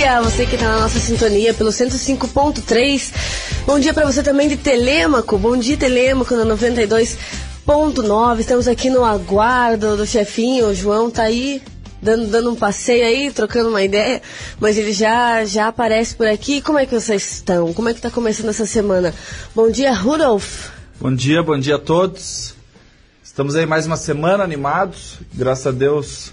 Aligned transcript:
dia, 0.00 0.22
você 0.22 0.46
que 0.46 0.54
está 0.54 0.66
na 0.66 0.80
nossa 0.80 0.98
sintonia 0.98 1.52
pelo 1.52 1.68
105.3. 1.68 3.12
Bom 3.66 3.78
dia 3.78 3.92
para 3.92 4.06
você 4.06 4.22
também 4.22 4.48
de 4.48 4.56
Telêmaco. 4.56 5.36
Bom 5.36 5.58
dia, 5.58 5.76
Telêmaco, 5.76 6.34
na 6.34 6.46
92.9. 6.56 8.40
Estamos 8.40 8.66
aqui 8.66 8.88
no 8.88 9.04
aguardo 9.04 9.98
do 9.98 10.06
chefinho. 10.06 10.68
O 10.68 10.74
João 10.74 11.10
tá 11.10 11.24
aí 11.24 11.60
dando, 12.00 12.28
dando 12.28 12.50
um 12.50 12.56
passeio 12.56 13.04
aí, 13.04 13.30
trocando 13.30 13.68
uma 13.68 13.82
ideia, 13.82 14.22
mas 14.58 14.78
ele 14.78 14.94
já, 14.94 15.44
já 15.44 15.68
aparece 15.68 16.14
por 16.14 16.26
aqui. 16.26 16.62
Como 16.62 16.78
é 16.78 16.86
que 16.86 16.98
vocês 16.98 17.32
estão? 17.32 17.74
Como 17.74 17.90
é 17.90 17.92
que 17.92 18.00
tá 18.00 18.10
começando 18.10 18.48
essa 18.48 18.64
semana? 18.64 19.14
Bom 19.54 19.70
dia, 19.70 19.92
Rudolf. 19.92 20.70
Bom 20.98 21.14
dia, 21.14 21.42
bom 21.42 21.58
dia 21.58 21.74
a 21.74 21.78
todos. 21.78 22.54
Estamos 23.22 23.54
aí 23.54 23.66
mais 23.66 23.84
uma 23.84 23.98
semana 23.98 24.42
animados. 24.42 25.18
Graças 25.34 25.66
a 25.66 25.72
Deus 25.72 26.32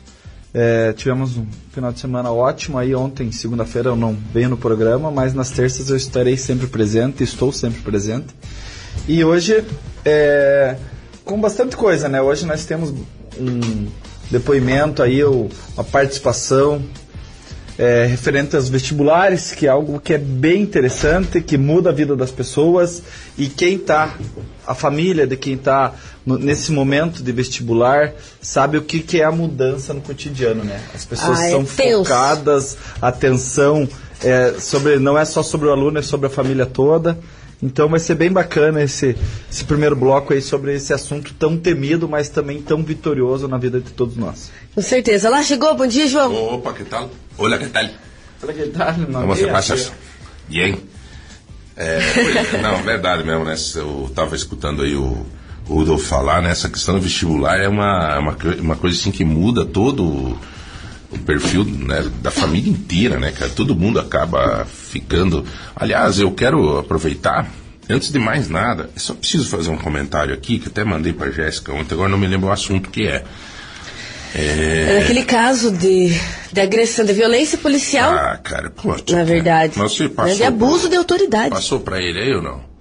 é, 0.54 0.94
tivemos 0.94 1.38
um 1.38 1.46
final 1.72 1.92
de 1.92 2.00
semana 2.00 2.32
ótimo. 2.32 2.78
Aí 2.78 2.96
ontem, 2.96 3.32
segunda-feira, 3.32 3.90
eu 3.90 3.96
não 3.96 4.18
venho 4.34 4.50
no 4.50 4.58
programa, 4.58 5.12
mas 5.12 5.34
nas 5.34 5.52
terças 5.52 5.90
eu 5.90 5.98
estarei 5.98 6.38
sempre 6.38 6.68
presente, 6.68 7.24
estou 7.24 7.52
sempre 7.52 7.82
presente. 7.82 8.28
E 9.08 9.24
hoje, 9.24 9.64
é, 10.04 10.76
com 11.24 11.40
bastante 11.40 11.76
coisa, 11.76 12.10
né? 12.10 12.22
Hoje 12.22 12.46
nós 12.46 12.66
temos 12.66 12.92
um 13.40 13.88
depoimento 14.32 15.04
aí, 15.04 15.24
uma 15.24 15.84
participação 15.92 16.82
é, 17.78 18.06
referente 18.06 18.56
aos 18.56 18.70
vestibulares, 18.70 19.52
que 19.52 19.68
é 19.68 19.70
algo 19.70 20.00
que 20.00 20.14
é 20.14 20.18
bem 20.18 20.62
interessante, 20.62 21.42
que 21.42 21.58
muda 21.58 21.90
a 21.90 21.94
vida 21.94 22.16
das 22.16 22.32
pessoas 22.32 23.04
e 23.38 23.48
quem 23.48 23.76
está, 23.76 24.16
a 24.66 24.74
família 24.74 25.28
de 25.28 25.38
quem 25.38 25.54
está 25.54 25.94
nesse 26.26 26.72
momento 26.72 27.24
de 27.24 27.32
vestibular, 27.32 28.14
sabe 28.42 28.78
o 28.78 28.82
que, 28.82 29.00
que 29.00 29.22
é 29.22 29.24
a 29.24 29.32
mudança 29.32 29.94
no 29.94 30.02
cotidiano, 30.02 30.64
né? 30.64 30.82
As 30.94 31.06
pessoas 31.06 31.40
ah, 31.40 31.46
é 31.46 31.52
são 31.52 31.66
focadas, 31.66 32.78
a 33.02 33.08
atenção 33.08 33.88
é, 34.24 34.56
sobre, 34.60 34.98
não 35.00 35.18
é 35.18 35.24
só 35.24 35.44
sobre 35.44 35.68
o 35.68 35.72
aluno, 35.72 36.00
é 36.00 36.02
sobre 36.02 36.28
a 36.28 36.30
família 36.30 36.66
toda. 36.66 37.18
Então 37.62 37.90
vai 37.90 38.00
ser 38.00 38.16
bem 38.16 38.32
bacana 38.32 38.84
esse, 38.84 39.16
esse 39.52 39.64
primeiro 39.64 39.96
bloco 39.96 40.34
aí 40.34 40.42
sobre 40.42 40.76
esse 40.76 40.94
assunto 40.94 41.34
tão 41.34 41.58
temido, 41.58 42.08
mas 42.08 42.30
também 42.30 42.62
tão 42.62 42.84
vitorioso 42.84 43.48
na 43.48 43.58
vida 43.58 43.80
de 43.80 43.92
todos 43.92 44.16
nós. 44.16 44.52
Com 44.76 44.82
certeza. 44.82 45.30
Lá 45.30 45.42
chegou, 45.42 45.76
bom 45.76 45.88
dia, 45.88 46.08
João. 46.08 46.34
Opa, 46.54 46.74
que 46.74 46.84
tal? 46.84 47.10
Olá, 47.38 47.58
que 47.58 47.68
tal? 47.68 47.86
Olá, 48.44 48.54
que 48.54 48.68
tal? 48.68 48.94
Como 48.94 49.28
você 49.28 49.48
passa? 49.48 49.92
Bem. 50.48 50.78
É, 51.76 52.00
não, 52.62 52.82
verdade 52.82 53.24
mesmo, 53.24 53.44
né? 53.44 53.56
Eu 53.76 54.08
estava 54.10 54.36
escutando 54.36 54.82
aí 54.82 54.96
o, 54.96 55.26
o 55.68 55.74
Rudolf 55.76 56.04
falar, 56.08 56.42
né? 56.42 56.52
Essa 56.52 56.70
questão 56.70 56.96
do 56.96 57.02
vestibular 57.02 57.60
é 57.60 57.68
uma, 57.68 58.16
é 58.16 58.20
uma, 58.20 58.38
uma 58.60 58.76
coisa 58.76 58.98
assim 58.98 59.12
que 59.12 59.24
muda 59.24 59.64
todo 59.64 60.38
o, 61.12 61.18
perfil 61.20 61.64
né, 61.64 62.06
da 62.22 62.32
família 62.32 62.70
inteira, 62.70 63.20
né, 63.20 63.32
cara? 63.32 63.52
Todo 63.52 63.76
mundo 63.76 64.00
acaba 64.00 64.66
ficando. 64.66 65.46
Aliás, 65.76 66.20
eu 66.20 66.32
quero 66.32 66.78
aproveitar, 66.80 67.50
antes 67.90 68.12
de 68.12 68.20
mais 68.20 68.50
nada, 68.50 68.90
só 68.96 69.14
preciso 69.14 69.50
fazer 69.50 69.70
um 69.70 69.78
comentário 69.78 70.34
aqui, 70.34 70.60
que 70.60 70.68
até 70.68 70.84
mandei 70.84 71.14
para 71.14 71.32
Jéssica 71.32 71.74
ontem, 71.74 71.94
agora 71.94 72.10
não 72.10 72.18
me 72.18 72.28
lembro 72.28 72.50
o 72.50 72.52
assunto 72.52 72.90
que 72.90 73.08
é. 73.08 73.24
É... 74.36 75.00
Naquele 75.00 75.24
caso 75.24 75.72
de, 75.72 76.12
de 76.52 76.62
agressão, 76.62 77.06
de 77.06 77.14
violência 77.14 77.58
policial. 77.58 78.14
Ah, 78.14 78.38
cara, 78.38 78.70
pô, 78.70 78.96
Na 79.10 79.24
verdade. 79.24 79.74
Mas 79.78 79.94
você 79.94 80.10
passou 80.10 80.36
de 80.36 80.44
abuso 80.44 80.82
pra... 80.82 80.90
de 80.90 80.96
autoridade. 80.98 81.50
Passou 81.50 81.80
para 81.80 82.02
ele 82.02 82.20
aí 82.20 82.34
ou 82.34 82.42
não? 82.42 82.77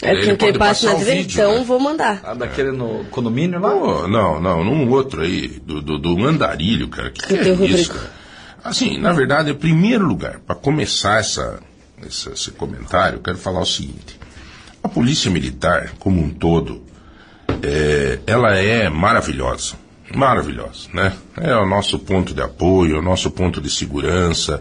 É 0.00 0.36
que 0.36 0.44
ele 0.44 0.58
passa 0.58 0.92
na 0.92 0.98
TV, 0.98 1.20
então 1.20 1.58
né? 1.58 1.64
vou 1.64 1.78
mandar. 1.78 2.20
Ah, 2.24 2.34
daquele 2.34 2.72
no 2.72 3.04
condomínio 3.10 3.60
lá? 3.60 3.74
Oh, 3.74 4.08
não, 4.08 4.40
não, 4.40 4.64
num 4.64 4.90
outro 4.90 5.22
aí, 5.22 5.60
do, 5.64 5.82
do, 5.82 5.98
do 5.98 6.16
Mandarilho, 6.16 6.88
cara. 6.88 7.10
Que, 7.10 7.20
que, 7.20 7.38
que 7.38 7.48
é 7.48 7.66
isso? 7.66 7.94
Assim, 8.64 8.98
na 8.98 9.12
verdade, 9.12 9.50
em 9.50 9.54
primeiro 9.54 10.06
lugar, 10.06 10.40
para 10.40 10.54
começar 10.54 11.20
essa, 11.20 11.60
essa, 12.04 12.30
esse 12.30 12.50
comentário, 12.52 13.16
eu 13.16 13.22
quero 13.22 13.36
falar 13.36 13.60
o 13.60 13.66
seguinte. 13.66 14.18
A 14.82 14.88
polícia 14.88 15.30
militar, 15.30 15.92
como 15.98 16.22
um 16.22 16.30
todo, 16.30 16.82
é, 17.62 18.20
ela 18.26 18.56
é 18.56 18.88
maravilhosa. 18.88 19.74
Maravilhosa, 20.14 20.88
né? 20.92 21.12
É 21.40 21.56
o 21.56 21.66
nosso 21.66 21.98
ponto 21.98 22.34
de 22.34 22.42
apoio, 22.42 22.96
é 22.96 22.98
o 22.98 23.02
nosso 23.02 23.30
ponto 23.30 23.60
de 23.60 23.70
segurança. 23.70 24.60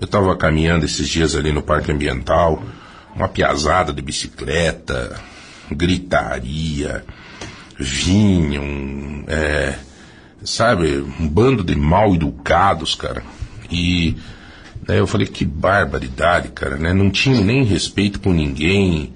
Eu 0.00 0.04
estava 0.04 0.36
caminhando 0.36 0.84
esses 0.84 1.08
dias 1.08 1.34
ali 1.34 1.52
no 1.52 1.62
Parque 1.62 1.90
Ambiental 1.90 2.62
uma 3.14 3.28
piazada 3.28 3.92
de 3.92 4.02
bicicleta, 4.02 5.20
gritaria, 5.70 7.04
vinham, 7.78 9.24
é, 9.26 9.74
sabe, 10.44 10.98
um 11.18 11.28
bando 11.28 11.64
de 11.64 11.74
mal 11.74 12.14
educados, 12.14 12.94
cara. 12.94 13.22
E 13.70 14.16
né, 14.86 14.98
eu 14.98 15.06
falei, 15.06 15.26
que 15.26 15.44
barbaridade, 15.44 16.48
cara, 16.48 16.76
né? 16.76 16.92
Não 16.92 17.10
tinha 17.10 17.40
nem 17.40 17.64
respeito 17.64 18.20
com 18.20 18.32
ninguém. 18.32 19.12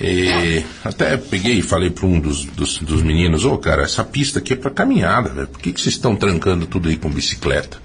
E 0.00 0.64
até 0.82 1.16
peguei 1.16 1.58
e 1.58 1.62
falei 1.62 1.90
para 1.90 2.06
um 2.06 2.18
dos, 2.18 2.44
dos, 2.46 2.78
dos 2.78 3.02
meninos, 3.02 3.44
ô 3.44 3.54
oh, 3.54 3.58
cara, 3.58 3.82
essa 3.82 4.02
pista 4.02 4.38
aqui 4.38 4.54
é 4.54 4.56
para 4.56 4.70
caminhada, 4.70 5.28
velho. 5.28 5.48
Por 5.48 5.60
que, 5.60 5.72
que 5.72 5.80
vocês 5.80 5.94
estão 5.94 6.16
trancando 6.16 6.66
tudo 6.66 6.88
aí 6.88 6.96
com 6.96 7.10
bicicleta? 7.10 7.78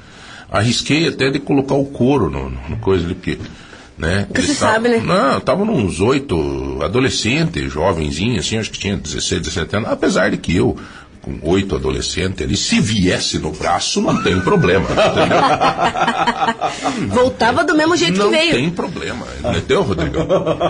Arrisquei 0.49 1.07
até 1.07 1.29
de 1.29 1.39
colocar 1.39 1.75
o 1.75 1.85
couro 1.85 2.29
no, 2.29 2.49
no 2.49 2.77
coisa 2.77 3.03
ali, 3.03 3.13
porque 3.13 3.37
né? 3.97 4.27
Que 4.33 4.41
você 4.41 4.53
sabe, 4.53 4.89
né? 4.89 5.01
Não, 5.03 5.37
estavam 5.39 5.67
uns 5.73 5.99
oito 5.99 6.79
adolescentes, 6.81 7.71
jovenzinhos, 7.71 8.45
assim, 8.45 8.57
acho 8.57 8.71
que 8.71 8.79
tinha 8.79 8.95
16, 8.95 9.41
17 9.41 9.75
anos, 9.75 9.89
apesar 9.89 10.29
de 10.29 10.37
que 10.37 10.55
eu, 10.55 10.77
com 11.19 11.39
oito 11.49 11.75
adolescentes 11.75 12.45
ali, 12.45 12.55
se 12.55 12.79
viesse 12.79 13.39
no 13.39 13.51
braço, 13.51 13.99
não 13.99 14.21
tem 14.21 14.39
problema. 14.39 14.87
Voltava 17.09 17.63
do 17.63 17.75
mesmo 17.75 17.97
jeito 17.97 18.21
que 18.21 18.29
veio. 18.29 18.53
Não 18.53 18.59
tem 18.59 18.69
problema, 18.69 19.25
entendeu, 19.39 19.81
Rodrigo? 19.81 20.19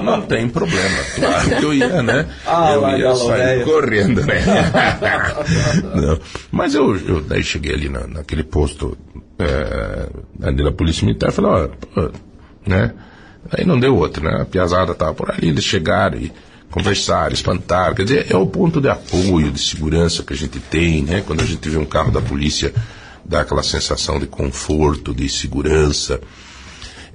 Não 0.03 0.21
tem 0.21 0.47
problema. 0.47 0.97
Claro 1.16 1.49
que 1.49 1.66
eu 1.66 1.73
ia, 1.73 2.01
né? 2.01 2.27
Ah, 2.47 2.71
eu 2.73 2.97
ia 2.97 3.16
sair 3.16 3.66
correndo, 3.66 4.25
né? 4.25 4.41
não. 5.93 6.19
Mas 6.49 6.73
eu, 6.73 6.95
eu 6.95 7.21
daí 7.21 7.43
cheguei 7.43 7.73
ali 7.73 7.89
na, 7.89 8.07
naquele 8.07 8.43
posto 8.43 8.97
é, 9.37 10.09
ali 10.41 10.63
da 10.63 10.71
Polícia 10.71 11.05
Militar 11.05 11.29
e 11.29 11.33
falei, 11.33 11.51
ó, 11.51 12.09
né? 12.66 12.93
Aí 13.52 13.66
não 13.66 13.80
deu 13.80 13.96
outro, 13.96 14.24
né? 14.24 14.41
A 14.41 14.46
piazada 14.46 14.91
estava 14.91 15.13
por 15.13 15.31
ali, 15.31 15.50
eles 15.50 15.63
chegaram 15.63 16.18
e 16.18 16.31
conversaram, 16.69 17.34
espantaram. 17.34 17.96
Quer 17.96 18.03
dizer, 18.03 18.28
é 18.30 18.35
o 18.35 18.46
ponto 18.46 18.81
de 18.81 18.90
apoio, 18.90 19.52
de 19.52 19.59
segurança 19.59 20.24
que 20.24 20.34
a 20.34 20.35
gente 20.35 20.59
tem, 20.59 21.02
né? 21.03 21.24
Quando 21.25 21.41
a 21.41 21.46
gente 21.46 21.68
vê 21.69 21.78
um 21.78 21.85
carro 21.85 22.12
da 22.12 22.22
polícia, 22.22 22.74
dá 23.24 23.41
aquela 23.41 23.63
sensação 23.63 24.19
de 24.19 24.28
conforto, 24.28 25.13
de 25.13 25.28
segurança. 25.30 26.19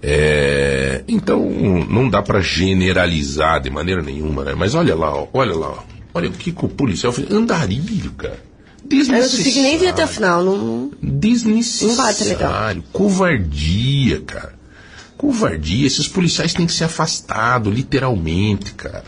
É, 0.03 1.05
então, 1.07 1.49
não 1.89 2.09
dá 2.09 2.21
para 2.23 2.41
generalizar 2.41 3.61
de 3.61 3.71
maneira 3.71 4.03
nenhuma, 4.03 4.45
né? 4.45 4.55
Mas 4.57 4.75
olha 4.75 4.97
lá, 4.97 5.15
ó, 5.15 5.29
olha 5.33 5.55
lá, 5.55 5.69
ó, 5.69 5.79
olha 6.15 6.29
o 6.29 6.33
que, 6.33 6.51
que 6.51 6.65
o 6.65 6.69
policial 6.69 7.13
fez. 7.13 7.31
Andarilho, 7.31 8.11
cara. 8.13 8.41
Desnecessário. 8.85 9.17
Eu 9.17 9.23
não 9.23 9.37
consegui 9.37 9.63
nem 9.63 9.79
ver 9.79 9.89
até 9.89 10.05
o 10.05 10.09
final. 10.09 10.43
Não, 10.43 10.91
Desnecessário. 11.01 11.97
Não 11.97 12.05
bate 12.05 12.25
legal. 12.25 12.75
Covardia, 12.93 14.21
cara. 14.23 14.62
Covardia. 15.23 15.87
Esses 15.87 16.09
policiais 16.09 16.53
têm 16.53 16.67
que 16.67 16.73
ser 16.73 16.83
afastados, 16.83 17.73
literalmente, 17.73 18.73
cara. 18.73 19.05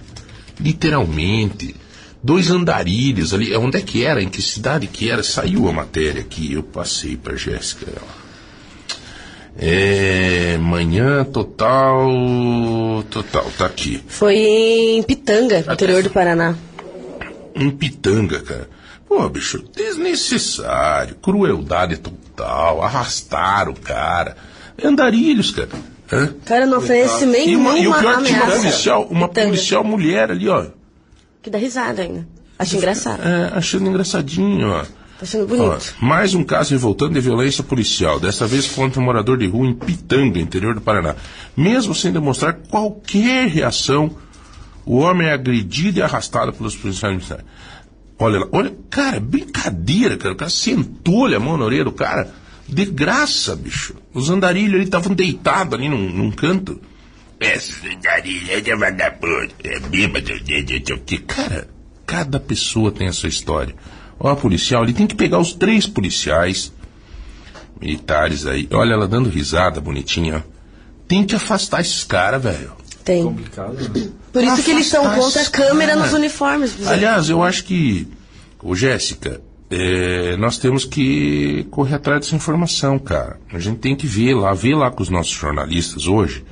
Literalmente. 0.60 1.74
Dois 2.22 2.52
andarilhos 2.52 3.34
ali. 3.34 3.52
Onde 3.56 3.78
é 3.78 3.80
que 3.80 4.04
era? 4.04 4.22
Em 4.22 4.28
que 4.28 4.40
cidade 4.40 4.86
que 4.86 5.10
era? 5.10 5.24
Saiu 5.24 5.68
a 5.68 5.72
matéria 5.72 6.20
aqui. 6.20 6.52
Eu 6.52 6.62
passei 6.62 7.16
para 7.16 7.34
Jéssica. 7.34 7.86
É, 9.58 10.56
manhã 10.58 11.24
total. 11.24 12.08
Total, 13.10 13.50
tá 13.58 13.66
aqui. 13.66 14.00
Foi 14.06 14.36
em 14.36 15.02
Pitanga, 15.02 15.64
interior 15.72 16.00
do 16.00 16.10
Paraná. 16.10 16.54
Em 17.56 17.70
Pitanga, 17.72 18.40
cara. 18.40 18.68
Pô, 19.08 19.28
bicho, 19.28 19.64
desnecessário, 19.74 21.16
crueldade 21.16 21.96
total, 21.96 22.84
arrastar 22.84 23.68
o 23.68 23.74
cara. 23.74 24.36
Andarilhos, 24.82 25.50
cara. 25.50 25.70
Hã? 26.12 26.34
Cara, 26.44 26.66
não 26.66 26.78
oferece 26.78 27.24
nem 27.26 27.50
e, 27.50 27.56
uma, 27.56 27.78
e 27.78 27.88
o 27.88 27.94
pior 27.94 28.14
é 28.14 28.16
que 28.18 28.24
tinha 28.24 28.42
uma 28.44 28.56
policial, 28.56 29.06
uma 29.10 29.28
policial 29.28 29.84
mulher 29.84 30.30
ali, 30.30 30.48
ó. 30.48 30.66
Que 31.42 31.50
dá 31.50 31.58
risada 31.58 32.02
ainda. 32.02 32.26
Acho 32.58 32.76
engraçado. 32.76 33.22
É, 33.22 33.52
achando 33.54 33.88
engraçadinho, 33.88 34.68
ó. 34.68 34.82
Tá 34.82 35.22
achando 35.22 35.46
bonito. 35.46 35.94
Ó, 36.00 36.04
mais 36.04 36.34
um 36.34 36.44
caso 36.44 36.72
revoltando 36.72 37.14
de 37.14 37.20
violência 37.20 37.64
policial, 37.64 38.20
dessa 38.20 38.46
vez 38.46 38.66
contra 38.66 39.00
um 39.00 39.04
morador 39.04 39.38
de 39.38 39.46
rua 39.46 39.66
em 39.66 39.74
Pitanga, 39.74 40.38
interior 40.38 40.74
do 40.74 40.80
Paraná. 40.80 41.16
Mesmo 41.56 41.94
sem 41.94 42.12
demonstrar 42.12 42.54
qualquer 42.70 43.48
reação, 43.48 44.16
o 44.84 44.98
homem 44.98 45.28
é 45.28 45.32
agredido 45.32 45.98
e 45.98 46.02
arrastado 46.02 46.52
pelos 46.52 46.76
policiais 46.76 47.14
militares. 47.14 47.44
Olha 48.18 48.40
lá, 48.40 48.48
olha, 48.52 48.72
cara, 48.90 49.18
brincadeira, 49.18 50.16
cara. 50.16 50.34
O 50.34 50.36
cara 50.36 50.50
sentou-lhe 50.50 51.34
a 51.34 51.40
mão 51.40 51.56
na 51.56 51.64
orelha 51.64 51.84
do 51.84 51.92
cara 51.92 52.30
de 52.68 52.84
graça, 52.86 53.54
bicho. 53.54 53.94
Os 54.12 54.30
andarilhos 54.30 54.74
ali 54.74 54.84
estavam 54.84 55.14
deitados 55.14 55.74
ali 55.78 55.88
num, 55.88 56.10
num 56.10 56.30
canto. 56.30 56.80
Esses 57.40 57.76
andarilhos 57.84 58.48
é 58.66 58.76
vagabundo, 58.76 59.52
é 59.62 59.78
bêbado, 59.80 60.32
que 61.04 61.18
Cara, 61.18 61.68
cada 62.06 62.40
pessoa 62.40 62.90
tem 62.90 63.08
a 63.08 63.12
sua 63.12 63.28
história. 63.28 63.74
Ó, 64.18 64.30
a 64.30 64.36
policial, 64.36 64.84
ele 64.84 64.92
tem 64.92 65.06
que 65.06 65.14
pegar 65.14 65.38
os 65.38 65.52
três 65.52 65.86
policiais, 65.86 66.72
militares 67.80 68.46
aí. 68.46 68.68
Olha 68.72 68.94
ela 68.94 69.08
dando 69.08 69.28
risada, 69.28 69.80
bonitinha. 69.80 70.44
ó. 70.46 70.54
Tem 71.06 71.24
que 71.24 71.34
afastar 71.34 71.80
esses 71.80 72.04
caras, 72.04 72.42
velho. 72.42 72.72
Tem. 73.04 73.22
Complicado, 73.22 73.74
né? 73.74 74.08
Por 74.32 74.42
isso 74.42 74.62
que 74.62 74.70
eles 74.70 74.86
estão 74.86 75.04
Afastar 75.06 75.20
contra 75.22 75.42
a 75.42 75.50
câmera 75.50 75.92
cara. 75.92 76.04
nos 76.04 76.14
uniformes. 76.14 76.86
Aliás, 76.86 77.28
eu 77.28 77.42
acho 77.42 77.64
que, 77.64 78.08
ô 78.62 78.74
Jéssica, 78.74 79.42
é, 79.70 80.36
nós 80.36 80.58
temos 80.58 80.84
que 80.84 81.66
correr 81.70 81.94
atrás 81.96 82.20
dessa 82.20 82.36
informação, 82.36 82.98
cara. 82.98 83.38
A 83.52 83.58
gente 83.58 83.78
tem 83.78 83.96
que 83.96 84.06
ver 84.06 84.34
lá, 84.34 84.52
ver 84.52 84.74
lá 84.74 84.90
com 84.90 85.02
os 85.02 85.08
nossos 85.08 85.32
jornalistas 85.32 86.06
hoje. 86.06 86.44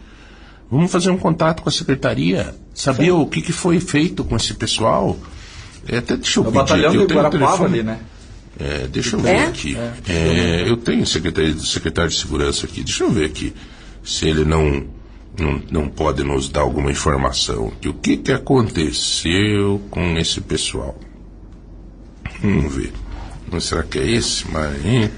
Vamos 0.70 0.90
fazer 0.90 1.10
um 1.10 1.18
contato 1.18 1.62
com 1.62 1.68
a 1.68 1.72
secretaria, 1.72 2.54
saber 2.74 3.10
o 3.10 3.26
que, 3.26 3.42
que 3.42 3.52
foi 3.52 3.78
feito 3.78 4.24
com 4.24 4.34
esse 4.36 4.54
pessoal. 4.54 5.18
É, 5.86 5.98
até 5.98 6.16
deixa 6.16 6.40
eu 6.40 6.44
É 6.44 6.48
o 6.48 6.52
pedir 6.52 6.58
batalhão 6.58 6.88
aqui, 6.88 6.96
eu 6.96 7.06
tenho 7.06 7.20
o 7.20 7.22
Guarapava 7.22 7.64
ali, 7.66 7.82
né? 7.82 7.98
É, 8.58 8.86
deixa 8.86 9.16
eu 9.16 9.20
ver 9.20 9.28
É? 9.30 9.44
aqui. 9.46 9.76
É, 10.08 10.64
eu 10.68 10.76
tenho 10.76 11.06
secretário, 11.06 11.58
secretário 11.60 12.10
de 12.10 12.16
segurança 12.16 12.66
aqui. 12.66 12.82
Deixa 12.82 13.04
eu 13.04 13.10
ver 13.10 13.26
aqui 13.26 13.52
se 14.02 14.26
ele 14.28 14.44
não, 14.44 14.84
não, 15.38 15.62
não 15.70 15.88
pode 15.88 16.22
nos 16.24 16.48
dar 16.48 16.60
alguma 16.62 16.90
informação. 16.90 17.68
aqui. 17.68 17.88
O 17.88 17.94
que, 17.94 18.16
que 18.16 18.32
aconteceu 18.32 19.82
com 19.90 20.16
esse 20.16 20.40
pessoal? 20.40 20.98
Vamos 22.40 22.74
ver. 22.74 22.92
Mas 23.52 23.64
será 23.64 23.82
que 23.82 23.98
é 23.98 24.10
esse? 24.10 24.50
Marinho, 24.50 25.10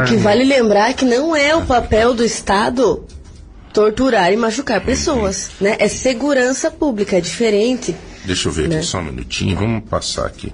O 0.00 0.04
que 0.08 0.16
vale 0.16 0.42
lembrar 0.42 0.90
é 0.90 0.94
que 0.94 1.04
não 1.04 1.36
é 1.36 1.54
o 1.54 1.66
papel 1.66 2.14
do 2.14 2.24
Estado 2.24 3.04
torturar 3.74 4.32
e 4.32 4.36
machucar 4.36 4.80
pessoas, 4.80 5.50
né? 5.60 5.76
É 5.78 5.86
segurança 5.86 6.70
pública, 6.70 7.18
é 7.18 7.20
diferente. 7.20 7.94
Deixa 8.24 8.48
eu 8.48 8.52
ver 8.52 8.68
né? 8.68 8.76
aqui 8.76 8.86
só 8.86 9.00
um 9.00 9.04
minutinho, 9.04 9.56
vamos 9.56 9.84
passar 9.88 10.26
aqui. 10.26 10.52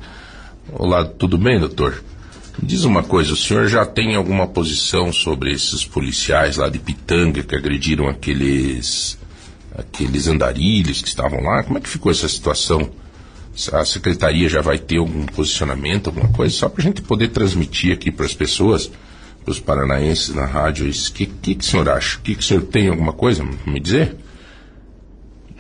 Olá, 0.73 1.05
tudo 1.05 1.39
bem, 1.39 1.61
doutor? 1.61 2.03
Me 2.59 2.67
Diz 2.67 2.83
uma 2.85 3.03
coisa, 3.03 3.33
o 3.33 3.37
senhor 3.37 3.69
já 3.69 3.87
tem 3.87 4.17
alguma 4.17 4.47
posição 4.49 5.13
sobre 5.13 5.53
esses 5.53 5.85
policiais 5.85 6.57
lá 6.57 6.69
de 6.69 6.79
Pitanga 6.79 7.43
que 7.43 7.55
agrediram 7.55 8.09
aqueles 8.09 9.19
aqueles 9.77 10.27
andarilhos 10.27 11.01
que 11.01 11.09
estavam 11.09 11.41
lá? 11.43 11.63
Como 11.63 11.79
é 11.79 11.81
que 11.81 11.89
ficou 11.89 12.11
essa 12.11 12.29
situação? 12.29 12.91
A 13.73 13.85
secretaria 13.85 14.49
já 14.49 14.61
vai 14.61 14.79
ter 14.79 14.99
algum 14.99 15.27
posicionamento, 15.27 16.09
alguma 16.09 16.29
coisa, 16.29 16.55
só 16.55 16.69
para 16.69 16.83
a 16.83 16.85
gente 16.85 17.03
poder 17.03 17.29
transmitir 17.29 17.93
aqui 17.93 18.11
para 18.11 18.25
as 18.25 18.35
pessoas, 18.35 18.91
para 19.45 19.53
os 19.53 19.61
paranaenses 19.61 20.35
na 20.35 20.47
rádio, 20.47 20.89
o 20.89 21.13
que, 21.13 21.27
que, 21.27 21.55
que 21.55 21.65
o 21.65 21.67
senhor 21.67 21.89
acha? 21.89 22.19
O 22.19 22.23
que, 22.23 22.35
que 22.35 22.43
o 22.43 22.45
senhor 22.45 22.63
tem 22.63 22.89
alguma 22.89 23.13
coisa 23.13 23.43
a 23.43 23.71
me 23.71 23.81
dizer? 23.81 24.17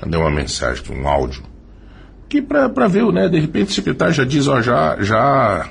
Cadê 0.00 0.16
uma 0.16 0.30
mensagem, 0.30 0.82
um 0.90 1.06
áudio? 1.06 1.50
que 2.30 2.40
para 2.40 2.86
ver, 2.86 3.04
né? 3.12 3.28
De 3.28 3.40
repente 3.40 3.72
o 3.72 3.74
secretário 3.74 4.14
já 4.14 4.24
diz, 4.24 4.46
ó, 4.46 4.62
já, 4.62 4.96
já, 5.02 5.68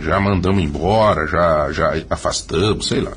já 0.00 0.18
mandamos 0.18 0.64
embora, 0.64 1.26
já, 1.26 1.70
já 1.70 1.92
afastamos, 2.08 2.88
sei 2.88 3.02
lá. 3.02 3.12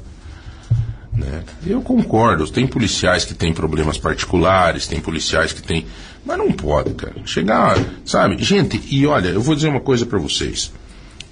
Né? 1.13 1.43
Eu 1.65 1.81
concordo, 1.81 2.45
tem 2.51 2.67
policiais 2.67 3.23
que 3.23 3.33
têm 3.33 3.53
problemas 3.53 3.97
particulares, 3.97 4.87
tem 4.87 4.99
policiais 4.99 5.53
que 5.53 5.63
têm. 5.63 5.85
Mas 6.29 6.37
não 6.37 6.51
pode, 6.51 6.93
cara. 6.93 7.15
Chegar, 7.25 7.75
sabe? 8.05 8.37
Gente, 8.43 8.79
e 8.91 9.07
olha, 9.07 9.29
eu 9.29 9.41
vou 9.41 9.55
dizer 9.55 9.67
uma 9.67 9.79
coisa 9.79 10.05
para 10.05 10.19
vocês. 10.19 10.71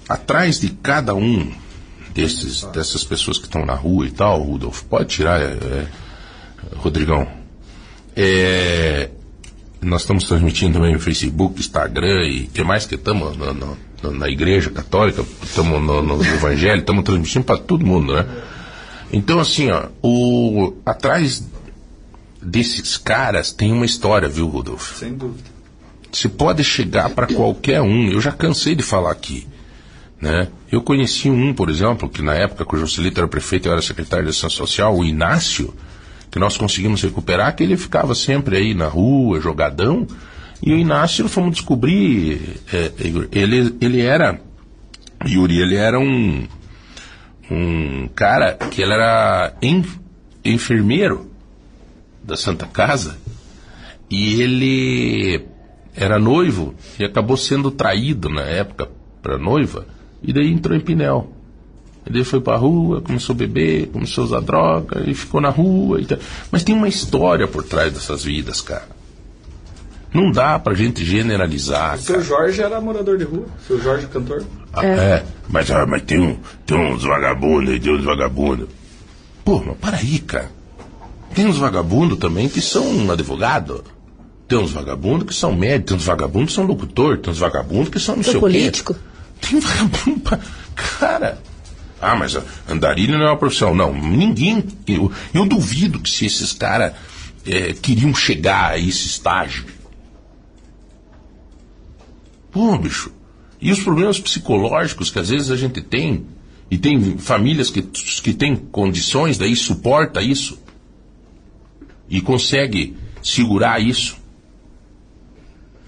Atrás 0.08 0.58
de 0.58 0.70
cada 0.70 1.14
um 1.14 1.52
desses, 2.12 2.64
dessas 2.72 3.04
pessoas 3.04 3.38
que 3.38 3.44
estão 3.44 3.64
na 3.64 3.74
rua 3.74 4.08
e 4.08 4.10
tal, 4.10 4.42
Rudolf, 4.42 4.82
pode 4.82 5.10
tirar, 5.10 5.40
é, 5.40 5.52
é, 5.52 5.86
Rodrigão. 6.74 7.28
É, 8.16 9.08
nós 9.80 10.00
estamos 10.00 10.24
transmitindo 10.24 10.72
também 10.72 10.94
no 10.94 10.98
Facebook, 10.98 11.60
Instagram 11.60 12.24
e 12.24 12.48
que 12.48 12.64
mais 12.64 12.84
que 12.84 12.96
estamos 12.96 13.36
na, 13.36 13.54
na, 13.54 14.10
na 14.10 14.28
igreja 14.28 14.68
católica, 14.68 15.24
estamos 15.44 15.80
no, 15.80 16.02
no 16.02 16.20
evangelho, 16.24 16.80
estamos 16.80 17.04
transmitindo 17.04 17.44
para 17.44 17.58
todo 17.58 17.86
mundo, 17.86 18.14
né? 18.14 18.26
Então 19.12 19.38
assim, 19.38 19.70
ó, 19.70 19.84
o, 20.02 20.74
atrás 20.84 21.48
desses 22.42 22.96
caras 22.96 23.52
tem 23.52 23.72
uma 23.72 23.84
história, 23.84 24.28
viu, 24.28 24.48
Rodolfo? 24.48 24.98
Sem 24.98 25.14
dúvida. 25.14 25.48
Você 26.10 26.28
pode 26.28 26.64
chegar 26.64 27.10
para 27.10 27.26
qualquer 27.26 27.82
um. 27.82 28.10
Eu 28.10 28.20
já 28.20 28.32
cansei 28.32 28.74
de 28.74 28.82
falar 28.82 29.10
aqui. 29.10 29.46
Né? 30.20 30.48
Eu 30.70 30.82
conheci 30.82 31.30
um, 31.30 31.52
por 31.52 31.68
exemplo, 31.68 32.08
que 32.08 32.22
na 32.22 32.34
época 32.34 32.64
que 32.64 32.74
o 32.74 32.78
Joselito 32.78 33.20
era 33.20 33.28
prefeito 33.28 33.66
e 33.66 33.68
eu 33.68 33.72
era 33.72 33.82
secretário 33.82 34.24
de 34.24 34.30
Ação 34.30 34.50
Social, 34.50 34.96
o 34.96 35.04
Inácio, 35.04 35.72
que 36.30 36.38
nós 36.38 36.56
conseguimos 36.56 37.02
recuperar, 37.02 37.54
que 37.54 37.62
ele 37.62 37.76
ficava 37.76 38.14
sempre 38.14 38.56
aí 38.56 38.74
na 38.74 38.88
rua, 38.88 39.40
jogadão. 39.40 40.06
E 40.62 40.72
o 40.72 40.76
Inácio, 40.76 41.28
fomos 41.28 41.52
descobrir, 41.52 42.60
é, 42.72 42.92
ele, 43.32 43.76
ele 43.80 44.00
era, 44.00 44.40
Yuri, 45.24 45.60
ele 45.60 45.76
era 45.76 46.00
um, 46.00 46.48
um 47.50 48.08
cara 48.08 48.54
que 48.54 48.82
ele 48.82 48.92
era 48.92 49.54
en, 49.62 49.84
enfermeiro 50.44 51.27
da 52.28 52.36
Santa 52.36 52.66
Casa 52.66 53.16
e 54.10 54.40
ele 54.40 55.46
era 55.96 56.18
noivo 56.18 56.74
e 56.98 57.04
acabou 57.04 57.36
sendo 57.36 57.70
traído 57.70 58.28
na 58.28 58.42
época 58.42 58.88
para 59.22 59.38
noiva 59.38 59.86
e 60.22 60.32
daí 60.32 60.52
entrou 60.52 60.76
em 60.76 60.80
Pinel. 60.80 61.32
E 62.06 62.12
daí 62.12 62.24
foi 62.24 62.40
pra 62.40 62.56
rua, 62.56 63.00
começou 63.00 63.34
a 63.34 63.36
beber, 63.36 63.88
começou 63.88 64.22
a 64.22 64.26
usar 64.26 64.40
droga 64.40 65.02
e 65.06 65.14
ficou 65.14 65.40
na 65.40 65.50
rua. 65.50 66.00
E 66.00 66.06
tal. 66.06 66.18
Mas 66.50 66.62
tem 66.62 66.74
uma 66.74 66.88
história 66.88 67.46
por 67.46 67.62
trás 67.62 67.92
dessas 67.92 68.24
vidas, 68.24 68.60
cara. 68.60 68.88
Não 70.12 70.30
dá 70.30 70.58
pra 70.58 70.74
gente 70.74 71.04
generalizar. 71.04 71.96
O 71.96 72.00
seu. 72.00 72.22
Jorge 72.22 72.62
era 72.62 72.80
morador 72.80 73.18
de 73.18 73.24
rua. 73.24 73.46
Seu 73.66 73.78
Jorge 73.80 74.06
cantor. 74.06 74.42
Ah, 74.72 74.86
é. 74.86 75.24
Mas, 75.48 75.70
ah, 75.70 75.84
mas 75.86 76.02
tem, 76.02 76.18
um, 76.18 76.38
tem 76.64 76.78
uns 76.78 77.04
vagabundos 77.04 77.70
aí, 77.70 77.80
tem 77.80 77.94
uns 77.94 78.04
vagabundos. 78.04 78.68
Pô, 79.44 79.62
mas 79.62 79.76
para 79.76 79.98
aí, 79.98 80.18
cara. 80.18 80.57
Tem 81.34 81.46
uns 81.46 81.58
vagabundos 81.58 82.18
também 82.18 82.48
que 82.48 82.60
são 82.60 83.10
advogado. 83.10 83.84
Tem 84.46 84.58
uns 84.58 84.70
vagabundos 84.70 85.26
que 85.26 85.34
são 85.34 85.54
médicos, 85.54 85.88
tem 85.88 85.96
uns 85.98 86.04
vagabundos 86.04 86.50
que 86.50 86.54
são 86.54 86.64
locutor, 86.64 87.18
tem 87.18 87.30
uns 87.30 87.38
vagabundos 87.38 87.88
que 87.90 88.00
são 88.00 88.16
não 88.16 88.22
sei 88.22 88.40
político. 88.40 88.92
o 88.92 88.96
quê. 88.96 89.00
Tem 89.40 89.60
vagabundo 89.60 90.20
pra... 90.20 90.40
Cara... 90.74 91.38
Ah, 92.00 92.14
mas 92.14 92.38
andarilho 92.68 93.18
não 93.18 93.26
é 93.26 93.30
uma 93.30 93.36
profissão. 93.36 93.74
Não, 93.74 93.92
ninguém... 93.92 94.64
Eu, 94.86 95.10
eu 95.34 95.44
duvido 95.46 95.98
que 95.98 96.08
se 96.08 96.26
esses 96.26 96.52
caras 96.52 96.92
é, 97.44 97.72
queriam 97.72 98.14
chegar 98.14 98.72
a 98.72 98.78
esse 98.78 99.06
estágio. 99.06 99.66
Pô, 102.50 102.76
bicho. 102.78 103.12
E 103.60 103.72
os 103.72 103.80
problemas 103.80 104.20
psicológicos 104.20 105.10
que 105.10 105.18
às 105.18 105.28
vezes 105.28 105.50
a 105.50 105.56
gente 105.56 105.80
tem, 105.80 106.26
e 106.70 106.78
tem 106.78 107.18
famílias 107.18 107.70
que, 107.70 107.82
que 107.82 108.32
têm 108.32 108.54
condições, 108.56 109.36
daí 109.36 109.56
suporta 109.56 110.22
isso, 110.22 110.58
e 112.08 112.20
consegue 112.20 112.96
segurar 113.22 113.80
isso, 113.80 114.16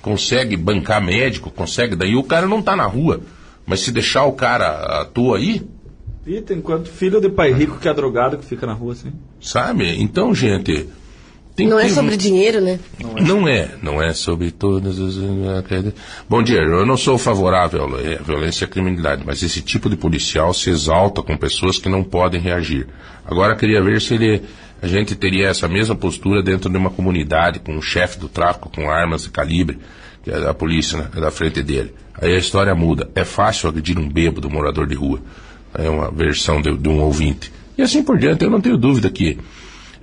consegue 0.02 0.56
bancar 0.56 1.02
médico, 1.02 1.50
consegue, 1.50 1.94
daí 1.96 2.16
o 2.16 2.24
cara 2.24 2.46
não 2.46 2.62
tá 2.62 2.74
na 2.76 2.86
rua. 2.86 3.20
Mas 3.66 3.80
se 3.80 3.92
deixar 3.92 4.24
o 4.24 4.32
cara 4.32 5.00
à 5.00 5.04
toa 5.04 5.36
aí, 5.38 5.62
E 6.26 6.40
tem 6.40 6.60
quanto 6.60 6.88
filho 6.90 7.20
de 7.20 7.28
pai 7.28 7.52
rico 7.52 7.78
que 7.78 7.88
é 7.88 7.94
drogado 7.94 8.36
que 8.38 8.44
fica 8.44 8.66
na 8.66 8.72
rua 8.72 8.92
assim. 8.92 9.12
sabe? 9.40 10.00
Então, 10.02 10.34
gente. 10.34 10.88
Tem 11.56 11.66
Não 11.66 11.78
é 11.78 11.88
sobre 11.88 12.16
dinheiro, 12.16 12.60
né? 12.60 12.78
Não 13.20 13.46
é, 13.48 13.70
não 13.82 14.00
é 14.00 14.14
sobre 14.14 14.50
todas 14.50 14.98
as. 14.98 15.16
Bom 16.28 16.42
dia, 16.42 16.58
eu 16.58 16.86
não 16.86 16.96
sou 16.96 17.18
favorável 17.18 17.84
à 17.84 18.22
violência 18.22 18.64
e 18.64 18.66
à 18.66 18.68
criminalidade, 18.68 19.24
mas 19.26 19.42
esse 19.42 19.60
tipo 19.60 19.90
de 19.90 19.96
policial 19.96 20.54
se 20.54 20.70
exalta 20.70 21.22
com 21.22 21.36
pessoas 21.36 21.76
que 21.76 21.88
não 21.88 22.04
podem 22.04 22.40
reagir. 22.40 22.86
Agora 23.26 23.56
queria 23.56 23.82
ver 23.82 24.00
se 24.00 24.14
ele, 24.14 24.42
a 24.82 24.86
gente 24.86 25.14
teria 25.14 25.48
essa 25.48 25.68
mesma 25.68 25.94
postura 25.94 26.42
dentro 26.42 26.70
de 26.70 26.76
uma 26.76 26.90
comunidade, 26.90 27.58
com 27.60 27.74
um 27.74 27.82
chefe 27.82 28.18
do 28.18 28.28
tráfico 28.28 28.70
com 28.70 28.90
armas 28.90 29.24
de 29.24 29.30
calibre, 29.30 29.78
que 30.22 30.30
é 30.30 30.40
da 30.40 30.54
polícia, 30.54 30.98
né, 30.98 31.08
é 31.16 31.20
da 31.20 31.30
frente 31.30 31.62
dele. 31.62 31.94
Aí 32.14 32.34
a 32.34 32.38
história 32.38 32.74
muda. 32.74 33.10
É 33.14 33.24
fácil 33.24 33.68
agredir 33.68 33.98
um 33.98 34.08
bêbado, 34.08 34.48
um 34.48 34.50
morador 34.50 34.86
de 34.86 34.94
rua. 34.94 35.20
É 35.74 35.88
uma 35.88 36.10
versão 36.10 36.60
de, 36.60 36.76
de 36.76 36.88
um 36.88 37.00
ouvinte. 37.00 37.52
E 37.76 37.82
assim 37.82 38.02
por 38.02 38.18
diante, 38.18 38.44
eu 38.44 38.50
não 38.50 38.60
tenho 38.60 38.76
dúvida 38.76 39.10
que 39.10 39.38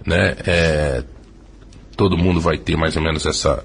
né, 0.05 0.35
é, 0.45 1.03
todo 1.95 2.17
mundo 2.17 2.39
vai 2.39 2.57
ter 2.57 2.75
mais 2.77 2.95
ou 2.95 3.03
menos 3.03 3.25
essa, 3.25 3.63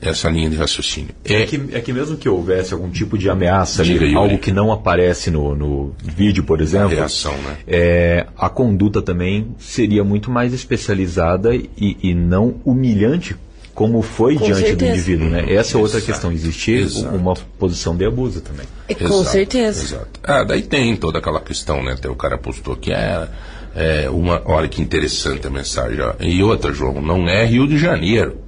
essa 0.00 0.28
linha 0.30 0.48
de 0.48 0.56
raciocínio. 0.56 1.10
É 1.24 1.42
É, 1.42 1.46
que, 1.46 1.60
é 1.72 1.80
que 1.80 1.92
mesmo 1.92 2.16
que 2.16 2.28
houvesse 2.28 2.72
algum 2.72 2.88
tipo 2.90 3.18
de 3.18 3.28
ameaça 3.28 3.82
ali, 3.82 3.98
Diga, 3.98 4.18
algo 4.18 4.38
que 4.38 4.52
não 4.52 4.70
aparece 4.72 5.30
no, 5.30 5.54
no 5.56 5.94
vídeo, 6.02 6.44
por 6.44 6.60
exemplo, 6.60 6.90
reação, 6.90 7.32
né? 7.38 7.56
é, 7.66 8.26
a 8.36 8.48
conduta 8.48 9.02
também 9.02 9.48
seria 9.58 10.04
muito 10.04 10.30
mais 10.30 10.52
especializada 10.52 11.54
e, 11.54 11.96
e 12.02 12.14
não 12.14 12.56
humilhante 12.64 13.36
como 13.74 14.02
foi 14.02 14.34
Com 14.34 14.44
diante 14.46 14.60
do 14.62 14.66
certeza. 14.66 14.92
indivíduo. 14.92 15.28
Né? 15.30 15.52
Essa 15.54 15.76
é 15.78 15.80
outra 15.80 15.98
Exato. 15.98 16.12
questão, 16.12 16.32
existir 16.32 16.80
Exato. 16.82 17.14
uma 17.14 17.34
posição 17.58 17.96
de 17.96 18.04
abuso 18.04 18.40
também. 18.40 18.66
É, 18.88 18.94
com 18.94 19.04
Exato, 19.04 19.24
certeza. 19.24 19.82
Exato. 19.84 20.20
Ah, 20.24 20.42
daí 20.42 20.62
tem 20.62 20.96
toda 20.96 21.18
aquela 21.20 21.40
questão, 21.40 21.80
né? 21.84 21.92
Até 21.92 22.08
o 22.08 22.16
cara 22.16 22.36
postou 22.36 22.74
que 22.74 22.90
é, 22.92 23.28
é 23.76 24.10
uma. 24.10 24.42
Olha 24.46 24.66
que 24.66 24.82
interessante 24.82 25.46
a 25.46 25.50
mensagem. 25.50 26.00
ó. 26.00 26.14
E 26.18 26.42
outra, 26.42 26.72
João, 26.72 27.00
não 27.00 27.28
é 27.28 27.44
Rio 27.46 27.68
de 27.68 27.78
Janeiro. 27.78 28.38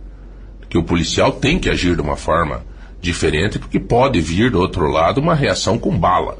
Que 0.71 0.79
o 0.79 0.83
policial 0.83 1.33
tem 1.33 1.59
que 1.59 1.69
agir 1.69 1.95
de 1.97 2.01
uma 2.01 2.17
forma 2.17 2.65
diferente, 3.03 3.59
porque 3.59 3.79
pode 3.79 4.21
vir 4.21 4.51
do 4.51 4.59
outro 4.61 4.87
lado 4.89 5.21
uma 5.21 5.35
reação 5.35 5.79
com 5.79 5.99
bala. 5.99 6.39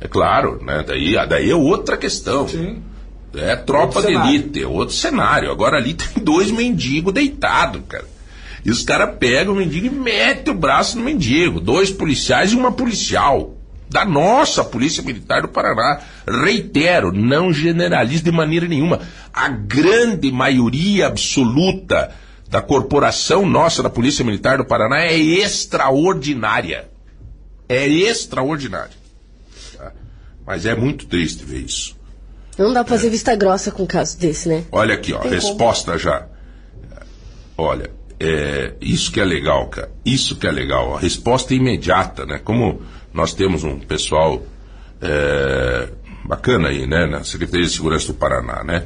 É 0.00 0.08
claro, 0.08 0.60
né? 0.64 0.82
Daí, 0.86 1.14
daí 1.28 1.50
é 1.50 1.54
outra 1.54 1.96
questão. 1.96 2.48
Sim. 2.48 2.82
É 3.34 3.54
tropa 3.56 3.98
Outro 3.98 4.02
de 4.02 4.08
cenário. 4.08 4.34
elite, 4.34 4.62
é 4.62 4.66
outro 4.66 4.94
cenário. 4.94 5.50
Agora 5.50 5.76
ali 5.76 5.94
tem 5.94 6.22
dois 6.24 6.50
mendigos 6.50 7.12
deitados, 7.12 7.82
cara. 7.88 8.04
E 8.64 8.70
os 8.70 8.82
caras 8.82 9.16
pegam 9.18 9.54
o 9.54 9.56
mendigo 9.56 9.86
e 9.86 9.90
metem 9.90 10.52
o 10.54 10.56
braço 10.56 10.98
no 10.98 11.04
mendigo. 11.04 11.60
Dois 11.60 11.90
policiais 11.90 12.52
e 12.52 12.56
uma 12.56 12.72
policial. 12.72 13.54
Da 13.88 14.04
nossa 14.06 14.64
Polícia 14.64 15.02
Militar 15.02 15.42
do 15.42 15.48
Paraná. 15.48 16.00
Reitero, 16.26 17.12
não 17.12 17.52
generalizo 17.52 18.24
de 18.24 18.32
maneira 18.32 18.66
nenhuma. 18.66 19.00
A 19.34 19.48
grande 19.48 20.32
maioria 20.32 21.08
absoluta 21.08 22.10
da 22.52 22.60
corporação 22.60 23.46
nossa 23.46 23.82
da 23.82 23.88
Polícia 23.88 24.22
Militar 24.22 24.58
do 24.58 24.64
Paraná 24.66 25.00
é 25.00 25.16
extraordinária. 25.18 26.90
É 27.66 27.88
extraordinária. 27.88 28.92
tá? 29.78 29.90
Mas 30.46 30.66
é 30.66 30.74
muito 30.74 31.06
triste 31.06 31.46
ver 31.46 31.60
isso. 31.60 31.96
Não 32.58 32.70
dá 32.74 32.84
pra 32.84 32.94
fazer 32.94 33.08
vista 33.08 33.34
grossa 33.34 33.70
com 33.70 33.84
um 33.84 33.86
caso 33.86 34.18
desse, 34.18 34.50
né? 34.50 34.64
Olha 34.70 34.92
aqui, 34.94 35.14
ó, 35.14 35.20
Tem 35.20 35.30
como. 35.30 35.34
resposta 35.34 35.96
já. 35.96 36.26
Olha, 37.56 37.90
é, 38.20 38.74
isso 38.82 39.10
que 39.10 39.18
é 39.18 39.24
legal, 39.24 39.68
cara. 39.68 39.90
Isso 40.04 40.36
que 40.36 40.46
é 40.46 40.50
legal. 40.52 40.96
resposta 40.96 41.54
imediata, 41.54 42.26
né? 42.26 42.38
Como 42.38 42.82
nós 43.14 43.32
temos 43.32 43.64
um 43.64 43.78
pessoal 43.78 44.42
é, 45.00 45.88
bacana 46.26 46.68
aí, 46.68 46.86
né? 46.86 47.06
Na 47.06 47.24
Secretaria 47.24 47.64
de 47.64 47.72
Segurança 47.72 48.08
do 48.08 48.14
Paraná, 48.14 48.62
né? 48.62 48.84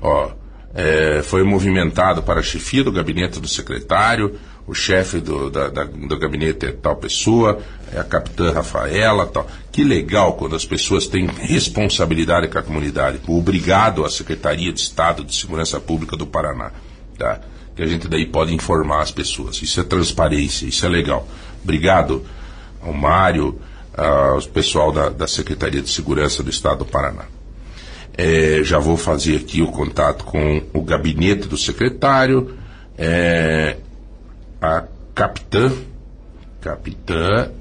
Ó, 0.00 0.30
é, 0.74 1.22
foi 1.22 1.42
movimentado 1.42 2.22
para 2.22 2.40
a 2.40 2.42
chefia 2.42 2.84
do 2.84 2.92
gabinete 2.92 3.40
do 3.40 3.48
secretário, 3.48 4.38
o 4.66 4.74
chefe 4.74 5.18
do, 5.18 5.48
da- 5.50 5.68
da- 5.68 5.84
do 5.84 6.18
gabinete 6.18 6.66
é 6.66 6.72
tal 6.72 6.96
pessoa, 6.96 7.58
é 7.92 7.98
a 7.98 8.04
capitã 8.04 8.52
Rafaela, 8.52 9.24
tal. 9.26 9.46
Que 9.72 9.82
legal 9.82 10.34
quando 10.34 10.54
as 10.54 10.66
pessoas 10.66 11.06
têm 11.06 11.26
responsabilidade 11.26 12.48
com 12.48 12.58
a 12.58 12.62
comunidade. 12.62 13.18
Obrigado 13.26 14.04
à 14.04 14.10
Secretaria 14.10 14.70
de 14.72 14.80
Estado 14.80 15.24
de 15.24 15.34
Segurança 15.34 15.80
Pública 15.80 16.16
do 16.16 16.26
Paraná, 16.26 16.70
tá? 17.16 17.40
Que 17.74 17.82
a 17.82 17.86
gente 17.86 18.08
daí 18.08 18.26
pode 18.26 18.52
informar 18.54 19.00
as 19.02 19.10
pessoas. 19.10 19.62
Isso 19.62 19.80
é 19.80 19.84
transparência, 19.84 20.66
isso 20.66 20.84
é 20.84 20.88
legal. 20.88 21.26
Obrigado 21.62 22.24
ao 22.82 22.92
Mário, 22.92 23.58
ao 23.96 24.42
pessoal 24.42 24.92
da, 24.92 25.08
da 25.08 25.26
Secretaria 25.26 25.80
de 25.80 25.88
Segurança 25.88 26.42
do 26.42 26.50
Estado 26.50 26.80
do 26.80 26.84
Paraná. 26.84 27.24
É, 28.20 28.64
já 28.64 28.80
vou 28.80 28.96
fazer 28.96 29.36
aqui 29.36 29.62
o 29.62 29.68
contato 29.68 30.24
com 30.24 30.60
o 30.74 30.82
gabinete 30.82 31.46
do 31.46 31.56
secretário, 31.56 32.58
é, 32.98 33.76
a 34.60 34.82
capitã, 35.14 35.72
capitã 36.60 37.52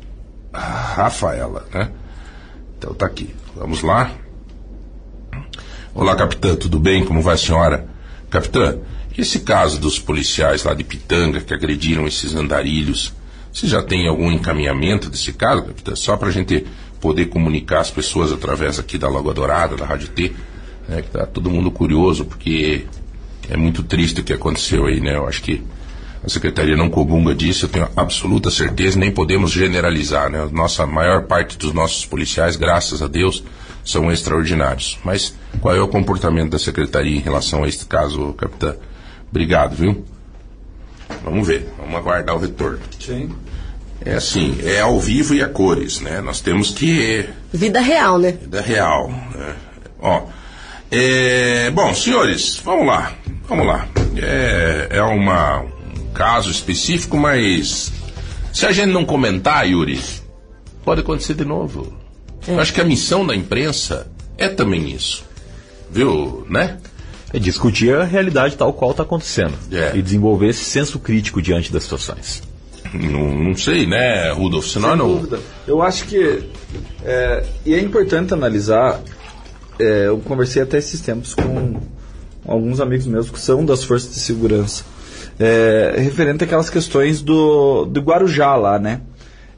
Rafaela, 0.52 1.64
né? 1.72 1.92
Então 2.76 2.92
tá 2.96 3.06
aqui. 3.06 3.36
Vamos 3.56 3.84
lá. 3.84 4.12
Olá, 5.94 6.16
capitã, 6.16 6.56
tudo 6.56 6.80
bem? 6.80 7.06
Como 7.06 7.22
vai 7.22 7.36
a 7.36 7.38
senhora? 7.38 7.88
Capitã, 8.28 8.80
esse 9.16 9.42
caso 9.42 9.80
dos 9.80 10.00
policiais 10.00 10.64
lá 10.64 10.74
de 10.74 10.84
Pitanga 10.84 11.40
que 11.40 11.54
agrediram 11.54 12.08
esses 12.08 12.34
andarilhos, 12.34 13.14
você 13.54 13.68
já 13.68 13.84
tem 13.84 14.08
algum 14.08 14.32
encaminhamento 14.32 15.08
desse 15.08 15.34
caso, 15.34 15.66
capitã? 15.66 15.96
Só 15.96 16.18
para 16.18 16.30
a 16.30 16.32
gente 16.32 16.66
poder 17.00 17.28
comunicar 17.28 17.80
as 17.80 17.92
pessoas 17.92 18.32
através 18.32 18.80
aqui 18.80 18.98
da 18.98 19.10
Lagoa 19.10 19.34
Dourada, 19.34 19.76
da 19.76 19.86
Rádio 19.86 20.10
T, 20.10 20.34
né, 20.88 21.02
que 21.02 21.10
tá 21.10 21.26
todo 21.26 21.50
mundo 21.50 21.72
curioso, 21.72 22.26
porque 22.26 22.86
é 23.50 23.58
muito 23.58 23.84
triste 23.84 24.22
o 24.22 24.24
que 24.24 24.34
aconteceu 24.34 24.86
aí, 24.86 25.00
né? 25.00 25.16
Eu 25.16 25.28
acho 25.28 25.42
que 25.42 25.64
a 26.24 26.30
secretaria 26.30 26.76
não 26.76 26.90
comunga 26.90 27.34
disso, 27.34 27.66
eu 27.66 27.70
tenho 27.70 27.88
absoluta 27.96 28.52
certeza, 28.52 29.00
nem 29.00 29.12
podemos 29.12 29.52
generalizar, 29.52 30.30
né? 30.30 30.48
Nossa 30.52 30.84
a 30.84 30.88
maior 30.88 31.24
parte 31.24 31.58
dos 31.58 31.74
nossos 31.74 32.06
policiais, 32.06 32.56
graças 32.56 33.02
a 33.02 33.08
Deus, 33.08 33.44
são 33.84 34.12
extraordinários. 34.12 35.00
Mas 35.04 35.36
qual 35.62 35.76
é 35.76 35.82
o 35.82 35.88
comportamento 35.88 36.52
da 36.52 36.60
secretaria 36.60 37.16
em 37.16 37.22
relação 37.22 37.64
a 37.64 37.68
este 37.68 37.86
caso, 37.86 38.34
capitã? 38.34 38.76
Obrigado, 39.30 39.76
viu? 39.76 40.04
Vamos 41.24 41.48
ver, 41.48 41.70
vamos 41.78 41.96
aguardar 41.96 42.36
o 42.36 42.40
retorno. 42.40 42.80
Sim. 43.00 43.30
É 44.08 44.16
assim, 44.16 44.58
é 44.64 44.80
ao 44.80 44.98
vivo 45.02 45.36
e 45.36 45.42
a 45.44 45.50
cores, 45.50 46.00
né? 46.00 46.22
Nós 46.22 46.40
temos 46.40 46.72
que 46.72 47.28
Vida 47.52 47.82
real, 47.82 48.18
né? 48.18 48.38
da 48.48 48.62
real. 48.62 49.10
né? 49.10 49.56
Ó, 50.00 50.24
é, 50.90 51.70
bom, 51.72 51.94
senhores, 51.94 52.62
vamos 52.64 52.88
lá, 52.88 53.12
vamos 53.50 53.68
lá. 53.68 53.86
É, 54.16 54.88
é 54.92 55.02
uma, 55.02 55.60
um 55.60 56.14
caso 56.14 56.50
específico, 56.50 57.18
mas 57.18 57.92
se 58.54 58.66
a 58.66 58.72
gente 58.72 58.94
não 58.94 59.04
comentar, 59.04 59.68
Yuri, 59.68 60.00
pode 60.86 61.02
acontecer 61.02 61.34
de 61.34 61.44
novo. 61.44 61.94
Eu 62.48 62.62
acho 62.62 62.74
que 62.74 62.80
a 62.80 62.86
missão 62.86 63.28
da 63.28 63.36
imprensa 63.36 64.08
é 64.38 64.48
também 64.48 64.90
isso, 64.90 65.26
viu, 65.92 66.48
né? 66.50 66.78
É 67.34 67.40
discutir 67.40 67.94
a 67.94 68.06
realidade 68.06 68.56
tal 68.56 68.72
qual 68.72 68.92
está 68.92 69.04
acontecendo. 69.04 69.54
É. 69.70 69.98
E 69.98 70.02
desenvolver 70.02 70.48
esse 70.48 70.64
senso 70.64 70.98
crítico 70.98 71.42
diante 71.42 71.74
das 71.74 71.84
situações. 71.84 72.42
Não, 72.94 73.34
não 73.36 73.56
sei, 73.56 73.86
né, 73.86 74.32
Rudolf? 74.32 74.68
Senão 74.68 74.90
Sem 74.90 74.98
não. 74.98 75.08
dúvida. 75.16 75.40
Eu 75.68 75.82
acho 75.82 76.06
que. 76.06 76.44
é, 77.04 77.44
e 77.66 77.74
é 77.74 77.80
importante 77.80 78.34
analisar. 78.34 79.00
é, 79.80 80.08
eu 80.08 80.18
conversei 80.20 80.62
até 80.62 80.78
esses 80.78 81.02
tempos 81.02 81.34
com 81.36 81.80
alguns 82.46 82.80
amigos 82.80 83.06
meus 83.08 83.30
que 83.30 83.40
são 83.40 83.66
das 83.66 83.84
forças 83.84 84.14
de 84.14 84.20
segurança. 84.20 84.84
é, 85.40 85.96
referente 85.98 86.44
àquelas 86.44 86.70
questões 86.70 87.22
do, 87.22 87.86
do 87.86 88.02
Guarujá 88.02 88.56
lá, 88.56 88.80
né? 88.80 89.02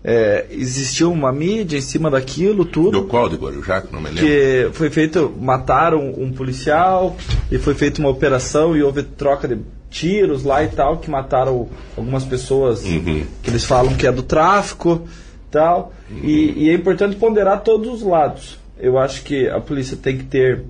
É, 0.02 0.46
existiu 0.52 1.12
uma 1.12 1.30
mídia 1.32 1.78
em 1.78 1.82
cima 1.82 2.10
daquilo, 2.10 2.64
tudo 2.64 3.02
Do 3.02 3.04
qual 3.04 3.28
de 3.28 3.36
Guarujá? 3.36 3.84
Não 3.92 4.00
me 4.00 4.08
lembro. 4.10 4.24
que 4.26 4.70
foi 4.72 4.90
feito, 4.90 5.34
mataram 5.40 6.14
um 6.18 6.32
policial 6.32 7.18
e 7.52 7.58
foi 7.60 7.74
feita 7.76 8.00
uma 8.00 8.10
operação 8.10 8.78
e 8.78 8.82
houve 8.82 9.04
troca 9.04 9.46
de 9.46 9.58
tiros 9.90 10.44
lá 10.44 10.64
e 10.64 10.68
tal, 10.68 10.98
que 10.98 11.10
mataram 11.10 11.68
algumas 11.98 12.24
pessoas 12.24 12.84
Uhum. 12.86 13.24
que 13.42 13.50
eles 13.50 13.66
falam 13.66 13.96
que 13.96 14.06
é 14.08 14.12
do 14.12 14.24
tráfico 14.24 15.08
tal. 15.52 15.92
E, 16.24 16.54
e 16.66 16.70
é 16.70 16.74
importante 16.74 17.16
ponderar 17.16 17.62
todos 17.64 17.88
os 17.92 18.02
lados. 18.04 18.58
Eu 18.80 18.98
acho 18.98 19.24
que 19.24 19.48
a 19.48 19.60
polícia 19.60 19.98
tem 19.98 20.18
que 20.18 20.24
ter 20.24 20.64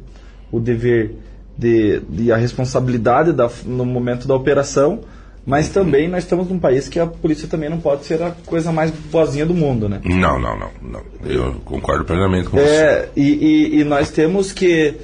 o 0.52 0.60
dever 0.60 1.16
de, 1.58 2.00
de 2.10 2.32
a 2.32 2.38
responsabilidade 2.38 3.32
da, 3.34 3.50
no 3.66 3.86
momento 3.86 4.28
da 4.28 4.34
operação, 4.36 5.02
mas 5.46 5.70
também 5.70 6.08
nós 6.08 6.24
estamos 6.24 6.48
num 6.50 6.60
país 6.60 6.88
que 6.88 7.00
a 7.00 7.06
polícia 7.08 7.48
também 7.48 7.70
não 7.70 7.80
pode 7.80 8.06
ser 8.06 8.22
a 8.22 8.32
coisa 8.46 8.72
mais 8.72 8.92
boazinha 8.92 9.46
do 9.46 9.54
mundo, 9.54 9.88
né? 9.90 10.00
Não, 10.06 10.40
não, 10.40 10.58
não, 10.58 10.70
não. 10.82 11.02
Eu 11.26 11.56
concordo 11.66 12.06
plenamente 12.06 12.50
com 12.50 12.58
você. 12.58 12.66
É, 12.66 13.10
e, 13.16 13.22
e- 13.76 13.80
e 13.80 13.84
nós 13.84 14.10
temos 14.10 14.52
que, 14.52 14.96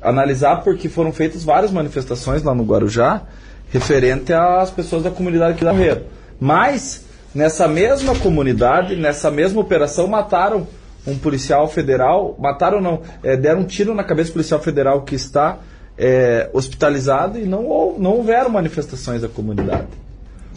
analisar 0.00 0.62
porque 0.62 0.88
foram 0.88 1.12
feitas 1.12 1.44
várias 1.44 1.70
manifestações 1.70 2.42
lá 2.42 2.54
no 2.54 2.64
Guarujá 2.64 3.22
referente 3.70 4.32
às 4.32 4.70
pessoas 4.70 5.02
da 5.02 5.10
comunidade 5.10 5.56
que 5.56 5.64
morreram. 5.64 6.02
Mas, 6.38 7.04
nessa 7.34 7.68
mesma 7.68 8.14
comunidade, 8.16 8.96
nessa 8.96 9.30
mesma 9.30 9.60
operação, 9.60 10.06
mataram 10.06 10.66
um 11.06 11.16
policial 11.16 11.68
federal, 11.68 12.36
mataram 12.38 12.80
não, 12.80 13.02
é, 13.22 13.36
deram 13.36 13.60
um 13.60 13.64
tiro 13.64 13.94
na 13.94 14.04
cabeça 14.04 14.30
do 14.30 14.34
policial 14.34 14.60
federal 14.60 15.02
que 15.02 15.14
está 15.14 15.58
é, 15.96 16.50
hospitalizado 16.52 17.38
e 17.38 17.44
não, 17.44 17.96
não 17.98 18.12
houveram 18.16 18.50
manifestações 18.50 19.22
da 19.22 19.28
comunidade. 19.28 19.88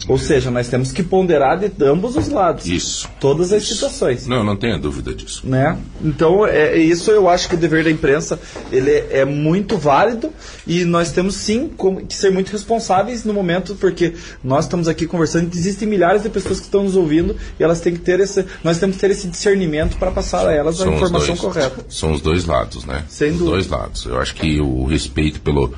Ou 0.06 0.18
seja, 0.18 0.50
nós 0.50 0.68
temos 0.68 0.92
que 0.92 1.02
ponderar 1.02 1.58
de 1.58 1.70
ambos 1.82 2.14
os 2.16 2.28
lados. 2.28 2.66
Isso. 2.66 3.08
Todas 3.18 3.52
as 3.52 3.62
Isso. 3.62 3.74
situações 3.74 4.26
Não, 4.26 4.44
não 4.44 4.54
tenha 4.54 4.76
dúvida 4.76 5.14
disso. 5.14 5.40
né? 5.44 5.78
Então, 6.04 6.46
é, 6.46 6.74
é 6.74 6.78
isso 6.78 7.10
eu 7.10 7.26
acho 7.28 7.48
que 7.48 7.54
o 7.54 7.58
dever 7.58 7.84
da 7.84 7.90
imprensa 7.90 8.38
ele 8.70 8.90
é, 8.90 9.20
é 9.20 9.24
muito 9.24 9.78
válido 9.78 10.30
e 10.66 10.84
nós 10.84 11.10
temos 11.12 11.36
sim 11.36 11.70
como- 11.76 12.04
que 12.04 12.14
ser 12.14 12.30
muito 12.30 12.50
responsáveis 12.50 13.24
no 13.24 13.32
momento, 13.32 13.76
porque 13.76 14.12
nós 14.42 14.66
estamos 14.66 14.88
aqui 14.88 15.06
conversando 15.06 15.48
existem 15.54 15.88
milhares 15.88 16.22
de 16.22 16.28
pessoas 16.28 16.58
que 16.58 16.66
estão 16.66 16.82
nos 16.84 16.96
ouvindo 16.96 17.34
e 17.58 17.62
elas 17.62 17.80
têm 17.80 17.94
que 17.94 18.00
ter 18.00 18.20
esse, 18.20 18.44
nós 18.62 18.78
temos 18.78 18.96
que 18.96 19.00
ter 19.00 19.10
esse 19.10 19.26
discernimento 19.28 19.96
para 19.96 20.10
passar 20.10 20.46
a 20.46 20.52
elas 20.52 20.80
a 20.80 20.84
São 20.84 20.94
informação 20.94 21.28
dois- 21.34 21.40
correta. 21.40 21.84
São 21.88 22.12
os 22.12 22.20
dois 22.20 22.44
lados, 22.44 22.84
né? 22.84 23.04
Sem 23.08 23.30
os 23.30 23.38
dúvida. 23.38 23.56
dois 23.56 23.68
lados. 23.68 24.04
Eu 24.04 24.18
acho 24.20 24.34
que 24.34 24.60
o 24.60 24.84
respeito 24.84 25.40
pelo, 25.40 25.72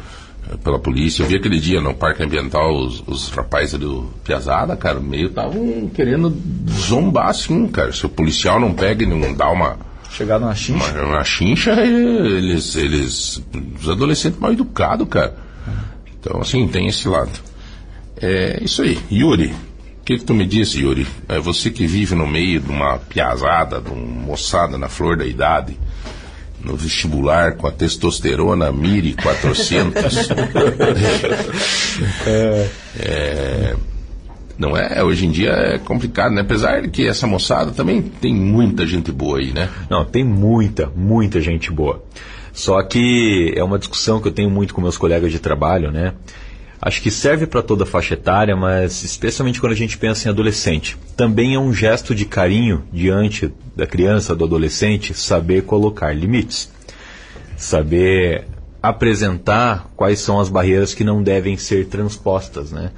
pela 0.63 0.79
polícia. 0.79 1.23
Eu 1.23 1.27
vi 1.27 1.37
aquele 1.37 1.59
dia 1.59 1.81
no 1.81 1.95
Parque 1.95 2.23
Ambiental 2.23 2.77
os, 2.77 3.03
os 3.07 3.29
rapazes 3.31 3.79
do 3.79 4.11
Piazada, 4.25 4.77
cara, 4.77 5.01
meio 5.01 5.29
estavam 5.29 5.91
querendo 5.95 6.37
zombar 6.71 7.29
assim, 7.29 7.67
cara. 7.69 7.93
Se 7.93 8.07
o 8.07 8.09
policial 8.09 8.61
não 8.61 8.73
pega 8.73 9.05
e 9.05 9.07
não 9.07 9.33
dá 9.33 9.51
uma, 9.51 9.79
Chegar 10.11 10.39
numa 10.39 10.49
uma, 10.49 10.55
chincha. 10.55 11.03
uma 11.03 11.25
chincha, 11.25 11.73
eles, 11.83 12.75
eles. 12.77 13.43
Os 13.81 13.89
adolescentes 13.89 14.39
mal 14.39 14.53
educados, 14.53 15.07
cara. 15.09 15.37
Então, 16.19 16.41
assim, 16.41 16.67
tem 16.69 16.87
esse 16.87 17.07
lado. 17.07 17.31
É 18.21 18.59
isso 18.63 18.83
aí. 18.83 18.99
Yuri, 19.13 19.49
o 20.01 20.05
que, 20.05 20.17
que 20.17 20.25
tu 20.25 20.33
me 20.33 20.47
diz, 20.47 20.73
Yuri? 20.75 21.07
É 21.29 21.39
você 21.39 21.71
que 21.71 21.87
vive 21.87 22.15
no 22.15 22.27
meio 22.27 22.61
de 22.61 22.71
uma 22.71 22.99
piazada, 22.99 23.81
de 23.81 23.91
uma 23.91 24.27
moçada 24.27 24.79
na 24.79 24.89
flor 24.89 25.19
da 25.19 25.27
idade, 25.27 25.79
no 26.63 26.77
vestibular 26.77 27.57
com 27.57 27.67
a 27.67 27.73
testosterona 27.73 28.73
Miri 28.73 29.15
400. 29.15 30.29
É, 32.99 33.77
Não 34.59 34.77
é? 34.77 35.03
Hoje 35.03 35.27
em 35.27 35.31
dia 35.31 35.51
é 35.51 35.79
complicado, 35.79 36.33
né? 36.35 36.41
Apesar 36.41 36.83
de 36.83 36.89
que 36.89 37.07
essa 37.07 37.27
moçada 37.27 37.71
também 37.73 38.03
tem 38.03 38.35
muita 38.35 38.87
gente 38.87 39.13
boa 39.13 39.39
aí, 39.39 39.53
né? 39.53 39.69
Não, 39.91 40.05
tem 40.05 40.25
muita, 40.25 40.91
muita 40.95 41.41
gente 41.41 41.71
boa. 41.71 42.03
Só 42.53 42.83
que 42.83 43.53
é 43.55 43.63
uma 43.63 43.79
discussão 43.79 44.21
que 44.21 44.29
eu 44.29 44.33
tenho 44.33 44.51
muito 44.51 44.73
com 44.73 44.81
meus 44.81 44.97
colegas 44.97 45.31
de 45.31 45.39
trabalho, 45.39 45.91
né? 45.91 46.15
Acho 46.81 47.01
que 47.01 47.11
serve 47.11 47.47
para 47.47 47.63
toda 47.63 47.87
faixa 47.87 48.15
etária, 48.15 48.55
mas 48.55 49.03
especialmente 49.03 49.61
quando 49.61 49.73
a 49.73 49.77
gente 49.77 49.97
pensa 49.97 50.29
em 50.29 50.31
adolescente. 50.31 50.97
Também 51.17 51.55
é 51.55 51.59
um 51.59 51.73
gesto 51.73 52.15
de 52.15 52.25
carinho 52.25 52.85
diante 52.93 53.53
da 53.75 53.87
criança, 53.87 54.35
do 54.35 54.45
adolescente, 54.45 55.15
saber 55.15 55.63
colocar 55.63 56.13
limites. 56.15 56.71
Saber 57.57 58.47
apresentar 58.83 59.91
quais 59.97 60.21
são 60.21 60.39
as 60.39 60.49
barreiras 60.49 60.95
que 60.95 61.03
não 61.03 61.23
devem 61.23 61.57
ser 61.57 61.87
transpostas, 61.87 62.71
né? 62.71 62.93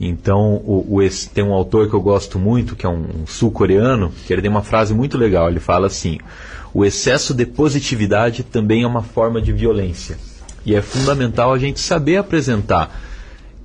Então, 0.00 0.54
o, 0.64 0.98
o, 0.98 1.08
tem 1.32 1.44
um 1.44 1.52
autor 1.52 1.88
que 1.88 1.94
eu 1.94 2.00
gosto 2.00 2.38
muito, 2.38 2.74
que 2.74 2.86
é 2.86 2.88
um, 2.88 3.22
um 3.22 3.26
sul-coreano, 3.26 4.12
que 4.26 4.32
ele 4.32 4.42
tem 4.42 4.50
uma 4.50 4.62
frase 4.62 4.92
muito 4.92 5.16
legal. 5.16 5.48
Ele 5.48 5.60
fala 5.60 5.86
assim: 5.86 6.18
o 6.72 6.84
excesso 6.84 7.34
de 7.34 7.46
positividade 7.46 8.42
também 8.42 8.82
é 8.82 8.86
uma 8.86 9.02
forma 9.02 9.40
de 9.40 9.52
violência. 9.52 10.18
E 10.66 10.74
é 10.74 10.82
fundamental 10.82 11.52
a 11.52 11.58
gente 11.58 11.78
saber 11.78 12.16
apresentar 12.16 12.90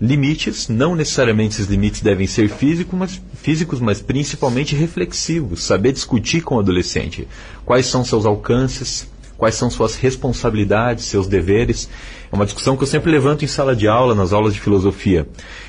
limites, 0.01 0.70
não 0.70 0.96
necessariamente 0.96 1.56
esses 1.56 1.68
limites 1.68 2.01
devem 2.01 2.25
ser 2.25 2.50
físicos, 2.50 2.98
mas, 2.98 3.22
físicos, 3.36 3.79
mas 3.79 4.01
principalmente 4.01 4.75
reflexivos. 4.75 5.63
Saber 5.63 5.91
discutir 5.91 6.41
com 6.41 6.56
o 6.56 6.60
adolescente 6.60 7.27
quais 7.65 7.86
são 7.86 8.06
seus 8.06 8.25
alcances, 8.25 9.08
quais 9.38 9.56
são 9.56 9.70
suas 9.70 9.96
responsabilidades, 9.96 11.06
seus 11.06 11.27
deveres. 11.27 11.89
É 12.32 12.36
uma 12.36 12.46
discussão 12.46 12.77
que 12.77 12.84
eu 12.84 12.88
sempre 12.88 13.12
levanto 13.12 13.44
em 13.44 13.48
sala 13.48 13.75
de 13.75 13.88
aula, 13.88 14.15
nas 14.15 14.32
aulas 14.32 14.53
de 14.53 14.62
filosofia. 14.62 15.27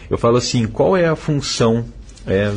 Eu 0.09 0.17
falo 0.17 0.37
assim: 0.37 0.67
qual 0.67 0.97
é 0.97 1.07
a 1.07 1.17
função 1.17 1.85
é, 2.27 2.53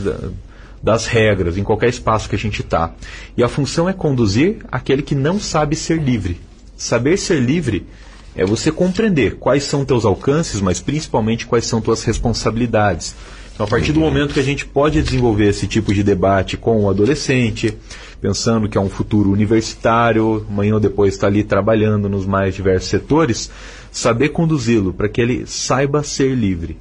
das 0.82 1.08
regras 1.08 1.58
em 1.58 1.63
qualquer 1.63 1.89
espaço 1.89 2.30
que 2.30 2.36
a 2.36 2.39
gente 2.39 2.62
está? 2.62 2.94
E 3.36 3.44
a 3.44 3.48
função 3.48 3.89
é 3.89 3.94
conduzir 3.94 4.58
aquele 4.72 5.01
que 5.01 5.15
não 5.15 5.39
sabe 5.39 5.75
ser 5.75 6.00
livre. 6.00 6.39
Saber 6.75 7.18
ser 7.18 7.39
livre 7.39 7.86
é 8.35 8.45
você 8.45 8.71
compreender 8.71 9.35
quais 9.35 9.63
são 9.63 9.85
teus 9.85 10.05
alcances, 10.05 10.59
mas 10.59 10.79
principalmente 10.79 11.45
quais 11.45 11.65
são 11.65 11.81
tuas 11.81 12.03
responsabilidades. 12.03 13.15
Então, 13.53 13.65
a 13.67 13.69
partir 13.69 13.91
do 13.91 13.99
momento 13.99 14.33
que 14.33 14.39
a 14.39 14.43
gente 14.43 14.65
pode 14.65 15.01
desenvolver 15.01 15.49
esse 15.49 15.67
tipo 15.67 15.93
de 15.93 16.01
debate 16.01 16.57
com 16.57 16.83
o 16.83 16.89
adolescente, 16.89 17.77
pensando 18.19 18.67
que 18.67 18.77
é 18.77 18.81
um 18.81 18.89
futuro 18.89 19.31
universitário, 19.31 20.45
amanhã 20.49 20.73
ou 20.73 20.79
depois 20.79 21.13
está 21.13 21.27
ali 21.27 21.43
trabalhando 21.43 22.09
nos 22.09 22.25
mais 22.25 22.55
diversos 22.55 22.89
setores, 22.89 23.51
saber 23.91 24.29
conduzi-lo 24.29 24.91
para 24.91 25.07
que 25.07 25.21
ele 25.21 25.45
saiba 25.45 26.01
ser 26.01 26.33
livre. 26.33 26.77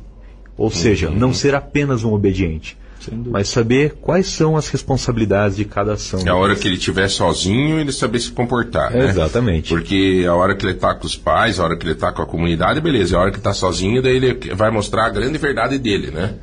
Ou 0.56 0.70
seja, 0.70 1.10
não 1.10 1.28
uhum. 1.28 1.34
ser 1.34 1.54
apenas 1.54 2.04
um 2.04 2.12
obediente, 2.12 2.76
mas 3.10 3.48
saber 3.48 3.94
quais 4.00 4.26
são 4.26 4.56
as 4.56 4.68
responsabilidades 4.68 5.56
de 5.56 5.64
cada 5.64 5.94
ação. 5.94 6.20
É 6.24 6.30
a 6.30 6.34
hora 6.34 6.54
que 6.54 6.68
ele 6.68 6.76
estiver 6.76 7.08
sozinho, 7.08 7.78
ele 7.78 7.92
saber 7.92 8.20
se 8.20 8.30
comportar. 8.30 8.92
Né? 8.92 9.08
Exatamente. 9.08 9.68
Porque 9.68 10.24
a 10.28 10.34
hora 10.34 10.54
que 10.54 10.64
ele 10.64 10.74
está 10.74 10.94
com 10.94 11.06
os 11.06 11.16
pais, 11.16 11.58
a 11.58 11.64
hora 11.64 11.76
que 11.76 11.84
ele 11.84 11.92
está 11.92 12.12
com 12.12 12.22
a 12.22 12.26
comunidade, 12.26 12.80
beleza. 12.80 13.16
A 13.16 13.20
hora 13.20 13.30
que 13.30 13.38
está 13.38 13.52
sozinho, 13.52 14.02
daí 14.02 14.16
ele 14.16 14.54
vai 14.54 14.70
mostrar 14.70 15.06
a 15.06 15.10
grande 15.10 15.38
verdade 15.38 15.78
dele, 15.78 16.10
né? 16.10 16.34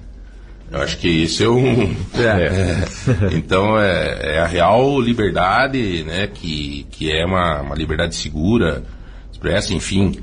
Eu 0.71 0.81
acho 0.81 0.97
que 0.97 1.07
isso 1.07 1.43
é 1.43 1.49
um. 1.49 1.95
É. 2.15 2.45
É, 2.45 2.85
então 3.33 3.79
é, 3.79 4.35
é, 4.35 4.39
a 4.39 4.45
real 4.45 4.99
liberdade, 5.01 6.03
né? 6.03 6.27
Que, 6.27 6.85
que 6.91 7.11
é 7.11 7.25
uma, 7.25 7.61
uma 7.61 7.75
liberdade 7.75 8.15
segura, 8.15 8.83
expressa, 9.31 9.73
enfim. 9.73 10.19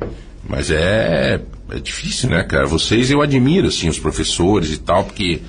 Mas 0.49 0.71
é, 0.71 1.41
é 1.71 1.79
difícil, 1.81 2.31
né, 2.31 2.45
cara? 2.45 2.67
Vocês 2.67 3.11
eu 3.11 3.21
admiro, 3.21 3.67
assim, 3.67 3.89
os 3.89 3.99
professores 3.99 4.73
e 4.73 4.79
tal, 4.79 5.05
porque 5.05 5.41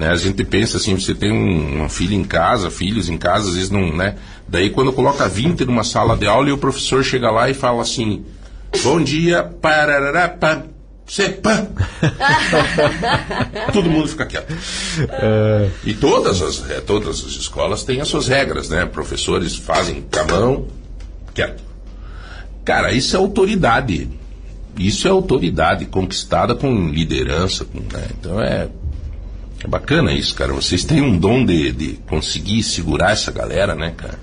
né, 0.00 0.08
a 0.08 0.16
gente 0.16 0.42
pensa 0.44 0.78
assim, 0.78 0.98
você 0.98 1.14
tem 1.14 1.30
um, 1.30 1.84
um 1.84 1.88
filho 1.90 2.14
em 2.14 2.24
casa, 2.24 2.70
filhos 2.70 3.10
em 3.10 3.18
casa, 3.18 3.50
às 3.50 3.54
vezes 3.54 3.68
não, 3.68 3.94
né? 3.94 4.14
Daí 4.48 4.70
quando 4.70 4.94
coloca 4.94 5.28
20 5.28 5.66
numa 5.66 5.84
sala 5.84 6.16
de 6.16 6.26
aula 6.26 6.48
e 6.48 6.52
o 6.52 6.56
professor 6.56 7.04
chega 7.04 7.30
lá 7.30 7.50
e 7.50 7.54
fala 7.54 7.82
assim, 7.82 8.24
bom 8.82 8.98
dia, 8.98 9.42
parará, 9.42 10.26
pá, 10.26 10.62
Sepa. 11.06 11.68
Todo 13.74 13.90
mundo 13.90 14.08
fica 14.08 14.24
quieto. 14.24 14.54
É... 15.10 15.68
E 15.84 15.92
todas 15.92 16.40
as, 16.40 16.70
é, 16.70 16.80
todas 16.80 17.22
as 17.24 17.32
escolas 17.32 17.82
têm 17.82 18.00
as 18.00 18.08
suas 18.08 18.28
regras, 18.28 18.70
né? 18.70 18.86
Professores 18.86 19.56
fazem 19.56 20.02
com 20.02 20.20
a 20.20 20.24
mão, 20.24 20.68
quieto. 21.34 21.62
Cara, 22.64 22.92
isso 22.92 23.16
é 23.16 23.18
autoridade. 23.18 24.08
Isso 24.78 25.08
é 25.08 25.10
autoridade 25.10 25.84
conquistada 25.86 26.54
com 26.54 26.88
liderança. 26.88 27.64
Com, 27.64 27.80
né? 27.80 28.06
Então 28.18 28.40
é, 28.40 28.68
é 29.62 29.68
bacana 29.68 30.12
isso, 30.12 30.34
cara. 30.34 30.52
Vocês 30.52 30.84
têm 30.84 31.02
um 31.02 31.16
dom 31.18 31.44
de, 31.44 31.72
de 31.72 31.92
conseguir 32.08 32.62
segurar 32.62 33.12
essa 33.12 33.30
galera, 33.30 33.74
né, 33.74 33.92
cara? 33.96 34.18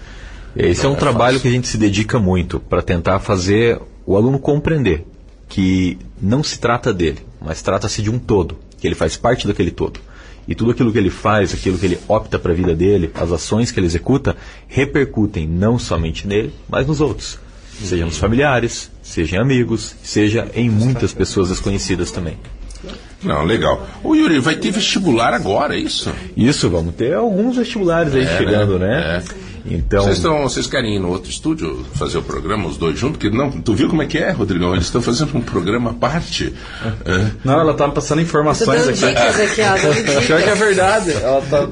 Esse 0.55 0.83
Não 0.83 0.91
é 0.91 0.93
um 0.93 0.97
é 0.97 0.99
trabalho 0.99 1.33
fácil. 1.33 1.41
que 1.41 1.47
a 1.47 1.51
gente 1.51 1.67
se 1.67 1.77
dedica 1.77 2.19
muito 2.19 2.59
para 2.59 2.81
tentar 2.81 3.19
fazer 3.19 3.79
o 4.05 4.15
aluno 4.15 4.39
compreender 4.39 5.05
que 5.47 5.97
não 6.21 6.43
se 6.43 6.59
trata 6.59 6.93
dele, 6.93 7.19
mas 7.39 7.61
trata-se 7.61 8.01
de 8.01 8.09
um 8.09 8.17
todo, 8.19 8.57
que 8.79 8.87
ele 8.87 8.95
faz 8.95 9.15
parte 9.15 9.47
daquele 9.47 9.71
todo. 9.71 9.99
E 10.47 10.55
tudo 10.55 10.71
aquilo 10.71 10.91
que 10.91 10.97
ele 10.97 11.09
faz, 11.09 11.53
aquilo 11.53 11.77
que 11.77 11.85
ele 11.85 11.99
opta 12.07 12.39
para 12.39 12.53
a 12.53 12.55
vida 12.55 12.73
dele, 12.73 13.11
as 13.13 13.31
ações 13.31 13.69
que 13.69 13.79
ele 13.79 13.87
executa, 13.87 14.35
repercutem 14.67 15.45
não 15.47 15.77
somente 15.77 16.25
nele, 16.25 16.53
mas 16.69 16.87
nos 16.87 17.01
outros. 17.01 17.37
Seja 17.83 18.05
nos 18.05 18.17
familiares, 18.17 18.89
seja 19.03 19.35
em 19.35 19.39
amigos, 19.39 19.95
seja 20.01 20.49
em 20.55 20.69
muitas 20.69 21.13
pessoas 21.13 21.49
desconhecidas 21.49 22.11
também. 22.11 22.37
Não, 23.23 23.43
legal. 23.43 23.87
O 24.03 24.15
Yuri, 24.15 24.39
vai 24.39 24.55
ter 24.55 24.71
vestibular 24.71 25.33
agora, 25.33 25.75
é 25.75 25.79
isso? 25.79 26.13
Isso, 26.35 26.69
vamos 26.69 26.95
ter 26.95 27.13
alguns 27.15 27.57
vestibulares 27.57 28.13
aí 28.13 28.23
é, 28.23 28.37
chegando, 28.37 28.77
né? 28.77 28.87
né? 28.87 29.23
É. 29.43 29.47
Então... 29.69 30.03
Vocês, 30.03 30.17
estão, 30.17 30.43
vocês 30.43 30.67
querem 30.67 30.95
ir 30.95 30.99
no 30.99 31.09
outro 31.09 31.29
estúdio 31.29 31.85
fazer 31.93 32.19
o 32.19 32.21
programa, 32.21 32.67
os 32.67 32.77
dois 32.77 32.97
juntos? 32.97 33.19
Que 33.19 33.29
não, 33.29 33.51
tu 33.51 33.73
viu 33.73 33.89
como 33.89 34.01
é 34.01 34.05
que 34.05 34.17
é, 34.17 34.31
Rodrigão? 34.31 34.73
Eles 34.73 34.85
estão 34.85 35.01
fazendo 35.01 35.35
um 35.37 35.41
programa 35.41 35.91
à 35.91 35.93
parte. 35.93 36.53
É. 37.05 37.31
Não, 37.43 37.59
ela 37.59 37.73
tá 37.73 37.89
passando 37.89 38.21
informações 38.21 38.87
aqui. 38.87 39.05
Dicas 39.05 39.39
aqui 39.39 39.61
ó, 39.61 40.21
Pior 40.25 40.41
que 40.41 40.49
é 40.49 40.55
verdade. 40.55 41.11
Ela 41.11 41.41
tá 41.41 41.67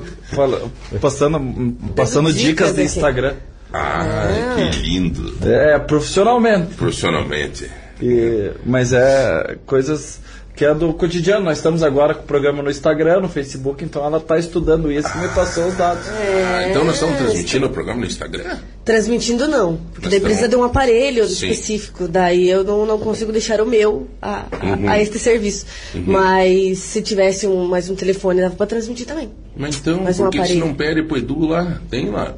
passando, 0.99 1.73
passando 1.95 2.34
dicas, 2.34 2.45
dicas 2.45 2.73
do 2.73 2.81
Instagram. 2.81 3.36
Ah, 3.73 4.27
que 4.71 4.79
lindo. 4.79 5.36
É, 5.43 5.77
profissionalmente. 5.79 6.75
Profissionalmente. 6.75 7.69
E, 8.01 8.51
mas 8.65 8.91
é 8.91 9.58
coisas 9.65 10.19
que 10.55 10.63
é 10.63 10.73
do 10.73 10.93
cotidiano. 10.93 11.45
Nós 11.45 11.57
estamos 11.57 11.83
agora 11.83 12.13
com 12.13 12.21
o 12.21 12.25
programa 12.25 12.63
no 12.63 12.71
Instagram, 12.71 13.21
no 13.21 13.29
Facebook, 13.29 13.83
então 13.83 14.05
ela 14.05 14.17
está 14.17 14.37
estudando 14.37 14.91
isso 14.91 15.09
e 15.15 15.21
me 15.21 15.27
passou 15.29 15.67
os 15.67 15.75
dados. 15.75 16.07
É, 16.07 16.69
então 16.69 16.83
nós 16.83 16.95
estamos 16.95 17.17
transmitindo 17.17 17.65
o 17.65 17.69
programa 17.69 17.99
no 17.99 18.05
Instagram? 18.05 18.57
Transmitindo 18.83 19.47
não, 19.47 19.77
porque 19.93 20.09
daí 20.09 20.19
precisa 20.19 20.47
de 20.47 20.55
um 20.55 20.63
aparelho 20.63 21.27
Sim. 21.27 21.49
específico, 21.49 22.07
daí 22.07 22.49
eu 22.49 22.63
não, 22.63 22.85
não 22.85 22.99
consigo 22.99 23.31
deixar 23.31 23.59
o 23.59 23.65
meu 23.65 24.07
a, 24.21 24.45
a, 24.51 24.65
uhum. 24.65 24.89
a 24.89 25.01
este 25.01 25.19
serviço. 25.19 25.65
Uhum. 25.93 26.03
Mas 26.07 26.79
se 26.79 27.01
tivesse 27.01 27.47
um, 27.47 27.65
mais 27.65 27.89
um 27.89 27.95
telefone, 27.95 28.41
dava 28.41 28.55
para 28.55 28.65
transmitir 28.65 29.05
também. 29.05 29.29
Mas 29.57 29.75
então, 29.75 30.01
mais 30.01 30.17
por 30.17 30.27
um 30.27 30.29
que 30.29 30.37
você 30.37 30.55
não 30.55 30.73
pede 30.73 31.03
pro 31.03 31.17
Edu 31.17 31.47
lá? 31.47 31.81
Tem 31.89 32.09
lá. 32.09 32.35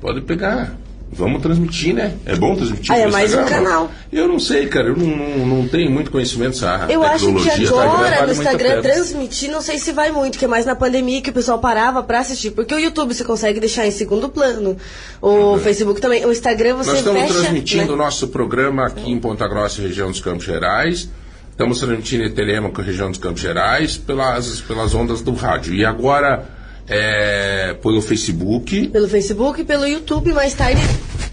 Pode 0.00 0.20
pegar. 0.22 0.76
Vamos 1.12 1.40
transmitir, 1.40 1.94
né? 1.94 2.14
É 2.26 2.34
bom 2.34 2.54
transmitir. 2.56 2.92
Ah, 2.92 2.98
é 2.98 3.06
mais 3.06 3.32
um 3.32 3.44
canal. 3.44 3.90
Eu 4.12 4.26
não 4.26 4.38
sei, 4.38 4.66
cara. 4.66 4.88
Eu 4.88 4.96
não, 4.96 5.06
não, 5.06 5.46
não 5.46 5.68
tenho 5.68 5.90
muito 5.90 6.10
conhecimento 6.10 6.52
dessa 6.52 6.86
Eu 6.90 7.02
acho 7.02 7.32
que 7.32 7.66
agora 7.66 8.16
tá 8.16 8.26
no 8.26 8.32
Instagram 8.32 8.82
transmitir, 8.82 9.50
não 9.50 9.60
sei 9.60 9.78
se 9.78 9.92
vai 9.92 10.10
muito, 10.10 10.36
que 10.36 10.44
é 10.44 10.48
mais 10.48 10.66
na 10.66 10.74
pandemia 10.74 11.22
que 11.22 11.30
o 11.30 11.32
pessoal 11.32 11.58
parava 11.58 12.02
para 12.02 12.18
assistir. 12.18 12.50
Porque 12.50 12.74
o 12.74 12.78
YouTube 12.78 13.14
você 13.14 13.24
consegue 13.24 13.60
deixar 13.60 13.86
em 13.86 13.90
segundo 13.90 14.28
plano. 14.28 14.76
O 15.22 15.28
uhum. 15.28 15.58
Facebook 15.58 16.00
também. 16.00 16.24
O 16.26 16.32
Instagram 16.32 16.76
você 16.76 16.90
Nós 16.90 16.98
estamos 16.98 17.22
fecha, 17.22 17.34
transmitindo 17.34 17.86
né? 17.86 17.92
o 17.92 17.96
nosso 17.96 18.28
programa 18.28 18.86
aqui 18.86 19.10
em 19.10 19.18
Ponta 19.18 19.46
Grossa, 19.46 19.80
região 19.80 20.10
dos 20.10 20.20
Campos 20.20 20.44
Gerais. 20.44 21.08
Estamos 21.50 21.78
transmitindo 21.78 22.24
em 22.24 22.30
Telemaco, 22.30 22.82
região 22.82 23.10
dos 23.10 23.18
Campos 23.18 23.40
Gerais, 23.40 23.96
pelas, 23.96 24.60
pelas 24.60 24.94
ondas 24.94 25.22
do 25.22 25.32
rádio. 25.32 25.72
E 25.72 25.84
agora 25.84 26.55
é, 26.88 27.74
pelo 27.82 28.00
Facebook. 28.00 28.88
Pelo 28.88 29.08
Facebook 29.08 29.60
e 29.60 29.64
pelo 29.64 29.86
YouTube. 29.86 30.32
Mais 30.32 30.54
tarde 30.54 30.80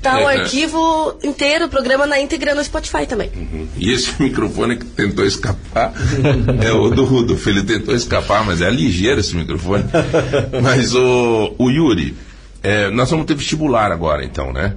tá 0.03 0.19
é, 0.19 0.23
o 0.23 0.27
arquivo 0.27 1.17
inteiro, 1.23 1.65
o 1.65 1.69
programa 1.69 2.05
na 2.05 2.19
íntegra 2.19 2.53
no 2.53 2.63
Spotify 2.63 3.07
também. 3.07 3.31
Uhum. 3.35 3.67
E 3.77 3.91
esse 3.91 4.11
microfone 4.21 4.77
que 4.77 4.85
tentou 4.85 5.25
escapar 5.25 5.93
é 6.61 6.71
o 6.71 6.89
do 6.89 7.05
Rudolf. 7.05 7.47
Ele 7.47 7.63
tentou 7.63 7.95
escapar, 7.95 8.45
mas 8.45 8.61
é 8.61 8.69
ligeiro 8.69 9.21
esse 9.21 9.35
microfone. 9.35 9.85
mas 10.61 10.93
o, 10.93 11.55
o 11.57 11.69
Yuri, 11.69 12.15
é, 12.61 12.89
nós 12.91 13.09
vamos 13.09 13.25
ter 13.25 13.35
vestibular 13.35 13.91
agora, 13.91 14.23
então, 14.25 14.51
né? 14.51 14.75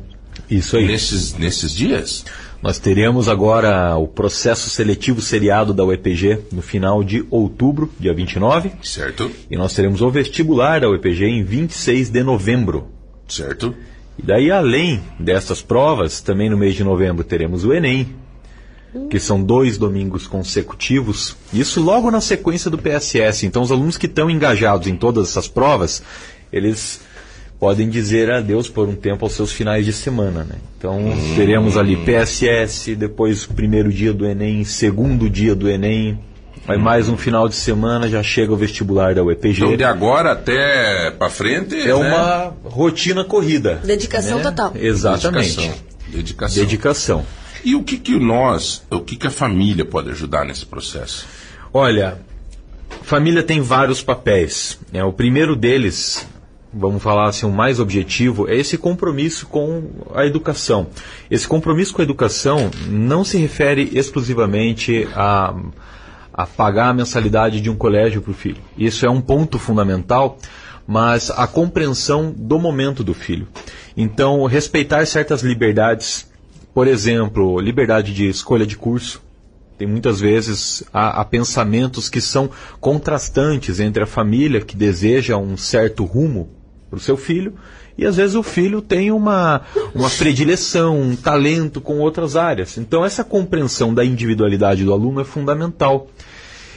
Isso 0.48 0.76
aí. 0.76 0.86
Nesses, 0.86 1.34
nesses 1.34 1.72
dias? 1.72 2.24
Nós 2.66 2.80
teremos 2.80 3.28
agora 3.28 3.96
o 3.96 4.08
processo 4.08 4.68
seletivo 4.68 5.20
seriado 5.20 5.72
da 5.72 5.84
UEPG 5.84 6.46
no 6.50 6.60
final 6.60 7.04
de 7.04 7.24
outubro, 7.30 7.88
dia 7.96 8.12
29. 8.12 8.72
Certo. 8.82 9.30
E 9.48 9.56
nós 9.56 9.72
teremos 9.72 10.02
o 10.02 10.10
vestibular 10.10 10.80
da 10.80 10.90
UEPG 10.90 11.26
em 11.26 11.44
26 11.44 12.10
de 12.10 12.24
novembro. 12.24 12.88
Certo. 13.28 13.72
E 14.18 14.22
daí, 14.26 14.50
além 14.50 15.00
dessas 15.16 15.62
provas, 15.62 16.20
também 16.20 16.50
no 16.50 16.56
mês 16.56 16.74
de 16.74 16.82
novembro 16.82 17.22
teremos 17.22 17.64
o 17.64 17.72
Enem. 17.72 18.08
que 19.10 19.20
são 19.20 19.40
dois 19.40 19.78
domingos 19.78 20.26
consecutivos, 20.26 21.36
isso 21.52 21.80
logo 21.80 22.10
na 22.10 22.20
sequência 22.20 22.68
do 22.68 22.78
PSS. 22.78 23.46
Então, 23.46 23.62
os 23.62 23.70
alunos 23.70 23.96
que 23.96 24.06
estão 24.06 24.28
engajados 24.28 24.88
em 24.88 24.96
todas 24.96 25.28
essas 25.28 25.46
provas, 25.46 26.02
eles 26.52 27.00
podem 27.58 27.88
dizer 27.88 28.30
adeus 28.30 28.68
por 28.68 28.88
um 28.88 28.94
tempo 28.94 29.24
aos 29.24 29.32
seus 29.32 29.52
finais 29.52 29.84
de 29.84 29.92
semana. 29.92 30.44
Né? 30.44 30.56
Então, 30.78 31.00
teremos 31.34 31.76
ali 31.76 31.96
PSS, 31.96 32.94
depois 32.94 33.46
primeiro 33.46 33.92
dia 33.92 34.12
do 34.12 34.26
Enem, 34.26 34.64
segundo 34.64 35.28
dia 35.30 35.54
do 35.54 35.68
Enem, 35.68 36.18
Aí 36.68 36.78
mais 36.78 37.08
um 37.08 37.16
final 37.16 37.48
de 37.48 37.54
semana 37.54 38.08
já 38.08 38.24
chega 38.24 38.52
o 38.52 38.56
vestibular 38.56 39.14
da 39.14 39.22
UEPG. 39.22 39.62
Então 39.62 39.76
de 39.76 39.84
agora 39.84 40.32
até 40.32 41.12
para 41.12 41.30
frente 41.30 41.76
é 41.76 41.86
né? 41.86 41.94
uma 41.94 42.52
rotina 42.64 43.22
corrida. 43.22 43.80
Dedicação 43.84 44.38
né? 44.38 44.42
total. 44.42 44.72
Exatamente. 44.74 45.56
Dedicação. 45.56 45.84
Dedicação. 46.08 46.64
Dedicação. 46.64 47.26
E 47.64 47.74
o 47.76 47.84
que 47.84 47.96
que 47.98 48.18
nós, 48.18 48.82
o 48.90 49.00
que 49.00 49.16
que 49.16 49.28
a 49.28 49.30
família 49.30 49.84
pode 49.84 50.10
ajudar 50.10 50.44
nesse 50.44 50.66
processo? 50.66 51.26
Olha, 51.72 52.18
família 53.02 53.44
tem 53.44 53.60
vários 53.60 54.02
papéis. 54.02 54.78
Né? 54.92 55.04
O 55.04 55.12
primeiro 55.12 55.54
deles, 55.54 56.26
vamos 56.78 57.02
falar 57.02 57.28
assim, 57.28 57.46
o 57.46 57.50
mais 57.50 57.80
objetivo, 57.80 58.48
é 58.48 58.56
esse 58.56 58.76
compromisso 58.76 59.46
com 59.46 59.90
a 60.14 60.26
educação. 60.26 60.88
Esse 61.30 61.48
compromisso 61.48 61.94
com 61.94 62.02
a 62.02 62.04
educação 62.04 62.70
não 62.88 63.24
se 63.24 63.38
refere 63.38 63.90
exclusivamente 63.94 65.08
a 65.14 65.54
a 66.36 66.46
pagar 66.46 66.90
a 66.90 66.94
mensalidade 66.94 67.62
de 67.62 67.70
um 67.70 67.74
colégio 67.74 68.20
para 68.20 68.30
o 68.30 68.34
filho. 68.34 68.60
Isso 68.76 69.06
é 69.06 69.10
um 69.10 69.22
ponto 69.22 69.58
fundamental, 69.58 70.36
mas 70.86 71.30
a 71.30 71.46
compreensão 71.46 72.30
do 72.30 72.58
momento 72.58 73.02
do 73.02 73.14
filho. 73.14 73.48
Então, 73.96 74.44
respeitar 74.44 75.06
certas 75.06 75.42
liberdades, 75.42 76.30
por 76.74 76.86
exemplo, 76.86 77.58
liberdade 77.58 78.12
de 78.12 78.28
escolha 78.28 78.66
de 78.66 78.76
curso. 78.76 79.22
Tem 79.78 79.88
muitas 79.88 80.20
vezes 80.20 80.84
há, 80.92 81.20
há 81.20 81.24
pensamentos 81.24 82.10
que 82.10 82.20
são 82.20 82.50
contrastantes 82.80 83.80
entre 83.80 84.02
a 84.02 84.06
família 84.06 84.60
que 84.60 84.76
deseja 84.76 85.38
um 85.38 85.56
certo 85.56 86.04
rumo 86.04 86.50
para 86.88 86.96
o 86.96 87.00
seu 87.00 87.16
filho 87.16 87.54
e 87.98 88.04
às 88.04 88.16
vezes 88.16 88.36
o 88.36 88.42
filho 88.42 88.82
tem 88.82 89.10
uma, 89.10 89.62
uma 89.94 90.10
predileção, 90.10 91.00
um 91.00 91.16
talento 91.16 91.80
com 91.80 91.98
outras 91.98 92.36
áreas. 92.36 92.76
Então, 92.76 93.04
essa 93.04 93.24
compreensão 93.24 93.94
da 93.94 94.04
individualidade 94.04 94.84
do 94.84 94.92
aluno 94.92 95.20
é 95.20 95.24
fundamental. 95.24 96.08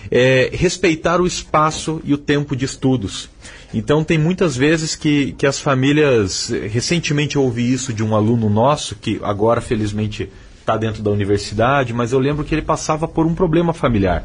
É, 0.09 0.49
respeitar 0.53 1.19
o 1.19 1.27
espaço 1.27 2.01
e 2.05 2.13
o 2.13 2.17
tempo 2.17 2.55
de 2.55 2.63
estudos. 2.63 3.29
Então, 3.73 4.03
tem 4.03 4.17
muitas 4.17 4.55
vezes 4.55 4.95
que, 4.95 5.33
que 5.33 5.45
as 5.45 5.59
famílias. 5.59 6.49
Recentemente 6.71 7.35
eu 7.35 7.43
ouvi 7.43 7.71
isso 7.71 7.93
de 7.93 8.01
um 8.01 8.15
aluno 8.15 8.49
nosso, 8.49 8.95
que 8.95 9.19
agora, 9.21 9.59
felizmente, 9.59 10.29
está 10.59 10.77
dentro 10.77 11.03
da 11.03 11.11
universidade, 11.11 11.93
mas 11.93 12.13
eu 12.13 12.19
lembro 12.19 12.45
que 12.45 12.55
ele 12.55 12.61
passava 12.61 13.07
por 13.07 13.25
um 13.25 13.35
problema 13.35 13.73
familiar. 13.73 14.23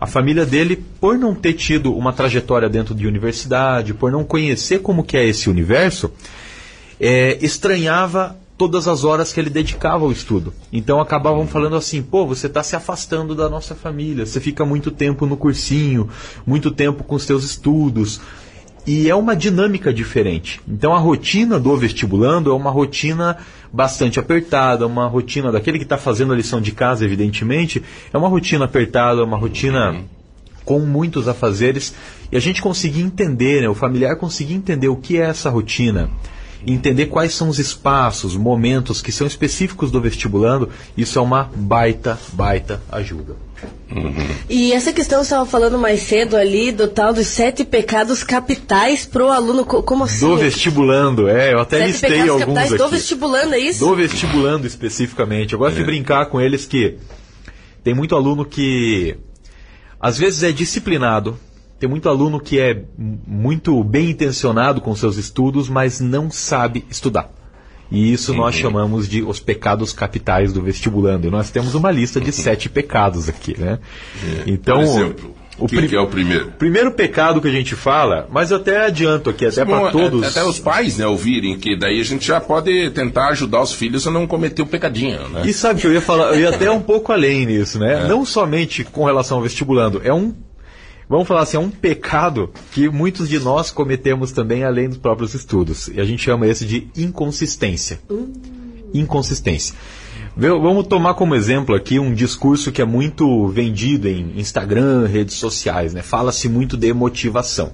A 0.00 0.06
família 0.06 0.46
dele, 0.46 0.82
por 0.98 1.18
não 1.18 1.34
ter 1.34 1.52
tido 1.52 1.94
uma 1.94 2.12
trajetória 2.12 2.68
dentro 2.68 2.94
de 2.94 3.06
universidade, 3.06 3.92
por 3.92 4.10
não 4.10 4.24
conhecer 4.24 4.78
como 4.80 5.04
que 5.04 5.16
é 5.16 5.26
esse 5.26 5.50
universo, 5.50 6.10
é, 6.98 7.38
estranhava 7.42 8.36
todas 8.60 8.86
as 8.86 9.04
horas 9.04 9.32
que 9.32 9.40
ele 9.40 9.48
dedicava 9.48 10.04
ao 10.04 10.12
estudo. 10.12 10.52
Então 10.70 11.00
acabavam 11.00 11.46
falando 11.46 11.76
assim: 11.76 12.02
pô, 12.02 12.26
você 12.26 12.46
está 12.46 12.62
se 12.62 12.76
afastando 12.76 13.34
da 13.34 13.48
nossa 13.48 13.74
família, 13.74 14.26
você 14.26 14.38
fica 14.38 14.66
muito 14.66 14.90
tempo 14.90 15.24
no 15.24 15.36
cursinho, 15.36 16.08
muito 16.46 16.70
tempo 16.70 17.02
com 17.02 17.14
os 17.14 17.22
seus 17.22 17.42
estudos. 17.42 18.20
E 18.92 19.08
é 19.08 19.14
uma 19.14 19.36
dinâmica 19.36 19.94
diferente. 19.94 20.60
Então 20.68 20.92
a 20.92 20.98
rotina 20.98 21.60
do 21.60 21.76
vestibulando 21.76 22.50
é 22.50 22.52
uma 22.52 22.72
rotina 22.72 23.36
bastante 23.72 24.18
apertada, 24.18 24.84
uma 24.84 25.06
rotina 25.06 25.52
daquele 25.52 25.78
que 25.78 25.84
está 25.84 25.96
fazendo 25.96 26.32
a 26.32 26.36
lição 26.36 26.60
de 26.60 26.72
casa, 26.72 27.04
evidentemente, 27.04 27.80
é 28.12 28.18
uma 28.18 28.26
rotina 28.26 28.64
apertada, 28.64 29.22
uma 29.22 29.36
rotina 29.36 29.94
com 30.64 30.80
muitos 30.80 31.28
afazeres. 31.28 31.94
E 32.32 32.36
a 32.36 32.40
gente 32.40 32.60
conseguir 32.60 33.02
entender, 33.02 33.60
né, 33.60 33.68
o 33.68 33.76
familiar 33.76 34.16
conseguir 34.16 34.54
entender 34.54 34.88
o 34.88 34.96
que 34.96 35.18
é 35.18 35.26
essa 35.26 35.48
rotina 35.50 36.10
entender 36.66 37.06
quais 37.06 37.34
são 37.34 37.48
os 37.48 37.58
espaços, 37.58 38.36
momentos 38.36 39.00
que 39.00 39.12
são 39.12 39.26
específicos 39.26 39.90
do 39.90 40.00
vestibulando, 40.00 40.68
isso 40.96 41.18
é 41.18 41.22
uma 41.22 41.50
baita, 41.54 42.18
baita 42.32 42.82
ajuda. 42.90 43.36
Uhum. 43.94 44.14
E 44.48 44.72
essa 44.72 44.92
questão 44.92 45.18
você 45.18 45.24
estava 45.24 45.44
falando 45.44 45.76
mais 45.78 46.00
cedo 46.00 46.36
ali 46.36 46.72
do 46.72 46.88
tal 46.88 47.12
dos 47.12 47.26
sete 47.26 47.64
pecados 47.64 48.22
capitais 48.22 49.04
pro 49.04 49.30
aluno, 49.30 49.64
como 49.64 50.04
assim? 50.04 50.26
Do 50.26 50.36
vestibulando, 50.36 51.28
é, 51.28 51.52
eu 51.52 51.60
até 51.60 51.78
sete 51.78 51.88
listei 51.88 52.10
pecados 52.10 52.30
alguns 52.30 52.46
capitais 52.46 52.72
aqui. 52.72 52.82
do 52.82 52.88
vestibulando, 52.88 53.54
é 53.54 53.58
isso? 53.58 53.84
Do 53.84 53.96
vestibulando 53.96 54.66
especificamente. 54.66 55.52
Eu 55.52 55.58
gosto 55.58 55.76
é. 55.76 55.78
de 55.80 55.84
brincar 55.84 56.26
com 56.26 56.40
eles 56.40 56.66
que 56.66 56.96
tem 57.82 57.94
muito 57.94 58.14
aluno 58.14 58.44
que 58.44 59.16
às 60.00 60.16
vezes 60.16 60.42
é 60.42 60.52
disciplinado, 60.52 61.38
tem 61.80 61.88
muito 61.88 62.10
aluno 62.10 62.38
que 62.38 62.60
é 62.60 62.84
muito 62.98 63.82
bem 63.82 64.10
intencionado 64.10 64.82
com 64.82 64.94
seus 64.94 65.16
estudos, 65.16 65.66
mas 65.70 65.98
não 65.98 66.30
sabe 66.30 66.84
estudar. 66.90 67.32
E 67.90 68.12
isso 68.12 68.32
uhum. 68.32 68.38
nós 68.38 68.54
chamamos 68.54 69.08
de 69.08 69.22
os 69.22 69.40
pecados 69.40 69.90
capitais 69.92 70.52
do 70.52 70.60
vestibulando. 70.60 71.26
E 71.26 71.30
nós 71.30 71.50
temos 71.50 71.74
uma 71.74 71.90
lista 71.90 72.20
de 72.20 72.26
uhum. 72.26 72.32
sete 72.32 72.68
pecados 72.68 73.30
aqui, 73.30 73.58
né? 73.58 73.78
É. 74.22 74.42
Então, 74.46 74.76
Por 74.76 74.84
exemplo, 74.84 75.34
o 75.58 75.66
que, 75.66 75.88
que, 75.88 75.96
é 75.96 76.00
o 76.00 76.06
primeiro? 76.06 76.52
Primeiro 76.58 76.92
pecado 76.92 77.40
que 77.40 77.48
a 77.48 77.50
gente 77.50 77.74
fala, 77.74 78.28
mas 78.30 78.50
eu 78.50 78.58
até 78.58 78.84
adianto 78.84 79.30
aqui, 79.30 79.46
até 79.46 79.64
para 79.64 79.90
todos. 79.90 80.22
Até 80.22 80.44
os 80.44 80.58
pais 80.58 80.98
né, 80.98 81.06
ouvirem, 81.06 81.58
que 81.58 81.76
daí 81.76 81.98
a 81.98 82.04
gente 82.04 82.26
já 82.26 82.40
pode 82.40 82.90
tentar 82.90 83.28
ajudar 83.28 83.62
os 83.62 83.72
filhos 83.72 84.06
a 84.06 84.10
não 84.10 84.26
cometer 84.26 84.60
o 84.60 84.66
pecadinho. 84.66 85.28
Né? 85.30 85.42
E 85.46 85.52
sabe 85.54 85.80
que 85.80 85.86
eu 85.86 85.92
ia 85.94 86.00
falar, 86.02 86.34
eu 86.34 86.40
ia 86.40 86.50
até 86.54 86.70
um 86.70 86.80
pouco 86.80 87.10
além 87.10 87.46
nisso, 87.46 87.78
né? 87.78 88.04
É. 88.04 88.06
Não 88.06 88.24
somente 88.24 88.84
com 88.84 89.04
relação 89.04 89.38
ao 89.38 89.42
vestibulando, 89.42 90.02
é 90.04 90.12
um 90.12 90.34
vamos 91.10 91.26
falar 91.26 91.42
assim, 91.42 91.56
é 91.56 91.60
um 91.60 91.70
pecado 91.70 92.50
que 92.70 92.88
muitos 92.88 93.28
de 93.28 93.40
nós 93.40 93.72
cometemos 93.72 94.30
também 94.30 94.62
além 94.62 94.88
dos 94.88 94.96
próprios 94.96 95.34
estudos. 95.34 95.88
E 95.88 96.00
a 96.00 96.04
gente 96.04 96.22
chama 96.22 96.46
esse 96.46 96.64
de 96.64 96.88
inconsistência. 96.96 98.00
Inconsistência. 98.94 99.74
Vamos 100.36 100.86
tomar 100.86 101.14
como 101.14 101.34
exemplo 101.34 101.74
aqui 101.74 101.98
um 101.98 102.14
discurso 102.14 102.70
que 102.70 102.80
é 102.80 102.84
muito 102.84 103.48
vendido 103.48 104.08
em 104.08 104.38
Instagram, 104.38 105.06
redes 105.06 105.34
sociais, 105.34 105.92
né? 105.92 106.00
Fala-se 106.00 106.48
muito 106.48 106.76
de 106.76 106.92
motivação. 106.94 107.72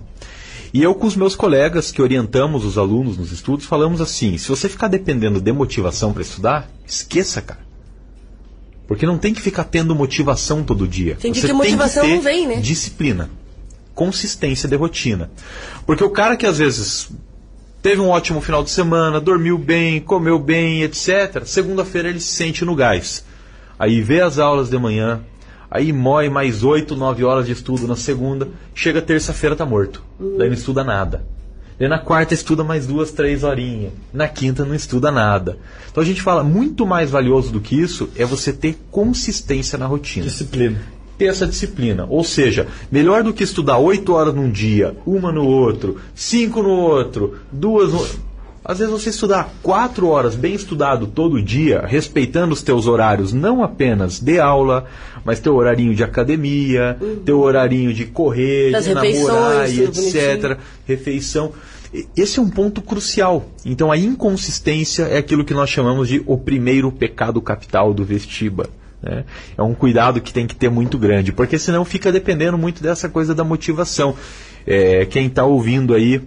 E 0.73 0.83
eu 0.83 0.95
com 0.95 1.07
os 1.07 1.15
meus 1.15 1.37
colegas 1.37 1.93
que 1.93 2.03
orientamos 2.03 2.65
os 2.65 2.79
alunos 2.79 3.19
nos 3.19 3.33
estudos, 3.33 3.67
falamos 3.67 4.01
assim: 4.01 4.39
se 4.39 4.49
você 4.49 4.69
ficar 4.69 4.89
dependendo 4.89 5.41
de 5.41 5.53
motivação 5.53 6.13
para 6.13 6.23
estudar, 6.23 6.71
esqueça, 6.87 7.43
cara. 7.43 7.66
Porque 8.87 9.05
não 9.05 9.19
tem 9.19 9.35
que 9.35 9.41
ficar 9.41 9.65
tendo 9.65 9.95
motivação 9.95 10.63
todo 10.63 10.87
dia. 10.87 11.17
Tem 11.17 11.33
que 11.33 11.53
motivação 11.53 12.03
tem 12.03 12.19
que 12.19 12.25
ter 12.25 12.31
não 12.31 12.35
vem, 12.35 12.47
né? 12.47 12.57
Disciplina. 12.57 13.31
Consistência 13.95 14.69
de 14.69 14.77
rotina. 14.77 15.31
Porque 15.85 16.05
o 16.05 16.11
cara 16.11 16.37
que 16.37 16.47
às 16.47 16.59
vezes 16.59 17.09
teve 17.83 18.01
um 18.01 18.09
ótimo 18.09 18.41
final 18.41 18.63
de 18.63 18.71
semana, 18.71 19.21
dormiu 19.21 19.59
bem, 19.59 20.01
comeu 20.01 20.39
bem, 20.39 20.83
etc. 20.83 21.45
Segunda-feira 21.45 22.09
ele 22.09 22.21
se 22.21 22.35
sente 22.35 22.65
no 22.65 22.75
gás. 22.75 23.25
Aí 23.79 24.01
vê 24.03 24.21
as 24.21 24.39
aulas 24.39 24.71
de 24.71 24.79
manhã, 24.79 25.21
aí 25.71 25.93
mói 25.93 26.29
mais 26.29 26.63
8, 26.63 26.97
9 26.97 27.25
horas 27.25 27.47
de 27.47 27.53
estudo 27.53 27.87
na 27.87 27.97
segunda, 27.97 28.49
chega 28.75 29.03
terça-feira 29.03 29.57
tá 29.57 29.67
morto. 29.67 30.03
Daí 30.39 30.49
não 30.49 30.55
estuda 30.55 30.83
nada. 30.83 31.25
Daí 31.79 31.89
na 31.89 31.99
quarta 31.99 32.33
estuda 32.33 32.65
mais 32.65 32.87
duas, 32.87 33.13
três 33.13 33.45
horinhas. 33.45 33.93
Na 34.13 34.27
quinta 34.27 34.65
não 34.65 34.75
estuda 34.75 35.11
nada. 35.11 35.59
Então 35.91 36.03
a 36.03 36.07
gente 36.07 36.23
fala, 36.23 36.43
muito 36.43 36.87
mais 36.87 37.11
valioso 37.11 37.53
do 37.53 37.61
que 37.61 37.79
isso 37.79 38.09
é 38.17 38.25
você 38.25 38.53
ter 38.53 38.79
consistência 38.91 39.77
na 39.77 39.87
rotina. 39.87 40.25
Disciplina. 40.25 40.81
Ter 41.19 41.27
essa 41.27 41.47
disciplina. 41.47 42.07
Ou 42.09 42.25
seja, 42.25 42.67
melhor 42.91 43.23
do 43.23 43.33
que 43.33 43.45
estudar 43.45 43.79
oito 43.79 44.13
horas 44.13 44.35
num 44.35 44.51
dia, 44.51 44.97
uma 45.07 45.31
no 45.31 45.47
outro, 45.47 46.01
cinco 46.15 46.63
no 46.63 46.71
outro, 46.71 47.39
duas 47.53 47.93
no... 47.93 48.26
Às 48.69 48.81
vezes 48.81 48.93
você 48.93 49.11
estudar 49.11 49.49
quatro 49.63 50.09
horas 50.09 50.35
bem 50.35 50.53
estudado 50.53 51.07
todo 51.07 51.41
dia, 51.41 51.85
respeitando 51.87 52.53
os 52.53 52.63
teus 52.63 52.89
horários, 52.89 53.33
não 53.33 53.63
apenas 53.63 54.19
de 54.19 54.41
aula, 54.41 54.87
mas 55.25 55.39
teu 55.39 55.55
horarinho 55.55 55.95
de 55.95 56.03
academia, 56.03 56.99
uhum. 57.01 57.23
teu 57.25 57.39
horarinho 57.39 57.95
de 57.95 58.07
correr, 58.07 58.73
das 58.73 58.85
de 58.85 58.93
namorar 58.93 59.71
e 59.71 59.85
etc. 59.85 59.95
Bonitinho. 59.95 60.57
Refeição. 60.85 61.53
Esse 62.17 62.41
é 62.41 62.43
um 62.43 62.51
ponto 62.51 62.83
crucial. 62.83 63.49
Então 63.65 63.93
a 63.93 63.97
inconsistência 63.97 65.05
é 65.05 65.19
aquilo 65.19 65.45
que 65.45 65.55
nós 65.55 65.71
chamamos 65.71 66.09
de 66.09 66.21
o 66.27 66.37
primeiro 66.37 66.91
pecado 66.91 67.41
capital 67.41 67.95
do 67.95 68.05
vestiba. 68.05 68.69
Né? 69.01 69.25
É 69.57 69.63
um 69.63 69.75
cuidado 69.75 70.21
que 70.21 70.33
tem 70.33 70.45
que 70.45 70.57
ter 70.57 70.71
muito 70.71 70.99
grande, 70.99 71.33
porque 71.33 71.57
senão 71.57 71.85
fica 71.85 72.11
dependendo 72.11 72.59
muito 72.59 72.83
dessa 72.83 73.09
coisa 73.09 73.33
da 73.33 73.45
motivação. 73.45 74.17
É, 74.67 75.07
quem 75.07 75.29
está 75.29 75.45
ouvindo 75.45 75.95
aí 75.95 76.21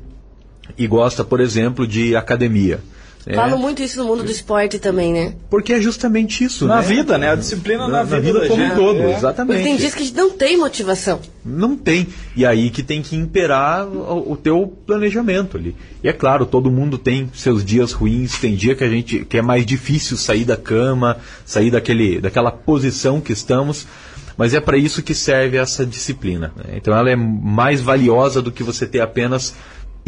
e 0.77 0.87
gosta, 0.87 1.23
por 1.23 1.39
exemplo, 1.39 1.85
de 1.87 2.15
academia. 2.15 2.79
É. 3.25 3.35
Falam 3.35 3.59
muito 3.59 3.83
isso 3.83 3.99
no 3.99 4.05
mundo 4.05 4.23
do 4.23 4.31
esporte 4.31 4.79
também, 4.79 5.11
né? 5.13 5.33
Porque 5.49 5.73
é 5.73 5.81
justamente 5.81 6.43
isso, 6.43 6.65
Na 6.65 6.77
né? 6.77 6.81
vida, 6.81 7.17
né? 7.17 7.29
A 7.31 7.35
disciplina 7.35 7.85
na, 7.85 7.97
Na, 7.97 8.03
vida, 8.03 8.15
na 8.15 8.21
vida 8.21 8.39
da 8.39 8.47
como 8.47 8.63
um 8.63 8.69
todo, 8.75 9.01
É. 9.01 9.13
exatamente. 9.13 9.57
Porque 9.57 9.69
tem 9.69 9.77
dias 9.77 9.93
que 9.93 10.01
a 10.01 10.05
gente 10.05 10.15
não 10.15 10.31
tem 10.31 10.57
motivação. 10.57 11.19
Não 11.45 11.75
tem. 11.75 12.07
E 12.35 12.45
aí 12.45 12.69
que 12.69 12.81
tem 12.81 13.01
que 13.01 13.17
imperar 13.17 13.85
o, 13.85 14.31
o 14.31 14.37
teu 14.37 14.73
planejamento 14.87 15.57
ali. 15.57 15.75
E 16.01 16.07
é 16.07 16.13
claro, 16.13 16.45
todo 16.45 16.71
mundo 16.71 16.97
tem 16.97 17.29
seus 17.33 17.63
dias 17.63 17.91
ruins, 17.91 18.39
tem 18.39 18.55
dia 18.55 18.73
que 18.73 18.85
a 18.85 18.89
gente 18.89 19.25
que 19.25 19.37
é 19.37 19.41
mais 19.41 19.65
difícil 19.65 20.15
sair 20.15 20.45
da 20.45 20.55
cama, 20.55 21.17
sair 21.45 21.69
daquele, 21.69 22.21
daquela 22.21 22.51
posição 22.51 23.19
que 23.19 23.33
estamos. 23.33 23.85
Mas 24.37 24.53
é 24.53 24.61
para 24.61 24.77
isso 24.77 25.03
que 25.03 25.13
serve 25.13 25.57
essa 25.57 25.85
disciplina. 25.85 26.53
né? 26.55 26.75
Então 26.77 26.95
ela 26.95 27.09
é 27.11 27.15
mais 27.17 27.81
valiosa 27.81 28.41
do 28.41 28.49
que 28.49 28.63
você 28.63 28.87
ter 28.87 29.01
apenas 29.01 29.53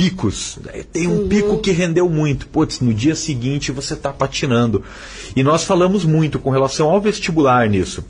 picos. 0.02 0.58
Tem 0.92 1.08
um 1.08 1.28
pico 1.28 1.60
que 1.60 1.72
rendeu 1.72 2.10
muito. 2.10 2.48
Putz, 2.48 2.80
no 2.80 2.92
dia 2.92 3.14
seguinte 3.14 3.72
você 3.72 3.94
está 3.94 4.12
patinando. 4.12 4.84
E 5.36 5.44
nós 5.44 5.64
falamos 5.64 6.04
muito 6.04 6.40
com 6.40 6.50
relação 6.50 6.90
ao 6.90 7.00
vestibular 7.00 7.70
nisso. 7.70 8.04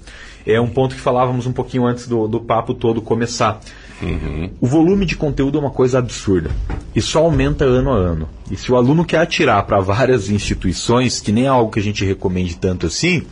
É 0.46 0.60
um 0.60 0.70
ponto 0.70 0.96
que 0.96 1.02
falávamos 1.02 1.46
um 1.46 1.52
pouquinho 1.52 1.86
antes 1.86 2.08
do, 2.08 2.30
do 2.30 2.40
papo 2.40 2.74
todo 2.74 3.02
começar. 3.02 3.60
O 4.60 4.66
volume 4.66 5.06
de 5.06 5.16
conteúdo 5.16 5.58
é 5.58 5.62
uma 5.62 5.70
coisa 5.70 6.00
absurda. 6.00 6.50
E 6.96 7.02
só 7.02 7.20
aumenta 7.20 7.66
ano 7.66 7.92
a 7.92 7.96
ano. 7.96 8.30
E 8.50 8.56
se 8.56 8.72
o 8.72 8.78
aluno 8.78 9.04
quer 9.04 9.20
atirar 9.20 9.64
para 9.66 9.80
várias 9.82 10.30
instituições, 10.30 11.20
que 11.20 11.32
nem 11.32 11.44
é 11.44 11.48
algo 11.50 11.72
que 11.72 11.80
a 11.80 11.84
gente 11.84 12.06
recomende 12.06 12.56
tanto 12.56 12.88
assim, 12.88 13.24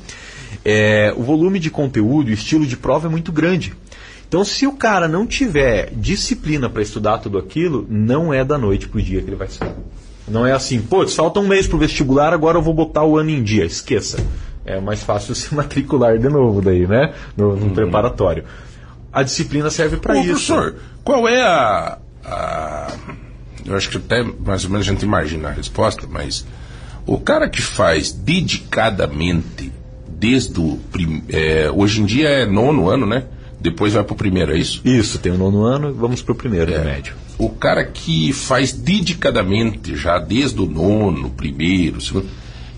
é, 0.65 1.13
o 1.15 1.23
volume 1.23 1.59
de 1.59 1.71
conteúdo, 1.71 2.27
o 2.27 2.33
estilo 2.33 2.67
de 2.67 2.75
prova 2.75 3.07
é 3.07 3.09
muito 3.09 3.31
grande. 3.31 3.73
Então, 4.29 4.45
se 4.45 4.65
o 4.67 4.73
cara 4.73 5.07
não 5.07 5.25
tiver 5.25 5.89
disciplina 5.95 6.69
para 6.69 6.81
estudar 6.83 7.17
tudo 7.17 7.37
aquilo, 7.39 7.85
não 7.89 8.31
é 8.31 8.45
da 8.45 8.57
noite 8.57 8.87
pro 8.87 9.01
dia 9.01 9.21
que 9.21 9.27
ele 9.27 9.35
vai 9.35 9.47
sair. 9.49 9.73
Não 10.27 10.45
é 10.45 10.51
assim, 10.53 10.79
pô, 10.79 11.05
falta 11.07 11.39
um 11.39 11.47
mês 11.47 11.65
pro 11.67 11.79
vestibular, 11.79 12.31
agora 12.31 12.55
eu 12.57 12.61
vou 12.61 12.73
botar 12.73 13.03
o 13.03 13.17
ano 13.17 13.31
em 13.31 13.41
dia. 13.41 13.65
Esqueça. 13.65 14.23
É 14.63 14.79
mais 14.79 15.01
fácil 15.01 15.33
se 15.35 15.53
matricular 15.55 16.19
de 16.19 16.29
novo 16.29 16.61
daí, 16.61 16.85
né? 16.85 17.11
No, 17.35 17.55
no 17.55 17.71
preparatório. 17.71 18.43
A 19.11 19.23
disciplina 19.23 19.71
serve 19.71 19.97
para 19.97 20.15
isso. 20.19 20.27
professor, 20.29 20.75
qual 21.03 21.27
é 21.27 21.41
a, 21.41 21.97
a- 22.23 22.93
Eu 23.65 23.75
acho 23.75 23.89
que 23.89 23.97
até 23.97 24.21
mais 24.21 24.63
ou 24.63 24.69
menos 24.69 24.87
a 24.87 24.91
gente 24.91 25.01
imagina 25.01 25.47
a 25.49 25.51
resposta, 25.51 26.05
mas 26.07 26.45
o 27.07 27.17
cara 27.17 27.49
que 27.49 27.63
faz 27.63 28.11
dedicadamente 28.11 29.71
desde 30.07 30.59
o. 30.59 30.77
prim- 30.91 31.23
é, 31.29 31.71
hoje 31.73 32.01
em 32.01 32.05
dia 32.05 32.29
é 32.29 32.45
nono 32.45 32.87
ano, 32.87 33.07
né? 33.07 33.23
Depois 33.59 33.93
vai 33.93 34.03
pro 34.03 34.15
primeiro, 34.15 34.53
é 34.53 34.57
isso? 34.57 34.81
Isso, 34.85 35.19
tem 35.19 35.31
o 35.31 35.37
nono 35.37 35.63
ano, 35.63 35.93
vamos 35.93 36.21
pro 36.21 36.33
primeiro 36.33 36.71
do 36.71 36.79
médio. 36.79 37.13
O 37.37 37.49
cara 37.49 37.83
que 37.85 38.31
faz 38.31 38.71
dedicadamente 38.71 39.95
já 39.95 40.17
desde 40.17 40.61
o 40.61 40.65
nono, 40.65 41.29
primeiro, 41.31 41.99
segundo. 41.99 42.27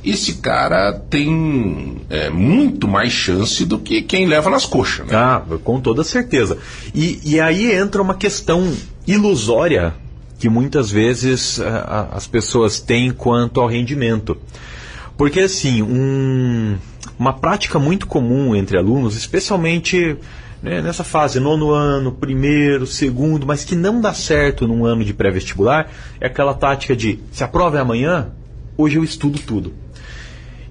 Esse 0.03 0.33
cara 0.35 0.91
tem 0.93 1.97
é, 2.09 2.31
muito 2.31 2.87
mais 2.87 3.13
chance 3.13 3.63
do 3.65 3.77
que 3.77 4.01
quem 4.01 4.25
leva 4.25 4.49
nas 4.49 4.65
coxas, 4.65 5.05
né? 5.05 5.15
Ah, 5.15 5.43
com 5.63 5.79
toda 5.79 6.03
certeza. 6.03 6.57
E, 6.95 7.19
e 7.23 7.39
aí 7.39 7.71
entra 7.71 8.01
uma 8.01 8.15
questão 8.15 8.73
ilusória 9.05 9.93
que 10.39 10.49
muitas 10.49 10.89
vezes 10.89 11.59
a- 11.59 12.07
a- 12.11 12.17
as 12.17 12.25
pessoas 12.25 12.79
têm 12.79 13.11
quanto 13.11 13.61
ao 13.61 13.67
rendimento. 13.67 14.35
Porque, 15.15 15.41
assim, 15.41 15.83
um- 15.83 16.75
uma 17.19 17.33
prática 17.33 17.77
muito 17.77 18.07
comum 18.07 18.55
entre 18.55 18.75
alunos, 18.79 19.15
especialmente 19.15 20.17
né, 20.61 20.81
nessa 20.81 21.03
fase, 21.03 21.39
nono 21.39 21.71
ano, 21.71 22.11
primeiro, 22.11 22.85
segundo, 22.85 23.45
mas 23.45 23.63
que 23.63 23.75
não 23.75 23.99
dá 23.99 24.13
certo 24.13 24.67
num 24.67 24.85
ano 24.85 25.03
de 25.03 25.13
pré-vestibular, 25.13 25.89
é 26.19 26.27
aquela 26.27 26.53
tática 26.53 26.95
de 26.95 27.19
se 27.31 27.43
a 27.43 27.47
prova 27.47 27.77
é 27.77 27.81
amanhã, 27.81 28.29
hoje 28.77 28.97
eu 28.97 29.03
estudo 29.03 29.39
tudo. 29.39 29.73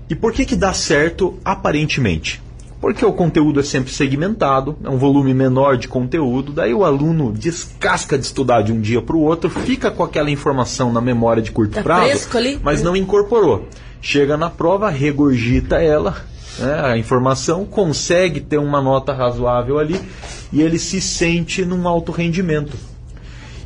E 0.08 0.14
por 0.14 0.32
que 0.32 0.44
que 0.44 0.56
dá 0.56 0.72
certo 0.72 1.38
aparentemente? 1.44 2.40
Porque 2.80 3.04
o 3.04 3.12
conteúdo 3.12 3.60
é 3.60 3.62
sempre 3.62 3.92
segmentado, 3.92 4.76
é 4.82 4.88
um 4.88 4.96
volume 4.96 5.34
menor 5.34 5.76
de 5.76 5.86
conteúdo, 5.86 6.50
daí 6.52 6.72
o 6.72 6.84
aluno 6.84 7.30
descasca 7.30 8.16
de 8.16 8.24
estudar 8.24 8.62
de 8.62 8.72
um 8.72 8.80
dia 8.80 9.02
para 9.02 9.14
o 9.14 9.20
outro, 9.20 9.50
fica 9.50 9.90
com 9.90 10.02
aquela 10.02 10.30
informação 10.30 10.90
na 10.90 11.00
memória 11.00 11.42
de 11.42 11.52
curto 11.52 11.74
Tá 11.74 11.82
prazo, 11.82 12.28
mas 12.62 12.82
não 12.82 12.96
incorporou. 12.96 13.68
Chega 14.00 14.34
na 14.36 14.48
prova, 14.48 14.88
regurgita 14.88 15.76
ela, 15.76 16.24
né, 16.58 16.80
a 16.80 16.98
informação, 16.98 17.64
consegue 17.64 18.40
ter 18.40 18.58
uma 18.58 18.80
nota 18.80 19.12
razoável 19.12 19.78
ali 19.78 20.00
e 20.52 20.60
ele 20.62 20.78
se 20.78 21.00
sente 21.00 21.64
num 21.64 21.86
alto 21.86 22.12
rendimento. 22.12 22.76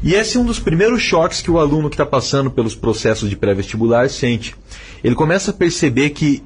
E 0.02 0.14
esse 0.14 0.36
é 0.36 0.40
um 0.40 0.44
dos 0.44 0.58
primeiros 0.58 1.00
choques 1.00 1.40
que 1.40 1.50
o 1.50 1.58
aluno 1.58 1.88
que 1.88 1.94
está 1.94 2.04
passando 2.04 2.50
pelos 2.50 2.74
processos 2.74 3.30
de 3.30 3.36
pré-vestibular 3.36 4.10
sente. 4.10 4.54
Ele 5.02 5.14
começa 5.14 5.50
a 5.50 5.54
perceber 5.54 6.10
que 6.10 6.42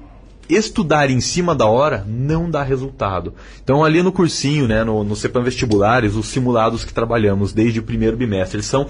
estudar 0.49 1.11
em 1.11 1.21
cima 1.21 1.55
da 1.55 1.67
hora 1.67 2.05
não 2.09 2.49
dá 2.49 2.63
resultado. 2.63 3.35
Então, 3.63 3.85
ali 3.85 4.03
no 4.03 4.13
cursinho, 4.13 4.67
né, 4.67 4.85
no, 4.85 5.05
no 5.05 5.17
CEPAM 5.17 5.43
Vestibulares, 5.43 6.15
os 6.15 6.29
simulados 6.29 6.85
que 6.85 6.95
trabalhamos 6.95 7.53
desde 7.53 7.81
o 7.81 7.83
primeiro 7.83 8.17
bimestre, 8.17 8.57
eles 8.57 8.67
são 8.67 8.87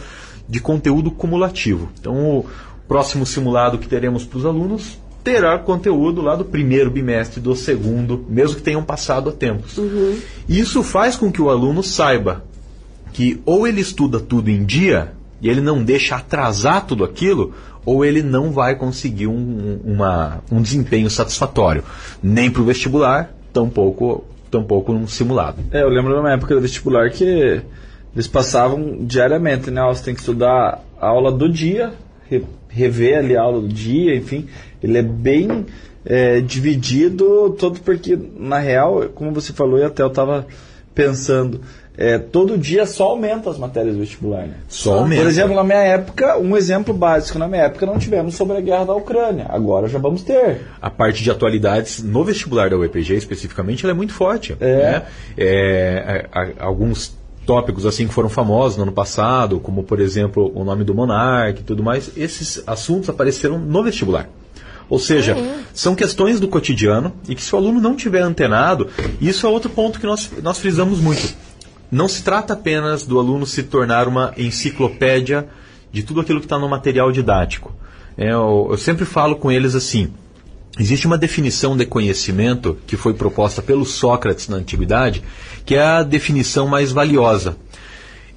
de 0.49 0.61
conteúdo 0.61 1.11
cumulativo. 1.11 1.91
Então, 1.99 2.15
o 2.15 2.47
próximo 2.87 3.27
simulado 3.27 3.79
que 3.79 3.89
teremos 3.89 4.25
para 4.25 4.39
os 4.39 4.47
alunos 4.47 4.99
terá 5.33 5.59
conteúdo 5.59 6.23
lá 6.23 6.35
do 6.35 6.45
primeiro 6.45 6.91
bimestre, 6.91 7.39
do 7.39 7.55
segundo, 7.55 8.25
mesmo 8.31 8.57
que 8.57 8.63
tenham 8.63 8.83
passado 8.83 9.29
a 9.29 9.33
tempos. 9.33 9.77
E 10.49 10.59
Isso 10.59 10.83
faz 10.83 11.17
com 11.17 11.31
que 11.31 11.43
o 11.43 11.51
aluno 11.51 11.83
saiba 11.83 12.43
que 13.13 13.39
ou 13.45 13.67
ele 13.67 13.83
estuda 13.83 14.19
tudo 14.19 14.49
em 14.49 14.65
dia 14.65 15.13
e 15.43 15.49
ele 15.51 15.61
não 15.61 15.83
deixa 15.85 16.17
atrasar 16.17 16.87
tudo 16.87 17.05
aquilo, 17.05 17.53
ou 17.85 18.05
ele 18.05 18.23
não 18.23 18.51
vai 18.53 18.75
conseguir 18.75 19.27
um, 19.27 19.79
uma- 19.85 20.43
um 20.51 20.63
desempenho 20.63 21.11
satisfatório, 21.11 21.85
nem 22.23 22.51
para 22.51 22.63
o 22.63 22.65
vestibular, 22.65 23.31
tampouco, 23.53 24.25
tampouco 24.51 24.93
num 24.95 25.07
simulado. 25.07 25.59
É, 25.71 25.83
eu 25.83 25.89
lembro 25.91 26.17
numa 26.17 26.33
época 26.33 26.55
do 26.55 26.61
vestibular 26.63 27.11
que 27.11 27.61
eles 28.15 28.27
passavam 28.27 28.99
diariamente, 29.03 29.71
né? 29.71 29.83
Você 29.89 30.05
tem 30.05 30.15
que 30.15 30.21
estudar 30.21 30.83
a 31.01 31.07
aula 31.07 31.31
do 31.31 31.49
dia, 31.51 31.93
rever 32.69 33.19
ali 33.19 33.37
a 33.37 33.43
aula 33.43 33.61
do 33.61 33.69
dia, 33.69 34.15
enfim. 34.15 34.47
Ele 34.83 34.99
é 34.99 35.03
bem 35.03 35.67
é, 36.05 36.41
dividido, 36.41 37.51
todo 37.59 37.81
porque, 37.81 38.19
na 38.39 38.59
real, 38.59 39.09
como 39.15 39.33
você 39.33 39.53
falou, 39.53 39.79
e 39.79 39.85
até 39.85 40.03
eu 40.03 40.09
estava 40.09 40.47
pensando, 40.95 41.61
é, 41.97 42.17
todo 42.19 42.57
dia 42.57 42.87
só 42.87 43.09
aumenta 43.11 43.51
as 43.51 43.59
matérias 43.59 43.95
do 43.95 44.01
vestibular, 44.01 44.43
né? 44.47 44.55
Só 44.69 44.99
aumenta. 45.01 45.23
Por 45.23 45.29
exemplo, 45.29 45.55
na 45.55 45.65
minha 45.65 45.79
época, 45.79 46.39
um 46.39 46.57
exemplo 46.57 46.95
básico, 46.95 47.39
na 47.39 47.49
minha 47.49 47.63
época 47.65 47.85
não 47.87 47.99
tivemos 47.99 48.35
sobre 48.37 48.57
a 48.57 48.61
guerra 48.61 48.85
da 48.85 48.95
Ucrânia. 48.95 49.47
Agora 49.49 49.89
já 49.89 49.99
vamos 49.99 50.23
ter. 50.23 50.61
A 50.81 50.89
parte 50.91 51.23
de 51.23 51.31
atualidades 51.31 52.03
no 52.03 52.25
vestibular 52.25 52.71
da 52.71 52.77
UEPG 52.77 53.15
especificamente, 53.15 53.85
ela 53.85 53.93
é 53.93 53.97
muito 53.97 54.13
forte. 54.13 54.57
É. 54.61 54.77
né? 54.77 55.03
É, 55.37 56.27
a- 56.33 56.41
a- 56.43 56.53
alguns 56.67 57.17
tópicos 57.49 57.87
assim 57.87 58.07
que 58.07 58.13
foram 58.13 58.29
famosos 58.29 58.77
no 58.77 58.83
ano 58.83 58.93
passado, 58.93 59.59
como 59.59 59.83
por 59.83 60.01
exemplo 60.01 60.53
o 60.55 60.65
nome 60.65 60.85
do 60.85 60.95
monarca 60.95 61.61
e 61.61 61.63
tudo 61.63 61.83
mais, 61.83 62.11
esses 62.15 62.63
assuntos 62.67 63.09
apareceram 63.09 63.59
no 63.59 63.83
vestibular. 63.83 64.29
Ou 64.87 64.99
seja, 64.99 65.35
são 65.73 65.95
questões 65.95 66.39
do 66.41 66.47
cotidiano 66.47 67.11
e 67.27 67.35
que 67.35 67.43
se 67.43 67.55
o 67.55 67.57
aluno 67.57 67.81
não 67.81 67.97
tiver 67.97 68.21
antenado, 68.21 68.89
isso 69.19 69.47
é 69.47 69.49
outro 69.49 69.71
ponto 69.71 69.99
que 69.99 70.07
nós, 70.07 70.31
nós 70.43 70.59
frisamos 70.59 71.01
muito. 71.01 71.35
Não 71.91 72.07
se 72.07 72.23
trata 72.23 72.53
apenas 72.53 73.07
do 73.07 73.19
aluno 73.19 73.47
se 73.47 73.63
tornar 73.63 74.07
uma 74.07 74.35
enciclopédia 74.37 75.49
de 75.91 76.03
tudo 76.03 76.21
aquilo 76.21 76.41
que 76.41 76.47
está 76.47 76.59
no 76.59 76.69
material 76.69 77.11
didático. 77.11 77.75
É, 78.15 78.31
eu, 78.31 78.69
eu 78.73 78.77
sempre 78.77 79.07
falo 79.07 79.37
com 79.37 79.51
eles 79.51 79.75
assim: 79.75 80.13
existe 80.79 81.07
uma 81.07 81.19
definição 81.19 81.77
de 81.77 81.87
conhecimento 81.87 82.77
que 82.87 82.97
foi 82.97 83.15
proposta 83.15 83.63
pelo 83.63 83.85
Sócrates 83.85 84.49
na 84.49 84.57
antiguidade, 84.57 85.23
que 85.65 85.75
é 85.75 85.83
a 85.83 86.03
definição 86.03 86.67
mais 86.67 86.91
valiosa. 86.91 87.57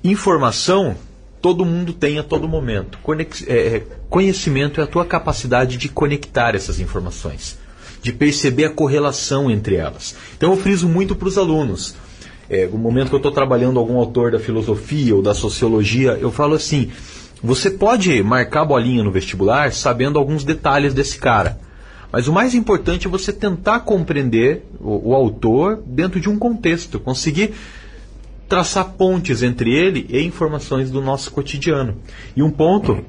Informação 0.03 0.95
todo 1.41 1.65
mundo 1.65 1.91
tem 1.91 2.19
a 2.19 2.23
todo 2.23 2.47
momento. 2.47 2.99
Conex- 3.01 3.43
é, 3.47 3.53
é, 3.53 3.83
conhecimento 4.09 4.79
é 4.79 4.83
a 4.83 4.87
tua 4.87 5.03
capacidade 5.03 5.75
de 5.77 5.89
conectar 5.89 6.55
essas 6.55 6.79
informações, 6.79 7.57
de 8.01 8.13
perceber 8.13 8.65
a 8.65 8.69
correlação 8.69 9.49
entre 9.49 9.75
elas. 9.75 10.15
Então 10.37 10.51
eu 10.51 10.57
friso 10.57 10.87
muito 10.87 11.15
para 11.15 11.27
os 11.27 11.37
alunos. 11.37 11.95
É, 12.49 12.67
no 12.67 12.77
momento 12.77 13.09
que 13.09 13.15
eu 13.15 13.17
estou 13.17 13.31
trabalhando 13.31 13.79
algum 13.79 13.97
autor 13.97 14.31
da 14.31 14.39
filosofia 14.39 15.15
ou 15.15 15.21
da 15.21 15.33
sociologia, 15.33 16.17
eu 16.19 16.31
falo 16.31 16.53
assim: 16.53 16.91
você 17.41 17.71
pode 17.71 18.21
marcar 18.21 18.65
bolinha 18.65 19.03
no 19.03 19.11
vestibular 19.11 19.71
sabendo 19.71 20.19
alguns 20.19 20.43
detalhes 20.43 20.93
desse 20.93 21.17
cara. 21.17 21.57
Mas 22.11 22.27
o 22.27 22.33
mais 22.33 22.53
importante 22.53 23.07
é 23.07 23.09
você 23.09 23.31
tentar 23.31 23.81
compreender 23.81 24.65
o, 24.79 25.11
o 25.11 25.15
autor 25.15 25.81
dentro 25.85 26.19
de 26.19 26.29
um 26.29 26.37
contexto, 26.37 26.99
conseguir 26.99 27.53
traçar 28.49 28.83
pontes 28.83 29.41
entre 29.43 29.73
ele 29.73 30.05
e 30.09 30.21
informações 30.25 30.91
do 30.91 31.01
nosso 31.01 31.31
cotidiano. 31.31 31.95
E 32.35 32.43
um 32.43 32.51
ponto, 32.51 32.99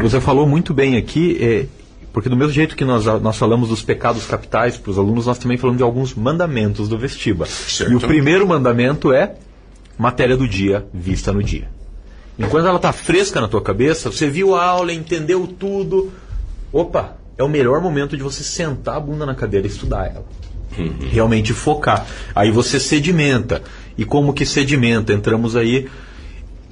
você 0.00 0.20
falou 0.22 0.48
muito 0.48 0.72
bem 0.72 0.96
aqui, 0.96 1.36
é, 1.38 1.66
porque 2.14 2.30
do 2.30 2.36
mesmo 2.36 2.54
jeito 2.54 2.74
que 2.74 2.84
nós, 2.84 3.04
nós 3.20 3.36
falamos 3.36 3.68
dos 3.68 3.82
pecados 3.82 4.24
capitais 4.24 4.78
para 4.78 4.90
os 4.90 4.96
alunos, 4.96 5.26
nós 5.26 5.36
também 5.36 5.58
falamos 5.58 5.76
de 5.76 5.82
alguns 5.82 6.14
mandamentos 6.14 6.88
do 6.88 6.96
vestiba. 6.96 7.44
Certo. 7.44 7.92
E 7.92 7.94
o 7.94 8.00
primeiro 8.00 8.46
mandamento 8.46 9.12
é 9.12 9.34
matéria 9.98 10.34
do 10.34 10.48
dia, 10.48 10.86
vista 10.94 11.30
no 11.30 11.42
dia. 11.42 11.68
Enquanto 12.38 12.66
ela 12.66 12.76
está 12.76 12.92
fresca 12.92 13.38
na 13.38 13.48
tua 13.48 13.60
cabeça, 13.60 14.10
você 14.10 14.30
viu 14.30 14.54
a 14.54 14.64
aula, 14.64 14.94
entendeu 14.94 15.46
tudo, 15.46 16.10
opa, 16.72 17.16
é 17.38 17.42
o 17.42 17.48
melhor 17.48 17.80
momento 17.80 18.16
de 18.16 18.22
você 18.22 18.42
sentar 18.42 18.96
a 18.96 19.00
bunda 19.00 19.26
na 19.26 19.34
cadeira 19.34 19.66
e 19.66 19.70
estudar 19.70 20.06
ela. 20.06 20.24
Realmente 21.10 21.52
focar. 21.52 22.06
Aí 22.34 22.50
você 22.50 22.78
sedimenta. 22.78 23.62
E 23.96 24.04
como 24.04 24.32
que 24.32 24.44
sedimenta? 24.44 25.12
Entramos 25.12 25.56
aí 25.56 25.88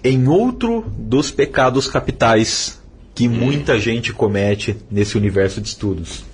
em 0.03 0.29
outro 0.29 0.85
dos 0.99 1.31
pecados 1.31 1.89
capitais 1.89 2.81
que 3.15 3.29
muita 3.29 3.79
gente 3.79 4.13
comete 4.13 4.77
nesse 4.91 5.17
universo 5.17 5.61
de 5.61 5.69
estudos. 5.69 6.25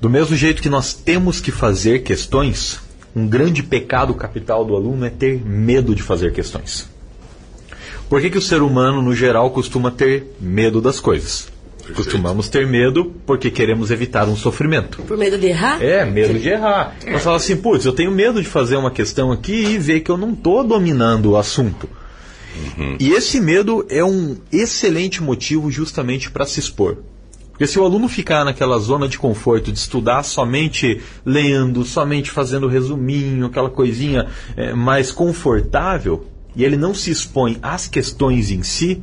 Do 0.00 0.08
mesmo 0.08 0.34
jeito 0.36 0.62
que 0.62 0.68
nós 0.70 0.94
temos 0.94 1.40
que 1.40 1.50
fazer 1.50 2.02
questões, 2.02 2.80
um 3.14 3.26
grande 3.26 3.62
pecado 3.62 4.14
capital 4.14 4.64
do 4.64 4.74
aluno 4.74 5.04
é 5.04 5.10
ter 5.10 5.44
medo 5.44 5.94
de 5.94 6.02
fazer 6.02 6.32
questões. 6.32 6.88
Por 8.08 8.20
que, 8.20 8.30
que 8.30 8.38
o 8.38 8.42
ser 8.42 8.62
humano, 8.62 9.02
no 9.02 9.14
geral, 9.14 9.50
costuma 9.50 9.90
ter 9.90 10.34
medo 10.40 10.80
das 10.80 10.98
coisas? 10.98 11.48
Costumamos 11.90 12.48
ter 12.48 12.66
medo 12.66 13.12
porque 13.26 13.50
queremos 13.50 13.90
evitar 13.90 14.28
um 14.28 14.36
sofrimento. 14.36 15.02
Por 15.02 15.16
medo 15.16 15.36
de 15.38 15.46
errar? 15.46 15.82
É, 15.82 16.04
medo 16.04 16.38
de 16.38 16.48
errar. 16.48 16.96
Nós 17.06 17.22
falamos 17.22 17.44
assim, 17.44 17.56
putz, 17.56 17.84
eu 17.84 17.92
tenho 17.92 18.10
medo 18.10 18.42
de 18.42 18.48
fazer 18.48 18.76
uma 18.76 18.90
questão 18.90 19.32
aqui 19.32 19.52
e 19.52 19.78
ver 19.78 20.00
que 20.00 20.10
eu 20.10 20.16
não 20.16 20.32
estou 20.32 20.64
dominando 20.64 21.32
o 21.32 21.36
assunto. 21.36 21.88
E 22.98 23.12
esse 23.12 23.40
medo 23.40 23.86
é 23.88 24.04
um 24.04 24.36
excelente 24.52 25.22
motivo 25.22 25.70
justamente 25.70 26.30
para 26.30 26.44
se 26.44 26.60
expor. 26.60 26.98
Porque 27.50 27.66
se 27.66 27.78
o 27.78 27.84
aluno 27.84 28.08
ficar 28.08 28.44
naquela 28.44 28.78
zona 28.78 29.06
de 29.06 29.18
conforto 29.18 29.70
de 29.70 29.78
estudar 29.78 30.22
somente 30.22 31.00
lendo, 31.24 31.84
somente 31.84 32.30
fazendo 32.30 32.66
resuminho, 32.66 33.46
aquela 33.46 33.68
coisinha 33.68 34.28
é, 34.56 34.72
mais 34.72 35.12
confortável, 35.12 36.26
e 36.56 36.64
ele 36.64 36.76
não 36.76 36.94
se 36.94 37.10
expõe 37.10 37.58
às 37.60 37.86
questões 37.86 38.50
em 38.50 38.62
si, 38.62 39.02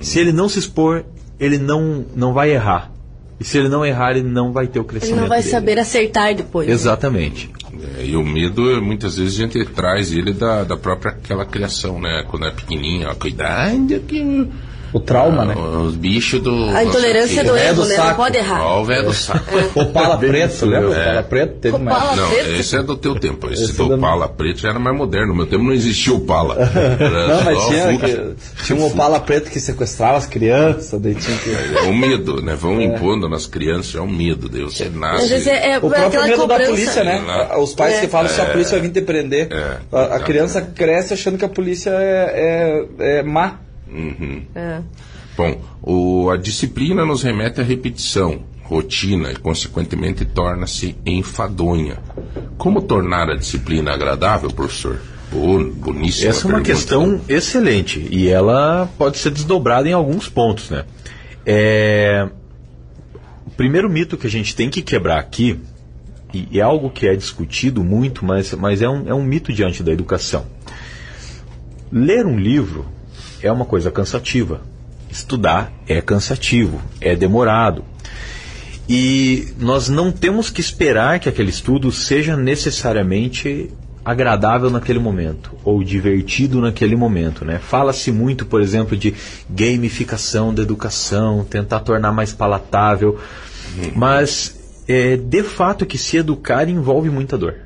se 0.00 0.18
ele 0.18 0.32
não 0.32 0.48
se 0.48 0.58
expor, 0.58 1.04
ele 1.38 1.58
não, 1.58 2.04
não 2.14 2.32
vai 2.32 2.50
errar. 2.52 2.90
E 3.38 3.44
se 3.44 3.58
ele 3.58 3.68
não 3.68 3.84
errar, 3.84 4.12
ele 4.12 4.22
não 4.22 4.52
vai 4.52 4.66
ter 4.66 4.78
o 4.78 4.82
Ele 4.82 4.88
crescimento. 4.88 5.20
não 5.20 5.28
vai 5.28 5.40
dele. 5.40 5.50
saber 5.50 5.78
acertar 5.78 6.34
depois. 6.34 6.66
né? 6.66 6.72
Exatamente. 6.72 7.50
É, 7.98 8.06
e 8.06 8.16
o 8.16 8.24
medo, 8.24 8.80
muitas 8.82 9.18
vezes, 9.18 9.34
a 9.38 9.42
gente 9.42 9.62
traz 9.66 10.10
ele 10.10 10.32
da, 10.32 10.64
da 10.64 10.76
própria 10.76 11.12
aquela 11.12 11.44
criação, 11.44 12.00
né? 12.00 12.24
Quando 12.28 12.46
é 12.46 12.50
pequenininho, 12.50 13.08
ó, 13.10 13.14
cuidado 13.14 14.00
que... 14.00 14.48
O 14.96 15.00
trauma, 15.00 15.44
né? 15.44 15.54
Os 15.54 15.94
bichos 15.94 16.40
do... 16.40 16.70
A 16.70 16.82
intolerância 16.84 17.44
do 17.44 17.54
é 17.56 17.66
erro, 17.66 17.82
do 17.82 17.84
né? 17.88 17.96
Não 17.96 18.04
saco. 18.04 18.16
pode 18.16 18.36
errar. 18.38 18.78
O 18.78 18.84
velho 18.84 19.04
do 19.04 19.12
saco. 19.12 19.44
O 19.74 19.86
pala 19.92 20.16
preto, 20.16 20.64
lembra? 20.66 20.88
O 20.88 20.94
É. 20.94 21.04
pala 21.06 21.22
preto 21.22 21.54
teve. 21.60 21.76
Opala. 21.76 22.16
Não, 22.16 22.28
preto? 22.30 22.50
esse 22.60 22.76
é 22.76 22.82
do 22.82 22.96
teu 22.96 23.14
tempo. 23.18 23.50
Esse, 23.52 23.64
Esse 23.64 23.72
do 23.74 23.88
da- 23.90 23.98
pala 23.98 24.28
preto 24.28 24.60
já 24.60 24.70
era 24.70 24.78
mais 24.78 24.96
moderno. 24.96 25.28
No 25.28 25.34
meu 25.34 25.46
tempo 25.46 25.62
não 25.64 25.72
existia 25.72 26.14
o 26.14 26.20
pala. 26.20 26.56
Era 26.98 27.28
Não, 27.28 27.44
mas 27.44 27.66
tinha, 27.66 27.88
o 27.90 27.98
que- 27.98 28.64
tinha 28.64 28.78
um 28.78 28.86
opala 28.86 29.20
preto 29.20 29.50
que 29.50 29.60
sequestrava 29.60 30.16
as 30.18 30.26
crianças, 30.26 30.98
daí 31.00 31.14
tinha 31.14 31.36
que. 31.38 31.50
É 31.76 31.82
o 31.82 31.94
medo, 31.94 32.40
né? 32.42 32.54
Vão 32.54 32.80
impondo 32.80 33.28
nas 33.28 33.46
crianças, 33.46 33.94
é 33.94 34.00
o 34.00 34.08
medo. 34.08 34.48
Deus, 34.48 34.76
você 34.76 34.84
Às 34.84 34.94
nasce... 34.94 35.28
vezes 35.28 35.46
é, 35.46 35.72
é 35.72 35.78
O 35.78 35.90
próprio 35.90 36.22
medo 36.22 36.30
da 36.30 36.36
cobrança. 36.42 36.70
polícia, 36.70 37.04
né? 37.04 37.22
Lá. 37.26 37.58
Os 37.58 37.74
pais 37.74 37.96
É. 37.96 38.00
que 38.00 38.08
falam 38.08 38.30
se 38.30 38.40
a 38.40 38.46
polícia 38.46 38.78
vai 38.78 38.88
vir 38.88 38.92
te 38.94 39.02
prender. 39.02 39.48
É, 39.52 39.76
A, 39.92 40.16
a 40.16 40.20
criança 40.20 40.62
cresce 40.62 41.12
achando 41.12 41.36
que 41.36 41.44
a 41.44 41.48
polícia 41.48 41.90
é, 41.90 42.86
é, 43.00 43.18
é 43.18 43.22
má. 43.88 44.42
É. 44.54 44.80
Bom, 45.36 45.60
o- 45.82 46.30
a 46.30 46.36
disciplina 46.36 47.04
nos 47.04 47.22
remete 47.22 47.60
à 47.60 47.64
repetição, 47.64 48.40
rotina 48.62 49.30
e, 49.32 49.36
consequentemente, 49.36 50.24
torna-se 50.24 50.96
enfadonha. 51.04 51.98
Como 52.56 52.82
tornar 52.82 53.28
a 53.30 53.36
disciplina 53.36 53.92
agradável, 53.92 54.50
professor? 54.50 54.98
Bo- 55.30 55.64
boníssima 55.72 56.30
Essa 56.30 56.40
é 56.40 56.44
uma 56.46 56.54
pergunta. 56.58 56.72
questão 56.72 57.20
excelente 57.28 58.06
e 58.10 58.28
ela 58.28 58.88
pode 58.96 59.18
ser 59.18 59.30
desdobrada 59.30 59.88
em 59.88 59.92
alguns 59.92 60.28
pontos, 60.28 60.70
né? 60.70 60.84
É, 61.44 62.28
O 63.46 63.50
primeiro 63.56 63.88
mito 63.88 64.16
que 64.18 64.26
a 64.26 64.30
gente 64.30 64.54
tem 64.54 64.68
que 64.68 64.82
quebrar 64.82 65.18
aqui, 65.18 65.58
e 66.34 66.58
é 66.60 66.62
algo 66.62 66.90
que 66.90 67.06
é 67.08 67.16
discutido 67.16 67.82
muito, 67.82 68.24
mas, 68.24 68.52
mas 68.54 68.82
é, 68.82 68.88
um, 68.88 69.08
é 69.08 69.14
um 69.14 69.22
mito 69.22 69.50
diante 69.52 69.82
da 69.82 69.90
educação. 69.92 70.44
Ler 71.90 72.26
um 72.26 72.38
livro 72.38 72.84
é 73.42 73.50
uma 73.50 73.64
coisa 73.64 73.90
cansativa. 73.90 74.60
Estudar 75.10 75.72
é 75.86 76.00
cansativo, 76.00 76.80
é 77.00 77.14
demorado. 77.14 77.84
E 78.88 79.48
nós 79.58 79.88
não 79.88 80.12
temos 80.12 80.50
que 80.50 80.60
esperar 80.60 81.18
que 81.18 81.28
aquele 81.28 81.50
estudo 81.50 81.90
seja 81.90 82.36
necessariamente 82.36 83.70
agradável 84.04 84.70
naquele 84.70 85.00
momento 85.00 85.52
ou 85.64 85.82
divertido 85.82 86.60
naquele 86.60 86.94
momento, 86.94 87.44
né? 87.44 87.58
Fala-se 87.58 88.12
muito, 88.12 88.46
por 88.46 88.62
exemplo, 88.62 88.96
de 88.96 89.12
gamificação 89.50 90.54
da 90.54 90.62
educação, 90.62 91.44
tentar 91.44 91.80
tornar 91.80 92.12
mais 92.12 92.32
palatável, 92.32 93.18
mas 93.96 94.56
é, 94.86 95.16
de 95.16 95.42
fato 95.42 95.84
que 95.84 95.98
se 95.98 96.18
educar 96.18 96.68
envolve 96.68 97.10
muita 97.10 97.36
dor. 97.36 97.65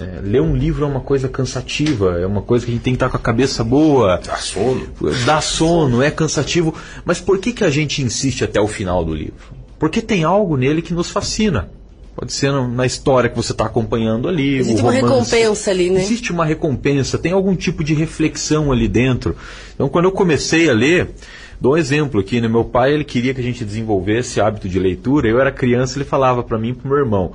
Né? 0.00 0.20
Ler 0.22 0.40
um 0.42 0.56
livro 0.56 0.84
é 0.84 0.88
uma 0.88 1.00
coisa 1.00 1.28
cansativa, 1.28 2.18
é 2.20 2.26
uma 2.26 2.42
coisa 2.42 2.64
que 2.64 2.72
a 2.72 2.74
gente 2.74 2.82
tem 2.82 2.92
que 2.92 2.96
estar 2.96 3.08
com 3.08 3.16
a 3.16 3.20
cabeça 3.20 3.62
boa, 3.62 4.18
Dá 4.24 4.36
sono. 4.36 4.86
dá 5.24 5.40
sono, 5.40 6.02
é 6.02 6.10
cansativo. 6.10 6.74
Mas 7.04 7.20
por 7.20 7.38
que, 7.38 7.52
que 7.52 7.64
a 7.64 7.70
gente 7.70 8.02
insiste 8.02 8.42
até 8.42 8.60
o 8.60 8.66
final 8.66 9.04
do 9.04 9.14
livro? 9.14 9.34
Porque 9.78 10.02
tem 10.02 10.24
algo 10.24 10.56
nele 10.56 10.82
que 10.82 10.92
nos 10.92 11.10
fascina. 11.10 11.70
Pode 12.16 12.32
ser 12.32 12.50
na 12.52 12.66
na 12.66 12.84
história 12.84 13.30
que 13.30 13.36
você 13.36 13.52
está 13.52 13.64
acompanhando 13.66 14.28
ali. 14.28 14.56
Existe 14.56 14.82
o 14.82 14.84
uma 14.86 14.92
romance. 14.92 15.30
recompensa 15.34 15.70
ali, 15.70 15.90
né? 15.90 16.00
Existe 16.02 16.32
uma 16.32 16.44
recompensa, 16.44 17.16
tem 17.16 17.32
algum 17.32 17.54
tipo 17.54 17.82
de 17.82 17.94
reflexão 17.94 18.72
ali 18.72 18.88
dentro. 18.88 19.36
Então, 19.74 19.88
quando 19.88 20.04
eu 20.06 20.12
comecei 20.12 20.68
a 20.68 20.72
ler, 20.74 21.10
dou 21.58 21.74
um 21.74 21.76
exemplo 21.78 22.20
aqui, 22.20 22.40
né? 22.40 22.48
Meu 22.48 22.64
pai, 22.64 22.92
ele 22.92 23.04
queria 23.04 23.32
que 23.32 23.40
a 23.40 23.44
gente 23.44 23.64
desenvolvesse 23.64 24.40
hábito 24.40 24.68
de 24.68 24.78
leitura. 24.78 25.28
Eu 25.28 25.40
era 25.40 25.50
criança, 25.50 25.96
ele 25.96 26.04
falava 26.04 26.42
para 26.42 26.58
mim 26.58 26.70
e 26.70 26.74
para 26.74 26.88
meu 26.90 26.98
irmão. 26.98 27.32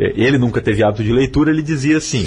É, 0.00 0.12
Ele 0.16 0.38
nunca 0.38 0.62
teve 0.62 0.82
hábito 0.82 1.04
de 1.04 1.12
leitura, 1.12 1.50
ele 1.50 1.62
dizia 1.62 1.98
assim: 1.98 2.26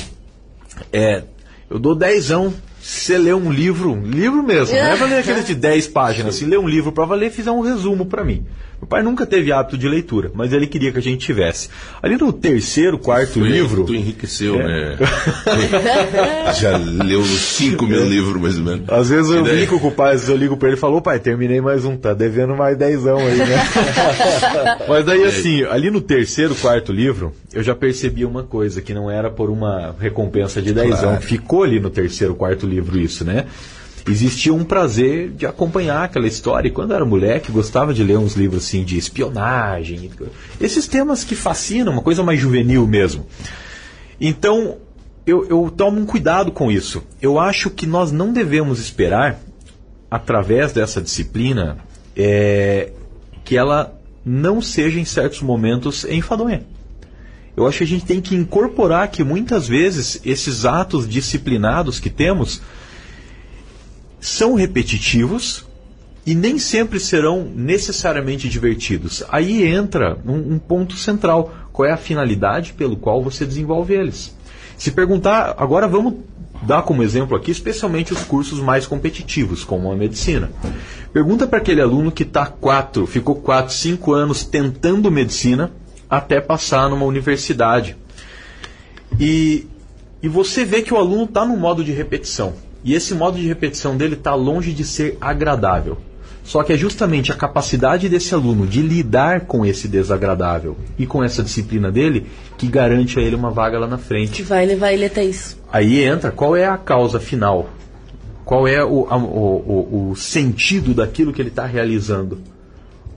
é, 0.92 1.24
eu 1.70 1.80
dou 1.80 1.96
dezão 1.96 2.54
você 2.84 3.17
ler 3.17 3.34
um 3.34 3.50
livro, 3.50 3.93
um 3.93 4.06
livro 4.06 4.43
mesmo, 4.43 4.76
não 4.76 4.84
é 4.84 4.98
pra 4.98 5.08
ler 5.08 5.15
aquele 5.19 5.41
de 5.41 5.56
10 5.56 5.88
páginas, 5.88 6.36
se 6.36 6.46
ler 6.46 6.60
um 6.60 6.67
livro 6.67 6.91
para 6.91 7.06
valer, 7.06 7.32
fizer 7.32 7.52
um 7.52 7.62
resumo 7.62 8.06
para 8.06 8.26
mim. 8.26 8.46
Meu 8.84 8.88
pai 8.89 9.02
nunca 9.02 9.26
teve 9.26 9.50
hábito 9.50 9.78
de 9.78 9.88
leitura, 9.88 10.30
mas 10.34 10.52
ele 10.52 10.67
queria 10.67 10.91
que 10.91 11.00
a 11.00 11.02
gente 11.02 11.26
tivesse. 11.26 11.69
Ali 12.02 12.17
no 12.17 12.34
terceiro, 12.34 13.00
quarto 13.00 13.39
Foi 13.39 13.48
livro, 13.48 13.86
que 13.86 13.93
Tu 13.93 13.96
enriqueceu, 13.96 14.58
né? 14.58 14.98
Já 16.60 16.76
leu 16.76 17.22
uns 17.22 17.30
5 17.30 17.88
mil 17.88 18.06
livros, 18.06 18.41
mais 18.41 18.58
ou 18.58 18.63
menos. 18.65 18.89
Às 18.89 19.10
vezes 19.10 19.32
eu 19.32 19.41
daí? 19.41 19.56
brinco 19.56 19.80
com 19.80 19.88
o 19.88 19.91
pai, 19.91 20.15
às 20.15 20.22
vezes 20.22 20.30
eu 20.30 20.36
ligo 20.36 20.58
pra 20.58 20.67
ele 20.67 20.76
e 20.76 20.80
falo, 20.80 20.98
"Ô, 20.98 21.02
pai, 21.02 21.17
terminei 21.17 21.62
mais 21.62 21.86
um, 21.86 21.96
tá 21.96 22.13
devendo 22.13 22.58
mais 22.58 22.78
dezão 22.78 23.19
aí, 23.19 23.38
né? 23.38 23.56
Mas 24.86 25.06
daí 25.06 25.24
assim, 25.24 25.63
ali 25.63 25.89
no 25.89 26.02
terceiro, 26.02 26.54
quarto 26.54 26.91
livro, 26.91 27.32
eu 27.54 27.63
já 27.63 27.74
percebi 27.74 28.26
uma 28.26 28.43
coisa, 28.43 28.82
que 28.82 28.93
não 28.93 29.10
era 29.10 29.30
por 29.30 29.50
uma 29.50 29.96
recompensa 29.98 30.62
de 30.62 30.74
dezão. 30.74 31.00
Claro. 31.12 31.22
Ficou 31.22 31.63
ali 31.63 31.80
no 31.80 31.89
terceiro, 31.89 32.36
quarto 32.36 32.67
livro 32.67 32.73
isso, 32.96 33.24
né? 33.26 33.46
Existia 34.08 34.54
um 34.54 34.66
prazer 34.66 35.32
de 35.32 35.46
acompanhar 35.46 36.04
aquela 36.04 36.28
história. 36.28 36.68
E 36.68 36.72
quando 36.72 36.94
era 36.94 37.06
moleque, 37.06 37.52
gostava 37.52 37.94
de 37.94 38.04
ler 38.04 38.18
uns 38.18 38.36
livros 38.36 38.66
assim 38.66 38.84
de 38.84 38.98
espionagem. 38.98 40.12
Esses 40.60 40.88
temas 40.88 41.24
que 41.24 41.36
fascinam, 41.36 41.94
uma 41.94 42.02
coisa 42.02 42.22
mais 42.22 42.40
juvenil 42.40 42.86
mesmo. 42.86 43.26
Então, 44.20 44.78
eu, 45.26 45.46
eu 45.48 45.74
tomo 45.76 46.02
um 46.02 46.06
cuidado 46.06 46.52
com 46.52 46.70
isso. 46.70 47.02
Eu 47.22 47.40
acho 47.40 47.70
que 47.70 47.88
nós 47.88 48.12
não 48.12 48.34
devemos 48.34 48.80
esperar, 48.80 49.40
através 50.12 50.74
dessa 50.74 51.02
disciplina, 51.02 51.78
é, 52.16 52.92
que 53.46 53.56
ela 53.56 53.98
não 54.26 54.62
seja 54.62 55.00
em 55.00 55.06
certos 55.06 55.42
momentos 55.42 56.04
enfadonha. 56.06 56.64
Eu 57.56 57.68
acho 57.68 57.80
que 57.80 57.84
a 57.84 57.88
gente 57.88 58.06
tem 58.06 58.20
que 58.20 58.36
incorporar 58.36 59.10
que 59.10 59.24
muitas 59.24 59.68
vezes 59.68 60.20
esses 60.26 60.66
atos 60.66 61.08
disciplinados 61.08 62.00
que 62.00 62.10
temos 62.10 62.62
são 64.20 64.56
repetitivos 64.56 65.66
e 66.26 66.34
nem 66.34 66.58
sempre 66.58 67.00
serão 67.00 67.44
necessariamente 67.44 68.48
divertidos. 68.50 69.24
Aí 69.30 69.68
entra 69.68 70.18
um, 70.26 70.54
um 70.54 70.60
ponto 70.60 70.96
central: 70.96 71.54
qual 71.72 71.88
é 71.88 71.92
a 71.92 71.98
finalidade 71.98 72.74
pelo 72.74 72.98
qual 72.98 73.22
você 73.22 73.46
desenvolve 73.46 73.94
eles? 73.94 74.36
Se 74.78 74.92
perguntar, 74.92 75.54
agora 75.58 75.88
vamos 75.88 76.16
dar 76.63 76.82
como 76.84 77.04
exemplo 77.04 77.36
aqui, 77.36 77.52
especialmente 77.52 78.13
os 78.13 78.24
cursos 78.24 78.60
mais 78.60 78.88
competitivos, 78.88 79.63
como 79.63 79.92
a 79.92 79.96
medicina. 79.96 80.50
Pergunta 81.12 81.46
para 81.46 81.60
aquele 81.60 81.82
aluno 81.82 82.12
que 82.12 82.26
tá 82.26 82.46
quatro, 82.46 83.06
ficou 83.06 83.36
quatro, 83.36 83.74
cinco 83.74 84.13
anos 84.13 84.44
tentando 84.44 85.12
medicina 85.12 85.72
até 86.17 86.39
passar 86.41 86.89
numa 86.89 87.06
universidade. 87.06 87.95
E, 89.19 89.67
e 90.21 90.28
você 90.28 90.65
vê 90.65 90.82
que 90.82 90.93
o 90.93 90.97
aluno 90.97 91.26
está 91.26 91.45
no 91.45 91.56
modo 91.58 91.84
de 91.84 91.91
repetição. 91.91 92.54
E 92.84 92.93
esse 92.93 93.13
modo 93.13 93.38
de 93.38 93.47
repetição 93.47 93.95
dele 93.95 94.15
está 94.15 94.36
longe 94.36 94.73
de 94.73 94.84
ser 94.84 95.17
agradável. 95.21 95.97
Só 96.43 96.62
que 96.62 96.73
é 96.73 96.78
justamente 96.78 97.32
a 97.32 97.36
capacidade 97.36 98.09
desse 98.09 98.34
aluno 98.34 98.68
de 98.68 98.82
lidar 98.82 99.41
com 99.41 99.66
esse 99.66 99.88
desagradável 99.88 100.76
e 100.99 101.05
com 101.05 101.24
essa 101.24 101.41
disciplina 101.41 101.89
dele 101.89 102.28
que 102.57 102.68
garante 102.68 103.18
a 103.18 103.22
ele 103.22 103.36
uma 103.36 103.49
vaga 103.49 103.80
lá 103.80 103.88
na 103.88 103.97
frente. 103.97 104.34
Que 104.34 104.43
vai 104.43 104.66
levar 104.66 104.91
ele 104.91 105.05
até 105.05 105.24
isso. 105.24 105.57
Aí 105.72 106.03
entra 106.03 106.32
qual 106.32 106.53
é 106.57 106.66
a 106.66 106.78
causa 106.78 107.18
final, 107.18 107.70
qual 108.43 108.68
é 108.68 108.84
o, 108.84 109.07
a- 109.09 109.16
o, 109.16 109.22
o- 109.22 110.09
o 110.11 110.16
sentido 110.18 110.93
daquilo 110.93 111.32
que 111.32 111.41
ele 111.41 111.47
está 111.49 111.66
realizando. 111.66 112.39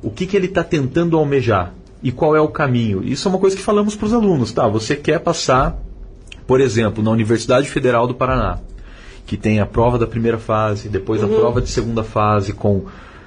o 0.02 0.10
que, 0.10 0.24
que 0.24 0.36
ele 0.36 0.46
está 0.46 0.62
tentando 0.62 1.16
almejar 1.16 1.74
e 2.06 2.12
qual 2.12 2.36
é 2.36 2.40
o 2.40 2.46
caminho. 2.46 3.02
Isso 3.02 3.26
é 3.26 3.28
uma 3.28 3.38
coisa 3.40 3.56
que 3.56 3.62
falamos 3.62 3.96
para 3.96 4.06
os 4.06 4.14
alunos, 4.14 4.52
tá? 4.52 4.68
Você 4.68 4.94
quer 4.94 5.18
passar, 5.18 5.76
por 6.46 6.60
exemplo, 6.60 7.02
na 7.02 7.10
Universidade 7.10 7.68
Federal 7.68 8.06
do 8.06 8.14
Paraná, 8.14 8.60
que 9.26 9.36
tem 9.36 9.58
a 9.58 9.66
prova 9.66 9.98
da 9.98 10.06
primeira 10.06 10.38
fase, 10.38 10.88
depois 10.88 11.20
a 11.20 11.26
prova 11.26 11.60
de 11.60 11.68
segunda 11.68 12.04
fase 12.04 12.52
com 12.52 12.84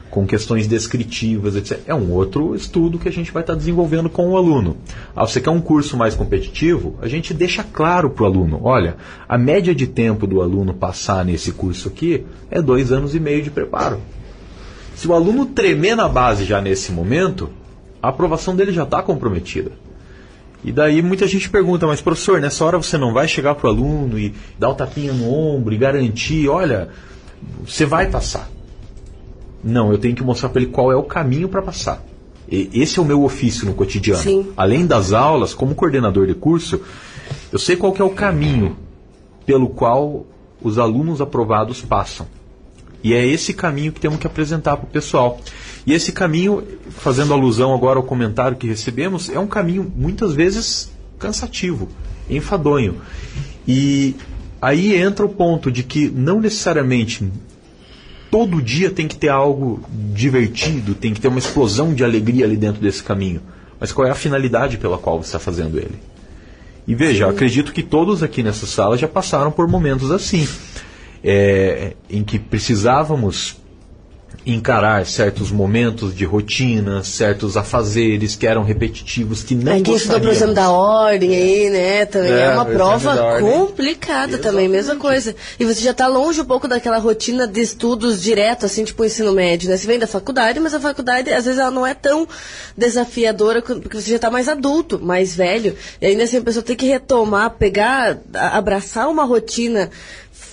com 0.10 0.26
questões 0.26 0.66
descritivas, 0.66 1.56
etc. 1.56 1.82
É 1.86 1.94
um 1.94 2.12
outro 2.12 2.56
estudo 2.56 2.98
que 2.98 3.08
a 3.08 3.12
gente 3.12 3.32
vai 3.32 3.44
estar 3.44 3.54
desenvolvendo 3.54 4.10
com 4.10 4.30
o 4.30 4.38
aluno. 4.38 4.78
Ah, 5.16 5.28
você 5.28 5.40
quer 5.40 5.52
um 5.52 5.62
curso 5.62 5.96
mais 5.96 6.16
competitivo? 6.16 6.96
A 7.00 7.08
gente 7.08 7.32
deixa 7.32 7.64
claro 7.64 8.10
para 8.10 8.24
o 8.24 8.26
aluno: 8.26 8.60
olha, 8.64 8.96
a 9.28 9.38
média 9.38 9.76
de 9.76 9.86
tempo 9.86 10.26
do 10.26 10.42
aluno 10.42 10.74
passar 10.74 11.24
nesse 11.24 11.52
curso 11.52 11.90
aqui 11.90 12.26
é 12.50 12.60
dois 12.60 12.92
anos 12.92 13.14
e 13.14 13.20
meio 13.20 13.44
de 13.44 13.52
preparo. 13.52 14.00
Se 14.96 15.08
o 15.08 15.14
aluno 15.14 15.46
tremer 15.46 15.96
na 15.96 16.08
base 16.08 16.44
já 16.44 16.60
nesse 16.60 16.92
momento, 16.92 17.52
a 18.02 18.10
aprovação 18.10 18.56
dele 18.56 18.72
já 18.72 18.84
está 18.84 19.02
comprometida. 19.02 19.72
E 20.64 20.72
daí 20.72 21.02
muita 21.02 21.26
gente 21.28 21.50
pergunta, 21.50 21.88
mas 21.88 22.02
professor, 22.02 22.42
nessa 22.42 22.66
hora 22.66 22.78
você 22.78 22.98
não 22.98 23.14
vai 23.14 23.28
chegar 23.28 23.56
para 23.56 23.68
o 23.68 23.70
aluno 23.70 24.20
e 24.20 24.34
dar 24.58 24.70
o 24.70 24.72
um 24.74 24.76
tapinha 24.76 25.14
no 25.14 25.34
ombro 25.34 25.74
e 25.74 25.78
garantir, 25.78 26.50
olha, 26.50 26.90
você 27.66 27.86
vai 27.86 28.10
passar. 28.10 28.50
Não, 29.64 29.92
eu 29.92 29.98
tenho 29.98 30.16
que 30.16 30.24
mostrar 30.24 30.50
para 30.50 30.62
ele 30.62 30.72
qual 30.72 30.92
é 30.92 30.96
o 30.96 31.04
caminho 31.04 31.48
para 31.48 31.62
passar. 31.62 32.04
E 32.52 32.70
esse 32.74 33.00
é 33.00 33.02
o 33.02 33.06
meu 33.06 33.24
ofício 33.24 33.66
no 33.66 33.74
cotidiano. 33.74 34.22
Sim. 34.22 34.52
Além 34.58 34.86
das 34.86 35.14
aulas, 35.14 35.54
como 35.54 35.76
coordenador 35.76 36.26
de 36.26 36.34
curso, 36.34 36.82
eu 37.52 37.60
sei 37.60 37.76
qual 37.76 37.96
é 37.98 38.04
o 38.04 38.10
caminho 38.10 38.76
pelo 39.46 39.70
qual 39.70 40.26
os 40.62 40.78
alunos 40.78 41.22
aprovados 41.22 41.82
passam. 41.82 42.28
E 43.04 43.14
é 43.14 43.26
esse 43.26 43.54
caminho 43.54 43.92
que 43.92 44.00
temos 44.00 44.20
que 44.20 44.28
apresentar 44.28 44.78
para 44.78 44.86
o 44.86 44.90
pessoal. 44.90 45.40
E 45.86 45.94
esse 45.94 46.12
caminho, 46.12 46.64
fazendo 46.90 47.34
alusão 47.34 47.74
agora 47.74 47.98
ao 47.98 48.04
comentário 48.04 48.58
que 48.58 48.68
recebemos, 48.68 49.30
é 49.30 49.40
um 49.40 49.48
caminho 49.48 49.92
muitas 49.96 50.34
vezes 50.34 50.92
cansativo, 51.18 51.90
enfadonho. 52.30 53.02
E 53.68 54.16
aí 54.62 54.96
entra 54.96 55.26
o 55.26 55.30
ponto 55.30 55.72
de 55.72 55.84
que 55.84 56.10
não 56.10 56.40
necessariamente 56.40 57.30
todo 58.30 58.62
dia 58.62 58.90
tem 58.90 59.08
que 59.08 59.16
ter 59.16 59.30
algo 59.30 59.82
divertido, 60.14 60.94
tem 60.94 61.14
que 61.14 61.22
ter 61.22 61.28
uma 61.28 61.40
explosão 61.40 61.94
de 61.94 62.04
alegria 62.04 62.46
ali 62.46 62.58
dentro 62.58 62.82
desse 62.82 63.04
caminho. 63.04 63.42
Mas 63.80 63.92
qual 63.92 64.08
é 64.08 64.12
a 64.12 64.16
finalidade 64.16 64.78
pela 64.78 64.98
qual 64.98 65.22
você 65.22 65.28
está 65.28 65.40
fazendo 65.40 65.78
ele? 65.78 65.96
E 66.88 66.96
veja, 66.96 67.26
Sim. 67.26 67.32
acredito 67.32 67.72
que 67.72 67.84
todos 67.84 68.24
aqui 68.24 68.44
nessa 68.44 68.66
sala 68.66 68.98
já 68.98 69.08
passaram 69.08 69.52
por 69.52 69.68
momentos 69.68 70.12
assim, 70.12 70.48
é, 71.24 71.94
em 72.10 72.24
que 72.24 72.38
precisávamos 72.38 73.59
encarar 74.46 75.06
certos 75.06 75.52
momentos 75.52 76.16
de 76.16 76.26
rotina, 76.26 77.04
certos 77.04 77.58
afazeres 77.58 78.36
que 78.36 78.48
eram 78.48 78.64
repetitivos, 78.64 79.44
que 79.44 79.54
não 79.54 79.78
Aqui 79.78 79.92
estudou, 79.92 80.22
por 80.22 80.30
exemplo, 80.30 80.54
da 80.54 80.72
ordem 80.72 81.36
aí, 81.36 81.70
né? 81.70 82.06
Também 82.06 82.32
é, 82.32 82.42
é 82.42 82.50
uma 82.54 82.66
prova 82.66 83.40
complicada 83.40 84.34
Exatamente. 84.34 84.42
também, 84.42 84.68
mesma 84.68 84.96
coisa. 84.96 85.36
E 85.60 85.66
você 85.66 85.82
já 85.82 85.92
está 85.92 86.08
longe 86.08 86.42
um 86.42 86.46
pouco 86.46 86.68
daquela 86.68 86.98
rotina 86.98 87.48
de 87.48 87.62
estudos 87.62 88.22
direto, 88.22 88.66
assim, 88.66 88.84
tipo 88.84 89.04
ensino 89.04 89.34
médio, 89.34 89.70
né? 89.70 89.78
Você 89.78 89.86
vem 89.86 90.00
da 90.00 90.08
faculdade, 90.08 90.60
mas 90.60 90.74
a 90.74 90.80
faculdade, 90.80 91.32
às 91.32 91.46
vezes, 91.46 91.60
ela 91.60 91.72
não 91.72 91.86
é 91.86 91.94
tão 91.94 92.28
desafiadora, 92.78 93.62
porque 93.62 94.02
você 94.02 94.10
já 94.10 94.16
está 94.16 94.32
mais 94.32 94.48
adulto, 94.48 95.00
mais 95.00 95.36
velho. 95.36 95.76
E 96.02 96.06
ainda 96.06 96.24
assim, 96.24 96.38
a 96.38 96.42
pessoa 96.42 96.64
tem 96.64 96.76
que 96.76 96.86
retomar, 96.86 97.52
pegar, 97.52 98.18
abraçar 98.34 99.10
uma 99.10 99.26
rotina 99.26 99.92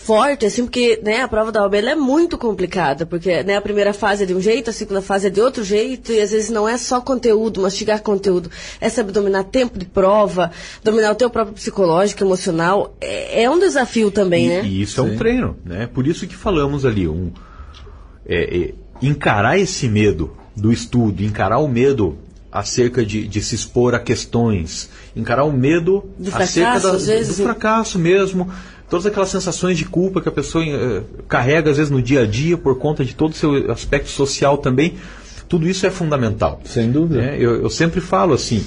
forte, 0.06 0.46
assim, 0.46 0.62
porque 0.62 1.00
né, 1.02 1.22
a 1.22 1.28
prova 1.28 1.50
da 1.50 1.62
OAB 1.62 1.74
é 1.74 1.96
muito 1.96 2.38
complicada, 2.38 3.04
porque 3.04 3.42
né, 3.42 3.56
a 3.56 3.60
primeira 3.60 3.92
fase 3.92 4.22
é 4.22 4.26
de 4.26 4.32
um 4.32 4.40
jeito, 4.40 4.70
a 4.70 4.72
segunda 4.72 5.02
fase 5.02 5.26
é 5.26 5.30
de 5.30 5.40
outro 5.40 5.64
jeito, 5.64 6.12
e 6.12 6.20
às 6.20 6.30
vezes 6.30 6.48
não 6.48 6.68
é 6.68 6.78
só 6.78 7.00
conteúdo, 7.00 7.60
mastigar 7.60 8.00
conteúdo, 8.00 8.48
é 8.80 8.88
saber 8.88 9.10
dominar 9.10 9.42
tempo 9.42 9.76
de 9.76 9.84
prova, 9.84 10.52
dominar 10.84 11.10
o 11.10 11.16
teu 11.16 11.28
próprio 11.28 11.56
psicológico, 11.56 12.22
emocional, 12.22 12.96
é, 13.00 13.42
é 13.42 13.50
um 13.50 13.58
desafio 13.58 14.12
também, 14.12 14.46
e, 14.46 14.48
né? 14.48 14.64
E 14.64 14.82
isso 14.82 15.02
Sim. 15.02 15.08
é 15.08 15.12
um 15.12 15.16
treino, 15.16 15.56
né? 15.64 15.88
Por 15.92 16.06
isso 16.06 16.24
que 16.24 16.36
falamos 16.36 16.86
ali, 16.86 17.08
um, 17.08 17.32
é, 18.24 18.58
é, 18.58 18.74
encarar 19.02 19.58
esse 19.58 19.88
medo 19.88 20.36
do 20.54 20.72
estudo, 20.72 21.24
encarar 21.24 21.58
o 21.58 21.66
medo 21.66 22.16
acerca 22.50 23.04
de, 23.04 23.26
de, 23.26 23.42
se 23.42 23.54
expor 23.54 23.94
a 23.94 23.98
questões, 23.98 24.88
encarar 25.14 25.44
o 25.44 25.52
medo 25.52 26.08
do 26.18 26.28
acerca 26.34 26.80
fracasso, 26.80 27.06
da, 27.06 27.22
do 27.22 27.34
fracasso 27.34 27.98
mesmo, 27.98 28.50
todas 28.88 29.06
aquelas 29.06 29.28
sensações 29.28 29.76
de 29.76 29.84
culpa 29.84 30.20
que 30.20 30.28
a 30.28 30.32
pessoa 30.32 30.64
uh, 30.64 31.04
carrega 31.28 31.70
às 31.70 31.76
vezes 31.76 31.90
no 31.90 32.00
dia 32.00 32.22
a 32.22 32.26
dia 32.26 32.56
por 32.56 32.78
conta 32.78 33.04
de 33.04 33.14
todo 33.14 33.32
o 33.32 33.34
seu 33.34 33.70
aspecto 33.70 34.08
social 34.08 34.58
também, 34.58 34.94
tudo 35.48 35.68
isso 35.68 35.86
é 35.86 35.90
fundamental. 35.90 36.60
Sem 36.64 36.90
dúvida. 36.90 37.22
É, 37.22 37.36
eu, 37.36 37.62
eu, 37.62 37.70
sempre 37.70 38.00
falo 38.00 38.34
assim, 38.34 38.64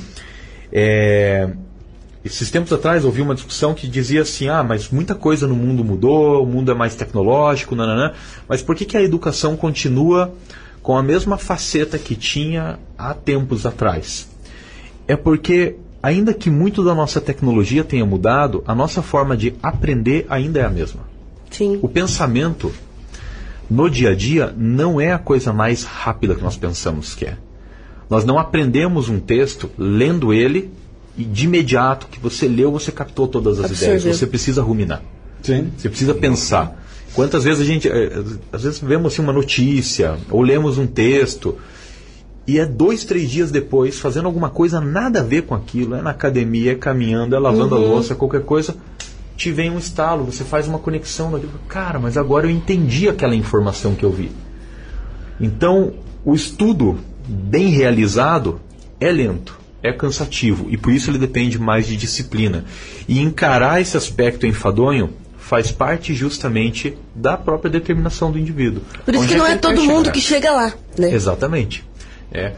é, 0.72 1.50
esses 2.24 2.50
tempos 2.52 2.72
atrás 2.72 3.06
ouvi 3.06 3.22
uma 3.22 3.36
discussão 3.36 3.74
que 3.74 3.88
dizia 3.88 4.22
assim, 4.22 4.48
ah, 4.50 4.64
mas 4.64 4.90
muita 4.90 5.16
coisa 5.16 5.48
no 5.48 5.56
mundo 5.56 5.84
mudou, 5.84 6.44
o 6.44 6.46
mundo 6.46 6.72
é 6.72 6.74
mais 6.74 6.96
tecnológico, 6.96 7.76
nananã, 7.76 8.14
mas 8.48 8.62
por 8.62 8.76
que, 8.76 8.86
que 8.86 8.98
a 8.98 9.02
educação 9.02 9.56
continua 9.56 10.34
com 10.82 10.98
a 10.98 11.04
mesma 11.04 11.38
faceta 11.38 11.98
que 11.98 12.16
tinha 12.16 12.80
há 12.98 13.14
tempos 13.14 13.66
atrás? 13.66 14.30
É 15.08 15.16
porque 15.16 15.76
ainda 16.02 16.34
que 16.34 16.50
muito 16.50 16.84
da 16.84 16.96
nossa 16.96 17.20
tecnologia 17.20 17.84
tenha 17.84 18.06
mudado, 18.06 18.64
a 18.66 18.74
nossa 18.74 19.02
forma 19.02 19.36
de 19.36 19.54
aprender 19.62 20.26
ainda 20.30 20.60
é 20.60 20.66
a 20.66 20.70
mesma. 20.70 21.02
Sim. 21.52 21.80
O 21.82 21.90
pensamento 21.90 22.72
no 23.70 23.90
dia 23.90 24.12
a 24.12 24.16
dia 24.16 24.54
não 24.58 25.00
é 25.00 25.12
a 25.12 25.20
coisa 25.20 25.54
mais 25.54 25.84
rápida 25.84 26.36
que 26.36 26.42
nós 26.42 26.58
pensamos 26.58 27.14
que 27.14 27.26
é. 27.26 27.38
Nós 28.10 28.26
não 28.26 28.40
aprendemos 28.40 29.10
um 29.10 29.20
texto 29.20 29.70
lendo 29.78 30.34
ele 30.34 30.72
e 31.18 31.24
de 31.24 31.46
imediato 31.46 32.08
que 32.08 32.20
você 32.20 32.48
leu, 32.48 32.72
você 32.72 32.92
captou 32.92 33.28
todas 33.28 33.60
as 33.60 33.66
Absorveu. 33.66 33.98
ideias. 33.98 34.18
Você 34.18 34.26
precisa 34.26 34.62
ruminar. 34.64 35.02
Sim. 35.44 35.72
Você 35.78 35.90
precisa 35.90 36.14
pensar. 36.16 36.84
Quantas 37.14 37.44
vezes 37.44 37.62
a 37.62 37.66
gente, 37.66 37.88
eh, 37.88 38.24
às 38.52 38.64
vezes 38.64 38.80
vemos 38.80 39.14
assim, 39.14 39.22
uma 39.22 39.34
notícia 39.34 40.18
ou 40.30 40.42
lemos 40.42 40.78
um 40.78 40.88
texto 40.88 41.58
e 42.50 42.58
é 42.58 42.66
dois, 42.66 43.04
três 43.04 43.30
dias 43.30 43.52
depois, 43.52 44.00
fazendo 44.00 44.26
alguma 44.26 44.50
coisa 44.50 44.82
nada 44.82 45.20
a 45.20 45.24
ver 45.24 45.44
com 45.44 45.54
aquilo, 45.54 45.94
é 45.94 46.02
na 46.02 46.10
academia, 46.10 46.72
é 46.72 46.76
caminhando, 46.76 47.36
é 47.36 47.40
lavando 47.40 47.76
uhum. 47.76 47.84
a 47.84 47.86
louça, 47.86 48.16
qualquer 48.16 48.42
coisa, 48.42 48.76
te 49.38 49.52
vem 49.52 49.70
um 49.70 49.78
estalo, 49.78 50.26
você 50.26 50.44
faz 50.44 50.68
uma 50.68 50.80
conexão 50.80 51.30
naquilo. 51.30 51.52
Cara, 51.68 52.00
mas 52.00 52.18
agora 52.18 52.48
eu 52.48 52.50
entendi 52.50 53.08
aquela 53.08 53.36
informação 53.36 53.94
que 53.94 54.04
eu 54.04 54.12
vi. 54.12 54.32
Então, 55.40 55.94
o 56.26 56.34
estudo 56.34 56.98
bem 57.28 57.68
realizado 57.68 58.60
é 59.00 59.12
lento, 59.12 59.56
é 59.84 59.94
cansativo 59.94 60.66
e 60.72 60.76
por 60.76 60.92
isso 60.92 61.12
ele 61.12 61.20
depende 61.20 61.60
mais 61.60 61.86
de 61.86 61.96
disciplina. 61.96 62.66
E 63.08 63.20
encarar 63.20 63.80
esse 63.80 63.96
aspecto 63.96 64.48
enfadonho 64.48 65.12
faz 65.38 65.72
parte 65.72 66.16
justamente 66.16 66.98
da 67.14 67.38
própria 67.38 67.70
determinação 67.70 68.32
do 68.32 68.40
indivíduo. 68.40 68.82
Por 69.06 69.14
isso 69.14 69.28
que 69.28 69.36
não 69.36 69.46
é, 69.46 69.54
é 69.54 69.56
todo 69.58 69.84
mundo 69.84 70.12
que 70.12 70.20
chega 70.20 70.52
lá, 70.52 70.74
né? 70.98 71.14
Exatamente. 71.14 71.88
É. 72.32 72.54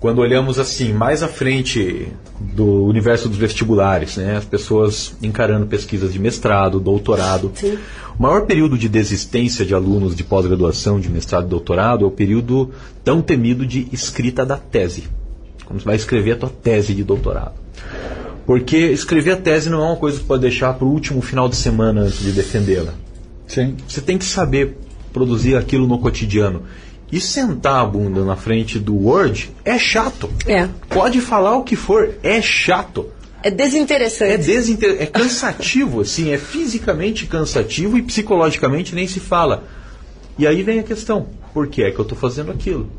Quando 0.00 0.20
olhamos 0.20 0.60
assim 0.60 0.92
mais 0.92 1.24
à 1.24 1.28
frente 1.28 2.06
do 2.40 2.84
universo 2.84 3.28
dos 3.28 3.36
vestibulares, 3.36 4.16
né, 4.16 4.36
as 4.36 4.44
pessoas 4.44 5.16
encarando 5.20 5.66
pesquisas 5.66 6.12
de 6.12 6.20
mestrado, 6.20 6.78
doutorado, 6.78 7.50
Sim. 7.54 7.76
o 8.16 8.22
maior 8.22 8.46
período 8.46 8.78
de 8.78 8.88
desistência 8.88 9.64
de 9.64 9.74
alunos 9.74 10.14
de 10.14 10.22
pós-graduação, 10.22 11.00
de 11.00 11.08
mestrado 11.08 11.46
e 11.46 11.48
doutorado 11.48 12.04
é 12.04 12.08
o 12.08 12.12
período 12.12 12.70
tão 13.02 13.20
temido 13.20 13.66
de 13.66 13.88
escrita 13.92 14.46
da 14.46 14.56
tese. 14.56 15.08
Quando 15.64 15.80
você 15.80 15.86
vai 15.86 15.96
escrever 15.96 16.32
a 16.32 16.36
tua 16.36 16.48
tese 16.48 16.94
de 16.94 17.02
doutorado. 17.02 17.54
Porque 18.46 18.76
escrever 18.76 19.32
a 19.32 19.36
tese 19.36 19.68
não 19.68 19.82
é 19.82 19.86
uma 19.86 19.96
coisa 19.96 20.16
que 20.16 20.22
você 20.22 20.28
pode 20.28 20.42
deixar 20.42 20.72
para 20.74 20.86
o 20.86 20.90
último 20.90 21.20
final 21.20 21.48
de 21.48 21.56
semana 21.56 22.02
antes 22.02 22.20
de 22.20 22.32
defendê-la. 22.32 22.94
Sim. 23.46 23.76
Você 23.86 24.00
tem 24.00 24.16
que 24.16 24.24
saber 24.24 24.78
produzir 25.12 25.56
aquilo 25.56 25.86
no 25.86 25.98
cotidiano. 25.98 26.62
E 27.10 27.20
sentar 27.20 27.82
a 27.82 27.86
bunda 27.86 28.24
na 28.24 28.36
frente 28.36 28.78
do 28.78 28.94
Word 28.94 29.50
é 29.64 29.78
chato. 29.78 30.28
É. 30.46 30.68
Pode 30.88 31.20
falar 31.20 31.56
o 31.56 31.64
que 31.64 31.74
for, 31.74 32.14
é 32.22 32.42
chato. 32.42 33.06
É 33.42 33.50
desinteressante. 33.50 34.32
É, 34.32 34.36
desinter... 34.36 34.96
é 35.00 35.06
cansativo, 35.06 36.00
assim, 36.00 36.30
é 36.32 36.38
fisicamente 36.38 37.26
cansativo 37.26 37.96
e 37.96 38.02
psicologicamente 38.02 38.94
nem 38.94 39.06
se 39.06 39.20
fala. 39.20 39.64
E 40.38 40.46
aí 40.46 40.62
vem 40.62 40.80
a 40.80 40.82
questão: 40.82 41.26
por 41.54 41.68
que 41.68 41.82
é 41.82 41.90
que 41.90 41.98
eu 41.98 42.02
estou 42.02 42.18
fazendo 42.18 42.50
aquilo? 42.50 42.90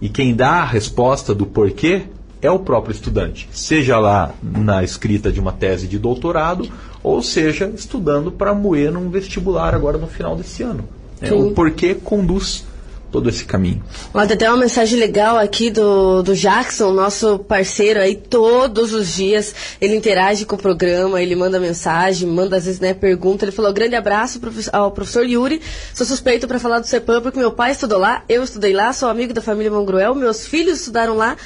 E 0.00 0.08
quem 0.08 0.34
dá 0.34 0.62
a 0.62 0.64
resposta 0.64 1.34
do 1.34 1.44
porquê 1.44 2.04
é 2.40 2.50
o 2.50 2.58
próprio 2.58 2.92
estudante, 2.92 3.48
seja 3.52 3.98
lá 3.98 4.34
na 4.42 4.82
escrita 4.82 5.30
de 5.30 5.38
uma 5.38 5.52
tese 5.52 5.86
de 5.86 5.98
doutorado, 5.98 6.70
ou 7.02 7.22
seja, 7.22 7.70
estudando 7.74 8.32
para 8.32 8.54
moer 8.54 8.90
num 8.90 9.10
vestibular 9.10 9.74
agora 9.74 9.98
no 9.98 10.06
final 10.06 10.34
desse 10.34 10.62
ano. 10.62 10.88
É, 11.20 11.32
o 11.34 11.50
porquê 11.50 11.94
conduz 11.94 12.64
todo 13.10 13.28
esse 13.28 13.44
caminho. 13.44 13.82
Olha, 14.14 14.26
tem 14.26 14.34
até 14.34 14.48
uma 14.48 14.56
mensagem 14.56 14.98
legal 14.98 15.36
aqui 15.36 15.70
do, 15.70 16.22
do 16.22 16.34
Jackson, 16.34 16.92
nosso 16.92 17.38
parceiro 17.40 18.00
aí, 18.00 18.14
todos 18.14 18.92
os 18.92 19.14
dias 19.14 19.54
ele 19.80 19.96
interage 19.96 20.44
com 20.44 20.56
o 20.56 20.58
programa, 20.58 21.20
ele 21.20 21.34
manda 21.34 21.58
mensagem, 21.58 22.28
manda 22.28 22.56
às 22.56 22.64
vezes 22.64 22.80
né, 22.80 22.94
pergunta. 22.94 23.44
Ele 23.44 23.52
falou: 23.52 23.72
grande 23.72 23.96
abraço 23.96 24.40
ao 24.72 24.90
professor 24.90 25.26
Yuri, 25.26 25.60
sou 25.94 26.06
suspeito 26.06 26.46
para 26.46 26.58
falar 26.58 26.78
do 26.78 26.86
CEPAM 26.86 27.20
porque 27.20 27.38
meu 27.38 27.52
pai 27.52 27.72
estudou 27.72 27.98
lá, 27.98 28.22
eu 28.28 28.42
estudei 28.42 28.72
lá, 28.72 28.92
sou 28.92 29.08
amigo 29.08 29.32
da 29.32 29.40
família 29.40 29.70
Mongruel, 29.70 30.14
meus 30.14 30.46
filhos 30.46 30.80
estudaram 30.80 31.16
lá 31.16 31.36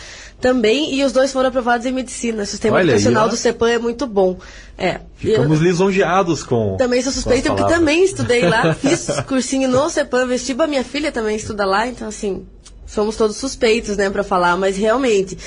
também, 0.41 0.95
e 0.95 1.05
os 1.05 1.13
dois 1.13 1.33
foram 1.33 1.49
aprovados 1.49 1.87
em 1.87 1.93
medicina. 1.93 2.43
O 2.43 2.47
sistema 2.47 2.77
Olha, 2.77 2.93
educacional 2.93 3.29
do 3.29 3.37
CEPAM 3.37 3.71
é 3.71 3.79
muito 3.79 4.07
bom. 4.07 4.39
É. 4.77 5.01
Ficamos 5.17 5.61
eu, 5.61 5.65
lisonjeados 5.65 6.43
com. 6.43 6.77
Também 6.77 7.01
sou 7.03 7.13
suspeita 7.13 7.55
porque 7.55 7.73
também 7.73 8.05
estudei 8.05 8.47
lá, 8.49 8.75
fiz 8.75 9.09
cursinho 9.27 9.69
no 9.69 9.89
CEPAM 9.89 10.27
vestiba, 10.27 10.67
minha 10.67 10.85
filha 10.85 11.11
também 11.11 11.37
estuda 11.37 11.65
lá, 11.65 11.87
então 11.87 12.09
assim, 12.09 12.45
somos 12.87 13.17
todos 13.17 13.37
suspeitos, 13.37 13.97
né, 13.97 14.11
para 14.11 14.23
falar, 14.23 14.57
mas 14.57 14.77
realmente. 14.77 15.39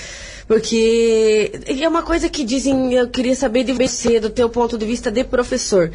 Porque 0.47 1.51
é 1.67 1.87
uma 1.87 2.01
coisa 2.01 2.29
que 2.29 2.43
dizem, 2.43 2.93
eu 2.93 3.09
queria 3.09 3.35
saber 3.35 3.65
de 3.65 3.73
você, 3.73 4.19
do 4.19 4.29
teu 4.29 4.49
ponto 4.49 4.77
de 4.77 4.85
vista 4.85 5.11
de 5.11 5.23
professor 5.25 5.91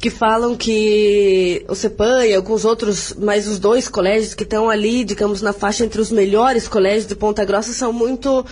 que 0.00 0.08
falam 0.08 0.56
que 0.56 1.62
o 1.68 1.74
CEPAM 1.74 2.24
e 2.24 2.34
alguns 2.34 2.64
outros, 2.64 3.12
mais 3.12 3.46
os 3.46 3.58
dois 3.58 3.86
colégios 3.86 4.32
que 4.32 4.44
estão 4.44 4.70
ali, 4.70 5.04
digamos, 5.04 5.42
na 5.42 5.52
faixa 5.52 5.84
entre 5.84 6.00
os 6.00 6.10
melhores 6.10 6.66
colégios 6.66 7.06
de 7.06 7.14
Ponta 7.14 7.44
Grossa, 7.44 7.74
são 7.74 7.92
muito 7.92 8.44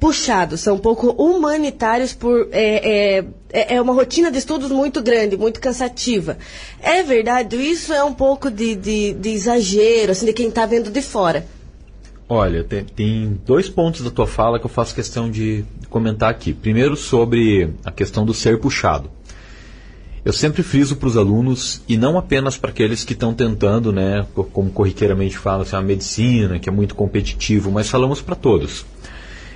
puxados, 0.00 0.60
são 0.60 0.76
um 0.76 0.78
pouco 0.78 1.10
humanitários 1.10 2.14
por 2.14 2.48
é, 2.50 3.18
é, 3.18 3.24
é, 3.52 3.74
é 3.76 3.80
uma 3.80 3.92
rotina 3.92 4.30
de 4.30 4.38
estudos 4.38 4.70
muito 4.70 5.02
grande, 5.02 5.36
muito 5.36 5.60
cansativa. 5.60 6.38
É 6.80 7.02
verdade, 7.02 7.56
isso 7.56 7.92
é 7.92 8.02
um 8.02 8.14
pouco 8.14 8.50
de, 8.50 8.74
de, 8.74 9.12
de 9.12 9.28
exagero, 9.28 10.12
assim, 10.12 10.24
de 10.24 10.32
quem 10.32 10.48
está 10.48 10.64
vendo 10.64 10.90
de 10.90 11.02
fora. 11.02 11.46
Olha, 12.26 12.64
tem, 12.64 12.84
tem, 12.84 13.40
dois 13.44 13.68
pontos 13.68 14.00
da 14.00 14.10
tua 14.10 14.26
fala 14.26 14.58
que 14.58 14.64
eu 14.64 14.70
faço 14.70 14.94
questão 14.94 15.30
de 15.30 15.62
comentar 15.90 16.30
aqui. 16.30 16.54
Primeiro 16.54 16.96
sobre 16.96 17.70
a 17.84 17.92
questão 17.92 18.24
do 18.24 18.32
ser 18.32 18.58
puxado. 18.58 19.10
Eu 20.26 20.32
sempre 20.32 20.64
friso 20.64 20.96
para 20.96 21.06
os 21.06 21.16
alunos, 21.16 21.80
e 21.88 21.96
não 21.96 22.18
apenas 22.18 22.58
para 22.58 22.70
aqueles 22.70 23.04
que 23.04 23.12
estão 23.12 23.32
tentando, 23.32 23.92
né, 23.92 24.26
como 24.52 24.68
corriqueiramente 24.70 25.38
fala, 25.38 25.62
assim, 25.62 25.76
a 25.76 25.80
medicina, 25.80 26.58
que 26.58 26.68
é 26.68 26.72
muito 26.72 26.96
competitivo, 26.96 27.70
mas 27.70 27.88
falamos 27.88 28.20
para 28.20 28.34
todos. 28.34 28.84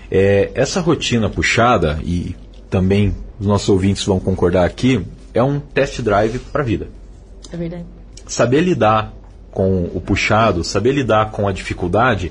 É, 0.09 0.53
essa 0.55 0.81
rotina 0.81 1.29
puxada, 1.29 1.99
e 2.05 2.37
também 2.71 3.13
os 3.41 3.49
nossos 3.49 3.69
ouvintes 3.69 4.05
vão 4.05 4.21
concordar 4.21 4.65
aqui, 4.65 5.05
é 5.35 5.43
um 5.43 5.59
test 5.59 6.03
drive 6.03 6.39
para 6.39 6.63
a 6.63 6.65
vida. 6.65 6.87
É 7.53 7.57
verdade. 7.57 7.87
Saber 8.25 8.61
lidar 8.61 9.13
com 9.51 9.91
o 9.93 10.01
puxado, 10.01 10.63
saber 10.63 10.93
lidar 10.93 11.33
com 11.33 11.49
a 11.49 11.53
dificuldade, 11.53 12.31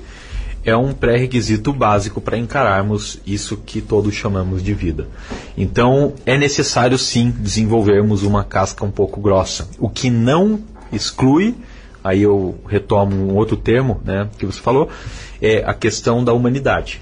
é 0.64 0.76
um 0.76 0.92
pré-requisito 0.92 1.72
básico 1.72 2.20
para 2.20 2.36
encararmos 2.36 3.18
isso 3.26 3.56
que 3.56 3.80
todos 3.80 4.14
chamamos 4.14 4.62
de 4.62 4.74
vida. 4.74 5.08
Então, 5.56 6.14
é 6.26 6.36
necessário 6.36 6.98
sim 6.98 7.30
desenvolvermos 7.30 8.22
uma 8.22 8.44
casca 8.44 8.84
um 8.84 8.90
pouco 8.90 9.20
grossa, 9.20 9.68
o 9.78 9.88
que 9.88 10.10
não 10.10 10.60
exclui, 10.92 11.54
aí 12.04 12.22
eu 12.22 12.58
retomo 12.66 13.14
um 13.14 13.34
outro 13.36 13.56
termo 13.56 14.00
né, 14.04 14.28
que 14.38 14.44
você 14.44 14.60
falou, 14.60 14.88
é 15.40 15.64
a 15.64 15.72
questão 15.72 16.22
da 16.22 16.32
humanidade. 16.32 17.00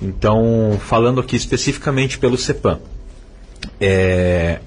Então, 0.00 0.78
falando 0.84 1.20
aqui 1.20 1.36
especificamente 1.36 2.18
pelo 2.18 2.36
CEPAM, 2.36 2.80
é, 3.80 4.58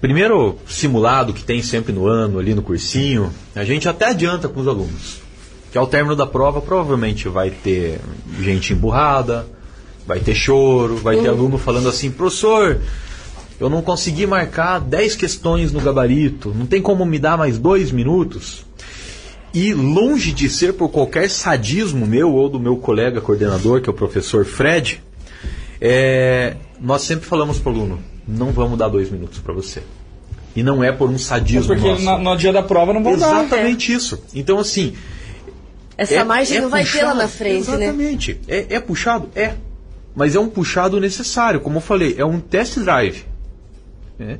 primeiro 0.00 0.58
simulado 0.66 1.32
que 1.32 1.44
tem 1.44 1.62
sempre 1.62 1.92
no 1.92 2.06
ano, 2.06 2.38
ali 2.38 2.54
no 2.54 2.62
cursinho, 2.62 3.32
a 3.54 3.64
gente 3.64 3.88
até 3.88 4.06
adianta 4.06 4.48
com 4.48 4.60
os 4.60 4.66
alunos 4.66 5.25
que 5.76 5.78
ao 5.78 5.86
término 5.86 6.16
da 6.16 6.26
prova 6.26 6.62
provavelmente 6.62 7.28
vai 7.28 7.50
ter 7.50 8.00
gente 8.40 8.72
emburrada, 8.72 9.46
vai 10.06 10.18
ter 10.20 10.34
choro, 10.34 10.96
vai 10.96 11.16
ter 11.16 11.28
uhum. 11.28 11.34
aluno 11.34 11.58
falando 11.58 11.86
assim, 11.86 12.10
professor, 12.10 12.80
eu 13.60 13.68
não 13.68 13.82
consegui 13.82 14.26
marcar 14.26 14.80
10 14.80 15.16
questões 15.16 15.72
no 15.72 15.80
gabarito, 15.82 16.50
não 16.56 16.64
tem 16.64 16.80
como 16.80 17.04
me 17.04 17.18
dar 17.18 17.36
mais 17.36 17.58
dois 17.58 17.92
minutos? 17.92 18.64
E 19.52 19.74
longe 19.74 20.32
de 20.32 20.48
ser 20.48 20.72
por 20.72 20.88
qualquer 20.88 21.28
sadismo 21.28 22.06
meu 22.06 22.32
ou 22.32 22.48
do 22.48 22.58
meu 22.58 22.78
colega 22.78 23.20
coordenador, 23.20 23.82
que 23.82 23.90
é 23.90 23.92
o 23.92 23.94
professor 23.94 24.46
Fred, 24.46 25.02
é, 25.78 26.56
nós 26.80 27.02
sempre 27.02 27.26
falamos 27.26 27.58
para 27.58 27.70
o 27.70 27.74
aluno, 27.74 27.98
não 28.26 28.50
vamos 28.50 28.78
dar 28.78 28.88
dois 28.88 29.10
minutos 29.10 29.40
para 29.40 29.52
você. 29.52 29.82
E 30.56 30.62
não 30.62 30.82
é 30.82 30.90
por 30.90 31.10
um 31.10 31.18
sadismo 31.18 31.74
é 31.74 31.76
porque 31.76 31.86
nosso. 31.86 32.02
no, 32.02 32.18
no 32.18 32.34
dia 32.34 32.50
da 32.50 32.62
prova 32.62 32.94
não 32.94 33.02
vão 33.02 33.12
Exatamente 33.12 33.36
dar. 33.36 33.44
Exatamente 33.44 33.92
isso. 33.92 34.22
Então, 34.34 34.58
assim, 34.58 34.94
essa 35.96 36.14
é, 36.14 36.24
margem 36.24 36.58
é 36.58 36.60
não 36.60 36.68
vai 36.68 36.82
puxado, 36.82 36.98
ter 36.98 37.06
lá 37.06 37.14
na 37.14 37.28
frente, 37.28 37.68
exatamente. 37.68 38.32
né? 38.32 38.38
Exatamente. 38.38 38.40
É, 38.48 38.76
é 38.76 38.80
puxado? 38.80 39.28
É. 39.34 39.54
Mas 40.14 40.34
é 40.34 40.40
um 40.40 40.48
puxado 40.48 41.00
necessário, 41.00 41.60
como 41.60 41.78
eu 41.78 41.80
falei, 41.80 42.14
é 42.18 42.24
um 42.24 42.40
test 42.40 42.78
drive. 42.78 43.24
Né? 44.18 44.38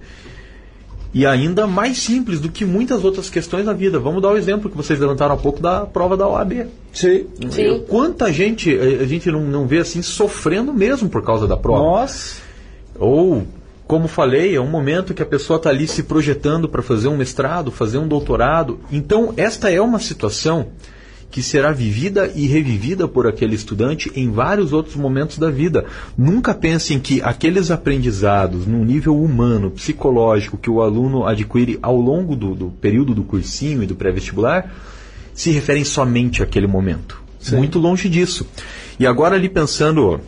E 1.13 1.25
ainda 1.25 1.67
mais 1.67 1.99
simples 1.99 2.41
do 2.41 2.51
que 2.51 2.65
muitas 2.65 3.03
outras 3.05 3.31
questões 3.31 3.65
da 3.65 3.73
vida. 3.73 3.99
Vamos 3.99 4.21
dar 4.21 4.31
o 4.33 4.37
exemplo 4.37 4.71
que 4.71 4.77
vocês 4.77 4.99
levantaram 4.99 5.35
há 5.35 5.39
pouco 5.39 5.61
da 5.61 5.87
prova 5.87 6.15
da 6.15 6.29
OAB. 6.29 6.67
Sim. 6.93 7.27
Sim. 7.51 7.85
Quanta 7.89 8.31
gente 8.31 8.71
a 8.79 9.07
gente 9.07 9.31
não, 9.31 9.41
não 9.41 9.67
vê 9.67 9.79
assim 9.79 10.03
sofrendo 10.03 10.75
mesmo 10.75 11.09
por 11.09 11.23
causa 11.23 11.47
da 11.47 11.57
prova. 11.57 11.83
Nossa. 11.83 12.43
Ou 12.99 13.47
como 13.87 14.09
falei, 14.09 14.57
é 14.57 14.61
um 14.61 14.69
momento 14.69 15.15
que 15.15 15.23
a 15.23 15.27
pessoa 15.27 15.59
está 15.59 15.71
ali 15.71 15.87
se 15.87 16.03
projetando 16.03 16.69
para 16.69 16.83
fazer 16.83 17.09
um 17.09 17.17
mestrado, 17.17 17.71
fazer 17.71 17.99
um 17.99 18.09
doutorado. 18.09 18.81
Então, 18.91 19.33
esta 19.37 19.71
é 19.71 19.81
uma 19.81 20.01
situação 20.01 20.69
que 21.31 21.43
será 21.43 21.72
vivida 21.72 22.33
e 22.35 22.47
revivida 22.47 23.07
por 23.07 23.27
aquele 23.27 23.55
estudante 23.55 24.11
em 24.14 24.31
vários 24.31 24.72
outros 24.72 24.97
momentos 24.97 25.39
da 25.39 25.51
vida. 25.51 25.85
Nunca 26.16 26.55
pensem 26.55 26.99
que 26.99 27.20
aqueles 27.20 27.70
aprendizados 27.70 28.66
num 28.66 28.85
nível 28.85 29.20
humano, 29.20 29.70
psicológico, 29.70 30.57
que 30.57 30.70
o 30.70 30.81
aluno 30.81 31.27
adquire 31.27 31.79
ao 31.83 32.01
longo 32.01 32.35
do, 32.35 32.55
do 32.55 32.70
período 32.70 33.14
do 33.14 33.22
cursinho 33.22 33.83
e 33.83 33.87
do 33.87 33.95
pré-vestibular, 33.95 34.72
se 35.35 35.51
referem 35.51 35.85
somente 35.85 36.43
àquele 36.43 36.66
momento. 36.66 37.22
Sim. 37.39 37.57
Muito 37.57 37.79
longe 37.79 38.09
disso. 38.09 38.47
E 38.99 39.07
agora 39.07 39.37
ali 39.37 39.49
pensando 39.49 40.20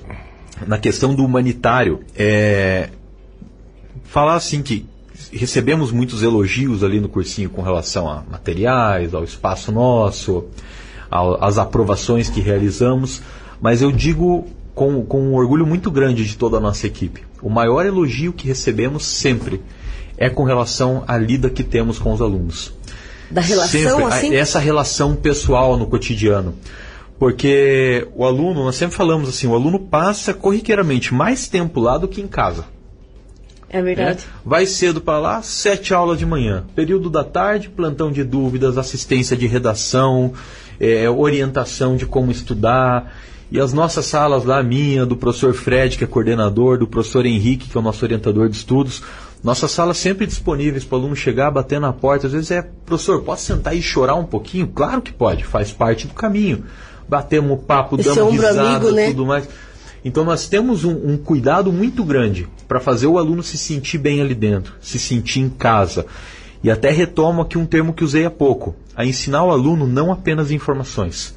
na 0.66 0.78
questão 0.78 1.14
do 1.14 1.24
humanitário, 1.24 2.01
é, 2.16 2.90
falar 4.05 4.34
assim 4.34 4.62
que 4.62 4.86
recebemos 5.32 5.90
muitos 5.90 6.22
elogios 6.22 6.82
ali 6.82 7.01
no 7.01 7.09
cursinho 7.09 7.51
com 7.51 7.62
relação 7.62 8.09
a 8.09 8.22
materiais, 8.30 9.14
ao 9.14 9.24
espaço 9.24 9.70
nosso, 9.72 10.44
as 11.11 11.59
aprovações 11.59 12.28
que 12.28 12.40
realizamos, 12.40 13.22
mas 13.61 13.82
eu 13.82 13.90
digo 13.90 14.46
com, 14.74 15.04
com 15.04 15.20
um 15.20 15.34
orgulho 15.34 15.66
muito 15.66 15.90
grande 15.90 16.24
de 16.24 16.36
toda 16.36 16.59
a 16.59 16.61
nossa 16.61 16.86
equipe. 16.86 17.22
O 17.42 17.48
maior 17.48 17.84
elogio 17.84 18.32
que 18.32 18.46
recebemos 18.46 19.04
sempre 19.04 19.61
é 20.16 20.28
com 20.28 20.44
relação 20.44 21.04
à 21.06 21.16
lida 21.16 21.50
que 21.50 21.62
temos 21.62 21.98
com 21.98 22.12
os 22.12 22.20
alunos. 22.20 22.72
Da 23.30 23.40
relação 23.40 23.80
sempre, 23.80 24.04
assim? 24.04 24.34
Essa 24.34 24.59
relação 24.59 25.14
pessoal 25.14 25.76
no 25.76 25.86
cotidiano. 25.86 26.54
Porque 27.18 28.06
o 28.14 28.24
aluno, 28.24 28.64
nós 28.64 28.76
sempre 28.76 28.96
falamos 28.96 29.28
assim, 29.28 29.46
o 29.48 29.54
aluno 29.54 29.80
passa 29.80 30.32
corriqueiramente 30.32 31.12
mais 31.12 31.48
tempo 31.48 31.80
lá 31.80 31.98
do 31.98 32.06
que 32.06 32.20
em 32.20 32.28
casa. 32.28 32.64
É 33.68 33.82
verdade. 33.82 34.24
É? 34.24 34.38
Vai 34.44 34.64
cedo 34.64 35.00
para 35.00 35.18
lá, 35.18 35.42
sete 35.42 35.92
aulas 35.92 36.18
de 36.18 36.24
manhã. 36.24 36.64
Período 36.74 37.11
da 37.11 37.22
tarde, 37.22 37.68
plantão 37.68 38.11
de 38.11 38.24
dúvidas, 38.24 38.78
assistência 38.78 39.36
de 39.36 39.46
redação, 39.46 40.32
é, 40.81 41.09
orientação 41.09 41.97
de 41.97 42.07
como 42.07 42.31
estudar. 42.31 43.12
E 43.51 43.59
as 43.59 43.72
nossas 43.72 44.05
salas 44.07 44.45
lá, 44.45 44.62
minha, 44.62 45.07
do 45.07 45.16
professor 45.16 45.55
Fred, 45.55 45.97
que 45.97 46.05
é 46.05 46.07
coordenador, 46.07 46.79
do 46.79 46.87
professor 46.87 47.24
Henrique, 47.24 47.68
que 47.68 47.76
é 47.76 47.81
o 47.81 47.83
nosso 47.83 48.05
orientador 48.05 48.49
de 48.49 48.57
estudos, 48.57 49.03
nossas 49.43 49.70
salas 49.70 49.97
sempre 49.97 50.26
disponíveis 50.26 50.85
para 50.85 50.97
o 50.97 51.01
aluno 51.01 51.16
chegar, 51.16 51.51
bater 51.51 51.81
na 51.81 51.93
porta. 51.93 52.26
Às 52.26 52.33
vezes 52.33 52.51
é, 52.51 52.62
professor, 52.85 53.22
posso 53.22 53.45
sentar 53.45 53.76
e 53.76 53.81
chorar 53.81 54.16
um 54.16 54.24
pouquinho? 54.24 54.66
Claro 54.68 55.01
que 55.01 55.12
pode, 55.12 55.45
faz 55.45 55.72
parte 55.72 56.07
do 56.07 56.14
caminho. 56.14 56.64
Batemos 57.09 57.61
papo, 57.66 57.99
Esse 57.99 58.14
damos 58.14 58.33
risada, 58.33 58.68
amigo, 58.68 58.91
né? 58.91 59.07
tudo 59.09 59.24
mais. 59.24 59.49
Então 60.05 60.24
nós 60.24 60.49
temos 60.49 60.85
um, 60.85 61.12
um 61.12 61.16
cuidado 61.16 61.72
muito 61.72 62.05
grande 62.05 62.49
para 62.66 62.81
fazer 62.81 63.07
o 63.07 63.18
aluno 63.18 63.43
se 63.43 63.57
sentir 63.57 63.99
bem 63.99 64.20
ali 64.20 64.35
dentro, 64.35 64.74
se 64.81 64.99
sentir 64.99 65.41
em 65.41 65.49
casa. 65.49 66.07
E 66.62 66.70
até 66.70 66.90
retomo 66.90 67.42
aqui 67.42 67.56
um 67.56 67.66
termo 67.66 67.92
que 67.92 68.04
usei 68.04 68.24
há 68.24 68.30
pouco: 68.30 68.74
a 68.94 69.04
ensinar 69.04 69.44
o 69.44 69.50
aluno 69.50 69.86
não 69.86 70.11
apenas 70.11 70.50
informações, 70.50 71.34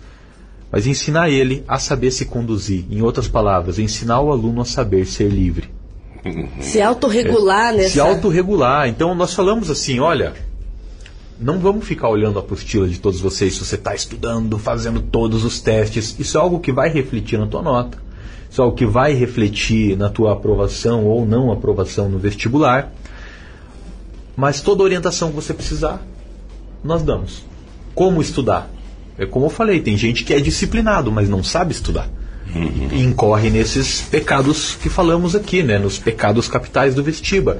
mas 0.71 0.87
ensinar 0.87 1.29
ele 1.29 1.63
a 1.67 1.77
saber 1.77 2.11
se 2.11 2.25
conduzir. 2.25 2.85
Em 2.89 3.01
outras 3.01 3.27
palavras, 3.27 3.77
ensinar 3.77 4.21
o 4.21 4.31
aluno 4.31 4.61
a 4.61 4.65
saber 4.65 5.05
ser 5.05 5.29
livre. 5.29 5.69
Se 6.59 6.81
autorregular, 6.81 7.73
né? 7.73 7.83
Se 7.83 7.99
autorregular. 7.99 8.87
Então 8.87 9.15
nós 9.15 9.33
falamos 9.33 9.69
assim, 9.69 9.99
olha, 9.99 10.33
não 11.39 11.57
vamos 11.57 11.85
ficar 11.85 12.09
olhando 12.09 12.37
a 12.37 12.41
apostila 12.41 12.87
de 12.87 12.99
todos 12.99 13.19
vocês 13.19 13.55
se 13.55 13.65
você 13.65 13.75
está 13.75 13.95
estudando, 13.95 14.59
fazendo 14.59 15.01
todos 15.01 15.43
os 15.43 15.59
testes. 15.59 16.15
Isso 16.19 16.37
é 16.37 16.41
algo 16.41 16.59
que 16.59 16.71
vai 16.71 16.89
refletir 16.89 17.39
na 17.39 17.47
tua 17.47 17.63
nota. 17.63 17.97
Isso 18.49 18.61
é 18.61 18.63
algo 18.63 18.75
que 18.75 18.85
vai 18.85 19.13
refletir 19.13 19.97
na 19.97 20.09
tua 20.09 20.33
aprovação 20.33 21.05
ou 21.05 21.25
não 21.25 21.51
aprovação 21.51 22.07
no 22.07 22.19
vestibular. 22.19 22.93
Mas 24.35 24.61
toda 24.61 24.83
orientação 24.83 25.29
que 25.29 25.35
você 25.35 25.53
precisar, 25.53 26.01
nós 26.83 27.01
damos. 27.03 27.43
como 27.93 28.21
estudar. 28.21 28.69
É 29.17 29.25
como 29.25 29.47
eu 29.47 29.49
falei, 29.49 29.81
tem 29.81 29.97
gente 29.97 30.23
que 30.23 30.33
é 30.33 30.39
disciplinado, 30.39 31.11
mas 31.11 31.27
não 31.29 31.43
sabe 31.43 31.73
estudar. 31.73 32.09
E 32.91 33.01
incorre 33.03 33.49
nesses 33.49 34.01
pecados 34.01 34.75
que 34.81 34.89
falamos 34.89 35.35
aqui, 35.35 35.61
né? 35.61 35.77
Nos 35.77 35.97
pecados 35.99 36.47
capitais 36.47 36.95
do 36.95 37.03
vestiba. 37.03 37.59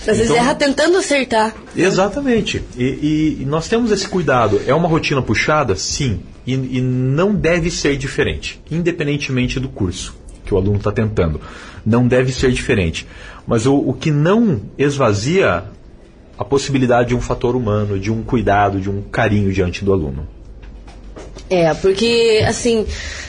Às 0.00 0.06
vezes 0.16 0.24
Então- 0.24 0.36
erra 0.36 0.54
tentando 0.54 0.96
acertar. 0.98 1.54
Exatamente. 1.76 2.62
E, 2.76 2.82
e- 2.84 3.38
e 3.42 3.44
nós 3.44 3.68
temos 3.68 3.90
esse 3.92 4.08
cuidado. 4.08 4.60
É 4.66 4.72
uma 4.74 4.88
rotina 4.88 5.20
puxada? 5.22 5.76
Sim. 5.76 6.20
E, 6.46 6.54
e 6.54 6.80
não 6.80 7.34
deve 7.34 7.70
ser 7.70 7.96
diferente, 7.96 8.60
independentemente 8.70 9.60
do 9.60 9.68
curso 9.68 10.14
que 10.44 10.52
o 10.54 10.56
aluno 10.56 10.78
está 10.78 10.90
tentando. 10.90 11.40
Não 11.86 12.06
deve 12.08 12.32
ser 12.32 12.50
diferente. 12.52 13.06
Mas 13.46 13.64
o, 13.66 13.74
o 13.76 13.92
que 13.92 14.10
não 14.10 14.60
esvazia 14.78 15.64
a 16.42 16.44
possibilidade 16.44 17.08
de 17.10 17.14
um 17.14 17.20
fator 17.20 17.56
humano, 17.56 17.98
de 17.98 18.10
um 18.12 18.22
cuidado, 18.22 18.80
de 18.80 18.90
um 18.90 19.00
carinho 19.02 19.52
diante 19.52 19.84
do 19.84 19.92
aluno. 19.92 20.26
É, 21.48 21.72
porque, 21.74 22.42
assim, 22.48 22.86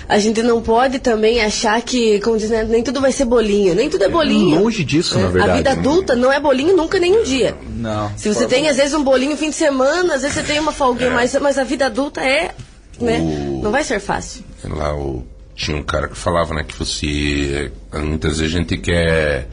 a 0.07 0.17
gente 0.17 0.41
não 0.41 0.61
pode 0.61 0.99
também 0.99 1.41
achar 1.41 1.81
que, 1.81 2.19
como 2.21 2.37
diz, 2.37 2.49
né, 2.49 2.63
nem 2.63 2.81
tudo 2.81 3.01
vai 3.01 3.11
ser 3.11 3.25
bolinho. 3.25 3.75
Nem 3.75 3.89
tudo 3.89 4.03
é 4.05 4.09
bolinho. 4.09 4.61
Longe 4.61 4.83
disso, 4.83 5.17
É, 5.17 5.21
na 5.21 5.27
verdade. 5.27 5.51
A 5.51 5.55
vida 5.57 5.71
adulta 5.71 6.15
não 6.15 6.31
é 6.31 6.39
bolinho 6.39 6.75
nunca, 6.75 6.99
nem 6.99 7.19
um 7.19 7.23
dia. 7.23 7.55
Não. 7.75 8.11
Se 8.17 8.29
você 8.33 8.45
tem, 8.47 8.69
às 8.69 8.77
vezes, 8.77 8.93
um 8.93 9.03
bolinho 9.03 9.35
fim 9.35 9.49
de 9.49 9.55
semana, 9.55 10.15
às 10.15 10.21
vezes 10.21 10.37
você 10.37 10.43
tem 10.43 10.59
uma 10.59 10.71
folguinha, 10.71 11.11
mas, 11.11 11.35
mas 11.41 11.57
a 11.57 11.63
vida 11.65 11.85
adulta 11.87 12.21
é, 12.21 12.51
né? 12.99 13.19
O- 13.19 13.61
Não 13.63 13.71
vai 13.71 13.83
ser 13.83 13.99
fácil. 13.99 14.43
Lá 14.63 14.95
o, 14.95 15.25
tinha 15.53 15.75
um 15.75 15.83
cara 15.83 16.07
que 16.07 16.15
falava, 16.17 16.53
né, 16.53 16.63
que 16.65 16.77
você. 16.77 17.71
Muitas 17.93 18.39
vezes 18.39 18.55
a 18.55 18.57
gente 18.59 18.77
quer 18.77 19.49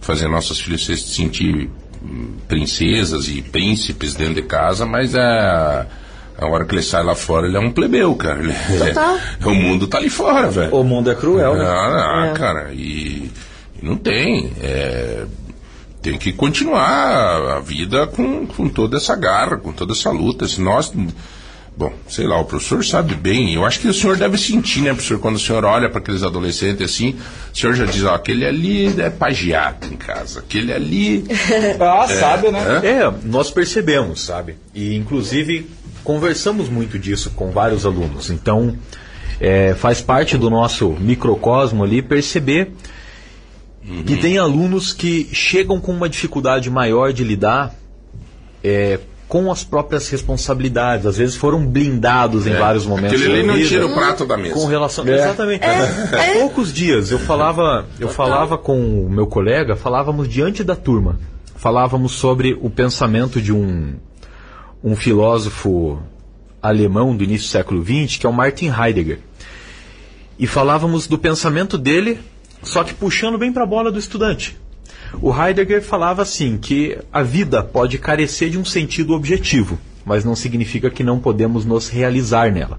fazer 0.00 0.26
nossos 0.28 0.58
filhos 0.58 0.86
se 0.86 0.96
sentir 0.96 1.68
princesas 2.48 3.28
e 3.28 3.42
príncipes 3.42 4.14
dentro 4.14 4.34
de 4.34 4.42
casa, 4.42 4.84
mas 4.86 5.14
a. 5.14 5.86
A 6.38 6.44
hora 6.48 6.66
que 6.66 6.74
ele 6.74 6.82
sai 6.82 7.02
lá 7.02 7.14
fora, 7.14 7.46
ele 7.46 7.56
é 7.56 7.60
um 7.60 7.70
plebeu, 7.72 8.14
cara. 8.14 8.40
Ele 8.40 8.52
é- 8.52 8.94
o 9.48 9.54
mundo 9.54 9.86
tá 9.86 9.96
ali 9.96 10.10
fora, 10.10 10.50
velho. 10.50 10.74
O 10.74 10.84
mundo 10.84 11.10
é 11.10 11.14
cruel, 11.14 11.56
né? 11.56 11.64
Ah, 11.64 12.24
ah, 12.24 12.26
É. 12.26 12.32
cara, 12.38 12.74
e, 12.74 13.30
e 13.80 13.82
não 13.86 13.96
tem. 13.96 14.52
é, 14.62 15.24
tem 16.02 16.18
que 16.18 16.34
continuar 16.34 17.56
a 17.56 17.60
vida 17.60 18.06
com, 18.06 18.46
com 18.46 18.68
toda 18.68 18.98
essa 18.98 19.16
garra, 19.16 19.56
com 19.56 19.72
toda 19.72 19.94
essa 19.94 20.10
luta. 20.10 20.46
Se 20.46 20.60
nós. 20.60 20.92
Bom, 21.76 21.92
sei 22.08 22.26
lá, 22.26 22.40
o 22.40 22.44
professor 22.46 22.82
sabe 22.82 23.14
bem. 23.14 23.52
Eu 23.52 23.64
acho 23.66 23.80
que 23.80 23.88
o 23.88 23.92
senhor 23.92 24.16
deve 24.16 24.38
sentir, 24.38 24.80
né, 24.80 24.94
professor, 24.94 25.18
quando 25.18 25.36
o 25.36 25.38
senhor 25.38 25.62
olha 25.62 25.90
para 25.90 25.98
aqueles 25.98 26.22
adolescentes 26.22 26.82
assim, 26.82 27.16
o 27.52 27.56
senhor 27.56 27.74
já 27.74 27.84
diz, 27.84 28.02
ó, 28.04 28.14
aquele 28.14 28.46
ali 28.46 28.98
é 28.98 29.10
pagiato 29.10 29.92
em 29.92 29.96
casa, 29.96 30.40
aquele 30.40 30.72
ali. 30.72 31.24
Ah, 31.78 32.06
sabe, 32.08 32.50
né? 32.50 32.80
É, 32.82 33.12
nós 33.24 33.50
percebemos, 33.50 34.22
sabe? 34.22 34.56
E 34.74 34.96
inclusive 34.96 35.68
conversamos 36.02 36.68
muito 36.68 36.98
disso 36.98 37.30
com 37.30 37.50
vários 37.50 37.84
alunos. 37.84 38.30
Então 38.30 38.76
é, 39.38 39.74
faz 39.74 40.00
parte 40.00 40.38
do 40.38 40.48
nosso 40.48 40.90
microcosmo 40.90 41.84
ali 41.84 42.00
perceber 42.00 42.72
que 44.04 44.16
tem 44.16 44.38
alunos 44.38 44.92
que 44.92 45.28
chegam 45.32 45.80
com 45.80 45.92
uma 45.92 46.08
dificuldade 46.08 46.68
maior 46.70 47.12
de 47.12 47.22
lidar 47.22 47.74
é, 48.62 48.98
com 49.28 49.50
as 49.50 49.64
próprias 49.64 50.08
responsabilidades. 50.08 51.06
Às 51.06 51.16
vezes 51.16 51.36
foram 51.36 51.66
blindados 51.66 52.46
em 52.46 52.54
vários 52.54 52.86
momentos. 52.86 53.20
Aquele 53.20 53.40
ali 53.40 53.46
da 53.46 53.52
não 53.52 53.62
tira 53.62 53.86
o 53.86 53.94
prato 53.94 54.24
da 54.24 54.36
mesa. 54.36 54.54
Com 54.54 54.66
relação. 54.66 55.06
É. 55.06 55.14
Exatamente. 55.14 55.64
Há 55.64 56.38
poucos 56.38 56.72
dias 56.72 57.10
eu 57.10 57.18
falava, 57.18 57.86
eu 57.98 58.08
falava 58.08 58.56
com 58.56 59.04
o 59.04 59.10
meu 59.10 59.26
colega, 59.26 59.76
falávamos 59.76 60.28
diante 60.28 60.62
da 60.62 60.76
turma. 60.76 61.18
Falávamos 61.56 62.12
sobre 62.12 62.56
o 62.60 62.68
pensamento 62.68 63.40
de 63.40 63.52
um, 63.52 63.94
um 64.84 64.94
filósofo 64.94 65.98
alemão 66.62 67.16
do 67.16 67.24
início 67.24 67.48
do 67.48 67.50
século 67.50 67.82
XX, 67.82 68.18
que 68.18 68.26
é 68.26 68.28
o 68.28 68.32
Martin 68.32 68.70
Heidegger. 68.70 69.20
E 70.38 70.46
falávamos 70.46 71.06
do 71.06 71.18
pensamento 71.18 71.78
dele, 71.78 72.20
só 72.62 72.84
que 72.84 72.92
puxando 72.92 73.38
bem 73.38 73.52
para 73.52 73.62
a 73.62 73.66
bola 73.66 73.90
do 73.90 73.98
estudante. 73.98 74.56
O 75.20 75.32
Heidegger 75.32 75.82
falava 75.82 76.22
assim 76.22 76.58
que 76.58 76.98
a 77.12 77.22
vida 77.22 77.62
pode 77.62 77.98
carecer 77.98 78.50
de 78.50 78.58
um 78.58 78.64
sentido 78.64 79.14
objetivo, 79.14 79.78
mas 80.04 80.24
não 80.24 80.36
significa 80.36 80.88
que 80.90 81.02
não 81.02 81.18
podemos 81.18 81.64
nos 81.64 81.88
realizar 81.88 82.52
nela. 82.52 82.78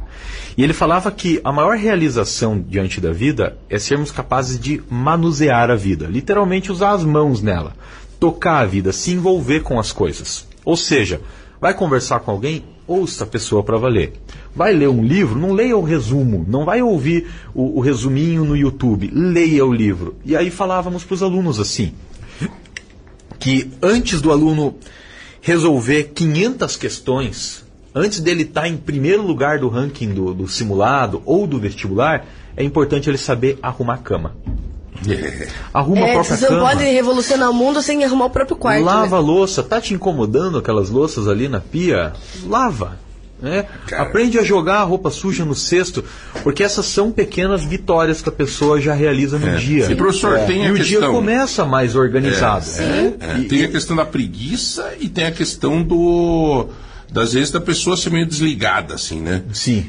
E 0.58 0.64
ele 0.64 0.74
falava 0.74 1.12
que 1.12 1.42
a 1.44 1.52
maior 1.52 1.76
realização 1.76 2.60
diante 2.60 3.02
da 3.02 3.12
vida 3.12 3.58
é 3.70 3.78
sermos 3.78 4.12
capazes 4.12 4.60
de 4.60 4.82
manusear 4.90 5.70
a 5.70 5.76
vida, 5.76 6.08
literalmente 6.08 6.72
usar 6.72 6.92
as 6.92 7.04
mãos 7.04 7.42
nela, 7.42 7.74
tocar 8.20 8.60
a 8.60 8.66
vida, 8.66 8.92
se 8.94 9.12
envolver 9.12 9.60
com 9.62 9.80
as 9.80 9.92
coisas. 9.92 10.48
Ou 10.64 10.78
seja, 10.78 11.22
vai 11.60 11.74
conversar 11.74 12.22
com 12.22 12.32
alguém, 12.32 12.64
ouça 12.88 13.24
a 13.24 13.28
pessoa 13.28 13.62
para 13.62 13.78
valer. 13.78 14.14
Vai 14.56 14.74
ler 14.74 14.90
um 14.90 15.04
livro, 15.04 15.38
não 15.38 15.52
leia 15.52 15.78
o 15.78 15.84
resumo, 15.84 16.46
não 16.48 16.66
vai 16.66 16.82
ouvir 16.82 17.28
o, 17.54 17.78
o 17.78 17.80
resuminho 17.80 18.46
no 18.46 18.56
YouTube, 18.56 19.12
leia 19.14 19.66
o 19.66 19.74
livro. 19.74 20.16
E 20.26 20.36
aí 20.36 20.50
falávamos 20.50 21.04
para 21.04 21.14
os 21.14 21.22
alunos 21.22 21.60
assim, 21.60 21.94
que 23.40 23.72
antes 23.82 24.22
do 24.22 24.32
aluno 24.32 24.76
resolver 25.42 26.12
500 26.14 26.76
questões, 26.76 27.64
antes 27.94 28.20
dele 28.20 28.44
estar 28.44 28.68
em 28.68 28.76
primeiro 28.78 29.22
lugar 29.26 29.60
do 29.60 29.70
ranking 29.70 30.14
do, 30.14 30.34
do 30.34 30.48
simulado 30.48 31.22
ou 31.26 31.46
do 31.48 31.60
vestibular, 31.60 32.26
é 32.56 32.64
importante 32.64 33.10
ele 33.10 33.18
saber 33.18 33.58
arrumar 33.62 33.96
a 33.96 33.98
cama. 34.00 34.36
Arruma 35.74 36.06
a 36.06 36.10
É, 36.10 36.14
própria 36.14 36.36
você 36.38 36.50
não 36.50 36.58
cama. 36.58 36.70
pode 36.70 36.84
revolucionar 36.84 37.52
o 37.52 37.54
mundo 37.54 37.82
sem 37.84 38.04
arrumar 38.04 38.26
o 38.26 38.30
próprio 38.32 38.58
quarto. 38.58 38.84
Lava 38.84 39.08
né? 39.12 39.16
a 39.18 39.20
louça, 39.20 39.62
tá 39.62 39.80
te 39.80 39.94
incomodando 39.94 40.58
aquelas 40.58 40.90
louças 40.90 41.28
ali 41.28 41.48
na 41.48 41.60
pia? 41.60 42.14
Lava. 42.46 43.00
Né? 43.40 43.66
Aprende 43.96 44.40
a 44.40 44.44
jogar 44.44 44.78
a 44.80 44.84
roupa 44.84 45.12
suja 45.12 45.46
no 45.46 45.54
cesto, 45.54 46.04
porque 46.42 46.64
essas 46.64 46.88
são 46.88 47.12
pequenas 47.12 47.64
vitórias 47.64 48.20
que 48.20 48.30
a 48.30 48.32
pessoa 48.32 48.82
já 48.82 48.96
realiza 48.96 49.38
no 49.38 49.58
dia. 49.60 49.92
E, 49.92 49.96
professor, 49.96 50.40
tem 50.48 50.64
E 50.64 50.68
a 50.68 50.72
o 50.72 50.76
dia 50.76 50.84
questão- 50.98 51.14
começa 51.14 51.64
mais 51.64 51.96
organizado. 51.96 52.66
É, 52.80 53.40
E- 53.40 53.44
tem 53.44 53.64
a 53.64 53.68
questão 53.68 53.96
da 53.96 54.06
preguiça 54.06 54.94
e 55.00 55.08
tem 55.08 55.26
a 55.26 55.32
questão 55.32 55.84
do. 55.84 56.68
Das 57.12 57.34
vezes 57.34 57.52
da 57.52 57.62
pessoa 57.62 57.96
ser 57.96 58.10
meio 58.10 58.26
desligada, 58.26 58.96
assim, 58.96 59.22
né? 59.22 59.44
Sim. 59.54 59.86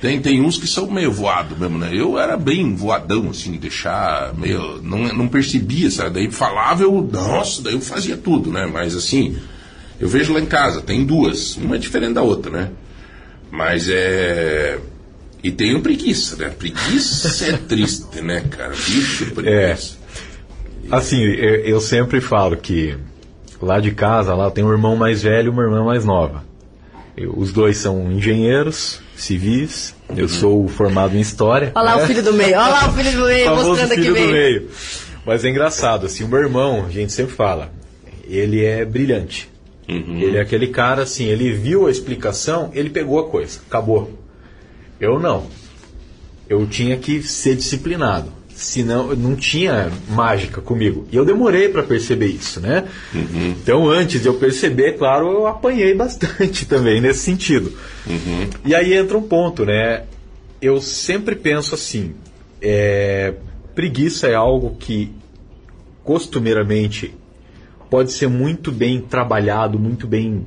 Tem, 0.00 0.20
tem 0.20 0.40
uns 0.40 0.56
que 0.56 0.66
são 0.66 0.90
meio 0.90 1.10
voado 1.10 1.56
mesmo, 1.58 1.78
né? 1.78 1.90
Eu 1.92 2.18
era 2.18 2.36
bem 2.36 2.74
voadão, 2.74 3.30
assim, 3.30 3.52
deixar 3.56 4.32
meio. 4.34 4.80
Não, 4.82 4.98
não 5.12 5.26
percebia, 5.28 5.90
sabe? 5.90 6.10
Daí 6.10 6.30
falava, 6.30 6.82
eu. 6.82 7.08
Nossa, 7.10 7.62
daí 7.62 7.74
eu 7.74 7.80
fazia 7.80 8.16
tudo, 8.16 8.50
né? 8.52 8.64
Mas 8.72 8.94
assim, 8.94 9.36
eu 10.00 10.08
vejo 10.08 10.32
lá 10.32 10.40
em 10.40 10.46
casa, 10.46 10.80
tem 10.80 11.04
duas. 11.04 11.56
Uma 11.56 11.76
é 11.76 11.78
diferente 11.78 12.14
da 12.14 12.22
outra, 12.22 12.50
né? 12.50 12.70
Mas 13.50 13.88
é. 13.88 14.78
E 15.42 15.50
tenho 15.52 15.80
preguiça, 15.82 16.36
né? 16.36 16.48
Preguiça 16.48 17.46
é 17.46 17.52
triste, 17.68 18.20
né, 18.22 18.42
cara? 18.50 18.70
Bicho, 18.70 19.30
preguiça. 19.32 19.96
Assim, 20.90 21.22
eu, 21.22 21.80
sempre 21.80 22.20
falo 22.20 22.56
que 22.56 22.96
lá 23.60 23.80
de 23.80 23.90
casa, 23.92 24.34
lá 24.34 24.50
tem 24.50 24.64
um 24.64 24.70
irmão 24.72 24.96
mais 24.96 25.22
velho 25.22 25.46
e 25.46 25.50
uma 25.50 25.62
irmã 25.62 25.82
mais 25.84 26.04
nova. 26.04 26.44
Eu- 27.16 27.34
os 27.38 27.52
dois 27.52 27.78
são 27.78 28.10
engenheiros 28.12 29.00
civis, 29.16 29.94
eu 30.16 30.28
sou 30.28 30.66
formado 30.68 31.16
em 31.16 31.20
história. 31.20 31.70
Olha 31.74 31.84
lá 31.94 31.96
o 32.02 32.06
filho 32.06 32.22
do 32.22 32.32
meio, 32.34 32.58
olha 32.58 32.68
lá 32.68 32.88
o 32.88 32.92
filho 32.92 33.12
do 33.12 33.24
meio 33.26 33.50
mostrando 33.54 33.92
aqui 33.92 34.02
filho 34.02 34.14
do 34.14 34.20
meio. 34.20 34.32
meio. 34.32 34.68
Mas 35.24 35.44
é 35.44 35.48
engraçado, 35.48 36.04
assim, 36.06 36.24
o 36.24 36.28
meu 36.28 36.40
irmão, 36.40 36.84
a 36.86 36.90
gente 36.90 37.12
sempre 37.12 37.34
fala, 37.34 37.72
ele 38.28 38.62
é 38.64 38.84
brilhante. 38.84 39.48
Ele 39.88 40.36
é 40.36 40.40
aquele 40.40 40.68
cara, 40.68 41.02
assim, 41.02 41.24
ele 41.24 41.52
viu 41.52 41.86
a 41.86 41.90
explicação, 41.90 42.70
ele 42.74 42.90
pegou 42.90 43.18
a 43.18 43.28
coisa, 43.28 43.60
acabou. 43.66 44.18
Eu 44.98 45.18
não. 45.18 45.46
Eu 46.48 46.66
tinha 46.66 46.96
que 46.96 47.22
ser 47.22 47.56
disciplinado. 47.56 48.32
Senão, 48.54 49.16
não 49.16 49.34
tinha 49.34 49.90
mágica 50.08 50.60
comigo. 50.60 51.08
E 51.10 51.16
eu 51.16 51.24
demorei 51.24 51.68
para 51.68 51.82
perceber 51.82 52.28
isso, 52.28 52.60
né? 52.60 52.84
Então, 53.60 53.88
antes 53.90 54.22
de 54.22 54.28
eu 54.28 54.34
perceber, 54.34 54.92
claro, 54.92 55.28
eu 55.28 55.46
apanhei 55.46 55.92
bastante 55.96 56.64
também 56.64 57.00
nesse 57.00 57.20
sentido. 57.20 57.72
E 58.64 58.74
aí 58.74 58.94
entra 58.94 59.18
um 59.18 59.22
ponto, 59.22 59.64
né? 59.64 60.04
Eu 60.62 60.80
sempre 60.80 61.34
penso 61.34 61.74
assim: 61.74 62.14
é, 62.62 63.34
preguiça 63.74 64.28
é 64.28 64.34
algo 64.34 64.76
que 64.78 65.10
costumeiramente 66.04 67.12
pode 67.94 68.12
ser 68.12 68.28
muito 68.28 68.72
bem 68.72 69.00
trabalhado, 69.00 69.78
muito 69.78 70.04
bem. 70.04 70.44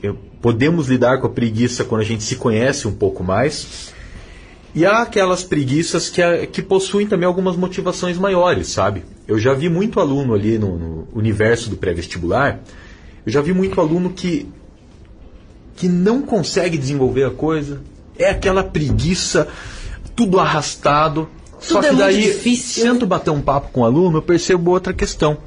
eh, 0.00 0.14
Podemos 0.40 0.86
lidar 0.88 1.18
com 1.20 1.26
a 1.26 1.30
preguiça 1.30 1.82
quando 1.82 2.02
a 2.02 2.04
gente 2.04 2.22
se 2.22 2.36
conhece 2.36 2.86
um 2.86 2.92
pouco 2.94 3.24
mais. 3.24 3.92
E 4.72 4.86
há 4.86 5.02
aquelas 5.02 5.42
preguiças 5.42 6.08
que, 6.08 6.22
a- 6.22 6.46
que 6.46 6.62
possuem 6.62 7.04
também 7.08 7.26
algumas 7.26 7.56
motivações 7.56 8.16
maiores, 8.16 8.68
sabe? 8.68 9.02
Eu 9.26 9.40
já 9.40 9.52
vi 9.54 9.68
muito 9.68 9.98
aluno 9.98 10.34
ali 10.34 10.56
no, 10.56 10.78
no 10.78 11.08
universo 11.12 11.68
do 11.68 11.76
pré-vestibular, 11.76 12.60
eu 13.26 13.32
já 13.32 13.40
vi 13.42 13.52
muito 13.52 13.80
aluno 13.80 14.10
que, 14.10 14.46
que 15.74 15.88
não 15.88 16.22
consegue 16.22 16.78
desenvolver 16.78 17.24
a 17.24 17.30
coisa, 17.30 17.80
é 18.16 18.30
aquela 18.30 18.62
preguiça, 18.62 19.48
tudo 20.14 20.38
arrastado. 20.38 21.28
só 21.58 21.80
Tudo 21.80 21.88
que 21.88 21.94
é 21.96 21.98
daí, 22.06 22.22
difícil, 22.22 22.84
né? 22.84 22.92
tento 22.92 23.04
bater 23.04 23.30
um 23.32 23.40
papo 23.40 23.70
com 23.72 23.80
o 23.80 23.84
aluno, 23.84 24.18
eu 24.18 24.22
percebo 24.22 24.70
outra 24.70 24.92
questão. 24.92 25.38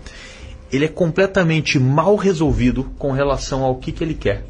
Ele 0.72 0.86
é 0.86 0.88
completamente 0.88 1.78
mal 1.80 2.16
resolvido 2.16 2.86
com 2.98 3.12
relação 3.12 3.64
ao 3.64 3.76
que, 3.76 3.92
que 3.92 4.04
ele 4.04 4.14
quer. 4.14 4.46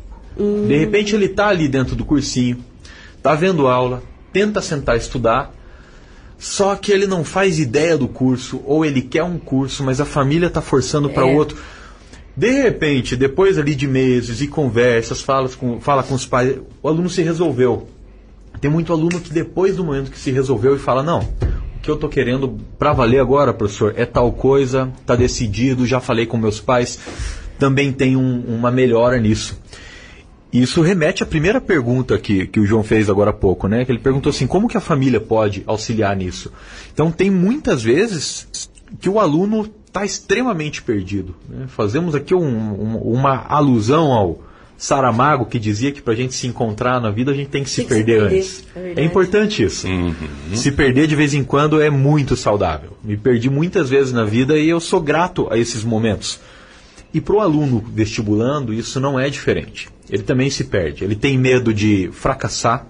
De 0.67 0.77
repente 0.77 1.15
ele 1.15 1.25
está 1.25 1.47
ali 1.47 1.67
dentro 1.67 1.95
do 1.95 2.05
cursinho, 2.05 2.57
está 3.17 3.35
vendo 3.35 3.67
aula, 3.67 4.01
tenta 4.31 4.61
sentar 4.61 4.95
estudar, 4.95 5.53
só 6.39 6.75
que 6.75 6.91
ele 6.91 7.05
não 7.05 7.23
faz 7.23 7.59
ideia 7.59 7.97
do 7.97 8.07
curso, 8.07 8.61
ou 8.65 8.85
ele 8.85 9.01
quer 9.01 9.23
um 9.23 9.37
curso, 9.37 9.83
mas 9.83 9.99
a 9.99 10.05
família 10.05 10.47
está 10.47 10.61
forçando 10.61 11.09
para 11.09 11.27
É. 11.27 11.35
outro. 11.35 11.57
De 12.35 12.49
repente, 12.49 13.15
depois 13.15 13.59
ali 13.59 13.75
de 13.75 13.87
meses 13.87 14.41
e 14.41 14.47
conversas, 14.47 15.21
fala 15.21 15.49
com, 15.49 15.81
fala 15.81 16.01
com 16.01 16.15
os 16.15 16.25
pais, 16.25 16.57
o 16.81 16.87
aluno 16.87 17.09
se 17.09 17.21
resolveu. 17.21 17.87
Tem 18.59 18.71
muito 18.71 18.93
aluno 18.93 19.19
que 19.19 19.31
depois 19.33 19.75
do 19.75 19.83
momento 19.83 20.09
que 20.09 20.17
se 20.17 20.31
resolveu 20.31 20.75
e 20.75 20.79
fala, 20.79 21.03
não, 21.03 21.27
que 21.81 21.89
eu 21.89 21.97
tô 21.97 22.07
querendo 22.07 22.57
para 22.77 22.93
valer 22.93 23.19
agora, 23.19 23.53
professor, 23.53 23.93
é 23.97 24.05
tal 24.05 24.31
coisa, 24.31 24.91
tá 25.05 25.15
decidido, 25.15 25.85
já 25.85 25.99
falei 25.99 26.25
com 26.25 26.37
meus 26.37 26.59
pais, 26.59 26.99
também 27.57 27.91
tem 27.91 28.15
um- 28.15 28.43
uma 28.47 28.69
melhora 28.71 29.19
nisso. 29.19 29.59
Isso 30.53 30.81
remete 30.81 31.23
à 31.23 31.25
primeira 31.25 31.61
pergunta 31.61 32.17
que, 32.17 32.45
que 32.45 32.59
o 32.59 32.65
João 32.65 32.83
fez 32.83 33.09
agora 33.09 33.29
há 33.29 33.33
pouco, 33.33 33.67
né? 33.67 33.85
Que 33.85 33.91
ele 33.91 33.99
perguntou 33.99 34.29
assim, 34.31 34.45
como 34.45 34.67
que 34.67 34.75
a 34.75 34.81
família 34.81 35.19
pode 35.21 35.63
auxiliar 35.65 36.15
nisso? 36.15 36.51
Então 36.93 37.09
tem 37.09 37.31
muitas 37.31 37.81
vezes 37.81 38.47
que 38.99 39.07
o 39.07 39.17
aluno 39.19 39.69
está 39.87 40.03
extremamente 40.05 40.81
perdido. 40.81 41.35
né? 41.49 41.65
Fazemos 41.67 42.13
aqui 42.15 42.35
um- 42.35 42.41
um- 42.43 42.97
uma 42.97 43.45
alusão 43.47 44.11
ao 44.11 44.41
Saramago 44.81 45.45
que 45.45 45.59
dizia 45.59 45.91
que 45.91 46.01
para 46.01 46.13
a 46.13 46.15
gente 46.15 46.33
se 46.33 46.47
encontrar 46.47 46.99
na 46.99 47.11
vida 47.11 47.31
a 47.31 47.35
gente 47.35 47.49
tem 47.49 47.63
que 47.63 47.69
se 47.69 47.83
Tem 47.83 47.85
que 47.85 47.93
se 47.93 48.03
perder 48.03 48.19
perder, 48.21 48.37
antes. 48.39 48.63
é. 48.75 48.93
É 48.95 49.05
importante 49.05 49.63
isso. 49.63 49.87
Se 50.55 50.71
perder 50.71 51.05
de 51.05 51.15
vez 51.15 51.35
em 51.35 51.43
quando 51.43 51.79
é 51.79 51.91
muito 51.91 52.35
saudável. 52.35 52.97
Me 53.03 53.15
perdi 53.15 53.47
muitas 53.47 53.91
vezes 53.91 54.11
na 54.11 54.25
vida 54.25 54.57
e 54.57 54.67
eu 54.67 54.79
sou 54.79 54.99
grato 54.99 55.47
a 55.51 55.57
esses 55.57 55.83
momentos. 55.83 56.39
E 57.13 57.21
para 57.21 57.35
o 57.35 57.39
aluno 57.41 57.83
vestibulando, 57.93 58.73
isso 58.73 58.99
não 58.99 59.19
é 59.19 59.29
diferente. 59.29 59.87
Ele 60.09 60.23
também 60.23 60.49
se 60.49 60.63
perde. 60.63 61.03
Ele 61.03 61.15
tem 61.15 61.37
medo 61.37 61.71
de 61.71 62.09
fracassar, 62.11 62.87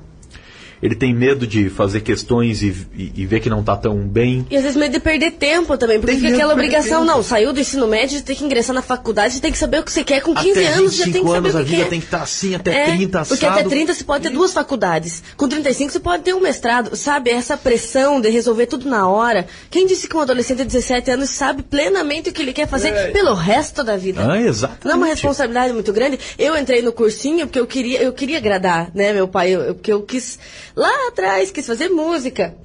ele 0.81 0.95
tem 0.95 1.13
medo 1.13 1.45
de 1.45 1.69
fazer 1.69 2.01
questões 2.01 2.61
e, 2.61 2.75
e- 2.95 3.11
e 3.17 3.25
ver 3.25 3.39
que 3.39 3.49
não 3.49 3.59
está 3.61 3.75
tão 3.75 3.97
bem. 3.99 4.45
E 4.49 4.55
às 4.57 4.63
vezes 4.63 4.77
medo 4.77 4.91
de 4.93 4.99
perder 4.99 5.31
tempo 5.31 5.77
também, 5.77 5.99
porque 5.99 6.13
Tem 6.13 6.21
fica 6.21 6.33
aquela 6.35 6.53
obrigação, 6.53 7.01
tempo. 7.01 7.05
não, 7.17 7.23
saiu 7.23 7.53
do 7.53 7.59
ensino 7.59 7.87
médio, 7.87 8.21
tem 8.21 8.35
que 8.35 8.43
ingressar 8.43 8.73
na 8.73 8.81
faculdade, 8.81 9.33
você 9.35 9.39
tem 9.39 9.51
que 9.51 9.57
saber 9.57 9.79
o 9.79 9.83
que 9.83 9.91
você 9.91 10.03
quer 10.03 10.21
com 10.21 10.33
15 10.33 10.51
até 10.59 10.67
anos, 10.73 10.95
já 10.95 11.05
25 11.05 11.11
tem 11.13 11.21
que 11.23 11.27
saber 11.27 11.37
anos 11.37 11.53
o 11.53 11.57
a 11.57 11.63
que 11.63 11.69
vida 11.69 11.83
quer. 11.83 11.89
tem 11.89 11.99
que 11.99 12.05
estar 12.05 12.21
assim, 12.21 12.55
até 12.55 12.71
É, 12.71 12.85
30 12.95 13.25
Porque 13.25 13.45
assado. 13.45 13.59
até 13.59 13.69
30 13.69 13.93
você 13.93 14.03
pode 14.03 14.23
ter 14.23 14.29
duas 14.31 14.53
faculdades. 14.53 15.23
Com 15.37 15.47
35 15.47 15.91
você 15.91 15.99
pode 15.99 16.23
ter 16.23 16.33
um 16.33 16.39
mestrado. 16.41 16.95
Sabe, 16.95 17.29
essa 17.29 17.55
pressão 17.57 18.19
de 18.19 18.29
resolver 18.29 18.65
tudo 18.67 18.89
na 18.89 19.07
hora. 19.07 19.45
Quem 19.69 19.85
disse 19.85 20.07
que 20.07 20.15
um 20.17 20.19
adolescente 20.21 20.59
de 20.59 20.65
17 20.65 21.11
anos 21.11 21.29
sabe 21.29 21.63
plenamente 21.63 22.29
o 22.29 22.33
que 22.33 22.41
ele 22.41 22.53
quer 22.53 22.67
fazer 22.67 23.11
pelo 23.11 23.33
resto 23.33 23.83
da 23.83 23.97
vida? 23.97 24.25
Ah, 24.31 24.39
exatamente. 24.41 24.85
Não 24.85 24.91
é 24.91 24.95
uma 24.95 25.07
responsabilidade 25.07 25.73
muito 25.73 25.91
grande. 25.93 26.19
Eu 26.37 26.57
entrei 26.57 26.81
no 26.81 26.91
cursinho 26.91 27.45
porque 27.47 27.59
eu 27.59 27.67
queria, 27.67 28.01
eu 28.01 28.13
queria 28.13 28.37
agradar, 28.37 28.89
né, 28.93 29.13
meu 29.13 29.27
pai? 29.27 29.51
Eu, 29.51 29.61
eu- 29.61 29.75
porque 29.75 29.91
eu 29.91 30.01
quis, 30.01 30.37
lá 30.75 31.07
atrás, 31.07 31.51
quis 31.51 31.65
fazer 31.65 31.89
música. 31.89 32.55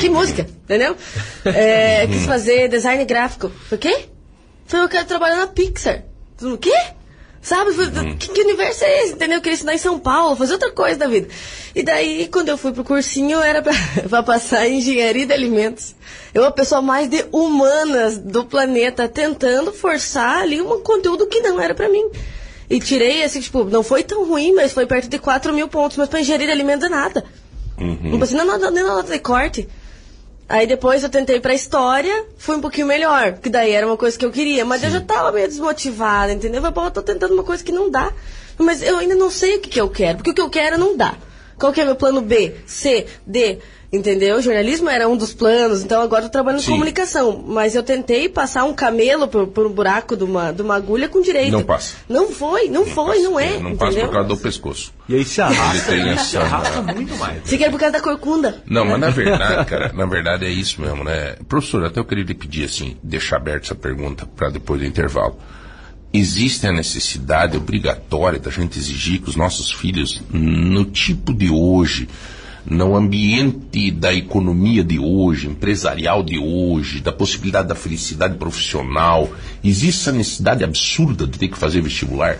Que 0.00 0.08
música, 0.08 0.42
entendeu? 0.64 0.96
É, 1.44 2.06
quis 2.06 2.24
fazer 2.24 2.68
design 2.68 3.04
gráfico. 3.04 3.50
Por 3.68 3.78
quê? 3.78 4.06
Falei, 4.66 4.86
eu 4.86 4.88
quero 4.90 5.06
trabalhar 5.06 5.36
na 5.36 5.46
Pixar. 5.46 6.02
Falei, 6.36 6.54
O 6.54 6.58
quê? 6.58 6.74
Sabe? 7.46 7.70
Que, 8.18 8.28
que 8.28 8.40
universo 8.40 8.84
é 8.84 9.04
esse? 9.04 9.12
Entendeu? 9.12 9.36
Eu 9.36 9.40
queria 9.40 9.54
estudar 9.54 9.72
em 9.74 9.78
São 9.78 10.00
Paulo, 10.00 10.34
fazer 10.34 10.54
outra 10.54 10.72
coisa 10.72 10.98
da 10.98 11.06
vida. 11.06 11.28
E 11.76 11.82
daí, 11.84 12.26
quando 12.26 12.48
eu 12.48 12.58
fui 12.58 12.72
pro 12.72 12.82
cursinho, 12.82 13.38
era 13.40 13.62
pra, 13.62 13.72
pra 14.10 14.22
passar 14.24 14.66
em 14.66 14.78
engenharia 14.78 15.24
de 15.24 15.32
alimentos. 15.32 15.94
Eu, 16.34 16.44
a 16.44 16.50
pessoa 16.50 16.82
mais 16.82 17.08
de 17.08 17.24
humanas 17.30 18.18
do 18.18 18.44
planeta, 18.44 19.08
tentando 19.08 19.72
forçar 19.72 20.42
ali 20.42 20.60
um 20.60 20.80
conteúdo 20.80 21.28
que 21.28 21.40
não 21.40 21.60
era 21.60 21.72
pra 21.72 21.88
mim. 21.88 22.10
E 22.68 22.80
tirei, 22.80 23.22
assim, 23.22 23.40
tipo, 23.40 23.64
não 23.64 23.82
foi 23.82 24.02
tão 24.02 24.26
ruim, 24.26 24.52
mas 24.54 24.72
foi 24.72 24.86
perto 24.86 25.08
de 25.08 25.18
4 25.18 25.52
mil 25.52 25.68
pontos. 25.68 25.96
Mas 25.96 26.08
pra 26.08 26.20
engenharia 26.20 26.46
de 26.46 26.52
alimentos 26.52 26.86
é 26.86 26.88
nada. 26.88 27.24
Não 27.78 28.18
passei 28.18 28.36
nem 28.36 28.46
na 28.46 28.70
nem 28.70 28.82
na 28.82 28.94
nota 28.94 29.12
de 29.12 29.18
corte. 29.18 29.68
Aí 30.48 30.66
depois 30.66 31.02
eu 31.02 31.08
tentei 31.08 31.40
pra 31.40 31.54
história, 31.54 32.24
foi 32.38 32.56
um 32.56 32.60
pouquinho 32.60 32.86
melhor, 32.86 33.32
que 33.32 33.50
daí 33.50 33.72
era 33.72 33.84
uma 33.84 33.96
coisa 33.96 34.16
que 34.16 34.24
eu 34.24 34.30
queria, 34.30 34.64
mas 34.64 34.84
eu 34.84 34.90
já 34.90 35.00
tava 35.00 35.32
meio 35.32 35.48
desmotivada, 35.48 36.32
entendeu? 36.32 36.58
Eu 36.58 36.62
falei, 36.62 36.74
pô, 36.74 36.84
eu 36.84 36.90
tô 36.92 37.02
tentando 37.02 37.34
uma 37.34 37.42
coisa 37.42 37.64
que 37.64 37.72
não 37.72 37.90
dá. 37.90 38.12
Mas 38.56 38.80
eu 38.80 38.96
ainda 38.96 39.16
não 39.16 39.28
sei 39.28 39.56
o 39.56 39.60
que, 39.60 39.70
que 39.70 39.80
eu 39.80 39.88
quero, 39.88 40.18
porque 40.18 40.30
o 40.30 40.34
que 40.34 40.40
eu 40.40 40.48
quero 40.48 40.78
não 40.78 40.96
dá. 40.96 41.16
Qual 41.58 41.72
que 41.72 41.80
é 41.80 41.84
meu 41.84 41.96
plano 41.96 42.20
B, 42.20 42.54
C, 42.66 43.06
D? 43.26 43.58
Entendeu? 43.92 44.42
Jornalismo 44.42 44.90
era 44.90 45.08
um 45.08 45.16
dos 45.16 45.32
planos, 45.32 45.82
então 45.84 46.02
agora 46.02 46.24
eu 46.24 46.28
tô 46.28 46.32
trabalhando 46.32 46.60
Sim. 46.60 46.70
em 46.72 46.74
comunicação. 46.74 47.42
Mas 47.46 47.74
eu 47.76 47.82
tentei 47.84 48.28
passar 48.28 48.64
um 48.64 48.74
camelo 48.74 49.28
por, 49.28 49.46
por 49.46 49.64
um 49.64 49.70
buraco 49.70 50.16
de 50.16 50.24
uma, 50.24 50.52
de 50.52 50.60
uma 50.60 50.74
agulha 50.74 51.08
com 51.08 51.20
direito. 51.22 51.52
Não 51.52 51.62
passa. 51.62 51.94
Não 52.08 52.28
foi, 52.30 52.68
não, 52.68 52.84
foi, 52.84 53.20
não 53.20 53.38
é. 53.38 53.58
Não 53.58 53.76
passa 53.76 54.00
por 54.00 54.10
causa 54.10 54.28
do 54.28 54.36
pescoço. 54.36 54.92
E 55.08 55.14
aí 55.14 55.24
se 55.24 55.40
arrasta, 55.40 55.92
Ele 55.92 56.00
tem 56.02 56.04
né? 56.10 56.12
essa- 56.14 56.24
se 56.24 56.36
arrasta 56.36 56.82
muito 56.82 57.16
mais. 57.16 57.42
Você 57.44 57.56
quer 57.56 57.70
por 57.70 57.78
causa 57.78 57.92
da 57.92 58.00
corcunda. 58.00 58.60
Não, 58.66 58.84
mas 58.84 58.98
na 59.00 59.08
verdade, 59.10 59.64
cara, 59.70 59.92
na 59.94 60.04
verdade 60.04 60.44
é 60.44 60.50
isso 60.50 60.80
mesmo, 60.82 61.04
né? 61.04 61.36
Professor, 61.48 61.84
até 61.84 62.00
eu 62.00 62.04
queria 62.04 62.24
lhe 62.24 62.34
pedir, 62.34 62.64
assim, 62.64 62.96
deixar 63.02 63.36
aberta 63.36 63.66
essa 63.66 63.74
pergunta 63.74 64.26
para 64.36 64.50
depois 64.50 64.80
do 64.80 64.86
intervalo. 64.86 65.38
Existe 66.16 66.66
a 66.66 66.72
necessidade 66.72 67.58
obrigatória 67.58 68.38
da 68.38 68.50
gente 68.50 68.78
exigir 68.78 69.20
que 69.20 69.28
os 69.28 69.36
nossos 69.36 69.70
filhos, 69.70 70.22
no 70.30 70.86
tipo 70.86 71.34
de 71.34 71.50
hoje, 71.50 72.08
no 72.64 72.96
ambiente 72.96 73.90
da 73.90 74.14
economia 74.14 74.82
de 74.82 74.98
hoje, 74.98 75.46
empresarial 75.46 76.22
de 76.22 76.38
hoje, 76.38 77.00
da 77.00 77.12
possibilidade 77.12 77.68
da 77.68 77.74
felicidade 77.74 78.38
profissional, 78.38 79.30
existe 79.62 80.00
essa 80.00 80.12
necessidade 80.12 80.64
absurda 80.64 81.26
de 81.26 81.38
ter 81.38 81.48
que 81.48 81.58
fazer 81.58 81.82
vestibular? 81.82 82.38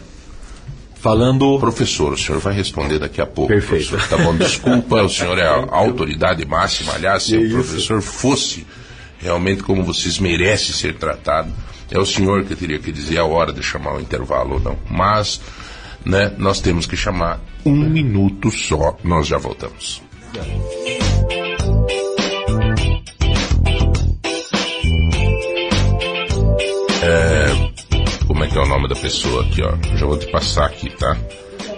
Falando 0.95 1.59
Professor, 1.61 2.15
o 2.15 2.19
senhor 2.19 2.41
vai 2.41 2.55
responder 2.55 2.99
daqui 2.99 3.21
a 3.21 3.27
pouco. 3.27 3.53
Perfeito. 3.53 3.91
professor. 3.91 4.17
Tá 4.17 4.25
bom, 4.25 4.35
desculpa, 4.35 5.03
o 5.03 5.09
senhor 5.09 5.39
é 5.39 5.47
a 5.47 5.67
autoridade 5.71 6.45
máxima. 6.47 6.95
Aliás, 6.95 7.25
se 7.25 7.37
o 7.37 7.51
professor 7.51 8.01
fosse 8.01 8.67
realmente 9.19 9.63
como 9.63 9.85
vocês 9.85 10.19
merecem 10.19 10.75
ser 10.75 10.95
tratado, 10.95 11.53
é 11.91 11.99
o 11.99 12.07
senhor 12.07 12.45
que 12.45 12.55
teria 12.55 12.79
que 12.79 12.93
dizer 12.93 13.19
a 13.19 13.25
hora 13.25 13.53
de 13.53 13.63
chamar 13.63 13.97
o 13.97 14.01
intervalo 14.01 14.55
ou 14.55 14.61
não. 14.61 14.79
Mas, 14.91 15.41
né, 16.05 16.33
nós 16.39 16.61
temos 16.61 16.87
que 16.87 16.97
chamar 16.97 17.41
um 17.65 17.77
minuto 17.77 18.51
só. 18.51 18.97
Nós 19.05 19.27
já 19.27 19.39
voltamos. 19.39 20.03
Como 28.27 28.45
é 28.45 28.49
que 28.49 28.59
é 28.59 28.61
o 28.61 28.67
nome 28.67 28.89
da 28.89 28.95
pessoa 28.95 29.43
aqui, 29.45 29.63
ó? 29.63 29.75
Já 29.97 30.05
vou 30.05 30.19
te 30.19 30.27
passar 30.31 30.67
aqui, 30.67 30.91
tá? 30.91 31.17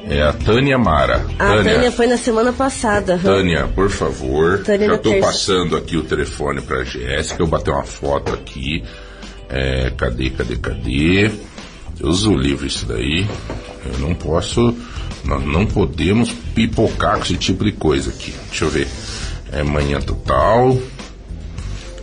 É 0.09 0.23
a 0.23 0.33
Tânia 0.33 0.79
Mara. 0.79 1.25
A 1.39 1.63
Tânia 1.63 1.93
foi 1.93 2.07
na 2.07 2.17
semana 2.17 2.53
passada. 2.53 3.19
Tânia, 3.23 3.69
por 3.69 3.91
favor. 3.91 4.63
Tânia 4.65 4.89
já 4.89 4.95
estou 4.97 5.21
passando 5.21 5.77
aqui 5.77 5.97
o 5.97 6.03
telefone 6.03 6.63
para 6.63 6.83
Jéssica. 6.83 7.43
Eu 7.43 7.47
bati 7.47 7.71
uma 7.71 7.85
foto 7.85 8.33
aqui. 8.33 8.83
É, 9.49 9.91
cadê, 9.97 10.31
cadê, 10.31 10.57
cadê? 10.57 11.31
Deus 11.97 12.25
o 12.27 12.37
livre 12.37 12.67
isso 12.67 12.87
daí. 12.87 13.27
Eu 13.85 13.99
não 13.99 14.15
posso. 14.15 14.75
Nós 15.25 15.45
não 15.45 15.67
podemos 15.67 16.31
pipocar 16.55 17.17
com 17.17 17.25
esse 17.25 17.37
tipo 17.37 17.65
de 17.65 17.73
coisa 17.73 18.11
aqui. 18.11 18.35
Deixa 18.49 18.65
eu 18.65 18.71
ver. 18.71 18.89
É 19.51 19.63
manhã 19.63 20.01
total. 20.01 20.77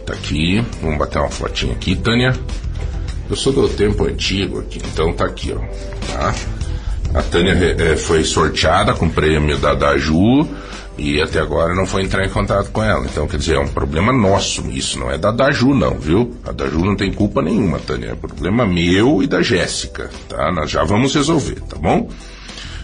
Tá 0.05 0.13
aqui. 0.13 0.63
Vamos 0.81 0.97
bater 0.97 1.19
uma 1.19 1.29
fotinha 1.29 1.73
aqui, 1.73 1.95
Tânia. 1.95 2.33
Eu 3.29 3.35
sou 3.35 3.53
do 3.53 3.67
tempo 3.69 4.05
antigo 4.05 4.59
aqui, 4.59 4.79
então 4.93 5.11
tá 5.13 5.25
aqui, 5.25 5.51
ó. 5.51 5.59
Tá? 6.11 6.35
A 7.15 7.23
Tânia 7.23 7.53
eh, 7.53 7.95
foi 7.95 8.23
sorteada 8.23 8.93
com 8.93 9.07
o 9.07 9.09
prêmio 9.09 9.57
da 9.57 9.73
Daju 9.73 10.47
e 10.97 11.21
até 11.21 11.39
agora 11.39 11.75
não 11.75 11.85
foi 11.85 12.03
entrar 12.03 12.25
em 12.25 12.29
contato 12.29 12.71
com 12.71 12.83
ela. 12.83 13.05
Então, 13.05 13.27
quer 13.27 13.37
dizer, 13.37 13.55
é 13.55 13.59
um 13.59 13.67
problema 13.67 14.13
nosso 14.13 14.69
isso, 14.69 14.99
não 14.99 15.11
é 15.11 15.17
da 15.17 15.31
Daju 15.31 15.73
não, 15.73 15.97
viu? 15.99 16.35
A 16.45 16.51
Daju 16.51 16.85
não 16.85 16.95
tem 16.95 17.11
culpa 17.11 17.41
nenhuma, 17.41 17.79
Tânia. 17.79 18.11
É 18.11 18.15
problema 18.15 18.65
meu 18.65 19.21
e 19.21 19.27
da 19.27 19.41
Jéssica, 19.41 20.09
tá? 20.29 20.51
Nós 20.51 20.71
já 20.71 20.83
vamos 20.83 21.13
resolver, 21.13 21.59
tá 21.61 21.77
bom? 21.77 22.09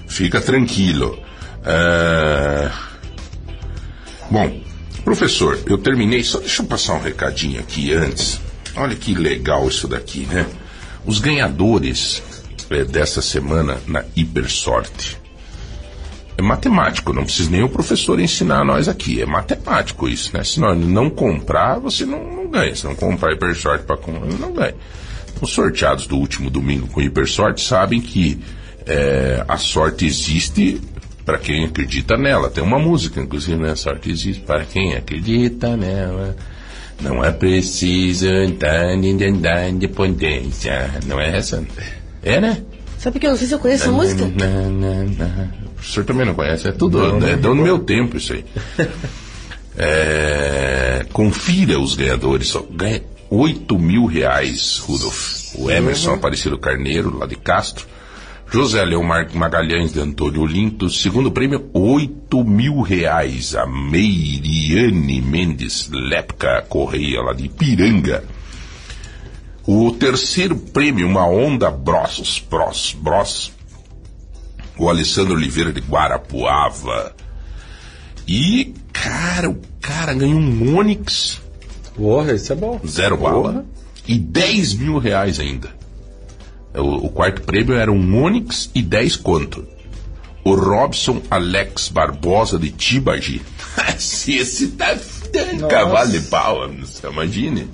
Fica 0.08 0.42
tranquilo. 0.42 1.18
Ah, 1.64 2.72
Bom, 4.32 4.62
professor, 5.04 5.60
eu 5.66 5.78
terminei. 5.78 6.24
Só 6.24 6.40
deixa 6.40 6.62
eu 6.62 6.66
passar 6.66 6.94
um 6.94 7.02
recadinho 7.02 7.60
aqui 7.60 7.92
antes. 7.94 8.40
Olha 8.78 8.96
que 8.96 9.14
legal 9.14 9.68
isso 9.68 9.90
daqui, 9.90 10.26
né? 10.26 10.48
Os 11.06 11.20
ganhadores 11.20 12.24
eh, 12.70 12.86
dessa 12.86 13.22
semana 13.22 13.78
na 13.86 14.06
Hipersorte. 14.16 15.21
É 16.38 16.42
matemático, 16.42 17.14
não 17.14 17.24
precisa 17.24 17.52
nem 17.52 17.64
o 17.64 17.70
professor 17.70 18.20
ensinar 18.20 18.64
nós 18.64 18.88
aqui. 18.88 19.22
É 19.22 19.26
matemático 19.26 20.08
isso, 20.08 20.36
né? 20.36 20.44
Se 20.44 20.60
nós 20.60 20.78
não 20.78 21.10
comprar, 21.10 21.80
você 21.80 22.06
não, 22.06 22.24
não 22.24 22.48
ganha. 22.50 22.76
Se 22.76 22.86
não 22.86 22.96
comprar 22.96 23.34
Hipersorte 23.34 23.86
para 23.86 23.98
comprar, 23.98 24.28
não 24.40 24.54
ganha. 24.54 24.76
Os 25.42 25.52
sorteados 25.52 26.08
do 26.08 26.18
último 26.18 26.50
domingo 26.50 26.88
com 26.88 27.02
Hipersorte 27.02 27.62
sabem 27.62 28.00
que 28.00 28.40
eh, 28.86 29.44
a 29.48 29.58
sorte 29.58 30.06
existe 30.06 30.82
para 31.26 31.38
quem 31.38 31.66
acredita 31.66 32.18
nela. 32.18 32.50
Tem 32.50 32.64
uma 32.64 32.80
música, 32.80 33.20
inclusive, 33.20 33.58
né? 33.58 33.72
A 33.72 33.76
sorte 33.76 34.10
existe 34.10 34.42
para 34.42 34.66
quem 34.66 34.96
acredita 34.96 35.76
nela. 35.76 36.36
Não 37.00 37.24
é 37.24 37.32
preciso 37.32 38.28
andar, 38.28 38.94
andar, 38.94 39.70
independência. 39.70 40.92
Não 41.06 41.20
é 41.20 41.38
essa? 41.38 41.64
É, 42.22 42.40
né? 42.40 42.62
Sabe 43.00 43.20
que 43.20 43.26
eu 43.26 43.32
não 43.32 43.38
sei 43.38 43.48
se 43.48 43.56
eu 43.56 43.60
conheço 43.60 43.90
a 43.90 43.92
música? 43.92 44.28
Na, 44.28 44.70
na, 44.70 45.04
na. 45.04 45.48
O 45.82 45.84
senhor 45.84 46.06
também 46.06 46.26
não 46.26 46.34
conhece, 46.36 46.68
é 46.68 46.72
tudo, 46.72 47.00
é 47.26 47.36
do 47.36 47.56
meu 47.56 47.80
tempo 47.80 48.18
isso 48.18 48.34
aí. 48.34 48.46
É, 49.78 51.06
confira 51.14 51.80
os 51.80 51.96
ganhadores, 51.96 52.50
só 52.50 52.62
ganha 52.62 53.02
8 53.30 53.80
mil 53.80 54.06
reais, 54.06 54.78
Rudolf. 54.80 55.56
O 55.56 55.72
Emerson 55.72 56.14
Aparecido 56.16 56.58
Carneiro, 56.58 57.18
lá 57.18 57.26
de 57.26 57.36
Castro. 57.38 57.88
José 58.52 58.84
Leão 58.84 59.02
Mar- 59.02 59.30
Magalhães 59.34 59.94
de 59.94 60.00
Antônio 60.02 60.42
Olinto. 60.42 60.90
Segundo 60.90 61.32
prêmio, 61.32 61.70
8 61.74 62.44
mil 62.44 62.82
reais. 62.82 63.56
A 63.56 63.66
Meiriane 63.66 65.22
Mendes 65.22 65.90
Lepka 65.90 66.66
Correia, 66.68 67.22
lá 67.22 67.32
de 67.32 67.48
Piranga. 67.48 68.26
O 69.66 69.92
terceiro 69.92 70.58
prêmio, 70.58 71.08
uma 71.08 71.24
Honda 71.26 71.72
Bros, 71.72 72.44
Bros, 72.50 72.94
Bros. 73.00 73.54
O 74.78 74.90
Alessandro 74.90 75.34
Oliveira 75.36 75.72
de 75.72 75.82
Guarapuava. 75.82 77.16
E, 78.28 78.74
cara, 78.94 79.50
o 79.50 79.60
cara 79.82 80.14
ganhou 80.14 80.40
um 80.40 80.78
Onix 80.78 81.42
Porra, 81.96 82.34
isso 82.34 82.54
é 82.54 82.56
bom. 82.56 82.80
zero 82.88 83.18
bala 83.18 83.66
e 84.08 84.18
10 84.18 84.76
mil 84.76 84.98
reais 84.98 85.40
ainda. 85.40 85.70
O, 86.74 87.08
o 87.08 87.10
quarto 87.10 87.42
prêmio 87.42 87.76
era 87.76 87.92
um 87.92 88.24
Onix 88.24 88.70
e 88.74 88.82
10 88.82 89.18
conto. 89.18 89.68
O 90.44 90.56
Robson 90.56 91.22
Alex 91.30 91.90
Barbosa 91.90 92.58
de 92.58 92.72
Tibagi. 92.72 93.42
esse, 93.96 94.36
esse 94.36 94.68
tá 94.70 94.98
cavalo 95.70 96.12
de 96.12 96.22
pau, 96.22 96.68
você 96.80 97.08
imagine. 97.08 97.70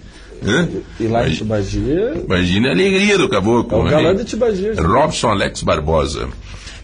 Hã? 0.45 0.67
E 0.99 1.07
lá 1.07 1.27
em 1.27 1.33
Tibagia, 1.33 2.13
Imagine 2.25 2.67
a 2.67 2.71
alegria 2.71 3.17
do 3.17 3.27
caboclo. 3.29 3.77
é 3.77 3.81
o 3.81 3.83
né? 3.85 3.91
galã 3.91 4.15
de 4.15 4.23
Tibagia. 4.25 4.73
Robson 4.81 5.29
Alex 5.29 5.63
Barbosa. 5.63 6.29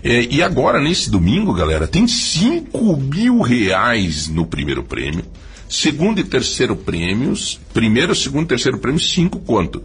É, 0.03 0.23
e 0.29 0.41
agora, 0.41 0.81
nesse 0.81 1.09
domingo, 1.09 1.53
galera, 1.53 1.87
tem 1.87 2.07
5 2.07 2.97
mil 2.97 3.39
reais 3.41 4.27
no 4.27 4.45
primeiro 4.45 4.83
prêmio. 4.83 5.23
Segundo 5.69 6.19
e 6.19 6.23
terceiro 6.23 6.75
prêmios. 6.75 7.59
Primeiro, 7.73 8.13
segundo 8.13 8.43
e 8.45 8.47
terceiro 8.49 8.77
prêmio, 8.79 8.99
5 8.99 9.39
conto. 9.39 9.81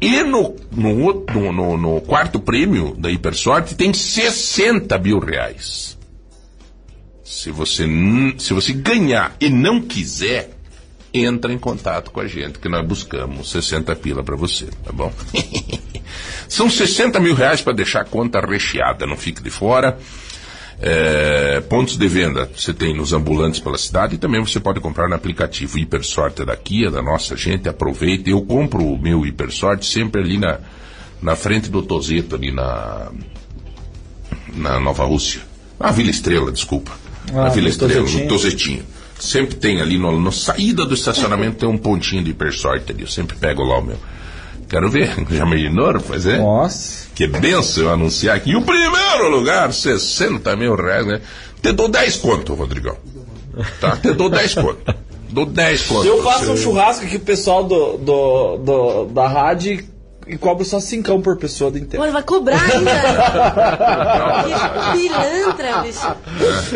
E 0.00 0.22
no, 0.24 0.56
no, 0.74 1.24
no, 1.52 1.76
no- 1.76 2.00
quarto 2.00 2.40
prêmio 2.40 2.96
da 2.98 3.10
Hipersorte 3.10 3.74
tem 3.76 3.92
60 3.92 4.98
mil 4.98 5.18
reais. 5.20 5.96
Se 7.22 7.50
você, 7.50 7.86
se 8.38 8.52
você 8.52 8.72
ganhar 8.72 9.36
e 9.40 9.48
não 9.48 9.80
quiser, 9.80 10.50
entra 11.12 11.52
em 11.52 11.58
contato 11.58 12.10
com 12.10 12.20
a 12.20 12.26
gente, 12.26 12.58
que 12.58 12.68
nós 12.68 12.86
buscamos 12.86 13.50
60 13.50 13.94
pila 13.96 14.22
para 14.22 14.36
você, 14.36 14.66
tá 14.84 14.92
bom? 14.92 15.12
São 16.48 16.68
60 16.70 17.18
mil 17.20 17.34
reais 17.34 17.60
para 17.60 17.72
deixar 17.72 18.00
a 18.00 18.04
conta 18.04 18.40
recheada, 18.40 19.06
não 19.06 19.16
fique 19.16 19.42
de 19.42 19.50
fora. 19.50 19.98
É, 20.84 21.60
pontos 21.68 21.96
de 21.96 22.08
venda 22.08 22.50
você 22.56 22.74
tem 22.74 22.96
nos 22.96 23.12
ambulantes 23.12 23.60
pela 23.60 23.78
cidade 23.78 24.16
e 24.16 24.18
também 24.18 24.40
você 24.40 24.58
pode 24.58 24.80
comprar 24.80 25.08
no 25.08 25.14
aplicativo 25.14 25.78
Hipersorte 25.78 26.44
da 26.44 26.56
Kia, 26.56 26.90
da 26.90 27.00
nossa 27.00 27.36
gente. 27.36 27.68
Aproveita. 27.68 28.30
Eu 28.30 28.42
compro 28.42 28.82
o 28.84 28.98
meu 29.00 29.24
Hipersorte 29.24 29.86
sempre 29.86 30.20
ali 30.22 30.38
na, 30.38 30.58
na 31.22 31.36
frente 31.36 31.70
do 31.70 31.82
Tozeto, 31.82 32.34
ali 32.34 32.50
na, 32.50 33.12
na 34.54 34.80
Nova 34.80 35.04
Rússia. 35.04 35.40
Na 35.78 35.90
Vila 35.92 36.10
Estrela, 36.10 36.50
desculpa. 36.50 36.90
na 37.32 37.46
Ah, 37.46 37.48
Vila 37.50 37.66
no 37.66 37.70
Estrela, 37.70 38.08
no 38.08 38.28
Tozetinho. 38.28 38.82
Sempre 39.22 39.54
tem 39.54 39.80
ali, 39.80 39.98
no, 39.98 40.20
na 40.20 40.32
saída 40.32 40.84
do 40.84 40.94
estacionamento 40.94 41.56
tem 41.58 41.68
um 41.68 41.78
pontinho 41.78 42.24
de 42.24 42.30
Hipersorte 42.30 42.90
ali. 42.90 43.02
Eu 43.02 43.06
sempre 43.08 43.36
pego 43.36 43.62
lá 43.62 43.78
o 43.78 43.82
meu. 43.82 43.96
Quero 44.68 44.90
ver. 44.90 45.14
Já 45.30 45.46
imaginou, 45.46 45.92
rapaz? 45.92 46.26
É? 46.26 46.38
Nossa. 46.38 47.06
Que 47.14 47.28
benção 47.28 47.84
eu 47.84 47.92
anunciar 47.92 48.36
aqui. 48.36 48.50
E 48.50 48.56
o 48.56 48.62
primeiro 48.62 49.28
lugar, 49.30 49.72
60 49.72 50.56
mil 50.56 50.74
reais, 50.74 51.06
né? 51.06 51.20
Te 51.62 51.70
dou 51.72 51.88
10 51.88 52.16
conto, 52.16 52.54
Rodrigão. 52.54 52.96
Tá? 53.80 53.96
Te 53.96 54.12
dou 54.12 54.28
10 54.28 54.54
conto. 54.54 54.94
Dou 55.30 55.46
10 55.46 55.82
conto. 55.86 56.04
Eu 56.06 56.22
faço 56.24 56.50
um 56.50 56.56
churrasco 56.56 57.04
aqui 57.04 57.16
pro 57.18 57.26
pessoal 57.26 57.62
do, 57.64 57.96
do, 57.98 58.56
do- 58.58 59.04
da 59.06 59.28
rádio 59.28 59.84
e 60.32 60.38
cobro 60.38 60.64
só 60.64 60.80
cincão 60.80 61.20
por 61.20 61.36
pessoa 61.36 61.70
do 61.70 61.78
inteiro. 61.78 62.02
Olha, 62.02 62.12
vai 62.12 62.22
cobrar 62.22 62.60
ainda. 62.62 62.90
que 64.92 65.08
pilantra, 65.08 65.82
bicho. 65.82 66.16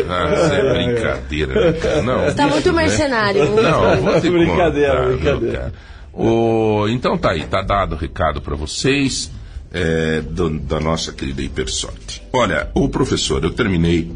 Ah, 0.09 0.33
isso 0.33 0.53
é 0.53 0.73
brincadeira, 0.73 1.71
né, 1.71 1.79
cara? 1.79 2.01
Não, 2.01 2.33
Tá 2.35 2.47
muito 2.47 2.73
mercenário. 2.73 3.45
muito. 3.51 3.61
Não, 3.63 3.97
vou 4.01 4.21
te 4.21 4.29
Brincadeira, 4.29 4.95
contar, 4.95 5.07
brincadeira. 5.15 5.73
O, 6.13 6.87
então 6.89 7.17
tá 7.17 7.31
aí, 7.31 7.43
tá 7.45 7.61
dado 7.61 7.93
o 7.93 7.97
recado 7.97 8.41
para 8.41 8.55
vocês 8.55 9.29
é, 9.73 10.21
do- 10.21 10.59
da 10.59 10.79
nossa 10.79 11.11
querida 11.11 11.41
Hipersorte. 11.41 12.23
Olha, 12.33 12.69
o 12.73 12.89
professor, 12.89 13.43
eu 13.43 13.51
terminei 13.51 14.11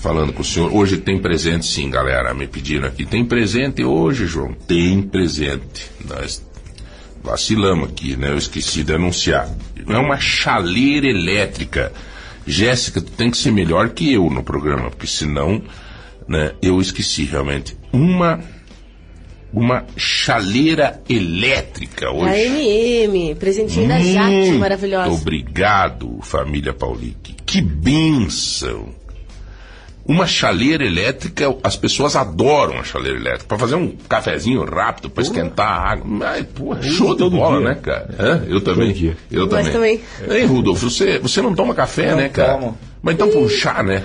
falando 0.00 0.32
com 0.32 0.42
o 0.42 0.44
senhor. 0.44 0.74
Hoje 0.74 0.96
tem 0.98 1.20
presente, 1.20 1.66
sim, 1.66 1.90
galera. 1.90 2.32
Me 2.32 2.46
pediram 2.46 2.86
aqui. 2.88 3.04
Tem 3.04 3.24
presente 3.24 3.84
hoje, 3.84 4.26
João? 4.26 4.54
Tem 4.66 5.02
presente. 5.02 5.90
Nós 6.08 6.42
vacilamos 7.22 7.88
aqui, 7.88 8.16
né? 8.16 8.30
Eu 8.30 8.38
esqueci 8.38 8.82
de 8.82 8.94
anunciar. 8.94 9.48
É 9.86 9.98
uma 9.98 10.18
chaleira 10.18 11.06
elétrica. 11.06 11.92
Jéssica, 12.46 13.00
tu 13.00 13.10
tem 13.12 13.30
que 13.30 13.36
ser 13.36 13.52
melhor 13.52 13.90
que 13.90 14.12
eu 14.12 14.28
no 14.28 14.42
programa, 14.42 14.90
porque 14.90 15.06
senão, 15.06 15.62
né, 16.26 16.52
eu 16.60 16.80
esqueci 16.80 17.24
realmente. 17.24 17.76
Uma 17.92 18.40
uma 19.52 19.84
chaleira 19.98 21.02
elétrica 21.08 22.08
A 22.08 22.12
hoje. 22.12 22.40
MM, 22.40 23.34
presentinho 23.34 23.86
da 23.86 24.00
Jaque, 24.00 24.52
maravilhosa. 24.52 25.10
Obrigado, 25.10 26.20
família 26.22 26.72
Paulique. 26.72 27.34
Que 27.44 27.60
bênção! 27.60 29.01
Uma 30.04 30.26
chaleira 30.26 30.84
elétrica, 30.84 31.54
as 31.62 31.76
pessoas 31.76 32.16
adoram 32.16 32.78
a 32.78 32.82
chaleira 32.82 33.18
elétrica. 33.18 33.44
Para 33.46 33.58
fazer 33.58 33.76
um 33.76 33.94
cafezinho 34.08 34.64
rápido, 34.64 35.08
para 35.08 35.22
esquentar 35.22 35.68
a 35.68 35.90
água. 35.92 36.04
Mas, 36.06 36.44
porra, 36.46 36.82
show 36.82 37.12
de 37.12 37.18
todo 37.18 37.36
bola, 37.36 37.58
dia. 37.58 37.68
né, 37.68 37.74
cara? 37.76 38.08
Hã? 38.18 38.42
Eu 38.48 38.60
também. 38.60 39.16
Eu 39.30 39.46
Nós 39.46 39.68
também. 39.68 39.72
também. 39.72 40.00
Ei, 40.28 40.44
Rudolfo, 40.44 40.90
você, 40.90 41.18
você 41.20 41.40
não 41.40 41.54
toma 41.54 41.72
café, 41.74 42.10
Não 42.10 42.16
né, 42.16 42.28
cara? 42.28 42.54
tomo. 42.54 42.76
Mas 43.00 43.14
então 43.14 43.30
com 43.30 43.48
chá, 43.48 43.82
né? 43.82 44.04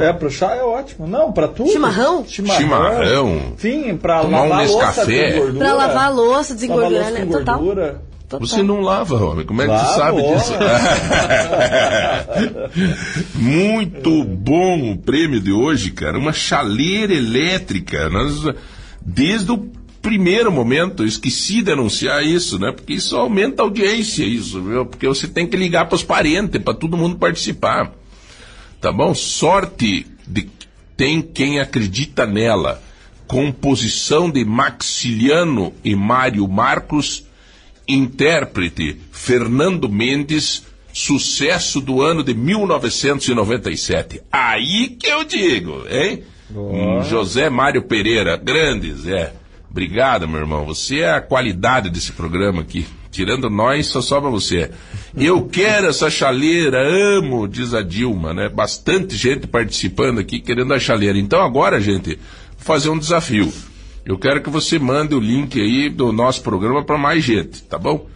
É, 0.00 0.12
pro 0.12 0.28
chá 0.30 0.54
é 0.54 0.62
ótimo. 0.62 1.06
Não, 1.06 1.32
pra 1.32 1.48
tudo. 1.48 1.70
Chimarrão? 1.70 2.24
Chimarrão. 2.26 3.54
Sim, 3.56 3.96
pra 3.96 4.20
Tomar 4.20 4.42
um 4.42 4.48
lavar 4.48 4.66
louça 4.68 5.04
gordura. 5.06 5.52
Pra 5.64 5.72
lavar 5.72 6.04
a 6.04 6.08
louça, 6.08 6.34
Lavar 6.52 6.54
desengordurar, 6.56 7.02
louça 7.10 7.24
né? 7.24 7.26
Total. 7.26 7.58
gordura. 7.58 8.02
Total. 8.32 8.46
Você 8.46 8.62
não 8.62 8.80
lava, 8.80 9.22
homem. 9.22 9.44
Como 9.44 9.60
é 9.60 9.66
que 9.66 9.76
você 9.76 9.94
sabe 9.94 10.22
disso? 10.22 10.52
Muito 13.36 14.24
bom 14.24 14.92
o 14.92 14.96
prêmio 14.96 15.38
de 15.38 15.52
hoje, 15.52 15.90
cara. 15.90 16.18
Uma 16.18 16.32
chaleira 16.32 17.12
elétrica. 17.12 18.08
Nós, 18.08 18.42
desde 19.04 19.52
o 19.52 19.70
primeiro 20.00 20.50
momento, 20.50 21.02
eu 21.02 21.06
esqueci 21.06 21.60
de 21.60 21.72
anunciar 21.72 22.24
isso, 22.24 22.58
né? 22.58 22.72
Porque 22.72 22.94
isso 22.94 23.16
aumenta 23.16 23.62
a 23.62 23.66
audiência, 23.66 24.24
isso, 24.24 24.62
viu? 24.62 24.86
Porque 24.86 25.06
você 25.06 25.28
tem 25.28 25.46
que 25.46 25.56
ligar 25.56 25.84
para 25.86 25.96
os 25.96 26.02
parentes, 26.02 26.62
para 26.62 26.72
todo 26.72 26.96
mundo 26.96 27.16
participar. 27.16 27.92
Tá 28.80 28.90
bom? 28.90 29.14
Sorte 29.14 30.06
de 30.26 30.48
tem 30.96 31.20
quem 31.20 31.60
acredita 31.60 32.24
nela. 32.24 32.82
Composição 33.26 34.30
de 34.30 34.42
Maxiliano 34.42 35.72
e 35.84 35.94
Mário 35.94 36.48
Marcos. 36.48 37.24
Intérprete 37.86 39.00
Fernando 39.10 39.88
Mendes. 39.88 40.64
Sucesso 40.92 41.80
do 41.80 42.02
ano 42.02 42.22
de 42.22 42.34
1997. 42.34 44.20
Aí 44.30 44.88
que 44.90 45.06
eu 45.06 45.24
digo, 45.24 45.84
hein? 45.88 46.22
José 47.08 47.48
Mário 47.48 47.82
Pereira, 47.82 48.36
grandes, 48.36 49.06
é. 49.06 49.32
Obrigado, 49.70 50.28
meu 50.28 50.40
irmão. 50.40 50.66
Você 50.66 50.98
é 51.00 51.12
a 51.12 51.20
qualidade 51.20 51.88
desse 51.88 52.12
programa 52.12 52.60
aqui. 52.60 52.86
Tirando 53.10 53.48
nós, 53.48 53.86
só 53.86 54.02
sobra 54.02 54.28
você. 54.30 54.70
Eu 55.16 55.46
quero 55.46 55.86
essa 55.86 56.10
chaleira, 56.10 56.78
amo, 56.86 57.48
diz 57.48 57.72
a 57.72 57.82
Dilma, 57.82 58.34
né? 58.34 58.50
Bastante 58.50 59.16
gente 59.16 59.46
participando 59.46 60.18
aqui 60.18 60.40
querendo 60.40 60.74
a 60.74 60.78
chaleira. 60.78 61.18
Então 61.18 61.40
agora, 61.40 61.80
gente, 61.80 62.18
vou 62.56 62.58
fazer 62.58 62.90
um 62.90 62.98
desafio. 62.98 63.50
Eu 64.04 64.18
quero 64.18 64.42
que 64.42 64.50
você 64.50 64.78
mande 64.78 65.14
o 65.14 65.20
link 65.20 65.60
aí 65.60 65.88
do 65.88 66.12
nosso 66.12 66.42
programa 66.42 66.84
para 66.84 66.98
mais 66.98 67.22
gente, 67.22 67.62
tá 67.62 67.78
bom? 67.78 68.08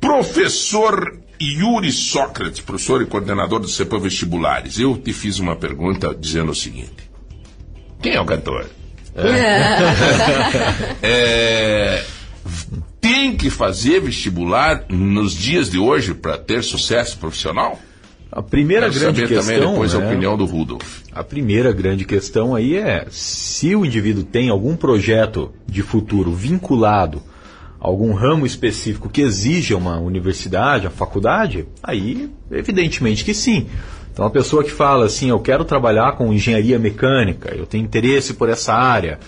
Professor 0.00 1.18
Yuri 1.40 1.90
Sócrates, 1.90 2.60
professor 2.60 3.02
e 3.02 3.06
coordenador 3.06 3.58
do 3.58 3.68
CEPAM 3.68 3.98
Vestibulares. 3.98 4.78
Eu 4.78 4.96
te 4.96 5.12
fiz 5.12 5.40
uma 5.40 5.56
pergunta 5.56 6.14
dizendo 6.14 6.52
o 6.52 6.54
seguinte: 6.54 7.10
Quem 8.00 8.14
é 8.14 8.20
o 8.20 8.24
cantor? 8.24 8.70
É, 11.02 12.04
tem 13.00 13.36
que 13.36 13.50
fazer 13.50 14.00
vestibular 14.00 14.84
nos 14.88 15.34
dias 15.34 15.68
de 15.68 15.78
hoje 15.78 16.14
para 16.14 16.38
ter 16.38 16.62
sucesso 16.62 17.18
profissional? 17.18 17.78
A 18.32 18.42
primeira 18.42 18.88
Quero 18.88 18.98
grande 18.98 19.20
saber 19.20 19.28
questão. 19.28 19.54
também 19.54 19.70
depois 19.70 19.94
a 19.94 19.98
né, 19.98 20.06
opinião 20.06 20.36
do 20.38 20.46
Rudolf. 20.46 21.02
A 21.12 21.22
primeira 21.22 21.70
grande 21.70 22.04
questão 22.06 22.54
aí 22.54 22.76
é 22.76 23.06
se 23.10 23.76
o 23.76 23.84
indivíduo 23.84 24.24
tem 24.24 24.48
algum 24.48 24.74
projeto 24.74 25.52
de 25.66 25.82
futuro 25.82 26.32
vinculado 26.32 27.22
algum 27.82 28.12
ramo 28.12 28.46
específico 28.46 29.08
que 29.08 29.20
exija 29.20 29.76
uma 29.76 29.98
universidade, 29.98 30.86
uma 30.86 30.92
faculdade, 30.92 31.66
aí 31.82 32.30
evidentemente 32.48 33.24
que 33.24 33.34
sim. 33.34 33.66
Então 34.12 34.24
a 34.24 34.30
pessoa 34.30 34.62
que 34.62 34.70
fala 34.70 35.06
assim, 35.06 35.30
eu 35.30 35.40
quero 35.40 35.64
trabalhar 35.64 36.12
com 36.12 36.32
engenharia 36.32 36.78
mecânica, 36.78 37.52
eu 37.52 37.66
tenho 37.66 37.84
interesse 37.84 38.34
por 38.34 38.48
essa 38.48 38.72
área, 38.72 39.18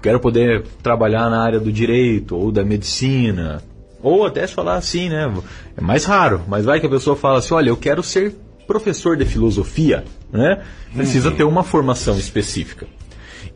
quero 0.00 0.18
poder 0.18 0.64
trabalhar 0.82 1.28
na 1.28 1.44
área 1.44 1.60
do 1.60 1.70
direito 1.70 2.34
ou 2.34 2.50
da 2.50 2.64
medicina, 2.64 3.62
ou 4.02 4.24
até 4.24 4.46
se 4.46 4.54
falar 4.54 4.76
assim, 4.76 5.10
né? 5.10 5.30
É 5.76 5.80
mais 5.82 6.06
raro, 6.06 6.40
mas 6.48 6.64
vai 6.64 6.80
que 6.80 6.86
a 6.86 6.90
pessoa 6.90 7.14
fala 7.14 7.40
assim, 7.40 7.52
olha, 7.52 7.68
eu 7.68 7.76
quero 7.76 8.02
ser 8.02 8.34
professor 8.68 9.16
de 9.16 9.24
filosofia, 9.24 10.04
né? 10.30 10.62
Precisa 10.94 11.30
uhum. 11.30 11.36
ter 11.36 11.44
uma 11.44 11.64
formação 11.64 12.16
específica. 12.18 12.86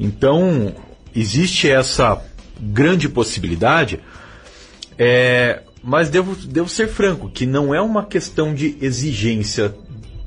Então, 0.01 0.75
existe 1.15 1.71
essa 1.71 2.21
grande 2.59 3.09
possibilidade, 3.09 4.01
é, 4.99 5.63
mas 5.85 6.09
devo, 6.09 6.35
devo 6.35 6.69
ser 6.69 6.89
franco, 6.89 7.29
que 7.29 7.45
não 7.45 7.75
é 7.75 7.81
uma 7.81 8.07
questão 8.07 8.55
de 8.55 8.77
exigência 8.81 9.75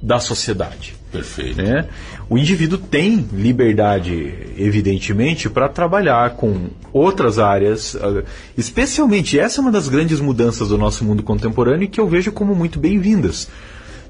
da 0.02 0.20
sociedade. 0.20 0.96
Perfeito. 1.12 1.62
Né? 1.62 1.88
O 2.30 2.38
indivíduo 2.38 2.78
tem 2.78 3.28
liberdade, 3.34 4.34
evidentemente, 4.58 5.50
para 5.50 5.68
trabalhar 5.68 6.32
com 6.32 6.68
outras 6.94 7.40
áreas, 7.40 7.96
ah, 7.96 8.24
especialmente 8.58 9.40
essa 9.40 9.60
é 9.60 9.62
uma 9.62 9.72
das 9.72 9.88
grandes 9.88 10.20
mudanças 10.20 10.68
do 10.68 10.78
nosso 10.78 11.04
mundo 11.04 11.24
contemporâneo 11.24 11.88
que 11.88 12.00
eu 12.00 12.08
vejo 12.08 12.32
como 12.32 12.54
muito 12.54 12.80
bem-vindas. 12.80 13.48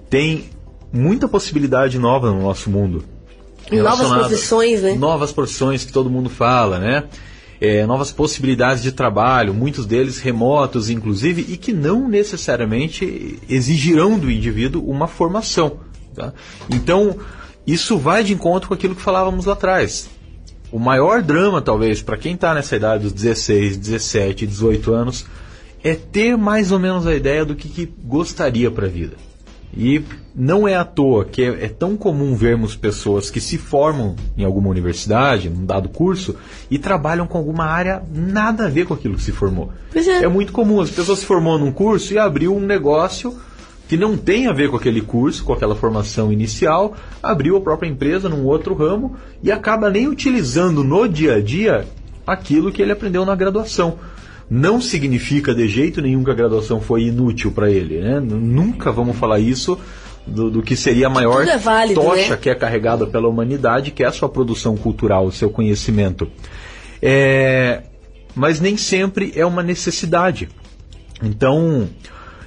Tem 0.09 0.49
muita 0.91 1.27
possibilidade 1.27 1.99
nova 1.99 2.31
no 2.31 2.41
nosso 2.41 2.69
mundo. 2.69 3.03
Novas 3.71 4.07
profissões, 4.07 4.81
né? 4.81 4.93
Novas 4.93 5.31
profissões 5.31 5.83
que 5.83 5.91
todo 5.91 6.09
mundo 6.09 6.29
fala, 6.29 6.79
né? 6.79 7.03
É, 7.59 7.85
novas 7.85 8.11
possibilidades 8.11 8.83
de 8.83 8.91
trabalho, 8.91 9.53
muitos 9.53 9.85
deles 9.85 10.19
remotos, 10.19 10.89
inclusive, 10.89 11.45
e 11.47 11.57
que 11.57 11.71
não 11.71 12.07
necessariamente 12.07 13.39
exigirão 13.49 14.19
do 14.19 14.29
indivíduo 14.29 14.83
uma 14.83 15.07
formação. 15.07 15.79
Tá? 16.13 16.33
Então, 16.69 17.17
isso 17.65 17.97
vai 17.97 18.23
de 18.23 18.33
encontro 18.33 18.67
com 18.67 18.73
aquilo 18.73 18.93
que 18.93 19.01
falávamos 19.01 19.45
lá 19.45 19.53
atrás. 19.53 20.09
O 20.71 20.77
maior 20.77 21.21
drama, 21.21 21.61
talvez, 21.61 22.01
para 22.01 22.17
quem 22.17 22.35
está 22.35 22.53
nessa 22.53 22.75
idade 22.75 23.03
dos 23.03 23.13
16, 23.13 23.77
17, 23.77 24.45
18 24.45 24.93
anos, 24.93 25.25
é 25.83 25.95
ter 25.95 26.35
mais 26.35 26.71
ou 26.71 26.79
menos 26.79 27.07
a 27.07 27.15
ideia 27.15 27.45
do 27.45 27.55
que, 27.55 27.69
que 27.69 27.85
gostaria 28.03 28.69
para 28.69 28.85
a 28.85 28.89
vida. 28.89 29.15
E 29.73 30.03
não 30.35 30.67
é 30.67 30.75
à 30.75 30.83
toa 30.83 31.25
que 31.25 31.41
é, 31.41 31.65
é, 31.65 31.67
tão 31.69 31.95
comum 31.95 32.35
vermos 32.35 32.75
pessoas 32.75 33.29
que 33.29 33.39
se 33.39 33.57
formam 33.57 34.15
em 34.37 34.43
alguma 34.43 34.69
universidade, 34.69 35.49
num 35.49 35.65
dado 35.65 35.89
curso, 35.89 36.35
e 36.69 36.77
trabalham 36.77 37.27
com 37.27 37.37
alguma 37.37 37.65
área 37.65 38.03
nada 38.13 38.65
a 38.65 38.69
ver 38.69 38.85
com 38.85 38.93
aquilo 38.93 39.15
que 39.15 39.23
se 39.23 39.31
formou. 39.31 39.71
É. 39.93 40.23
é. 40.23 40.27
muito 40.27 40.51
comum, 40.51 40.81
as 40.81 40.89
pessoas 40.89 41.19
se 41.19 41.25
formou 41.25 41.57
num 41.57 41.71
curso 41.71 42.13
e 42.13 42.17
abriu 42.17 42.55
um 42.55 42.59
negócio 42.59 43.35
que 43.87 43.95
não 43.95 44.17
tem 44.17 44.47
a 44.47 44.53
ver 44.53 44.69
com 44.69 44.77
aquele 44.77 45.01
curso, 45.01 45.43
com 45.43 45.53
aquela 45.53 45.75
formação 45.75 46.31
inicial, 46.31 46.95
abriu 47.21 47.55
a 47.55 47.61
própria 47.61 47.87
empresa 47.87 48.27
num 48.27 48.43
outro 48.45 48.73
ramo 48.73 49.15
e 49.43 49.51
acaba 49.51 49.89
nem 49.89 50.07
utilizando 50.07 50.83
no 50.83 51.07
dia 51.07 51.35
a 51.35 51.41
dia 51.41 51.85
aquilo 52.25 52.71
que 52.71 52.81
ele 52.81 52.91
aprendeu 52.91 53.23
na 53.25 53.35
graduação. 53.35 53.99
Não 54.49 54.79
significa 54.79 55.55
de 55.55 55.67
jeito 55.67 56.01
nenhum 56.01 56.23
que 56.23 56.31
a 56.31 56.35
graduação 56.35 56.79
foi 56.79 57.03
inútil 57.03 57.51
para 57.51 57.69
ele. 57.69 57.99
Né? 57.99 58.19
Nunca 58.19 58.91
vamos 58.91 59.17
falar 59.17 59.39
isso 59.39 59.79
do, 60.25 60.49
do 60.49 60.61
que 60.61 60.75
seria 60.75 61.07
a 61.07 61.09
maior 61.09 61.47
é 61.47 61.57
válido, 61.57 62.01
tocha 62.01 62.31
né? 62.31 62.37
que 62.37 62.49
é 62.49 62.55
carregada 62.55 63.05
pela 63.07 63.27
humanidade, 63.27 63.91
que 63.91 64.03
é 64.03 64.07
a 64.07 64.11
sua 64.11 64.29
produção 64.29 64.75
cultural, 64.77 65.25
o 65.25 65.31
seu 65.31 65.49
conhecimento. 65.49 66.29
É, 67.01 67.83
mas 68.35 68.59
nem 68.59 68.77
sempre 68.77 69.31
é 69.35 69.45
uma 69.45 69.63
necessidade. 69.63 70.49
Então, 71.23 71.87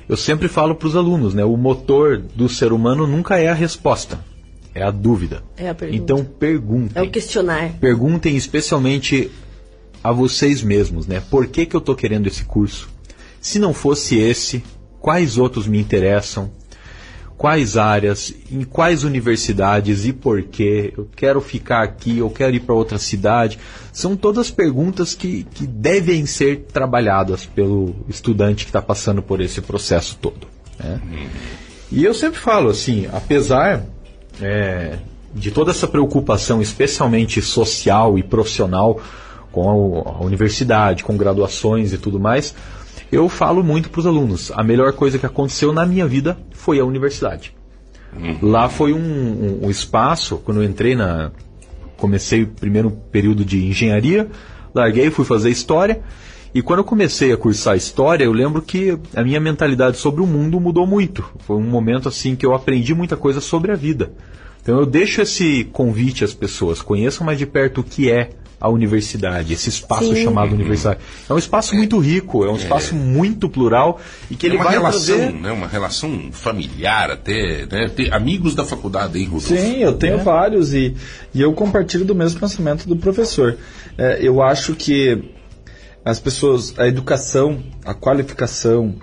eu 0.09 0.17
sempre 0.17 0.49
falo 0.49 0.75
para 0.75 0.89
os 0.89 0.97
alunos, 0.97 1.35
né? 1.35 1.45
O 1.45 1.57
motor 1.57 2.19
do 2.19 2.49
ser 2.49 2.73
humano 2.73 3.07
nunca 3.07 3.39
é 3.39 3.49
a 3.49 3.55
resposta, 3.55 4.19
é 4.75 4.83
a 4.83 4.91
dúvida. 4.91 5.43
É 5.57 5.69
a 5.69 5.75
pergunta. 5.75 6.03
Então 6.03 6.25
perguntem. 6.25 7.03
É 7.03 7.07
o 7.07 7.11
questionar. 7.11 7.73
Perguntem 7.81 8.37
especialmente 8.37 9.31
a 10.03 10.13
vocês 10.13 10.63
mesmos, 10.63 11.07
né? 11.07 11.23
Por 11.31 11.47
que, 11.47 11.67
que 11.67 11.77
eu 11.77 11.81
estou 11.81 11.95
querendo 11.95 12.27
esse 12.27 12.45
curso? 12.45 12.89
Se 13.41 13.59
não 13.59 13.73
fosse 13.73 14.19
esse, 14.19 14.63
quais 15.01 15.39
outros 15.39 15.67
me 15.67 15.79
interessam? 15.79 16.51
quais 17.39 17.77
áreas, 17.77 18.35
em 18.51 18.65
quais 18.65 19.05
universidades 19.05 20.05
e 20.05 20.13
por 20.13 20.43
quê, 20.43 20.93
eu 20.99 21.09
quero 21.15 21.41
ficar 21.41 21.85
aqui, 21.85 22.19
eu 22.19 22.29
quero 22.29 22.57
ir 22.57 22.61
para 22.61 22.75
outra 22.75 22.99
cidade. 22.99 23.61
São 23.93 24.17
todas 24.17 24.51
perguntas 24.51 25.15
que, 25.15 25.45
que 25.55 25.65
devem 25.65 26.27
ser 26.27 26.67
trabalhadas 26.73 27.47
pelo 27.47 27.95
estudante 28.09 28.65
que 28.65 28.71
está 28.71 28.83
passando 28.83 29.23
por 29.23 29.41
esse 29.41 29.61
processo 29.61 30.19
todo. 30.21 30.49
Né? 30.81 31.01
E 31.93 32.05
eu 32.05 32.13
sempre 32.13 32.41
falo 32.41 32.71
assim, 32.71 33.07
apesar 33.13 33.87
é, 34.43 34.99
de 35.33 35.53
toda 35.53 35.71
essa 35.71 35.87
preocupação, 35.87 36.61
especialmente 36.61 37.41
social 37.41 38.19
e 38.19 38.23
profissional, 38.23 39.01
com 39.59 40.03
a, 40.07 40.13
a 40.13 40.25
universidade, 40.25 41.03
com 41.03 41.17
graduações 41.17 41.93
e 41.93 41.99
tudo 41.99 42.21
mais, 42.21 42.55
eu 43.11 43.29
falo 43.29 43.65
muito 43.65 43.91
para 43.91 44.01
os 44.01 44.07
alunos: 44.07 44.53
a 44.55 44.63
melhor 44.63 44.93
coisa 44.93 45.19
que 45.19 45.27
aconteceu 45.27 45.73
na 45.73 45.85
minha 45.85 46.07
vida 46.07 46.39
foi 46.53 46.79
a 46.79 46.85
universidade. 46.85 47.55
Uhum. 48.17 48.51
Lá 48.51 48.69
foi 48.69 48.93
um, 48.93 48.99
um, 48.99 49.67
um, 49.67 49.71
espaço, 49.71 50.39
quando 50.39 50.63
eu 50.63 50.69
entrei 50.69 50.95
na. 50.95 51.31
Comecei 51.97 52.45
o 52.45 52.47
primeiro 52.47 52.93
período 53.11 53.45
de 53.45 53.67
engenharia, 53.67 54.29
larguei, 54.73 55.11
fui 55.11 55.25
fazer 55.25 55.51
história. 55.51 56.01
E 56.55 56.63
quando 56.63 56.79
eu 56.79 56.85
comecei 56.85 57.33
a 57.33 57.37
cursar 57.37 57.77
história, 57.77 58.25
eu 58.25 58.33
lembro 58.33 58.63
que 58.63 58.97
a 59.15 59.23
minha 59.23 59.41
mentalidade 59.41 59.99
sobre 59.99 60.23
o 60.23 60.27
mundo 60.27 60.59
mudou 60.61 60.87
muito. 60.87 61.25
Foi 61.41 61.57
um 61.57 61.69
momento 61.69 62.09
assim 62.09 62.35
que 62.37 62.47
eu 62.47 62.55
aprendi 62.55 62.95
muita 62.95 63.17
coisa 63.17 63.41
sobre 63.41 63.71
a 63.73 63.75
vida. 63.75 64.13
Então 64.63 64.79
eu 64.79 64.87
deixo 64.87 65.21
esse 65.21 65.65
convite 65.65 66.25
às 66.25 66.33
pessoas, 66.33 66.81
conheçam 66.81 67.27
mais 67.27 67.37
de 67.37 67.47
perto 67.47 67.81
o 67.81 67.85
que 67.85 68.11
é 68.11 68.31
a 68.61 68.69
universidade, 68.69 69.53
esse 69.53 69.69
espaço 69.69 70.13
Sim. 70.15 70.25
chamado 70.25 70.53
universidade. 70.53 70.99
É 71.29 71.33
um 71.33 71.39
espaço 71.39 71.77
muito 71.77 71.99
rico, 71.99 72.45
é 72.45 72.51
um 72.51 72.57
espaço 72.57 72.95
é. 72.95 72.99
muito 72.99 73.49
plural 73.49 74.01
e 74.31 74.35
que 74.35 74.47
é 74.47 74.49
ele 74.49 74.57
uma 74.57 74.65
vai 74.65 74.73
relação, 74.75 75.17
trazer... 75.17 75.33
né, 75.33 75.53
uma 75.53 75.69
relação 75.69 76.31
familiar 76.33 77.11
até, 77.11 77.67
né, 77.71 77.89
ter 77.89 78.13
amigos 78.13 78.55
da 78.55 78.65
faculdade, 78.65 79.19
hein, 79.19 79.27
Rodolfo? 79.27 79.57
Sim, 79.57 79.77
eu 79.77 79.95
tenho 79.95 80.15
é. 80.15 80.23
vários 80.23 80.75
e, 80.75 80.97
e 81.33 81.41
eu 81.41 81.53
compartilho 81.53 82.05
do 82.05 82.15
mesmo 82.15 82.41
pensamento 82.41 82.89
do 82.89 82.97
professor. 82.97 83.57
É, 83.97 84.19
eu 84.21 84.43
acho 84.43 84.75
que 84.75 85.23
as 86.05 86.19
pessoas, 86.19 86.75
a 86.79 86.89
educação, 86.89 87.63
a 87.85 87.95
qualificação, 87.95 88.95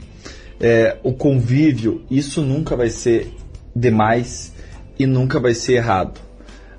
é, 0.59 0.97
o 1.03 1.13
convívio, 1.13 2.03
isso 2.09 2.41
nunca 2.41 2.75
vai 2.75 2.89
ser 2.89 3.31
demais 3.75 4.53
e 4.97 5.05
nunca 5.05 5.39
vai 5.39 5.53
ser 5.53 5.73
errado. 5.73 6.19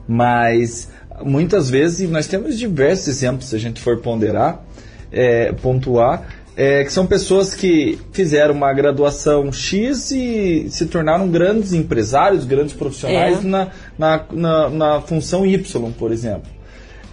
Mas 0.08 0.90
muitas 1.24 1.70
vezes, 1.70 2.08
nós 2.08 2.26
temos 2.26 2.58
diversos 2.58 3.08
exemplos, 3.08 3.48
se 3.48 3.56
a 3.56 3.58
gente 3.58 3.80
for 3.80 3.98
ponderar, 3.98 4.64
é, 5.10 5.52
pontuar, 5.52 6.26
é, 6.56 6.84
que 6.84 6.92
são 6.92 7.06
pessoas 7.06 7.54
que 7.54 7.98
fizeram 8.12 8.54
uma 8.54 8.72
graduação 8.72 9.52
X 9.52 10.10
e 10.10 10.68
se 10.70 10.86
tornaram 10.86 11.28
grandes 11.28 11.74
empresários, 11.74 12.46
grandes 12.46 12.74
profissionais 12.74 13.44
é. 13.44 13.46
na, 13.46 13.70
na, 13.98 14.24
na, 14.32 14.70
na, 14.70 15.00
função 15.02 15.44
Y, 15.44 15.92
por 15.92 16.10
exemplo. 16.10 16.50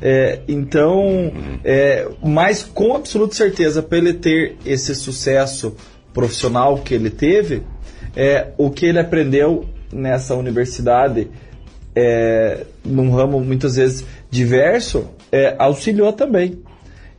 É, 0.01 0.39
então, 0.47 1.31
é, 1.63 2.07
mas 2.23 2.63
com 2.63 2.95
absoluta 2.95 3.35
certeza, 3.35 3.83
para 3.83 3.97
ele 3.97 4.13
ter 4.13 4.55
esse 4.65 4.95
sucesso 4.95 5.75
profissional 6.13 6.77
que 6.77 6.93
ele 6.93 7.09
teve, 7.09 7.63
é, 8.15 8.47
o 8.57 8.69
que 8.69 8.85
ele 8.85 8.99
aprendeu 8.99 9.65
nessa 9.91 10.35
universidade 10.35 11.29
é, 11.95 12.65
num 12.83 13.11
ramo 13.11 13.39
muitas 13.39 13.75
vezes 13.75 14.05
diverso, 14.29 15.07
é, 15.31 15.55
auxiliou 15.57 16.13
também. 16.13 16.59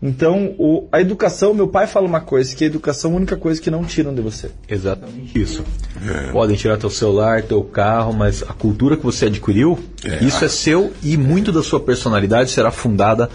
Então, 0.07 0.55
o, 0.59 0.87
a 0.93 1.01
educação, 1.01 1.55
meu 1.55 1.67
pai 1.67 1.87
fala 1.87 2.07
uma 2.07 2.21
coisa, 2.21 2.55
que 2.55 2.63
a 2.63 2.67
educação 2.67 3.13
é 3.13 3.15
a 3.15 3.17
única 3.17 3.37
coisa 3.39 3.59
que 3.59 3.71
não 3.71 3.83
tiram 3.85 4.15
de 4.15 4.21
você. 4.21 4.51
Exatamente 4.69 5.41
isso. 5.41 5.65
É. 6.07 6.31
Podem 6.31 6.55
tirar 6.57 6.77
teu 6.77 6.91
celular, 6.91 7.41
teu 7.41 7.63
carro, 7.65 8.13
mas 8.13 8.43
a 8.43 8.53
cultura 8.53 8.99
que 8.99 9.03
você 9.03 9.27
adquiriu, 9.27 9.79
é. 10.05 10.23
isso 10.23 10.45
é 10.45 10.49
seu 10.49 10.93
e 11.03 11.17
muito 11.17 11.51
da 11.51 11.63
sua 11.63 11.81
personalidade 11.81 12.51
será 12.51 12.71
fundada 12.71 13.31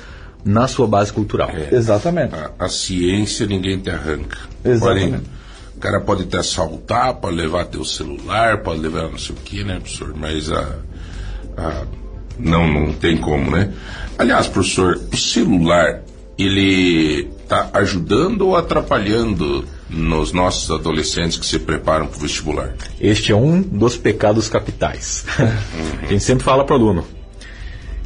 na 0.45 0.67
sua 0.67 0.85
base 0.85 1.11
cultural. 1.11 1.49
É. 1.49 1.73
Exatamente. 1.73 2.35
A, 2.35 2.51
a, 2.59 2.69
ciência 2.69 3.47
ninguém 3.47 3.79
te 3.79 3.89
arranca. 3.89 4.37
Exatamente. 4.63 5.09
Porém, 5.09 5.21
o 5.75 5.79
cara 5.79 5.99
pode 6.01 6.25
te 6.25 6.37
assaltar, 6.37 7.15
pode 7.15 7.35
levar 7.35 7.65
teu 7.65 7.83
celular, 7.83 8.61
pode 8.61 8.79
levar 8.79 9.09
não 9.09 9.17
sei 9.17 9.35
o 9.35 9.39
que, 9.39 9.63
né, 9.63 9.79
professor? 9.79 10.13
Mas 10.15 10.51
a 10.51 10.75
ah, 11.59 11.83
não, 12.39 12.67
não 12.71 12.93
tem 12.93 13.17
como, 13.17 13.51
né? 13.51 13.73
Aliás, 14.17 14.47
professor, 14.47 14.99
o 15.11 15.17
celular, 15.17 16.01
ele 16.37 17.29
está 17.43 17.69
ajudando 17.73 18.47
ou 18.47 18.55
atrapalhando 18.55 19.65
nos 19.89 20.31
nossos 20.31 20.69
adolescentes 20.69 21.37
que 21.37 21.45
se 21.45 21.59
preparam 21.59 22.07
para 22.07 22.17
o 22.17 22.21
vestibular? 22.21 22.73
Este 22.99 23.31
é 23.31 23.35
um 23.35 23.61
dos 23.61 23.97
pecados 23.97 24.47
capitais. 24.47 25.25
Uhum. 25.37 25.47
A 26.07 26.11
gente 26.11 26.23
sempre 26.23 26.43
fala 26.43 26.63
para 26.63 26.75
o 26.75 26.79
aluno, 26.79 27.05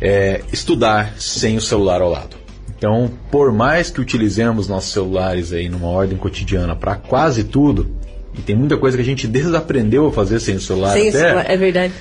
é, 0.01 0.41
estudar 0.51 1.13
sem 1.17 1.57
o 1.57 1.61
celular 1.61 2.01
ao 2.01 2.09
lado. 2.09 2.37
Então, 2.77 3.09
por 3.31 3.51
mais 3.51 3.89
que 3.89 4.01
utilizemos 4.01 4.67
nossos 4.67 4.91
celulares 4.91 5.53
aí 5.53 5.69
numa 5.69 5.87
ordem 5.87 6.17
cotidiana 6.17 6.75
para 6.75 6.95
quase 6.95 7.43
tudo, 7.43 7.95
e 8.37 8.41
tem 8.41 8.55
muita 8.55 8.77
coisa 8.77 8.97
que 8.97 9.03
a 9.03 9.05
gente 9.05 9.27
desaprendeu 9.27 10.07
a 10.07 10.11
fazer 10.11 10.39
sem 10.39 10.55
o 10.55 10.59
celular 10.61 10.93
Sem 10.93 11.09
até, 11.09 11.19
celular, 11.19 11.45
é 11.49 11.55
verdade. 11.55 11.93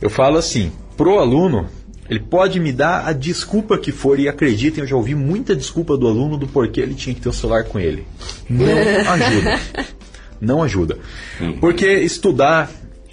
eu 0.00 0.10
falo 0.10 0.36
assim, 0.36 0.72
pro 0.96 1.18
aluno, 1.18 1.68
ele 2.08 2.20
pode 2.20 2.60
me 2.60 2.72
dar 2.72 3.06
a 3.06 3.12
desculpa 3.12 3.78
que 3.78 3.92
for, 3.92 4.18
e 4.18 4.28
acreditem, 4.28 4.82
eu 4.82 4.88
já 4.88 4.96
ouvi 4.96 5.14
muita 5.14 5.54
desculpa 5.54 5.96
do 5.96 6.06
aluno 6.06 6.36
do 6.36 6.46
porquê 6.46 6.80
ele 6.80 6.94
tinha 6.94 7.14
que 7.14 7.20
ter 7.20 7.28
o 7.28 7.32
celular 7.32 7.64
com 7.64 7.78
ele. 7.78 8.06
Não 8.48 8.66
ajuda. 9.12 9.60
Não 10.40 10.62
ajuda. 10.62 10.98
Porque 11.60 11.86
estudar 11.86 12.70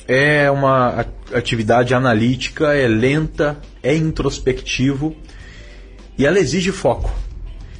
é 0.07 0.49
uma 0.51 1.05
atividade 1.33 1.93
analítica, 1.93 2.73
é 2.73 2.87
lenta, 2.87 3.57
é 3.81 3.95
introspectivo 3.95 5.15
e 6.17 6.25
ela 6.25 6.39
exige 6.39 6.71
foco. 6.71 7.11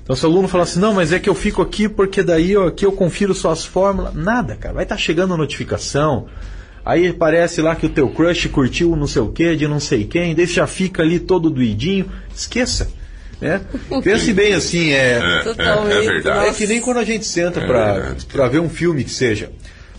Então, 0.03 0.15
se 0.15 0.25
o 0.25 0.29
aluno 0.29 0.47
fala 0.47 0.63
assim, 0.63 0.79
não, 0.79 0.93
mas 0.93 1.13
é 1.13 1.19
que 1.19 1.29
eu 1.29 1.35
fico 1.35 1.61
aqui 1.61 1.87
porque 1.87 2.21
daí 2.23 2.57
ó, 2.57 2.67
aqui 2.67 2.85
eu 2.85 2.91
confiro 2.91 3.33
só 3.33 3.51
as 3.51 3.63
fórmulas. 3.63 4.13
Nada, 4.13 4.55
cara. 4.55 4.73
Vai 4.73 4.83
estar 4.83 4.97
chegando 4.97 5.33
a 5.33 5.37
notificação. 5.37 6.27
Aí 6.85 7.07
aparece 7.07 7.61
lá 7.61 7.75
que 7.75 7.85
o 7.85 7.89
teu 7.89 8.09
crush 8.09 8.47
curtiu 8.49 8.95
não 8.95 9.07
sei 9.07 9.21
o 9.21 9.29
que, 9.31 9.55
de 9.55 9.67
não 9.67 9.79
sei 9.79 10.03
quem, 10.03 10.35
daí 10.35 10.45
você 10.47 10.53
já 10.55 10.67
fica 10.67 11.01
ali 11.01 11.19
todo 11.19 11.49
doidinho. 11.49 12.05
Esqueça. 12.35 12.89
Né? 13.39 13.61
Pense 14.03 14.33
bem 14.33 14.53
assim, 14.53 14.91
é, 14.91 15.19
É, 15.19 15.39
é, 15.39 15.43
Totalmente, 15.43 15.95
é 15.97 16.01
verdade. 16.01 16.47
é 16.49 16.53
que 16.53 16.67
nem 16.67 16.81
quando 16.81 16.97
a 16.97 17.03
gente 17.03 17.25
senta 17.25 17.59
É 17.61 17.65
pra 17.65 18.15
para 18.31 18.47
ver 18.47 18.59
um 18.59 18.69
filme 18.69 19.03
que 19.03 19.11
seja. 19.11 19.51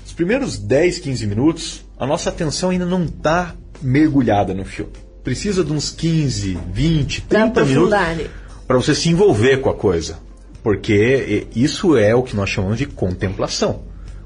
Os 0.06 0.12
primeiros 0.12 0.58
10, 0.58 0.98
15 0.98 1.26
minutos, 1.26 1.84
a 1.98 2.06
nossa 2.06 2.28
atenção 2.30 2.70
ainda 2.70 2.84
não 2.86 3.04
está 3.04 3.54
mergulhada 3.82 4.52
no 4.54 4.64
filme. 4.64 4.92
Precisa 5.22 5.64
de 5.64 5.72
uns 5.72 5.90
15, 5.90 6.58
20, 6.72 7.22
Pra 7.22 7.40
30 7.40 7.64
minutos 7.64 7.92
aprofundar. 7.94 8.16
né? 8.16 8.26
para 8.66 8.76
você 8.76 8.94
se 8.94 9.08
envolver 9.08 9.58
com 9.58 9.70
a 9.70 9.74
coisa. 9.74 10.18
Porque 10.62 11.46
isso 11.54 11.96
é 11.96 12.14
o 12.14 12.22
que 12.22 12.34
nós 12.36 12.48
chamamos 12.48 12.78
de 12.78 12.86
contemplação. 12.86 13.82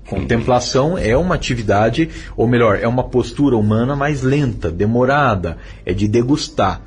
Contemplação 0.08 0.96
é 0.96 1.14
uma 1.16 1.34
atividade, 1.34 2.08
ou 2.34 2.48
melhor, 2.48 2.78
é 2.80 2.88
uma 2.88 3.04
postura 3.04 3.56
humana 3.56 3.94
mais 3.94 4.22
lenta, 4.22 4.70
demorada, 4.70 5.58
é 5.84 5.92
de 5.92 6.08
degustar. 6.08 6.80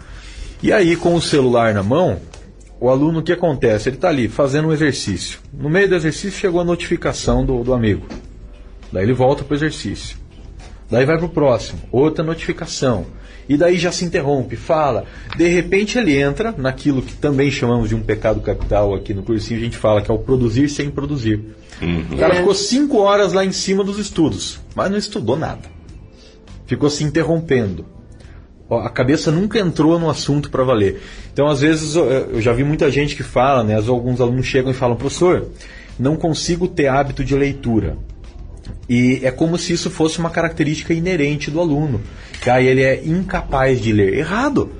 E 0.64 0.74
aí, 0.74 0.96
com 0.96 1.14
o 1.14 1.22
celular 1.22 1.74
na 1.74 1.84
mão, 1.84 2.20
o 2.80 2.90
aluno, 2.90 3.20
o 3.20 3.24
que 3.24 3.32
acontece? 3.32 3.90
Ele 3.90 3.98
está 3.98 4.10
ali 4.10 4.28
fazendo 4.28 4.70
um 4.70 4.74
exercício. 4.74 5.40
No 5.54 5.70
meio 5.70 5.88
do 5.88 5.96
exercício 5.96 6.40
chegou 6.40 6.62
a 6.62 6.64
notificação 6.66 7.46
do, 7.46 7.64
do 7.64 7.76
amigo. 7.76 8.08
Daí 8.92 9.04
ele 9.04 9.14
volta 9.14 9.44
para 9.44 9.54
o 9.54 9.58
exercício. 9.58 10.18
Daí 10.90 11.06
vai 11.06 11.18
para 11.18 11.28
o 11.28 11.30
próximo, 11.30 11.80
outra 11.92 12.24
notificação. 12.24 13.06
E 13.48 13.56
daí 13.56 13.78
já 13.78 13.92
se 13.92 14.04
interrompe, 14.04 14.56
fala. 14.56 15.06
De 15.38 15.48
repente 15.48 15.98
ele 15.98 16.18
entra 16.18 16.56
naquilo 16.58 17.04
que 17.04 17.14
também 17.14 17.52
chamamos 17.52 17.90
de 17.90 17.96
um 17.96 18.02
pecado 18.02 18.42
capital 18.42 18.96
aqui 18.96 19.14
no 19.14 19.22
cursinho, 19.22 19.60
a 19.60 19.64
gente 19.64 19.78
fala 19.78 20.02
que 20.02 20.10
é 20.10 20.14
o 20.14 20.18
produzir 20.18 20.68
sem 20.70 20.90
produzir. 20.90 21.40
O 22.12 22.18
cara 22.18 22.36
É. 22.36 22.38
ficou 22.38 22.54
cinco 22.54 22.98
horas 23.00 23.34
lá 23.34 23.44
em 23.44 23.52
cima 23.52 23.84
dos 23.84 23.98
estudos, 23.98 24.60
mas 24.76 24.90
não 24.92 24.98
estudou 24.98 25.38
nada. 25.38 25.62
Ficou 26.66 26.90
se 26.90 27.04
interrompendo. 27.04 27.86
Ó, 28.70 28.80
A 28.80 28.90
cabeça 28.90 29.32
nunca 29.32 29.60
entrou 29.60 30.00
no 30.00 30.10
assunto 30.10 30.50
para 30.50 30.64
valer. 30.64 31.02
Então, 31.34 31.48
às 31.48 31.60
vezes, 31.62 31.96
eu- 31.96 32.06
eu 32.06 32.42
já 32.42 32.54
vi 32.54 32.64
muita 32.64 32.90
gente 32.90 33.16
que 33.16 33.24
fala, 33.24 33.64
né? 33.64 33.76
Alguns 33.76 34.22
alunos 34.22 34.46
chegam 34.46 34.72
e 34.72 34.74
falam, 34.74 34.96
professor, 34.96 35.48
não 36.00 36.16
consigo 36.16 36.68
ter 36.68 36.88
hábito 36.88 37.24
de 37.24 37.36
leitura. 37.36 37.98
E 38.88 39.20
é 39.24 39.32
como 39.32 39.58
se 39.58 39.74
isso 39.74 39.90
fosse 39.90 40.20
uma 40.20 40.30
característica 40.30 40.94
inerente 40.94 41.52
do 41.52 41.60
aluno. 41.60 42.00
Que 42.42 42.50
aí 42.50 42.66
ele 42.68 42.82
é 42.84 43.04
incapaz 43.06 43.82
de 43.82 43.92
ler. 43.92 44.14
Errado. 44.14 44.72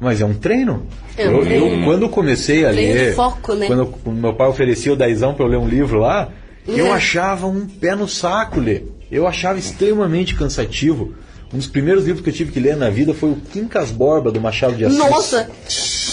Mas 0.00 0.20
é 0.20 0.26
um 0.26 0.34
treino. 0.34 0.84
É 1.16 1.28
um 1.28 1.32
eu, 1.38 1.40
treino. 1.44 1.66
eu, 1.68 1.84
quando 1.84 2.08
comecei 2.08 2.66
a 2.66 2.70
Treino 2.70 2.94
ler. 2.94 3.14
foco, 3.14 3.54
né? 3.54 3.66
Quando 3.66 3.94
o 4.04 4.10
meu 4.10 4.34
pai 4.34 4.48
oferecia 4.48 4.92
o 4.92 4.96
dezão 4.96 5.32
para 5.34 5.44
eu 5.44 5.48
ler 5.48 5.56
um 5.58 5.66
livro 5.68 5.98
lá, 6.00 6.28
eu 6.66 6.86
É. 6.86 6.90
achava 6.92 7.46
um 7.46 7.66
pé 7.66 7.94
no 7.94 8.08
saco 8.08 8.60
ler. 8.60 8.86
Eu 9.10 9.26
achava 9.26 9.58
extremamente 9.58 10.34
cansativo. 10.34 11.14
Um 11.52 11.58
dos 11.58 11.66
primeiros 11.68 12.04
livros 12.04 12.24
que 12.24 12.30
eu 12.30 12.34
tive 12.34 12.50
que 12.52 12.58
ler 12.58 12.76
na 12.76 12.90
vida 12.90 13.14
foi 13.14 13.30
o 13.30 13.36
Quincas 13.36 13.90
Borba, 13.92 14.32
do 14.32 14.40
Machado 14.40 14.74
de 14.74 14.84
Assis. 14.84 14.98
Nossa! 14.98 15.48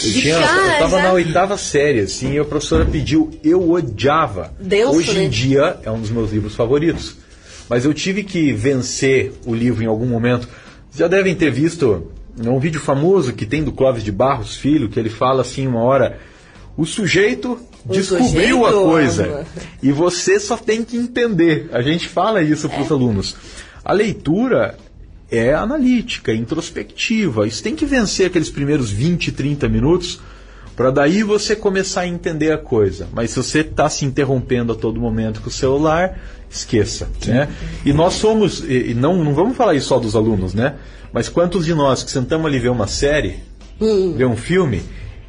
Eu, 0.05 0.11
tinha, 0.11 0.39
cara 0.39 0.73
eu 0.73 0.79
tava 0.79 0.97
já. 0.97 1.03
na 1.03 1.13
oitava 1.13 1.57
série, 1.57 2.01
assim, 2.01 2.33
e 2.33 2.39
a 2.39 2.45
professora 2.45 2.85
pediu, 2.85 3.31
eu 3.43 3.71
odiava. 3.71 4.53
Denso, 4.59 4.91
Hoje 4.91 5.13
né? 5.13 5.23
em 5.23 5.29
dia 5.29 5.77
é 5.83 5.89
um 5.89 5.99
dos 5.99 6.09
meus 6.11 6.31
livros 6.31 6.55
favoritos. 6.55 7.15
Mas 7.69 7.85
eu 7.85 7.93
tive 7.93 8.23
que 8.23 8.51
vencer 8.53 9.31
o 9.45 9.55
livro 9.55 9.81
em 9.83 9.87
algum 9.87 10.05
momento. 10.05 10.47
Vocês 10.89 10.99
já 10.99 11.07
devem 11.07 11.33
ter 11.33 11.49
visto 11.51 12.11
um 12.45 12.59
vídeo 12.59 12.79
famoso 12.81 13.33
que 13.33 13.45
tem 13.45 13.63
do 13.63 13.71
Clóvis 13.71 14.03
de 14.03 14.11
Barros 14.11 14.55
Filho, 14.57 14.89
que 14.89 14.99
ele 14.99 15.09
fala 15.09 15.41
assim 15.41 15.65
uma 15.65 15.81
hora, 15.81 16.19
o 16.75 16.85
sujeito 16.85 17.59
O 17.85 17.93
descobriu 17.93 18.65
a 18.65 18.71
sujeito, 18.71 18.89
coisa 18.89 19.25
ama. 19.25 19.45
e 19.81 19.91
você 19.91 20.39
só 20.39 20.57
tem 20.57 20.83
que 20.83 20.97
entender. 20.97 21.69
A 21.71 21.81
gente 21.81 22.07
fala 22.07 22.41
isso 22.41 22.67
para 22.69 22.81
os 22.81 22.91
alunos. 22.91 23.35
A 23.83 23.93
leitura 23.93 24.77
é 25.29 25.53
analítica, 25.53 26.33
introspectiva. 26.33 27.47
Isso 27.47 27.61
tem 27.63 27.75
que 27.75 27.85
vencer 27.85 28.27
aqueles 28.27 28.49
primeiros 28.49 28.89
20, 28.89 29.31
30 29.31 29.67
minutos 29.69 30.19
para 30.75 30.89
daí 30.89 31.21
você 31.21 31.55
começar 31.55 32.01
a 32.01 32.07
entender 32.07 32.51
a 32.51 32.57
coisa. 32.57 33.07
Mas 33.13 33.31
se 33.31 33.37
você 33.37 33.59
está 33.59 33.89
se 33.89 34.05
interrompendo 34.05 34.73
a 34.73 34.75
todo 34.75 34.99
momento 34.99 35.41
com 35.41 35.49
o 35.49 35.51
celular, 35.51 36.19
esqueça. 36.49 37.07
Né? 37.27 37.49
E 37.85 37.93
nós 37.93 38.13
somos, 38.13 38.63
e, 38.67 38.93
não, 38.93 39.23
não 39.23 39.33
vamos 39.33 39.55
falar 39.55 39.75
isso 39.75 39.87
só 39.87 39.99
dos 39.99 40.15
alunos, 40.15 40.53
né? 40.53 40.75
Mas 41.11 41.29
quantos 41.29 41.65
de 41.65 41.75
nós 41.75 42.03
que 42.03 42.09
sentamos 42.09 42.47
ali 42.47 42.57
ver 42.57 42.69
uma 42.69 42.87
série, 42.87 43.35
ver 44.15 44.25
um 44.25 44.35
filme, 44.35 44.81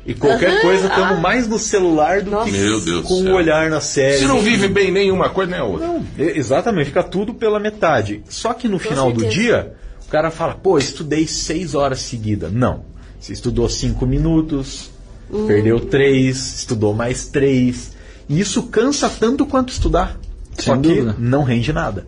e 0.06 0.14
qualquer 0.14 0.50
Aham, 0.50 0.60
coisa 0.60 0.84
ah. 0.86 0.88
estamos 0.90 1.18
mais 1.20 1.48
no 1.48 1.58
celular 1.58 2.20
do 2.22 2.30
Nossa. 2.30 2.50
que 2.50 2.56
Meu 2.58 2.80
Deus 2.80 2.84
do 2.84 3.02
com 3.02 3.14
o 3.20 3.22
céu. 3.24 3.34
olhar 3.34 3.70
na 3.70 3.80
série. 3.80 4.18
Se 4.18 4.26
não 4.26 4.40
vive 4.40 4.68
bem 4.68 4.90
nenhuma 4.92 5.30
coisa, 5.30 5.50
nem 5.50 5.60
a 5.60 5.64
outra. 5.64 5.86
Não, 5.86 6.04
exatamente, 6.18 6.86
fica 6.86 7.02
tudo 7.02 7.32
pela 7.34 7.58
metade. 7.58 8.22
Só 8.28 8.52
que 8.52 8.68
no 8.68 8.78
final 8.78 9.10
do 9.12 9.20
certeza. 9.20 9.40
dia, 9.42 9.74
o 10.06 10.10
cara 10.10 10.30
fala, 10.30 10.54
pô, 10.54 10.76
estudei 10.78 11.26
seis 11.26 11.74
horas 11.74 12.00
seguidas. 12.00 12.52
Não. 12.52 12.84
Você 13.18 13.32
estudou 13.32 13.68
cinco 13.68 14.04
minutos, 14.06 14.90
Hum. 15.32 15.46
perdeu 15.46 15.80
três, 15.80 16.56
estudou 16.58 16.92
mais 16.92 17.26
três. 17.28 17.92
E 18.28 18.38
isso 18.38 18.64
cansa 18.64 19.08
tanto 19.08 19.46
quanto 19.46 19.72
estudar. 19.72 20.18
Só 20.58 20.74
Sem 20.74 20.82
que 20.82 20.88
dúvida. 20.88 21.16
não 21.18 21.42
rende 21.42 21.72
nada. 21.72 22.06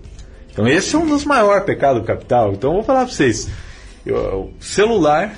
Então 0.53 0.69
esse 0.69 0.95
é 0.95 0.99
um 0.99 1.07
dos 1.07 1.25
maiores 1.25 1.65
pecados 1.65 2.07
capital. 2.07 2.53
Então 2.53 2.71
eu 2.71 2.75
vou 2.77 2.85
falar 2.85 3.05
para 3.07 3.15
vocês. 3.15 3.49
Eu- 4.05 4.51
O 4.61 4.63
celular, 4.63 5.35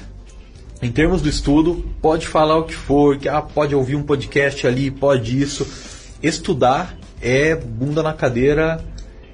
em 0.82 0.90
termos 0.92 1.20
do 1.22 1.28
estudo, 1.28 1.84
pode 2.00 2.26
falar 2.26 2.56
o 2.58 2.64
que 2.64 2.74
for, 2.74 3.16
que, 3.18 3.28
ah, 3.28 3.42
pode 3.42 3.74
ouvir 3.74 3.96
um 3.96 4.02
podcast 4.02 4.66
ali, 4.66 4.90
pode 4.90 5.40
isso. 5.40 5.66
Estudar 6.22 6.96
é 7.20 7.54
bunda 7.56 8.02
na 8.02 8.12
cadeira, 8.12 8.80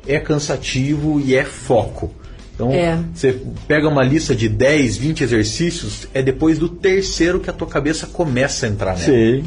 é 0.07 0.18
cansativo 0.18 1.20
e 1.20 1.34
é 1.34 1.45
foco. 1.45 2.12
Então, 2.55 2.70
É. 2.72 2.99
você 3.12 3.38
pega 3.66 3.88
uma 3.88 4.03
lista 4.05 4.34
de 4.34 4.49
10, 4.49 4.97
20 4.97 5.22
exercícios, 5.24 6.07
é 6.14 6.22
depois 6.22 6.59
do 6.59 6.68
terceiro 6.68 7.40
que 7.40 7.51
a 7.51 7.53
tua 7.53 7.66
cabeça 7.66 8.07
começa 8.07 8.64
a 8.66 8.68
entrar 8.68 8.92
nela. 8.92 9.05
Sei. 9.05 9.45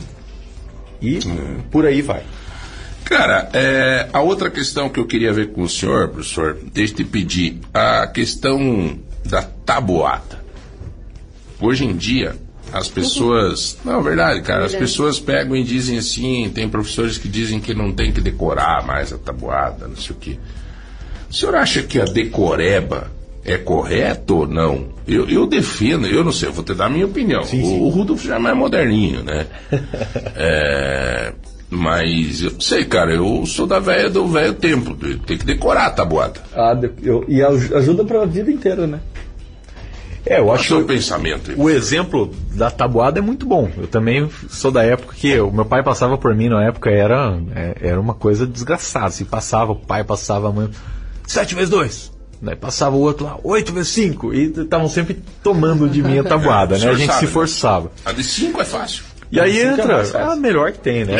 E 1.02 1.20
por 1.72 1.86
aí 1.86 2.02
vai. 2.02 2.24
Cara, 3.06 3.50
é, 3.54 4.10
a 4.12 4.20
outra 4.20 4.50
questão 4.50 4.89
que 4.89 5.00
eu 5.00 5.06
queria 5.06 5.32
ver 5.32 5.54
com 5.54 5.62
o 5.62 5.70
senhor, 5.70 6.10
professor, 6.10 6.58
deixa 6.74 6.91
eu 6.91 6.98
te 6.98 7.04
pedir, 7.06 7.60
a 7.74 8.06
questão 8.08 9.00
da 9.26 9.41
tabuada. 9.41 10.45
Hoje 11.60 11.86
em 11.86 11.95
dia, 11.95 12.36
as 12.72 12.88
pessoas. 12.88 13.78
Não, 13.86 13.99
é 13.99 14.03
verdade, 14.03 14.41
cara. 14.41 14.66
As 14.66 14.76
pessoas 14.76 15.20
pegam 15.20 15.55
e 15.55 15.64
dizem 15.64 15.97
assim, 15.97 16.51
tem 16.53 16.68
professores 16.70 17.18
que 17.18 17.28
dizem 17.28 17.60
que 17.60 17.74
não 17.74 17.91
tem 17.91 18.12
que 18.12 18.22
decorar 18.22 18.86
mais 18.86 19.12
a 19.14 19.18
tabuada, 19.18 19.88
não 19.88 19.95
sei 19.95 20.16
o 20.16 20.20
quê. 20.20 20.38
O 21.30 21.34
senhor 21.34 21.55
acha 21.55 21.82
que 21.84 21.99
a 21.99 22.05
decoreba 22.05 23.10
é 23.43 23.58
correto 23.58 24.38
ou 24.39 24.47
não? 24.47 24.89
Eu, 25.08 25.28
eu 25.30 25.45
defendo, 25.47 26.05
eu 26.08 26.24
não 26.24 26.32
sei, 26.32 26.49
eu 26.49 26.53
vou 26.53 26.64
te 26.64 26.74
dar 26.74 26.86
a 26.86 26.89
minha 26.89 27.05
opinião. 27.05 27.43
Sim, 27.43 27.62
o, 27.62 27.66
sim. 27.66 27.80
o 27.82 27.89
Rudolf 27.89 28.24
já 28.26 28.36
é 28.36 28.39
mais 28.39 28.55
moderninho, 28.58 29.24
né? 29.24 29.47
É, 30.36 31.34
mas 31.70 32.41
eu 32.43 32.51
não 32.51 32.62
sei, 32.62 32.86
cara, 32.86 33.14
eu 33.14 33.45
sou 33.45 33.66
da 33.68 33.80
velha 33.80 34.10
do 34.10 34.28
velho 34.28 34.53
tempo. 34.53 34.95
Tem 35.26 35.38
que 35.38 35.45
decorar 35.45 35.88
a 35.88 35.89
tabuada. 35.91 36.41
Ah, 36.53 36.78
eu- 37.03 37.26
e 37.28 37.41
aj- 37.41 37.74
ajuda 37.74 38.03
pra 38.05 38.26
vida 38.26 38.52
inteira, 38.52 38.86
né? 38.88 38.99
É, 40.30 40.34
eu 40.34 40.38
é 40.38 40.41
o 40.41 40.52
acho 40.52 40.80
que 40.80 40.84
pensamento? 40.86 41.54
o 41.56 41.70
exemplo 41.70 42.34
da 42.52 42.70
tabuada 42.70 43.20
é 43.20 43.22
muito 43.22 43.45
bom. 43.45 43.70
Eu 43.78 43.88
também 43.88 44.30
sou 44.49 44.72
da 44.72 44.84
época 44.84 45.16
que 45.16 45.40
o 45.40 45.52
meu 45.52 45.66
pai 45.66 45.82
passava 45.82 46.18
por 46.18 46.36
mim 46.36 46.49
na 46.49 46.64
época, 46.66 46.90
era, 46.90 47.40
é, 47.56 47.76
era 47.82 47.99
uma 47.99 48.14
coisa 48.14 48.45
desgraçada. 48.45 49.10
Se 49.12 49.26
passava, 49.26 49.72
o 49.72 49.76
pai 49.76 50.04
passava 50.04 50.49
a 50.49 50.52
mãe, 50.52 50.70
7 51.26 51.56
vezes 51.56 51.70
2. 51.70 52.12
Daí 52.41 52.56
passava 52.56 52.95
o 52.95 52.99
outro 52.99 53.26
lá, 53.26 53.38
8 53.44 53.74
vezes 53.74 53.90
5. 53.94 54.34
E 54.34 54.52
estavam 54.52 54.90
sempre 54.90 55.18
tomando 55.41 55.90
de 55.90 56.04
mim 56.04 56.20
a 56.20 56.24
tabuada, 56.24 56.76
O 56.76 56.80
né? 56.80 56.90
A 56.90 56.94
gente 56.94 57.08
sabe, 57.08 57.20
se 57.20 57.26
né? 57.26 57.32
forçava. 57.32 57.91
A 58.06 58.12
de 58.12 58.24
5 58.24 58.62
é 58.62 58.66
fácil. 58.66 59.04
E 59.32 59.40
aí 59.40 59.60
é 59.60 59.74
entra, 59.74 60.04
é 60.04 60.22
a 60.24 60.36
melhor 60.36 60.72
que 60.72 60.80
tem, 60.80 61.04
né? 61.04 61.18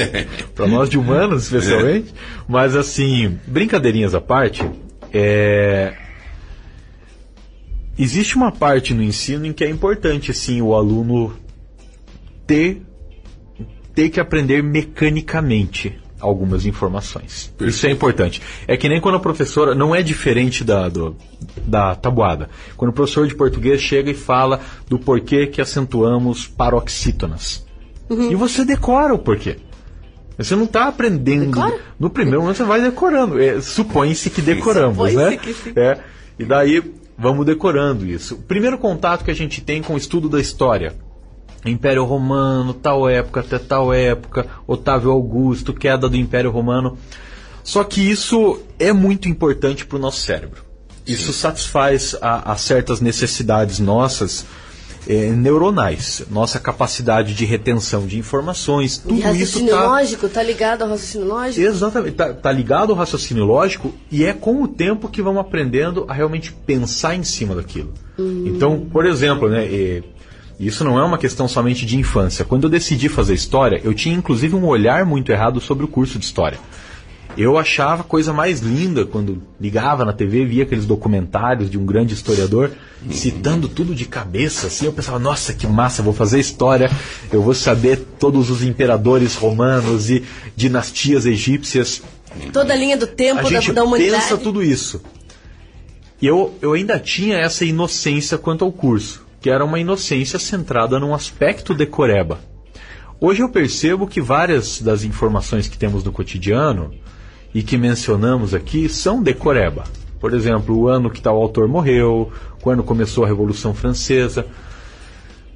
Para 0.54 0.66
nós 0.66 0.90
de 0.90 0.98
humanos, 0.98 1.44
especialmente. 1.44 2.12
Mas 2.46 2.76
assim, 2.76 3.38
brincadeirinhas 3.46 4.14
à 4.14 4.20
parte, 4.20 4.68
é... 5.12 5.94
existe 7.98 8.36
uma 8.36 8.52
parte 8.52 8.94
no 8.94 9.02
ensino 9.02 9.46
em 9.46 9.52
que 9.52 9.64
é 9.64 9.70
importante 9.70 10.30
assim 10.30 10.60
o 10.60 10.74
aluno 10.74 11.34
ter 12.46 12.82
ter 13.94 14.10
que 14.10 14.20
aprender 14.20 14.62
mecanicamente 14.62 15.98
algumas 16.20 16.66
informações. 16.66 17.54
Isso 17.60 17.86
é 17.86 17.90
importante. 17.90 18.42
É 18.66 18.76
que 18.76 18.88
nem 18.88 19.00
quando 19.00 19.16
a 19.16 19.20
professora, 19.20 19.74
não 19.74 19.94
é 19.94 20.02
diferente 20.02 20.62
da, 20.64 20.88
do, 20.88 21.16
da 21.66 21.94
tabuada. 21.94 22.50
Quando 22.76 22.90
o 22.90 22.94
professor 22.94 23.26
de 23.26 23.34
português 23.34 23.80
chega 23.80 24.10
e 24.10 24.14
fala 24.14 24.60
do 24.88 24.98
porquê 24.98 25.46
que 25.46 25.60
acentuamos 25.60 26.46
paroxítonas. 26.46 27.66
E 28.10 28.34
você 28.34 28.64
decora 28.64 29.14
o 29.14 29.18
porquê. 29.18 29.56
Você 30.38 30.54
não 30.54 30.64
está 30.64 30.88
aprendendo. 30.88 31.46
Decora? 31.46 31.80
No 31.98 32.10
primeiro 32.10 32.40
momento 32.40 32.56
você 32.56 32.64
vai 32.64 32.80
decorando. 32.80 33.40
É, 33.40 33.60
Supõe-se 33.60 34.28
que 34.28 34.42
decoramos, 34.42 35.10
Supõe-se 35.10 35.16
né? 35.16 35.36
que 35.38 35.54
sim. 35.54 35.72
É, 35.74 35.98
e 36.38 36.44
daí 36.44 36.82
vamos 37.18 37.46
decorando 37.46 38.06
isso. 38.06 38.34
O 38.34 38.42
primeiro 38.42 38.78
contato 38.78 39.24
que 39.24 39.30
a 39.30 39.34
gente 39.34 39.60
tem 39.60 39.82
com 39.82 39.94
o 39.94 39.98
estudo 39.98 40.28
da 40.28 40.40
história. 40.40 40.94
Império 41.64 42.04
Romano, 42.04 42.72
tal 42.72 43.08
época 43.08 43.40
até 43.40 43.58
tal 43.58 43.92
época, 43.92 44.46
Otávio 44.66 45.10
Augusto, 45.10 45.74
queda 45.74 46.08
do 46.08 46.16
Império 46.16 46.50
Romano. 46.50 46.96
Só 47.64 47.82
que 47.82 48.00
isso 48.00 48.60
é 48.78 48.92
muito 48.92 49.28
importante 49.28 49.84
para 49.84 49.96
o 49.96 50.00
nosso 50.00 50.20
cérebro. 50.20 50.62
Isso 51.06 51.32
satisfaz 51.32 52.16
a, 52.20 52.52
a 52.52 52.56
certas 52.56 53.00
necessidades 53.00 53.78
nossas 53.78 54.46
eh, 55.08 55.30
neuronais, 55.30 56.22
nossa 56.30 56.58
capacidade 56.58 57.34
de 57.34 57.44
retenção 57.44 58.06
de 58.06 58.18
informações, 58.18 58.96
E 58.96 59.00
tudo 59.02 59.14
isso 59.16 59.26
raciocínio 59.26 59.74
está 59.74 59.86
lógico, 59.88 60.28
tá 60.28 60.42
ligado 60.42 60.82
ao 60.82 60.88
raciocínio 60.90 61.26
lógico? 61.26 61.60
Exatamente, 61.66 62.14
tá, 62.14 62.32
tá 62.34 62.52
ligado 62.52 62.90
ao 62.92 62.98
raciocínio 62.98 63.44
lógico 63.44 63.94
e 64.10 64.24
é 64.24 64.32
com 64.32 64.62
o 64.62 64.68
tempo 64.68 65.08
que 65.08 65.22
vamos 65.22 65.40
aprendendo 65.40 66.04
a 66.08 66.12
realmente 66.14 66.52
pensar 66.52 67.14
em 67.14 67.22
cima 67.24 67.54
daquilo. 67.54 67.92
Então, 68.18 68.86
por 68.90 69.04
exemplo, 69.06 69.48
né, 69.48 69.66
e- 69.66 70.02
isso 70.58 70.82
não 70.84 70.98
é 70.98 71.04
uma 71.04 71.18
questão 71.18 71.46
somente 71.46 71.84
de 71.84 71.98
infância. 71.98 72.44
Quando 72.44 72.64
eu 72.64 72.70
decidi 72.70 73.08
fazer 73.10 73.34
história, 73.34 73.78
eu 73.84 73.92
tinha 73.92 74.14
inclusive 74.14 74.54
um 74.56 74.64
olhar 74.66 75.04
muito 75.04 75.30
errado 75.30 75.60
sobre 75.60 75.84
o 75.84 75.88
curso 75.88 76.18
de 76.18 76.24
história. 76.24 76.58
Eu 77.36 77.58
achava 77.58 78.00
a 78.00 78.04
coisa 78.04 78.32
mais 78.32 78.60
linda 78.60 79.04
quando 79.04 79.42
ligava 79.60 80.06
na 80.06 80.12
TV 80.12 80.46
via 80.46 80.62
aqueles 80.62 80.86
documentários 80.86 81.68
de 81.68 81.76
um 81.76 81.84
grande 81.84 82.14
historiador 82.14 82.70
citando 83.10 83.68
tudo 83.68 83.94
de 83.94 84.06
cabeça, 84.06 84.68
assim, 84.68 84.86
eu 84.86 84.92
pensava, 84.92 85.18
nossa, 85.18 85.52
que 85.52 85.66
massa, 85.66 86.02
vou 86.02 86.14
fazer 86.14 86.40
história, 86.40 86.90
eu 87.30 87.42
vou 87.42 87.54
saber 87.54 87.98
todos 88.18 88.48
os 88.50 88.62
imperadores 88.62 89.34
romanos 89.34 90.08
e 90.08 90.24
dinastias 90.56 91.26
egípcias. 91.26 92.02
Toda 92.52 92.72
a 92.72 92.76
linha 92.76 92.96
do 92.96 93.06
tempo 93.06 93.40
A 93.40 93.42
da, 93.42 93.48
gente 93.48 93.72
da 93.72 93.84
humanidade. 93.84 94.22
pensa 94.22 94.38
tudo 94.38 94.62
isso. 94.62 95.02
E 96.20 96.26
eu, 96.26 96.54
eu 96.62 96.72
ainda 96.72 96.98
tinha 96.98 97.36
essa 97.36 97.64
inocência 97.64 98.38
quanto 98.38 98.64
ao 98.64 98.72
curso, 98.72 99.26
que 99.42 99.50
era 99.50 99.64
uma 99.64 99.78
inocência 99.78 100.38
centrada 100.38 100.98
num 100.98 101.14
aspecto 101.14 101.74
decoreba. 101.74 102.40
Hoje 103.20 103.42
eu 103.42 103.48
percebo 103.48 104.06
que 104.06 104.20
várias 104.20 104.80
das 104.80 105.04
informações 105.04 105.68
que 105.68 105.78
temos 105.78 106.02
no 106.02 106.12
cotidiano 106.12 106.92
e 107.56 107.62
que 107.62 107.78
mencionamos 107.78 108.52
aqui 108.52 108.86
são 108.86 109.22
decoreba. 109.22 109.84
Por 110.20 110.34
exemplo, 110.34 110.76
o 110.76 110.88
ano 110.88 111.08
que 111.08 111.22
tal 111.22 111.40
autor 111.40 111.66
morreu, 111.66 112.30
quando 112.60 112.84
começou 112.84 113.24
a 113.24 113.26
Revolução 113.26 113.72
Francesa. 113.72 114.46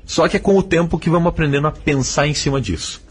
Só 0.07 0.27
que 0.27 0.39
é 0.39 0.41
com 0.41 0.57
o 0.57 0.63
tempo 0.63 0.99
que 0.99 1.11
vamos 1.11 1.29
aprendendo 1.29 1.67
a 1.67 1.71
pensar 1.71 2.27
em 2.27 2.33
cima 2.33 2.59
disso. 2.59 3.03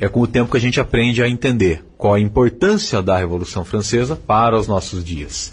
É 0.00 0.08
com 0.08 0.20
o 0.20 0.26
tempo 0.26 0.50
que 0.50 0.56
a 0.56 0.60
gente 0.60 0.80
aprende 0.80 1.22
a 1.22 1.28
entender 1.28 1.84
qual 1.96 2.14
a 2.14 2.20
importância 2.20 3.00
da 3.00 3.16
Revolução 3.16 3.64
Francesa 3.64 4.16
para 4.16 4.58
os 4.58 4.66
nossos 4.66 5.04
dias. 5.04 5.52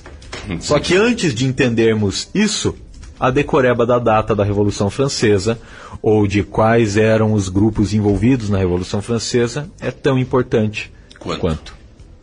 Só 0.59 0.79
que 0.79 0.95
antes 0.95 1.35
de 1.35 1.45
entendermos 1.45 2.29
isso, 2.33 2.75
a 3.19 3.29
decoreba 3.29 3.85
da 3.85 3.99
data 3.99 4.35
da 4.35 4.43
Revolução 4.43 4.89
Francesa 4.89 5.61
ou 6.01 6.25
de 6.25 6.41
quais 6.41 6.97
eram 6.97 7.31
os 7.31 7.47
grupos 7.47 7.93
envolvidos 7.93 8.49
na 8.49 8.57
Revolução 8.57 9.03
Francesa 9.03 9.69
é 9.79 9.91
tão 9.91 10.17
importante 10.17 10.91
Quanto? 11.19 11.41
quanto. 11.41 11.78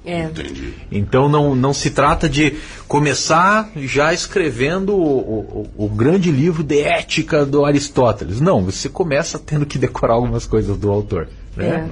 É. 0.07 0.23
Entendi. 0.25 0.73
Então 0.91 1.29
não, 1.29 1.55
não 1.57 1.75
se 1.75 1.91
trata 1.91 2.29
de 2.29 2.55
começar 2.87 3.71
já 3.77 4.15
escrevendo 4.15 4.95
o, 4.95 5.67
o- 5.77 5.85
o 5.85 5.89
grande 5.89 6.31
livro 6.31 6.63
de 6.63 6.79
ética 6.81 7.45
do 7.45 7.65
Aristóteles. 7.65 8.41
Não, 8.41 8.63
você 8.65 8.89
começa 8.89 9.39
tendo 9.39 9.67
que 9.67 9.77
decorar 9.79 10.15
algumas 10.15 10.47
coisas 10.47 10.77
do 10.79 10.91
autor. 10.91 11.29
Né? 11.57 11.89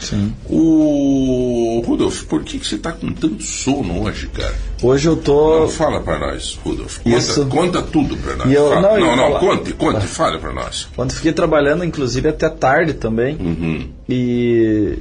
É. 0.00 0.04
Sim. 0.04 0.32
O 0.48 1.82
Rudolf, 1.84 2.24
por 2.24 2.44
que, 2.44 2.58
que 2.58 2.66
você 2.66 2.76
tá 2.78 2.92
com 2.92 3.10
tanto 3.12 3.42
sono 3.42 4.02
hoje, 4.02 4.28
cara? 4.28 4.54
Hoje 4.82 5.08
eu 5.08 5.16
tô. 5.16 5.60
Não, 5.60 5.68
fala 5.68 6.00
pra 6.00 6.18
nós, 6.18 6.58
Rudolf. 6.62 6.98
Conta, 6.98 7.16
Isso. 7.16 7.46
conta 7.46 7.82
tudo 7.82 8.16
pra 8.18 8.36
nós. 8.36 8.52
Eu- 8.52 8.68
Fala. 8.68 8.80
não, 8.82 8.98
eu 8.98 9.06
não, 9.06 9.16
não, 9.16 9.26
falar. 9.32 9.40
conte, 9.40 9.72
conte, 9.72 10.06
fale 10.06 10.38
pra 10.38 10.52
nós. 10.52 10.88
Ontem 10.96 11.14
fiquei 11.16 11.32
trabalhando, 11.32 11.84
inclusive, 11.84 12.28
até 12.28 12.48
tarde 12.50 12.94
também. 12.94 13.34
Uhum. 13.36 13.88
E 14.08 14.98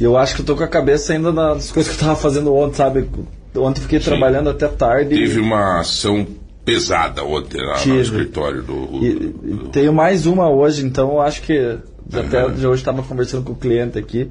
e 0.00 0.04
eu 0.04 0.16
acho 0.16 0.34
que 0.34 0.40
eu 0.42 0.46
tô 0.46 0.56
com 0.56 0.64
a 0.64 0.68
cabeça 0.68 1.12
ainda 1.12 1.32
nas 1.32 1.70
coisas 1.70 1.94
que 1.94 2.02
eu 2.02 2.06
tava 2.08 2.18
fazendo 2.18 2.54
ontem, 2.54 2.76
sabe? 2.76 3.08
Ontem 3.56 3.80
fiquei 3.80 3.98
trabalhando 4.00 4.50
até 4.50 4.68
tarde. 4.68 5.16
Teve 5.16 5.40
uma 5.40 5.80
ação 5.80 6.26
pesada 6.64 7.24
ontem 7.24 7.58
lá 7.64 7.84
no 7.86 8.00
escritório 8.00 8.62
do. 8.62 9.04
E, 9.04 9.12
do- 9.14 9.66
e 9.66 9.68
tenho 9.70 9.92
mais 9.92 10.26
uma 10.26 10.50
hoje, 10.50 10.84
então 10.84 11.12
eu 11.12 11.20
acho 11.22 11.40
que 11.42 11.78
até 12.12 12.44
Uhum. 12.44 12.52
hoje 12.70 12.82
estava 12.82 13.02
conversando 13.02 13.44
com 13.44 13.52
o 13.52 13.56
cliente 13.56 13.98
aqui. 13.98 14.28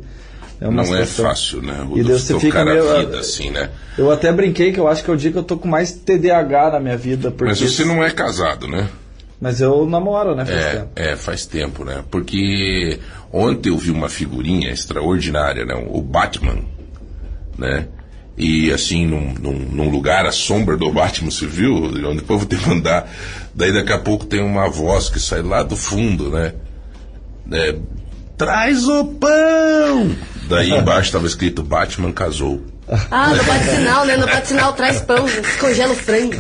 É 0.62 0.70
não 0.70 0.82
é 0.84 0.86
situação- 0.86 1.26
fácil, 1.26 1.62
né, 1.62 1.74
E 1.80 1.84
Rudolf? 1.84 2.08
daí 2.08 2.20
você 2.20 2.40
fica 2.40 2.64
meio- 2.64 2.90
a 2.90 3.00
vida 3.00 3.20
assim, 3.20 3.50
né? 3.50 3.72
Eu 3.98 4.10
até 4.10 4.32
brinquei 4.32 4.72
que 4.72 4.80
eu 4.80 4.88
acho 4.88 5.04
que 5.04 5.10
é 5.12 5.14
o 5.14 5.18
dia 5.18 5.30
que 5.32 5.38
eu 5.38 5.44
tô 5.44 5.58
com 5.58 5.68
mais 5.68 5.92
TDAH 5.92 6.72
na 6.72 6.80
minha 6.80 6.96
vida. 6.98 7.30
Porque 7.30 7.50
Mas 7.50 7.60
você 7.60 7.84
não 7.84 8.02
é 8.04 8.10
casado, 8.10 8.66
né? 8.68 8.88
Mas 9.40 9.60
eu 9.62 9.86
namoro, 9.86 10.36
né? 10.36 10.46
Faz 10.46 10.58
É, 10.66 10.72
tempo. 10.76 10.90
é, 10.96 11.16
faz 11.16 11.46
tempo, 11.46 11.84
né? 11.84 12.04
Porque 12.10 13.00
ontem 13.32 13.70
eu 13.70 13.78
vi 13.78 13.92
uma 13.92 14.08
figurinha 14.10 14.72
extraordinária, 14.72 15.66
né? 15.66 15.76
O 15.90 16.02
Batman, 16.02 16.58
né? 17.58 17.88
E 18.38 18.72
assim, 18.72 19.06
num, 19.06 19.34
num, 19.34 19.54
num 19.60 19.90
lugar, 19.90 20.26
a 20.26 20.32
sombra 20.32 20.76
do 20.78 20.92
Batman, 20.92 21.32
você 21.32 21.46
viu? 21.46 21.74
Onde 21.86 22.00
eu 22.28 22.38
vou 22.38 22.46
ter 22.46 22.60
que 22.60 22.68
mandar. 22.70 23.10
Daí 23.54 23.72
daqui 23.74 23.94
a 23.94 24.00
pouco 24.00 24.26
tem 24.26 24.42
uma 24.42 24.70
voz 24.70 25.10
que 25.10 25.20
sai 25.20 25.42
lá 25.42 25.64
do 25.64 25.76
fundo, 25.76 26.30
né? 26.30 26.54
É, 27.52 27.76
Traz 28.38 28.86
o 28.88 29.06
pão! 29.06 30.14
Daí 30.50 30.72
embaixo 30.72 31.04
estava 31.08 31.26
escrito 31.26 31.64
Batman 31.64 32.12
casou. 32.12 32.62
Ah, 33.10 33.34
no 33.34 33.44
bate-sinal, 33.44 34.06
né? 34.06 34.18
No 34.18 34.28
bate-sinal 34.28 34.74
traz 34.74 35.02
pão, 35.02 35.26
congela 35.60 35.94
o 35.94 35.96
frango. 35.96 36.36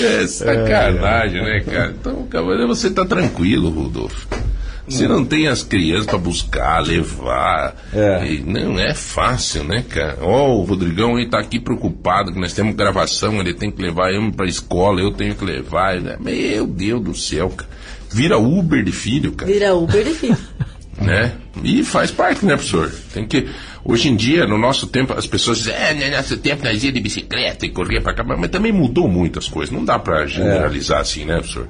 É 0.00 0.26
sacanagem, 0.26 1.42
né, 1.42 1.60
cara? 1.60 1.94
Então, 1.98 2.26
cara, 2.26 2.66
você 2.66 2.90
tá 2.90 3.04
tranquilo, 3.04 3.68
Rodolfo. 3.70 4.26
Você 4.88 5.06
não 5.06 5.22
tem 5.22 5.46
as 5.48 5.62
crianças 5.62 6.06
pra 6.06 6.16
buscar, 6.16 6.80
levar. 6.82 7.74
É. 7.92 8.26
E 8.26 8.40
não 8.40 8.78
é 8.78 8.94
fácil, 8.94 9.62
né, 9.64 9.84
cara? 9.86 10.16
Ó, 10.22 10.54
o 10.56 10.62
Rodrigão 10.64 11.18
ele 11.18 11.28
tá 11.28 11.38
aqui 11.38 11.60
preocupado 11.60 12.32
que 12.32 12.40
nós 12.40 12.54
temos 12.54 12.74
gravação, 12.74 13.38
ele 13.38 13.52
tem 13.52 13.70
que 13.70 13.82
levar 13.82 14.10
eu 14.10 14.32
pra 14.32 14.46
escola, 14.46 15.02
eu 15.02 15.12
tenho 15.12 15.34
que 15.34 15.44
levar. 15.44 16.00
né? 16.00 16.16
Meu 16.18 16.66
Deus 16.66 17.02
do 17.02 17.14
céu, 17.14 17.50
cara. 17.50 17.68
Vira 18.10 18.38
Uber 18.38 18.82
de 18.82 18.90
filho, 18.92 19.32
cara 19.32 19.52
Vira 19.52 19.74
Uber 19.74 20.02
de 20.02 20.14
filho. 20.14 20.38
né? 21.00 21.32
E 21.62 21.82
faz 21.82 22.10
parte, 22.10 22.44
né, 22.44 22.54
professor? 22.54 22.90
Tem 23.12 23.26
que. 23.26 23.48
Hoje 23.84 24.08
em 24.08 24.16
dia, 24.16 24.46
no 24.46 24.58
nosso 24.58 24.86
tempo, 24.86 25.14
as 25.14 25.26
pessoas 25.26 25.58
dizem, 25.58 25.74
é, 25.74 25.94
no 25.94 26.16
nosso 26.16 26.36
tempo 26.36 26.64
nós 26.64 26.82
ia 26.82 26.92
de 26.92 27.00
bicicleta 27.00 27.64
e 27.64 27.70
corria 27.70 28.00
pra 28.00 28.12
cá, 28.12 28.22
mas 28.22 28.50
também 28.50 28.72
mudou 28.72 29.08
muito 29.08 29.38
as 29.38 29.48
coisas. 29.48 29.74
Não 29.74 29.84
dá 29.84 29.98
pra 29.98 30.26
generalizar 30.26 31.00
assim, 31.00 31.24
né, 31.24 31.36
professor? 31.36 31.68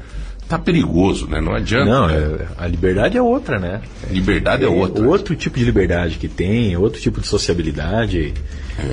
Tá 0.48 0.58
perigoso, 0.58 1.26
né? 1.28 1.42
Não 1.42 1.54
adianta. 1.54 1.84
Não, 1.84 2.06
né? 2.06 2.16
é- 2.16 2.46
a 2.56 2.66
liberdade 2.66 3.18
é 3.18 3.22
outra, 3.22 3.58
né? 3.58 3.82
Liberdade 4.10 4.64
é 4.64 4.68
outra. 4.68 5.04
Outro 5.06 5.36
tipo 5.36 5.58
de 5.58 5.64
liberdade 5.64 6.16
que 6.16 6.26
tem, 6.26 6.74
outro 6.74 6.98
tipo 6.98 7.20
de 7.20 7.26
sociabilidade. 7.26 8.32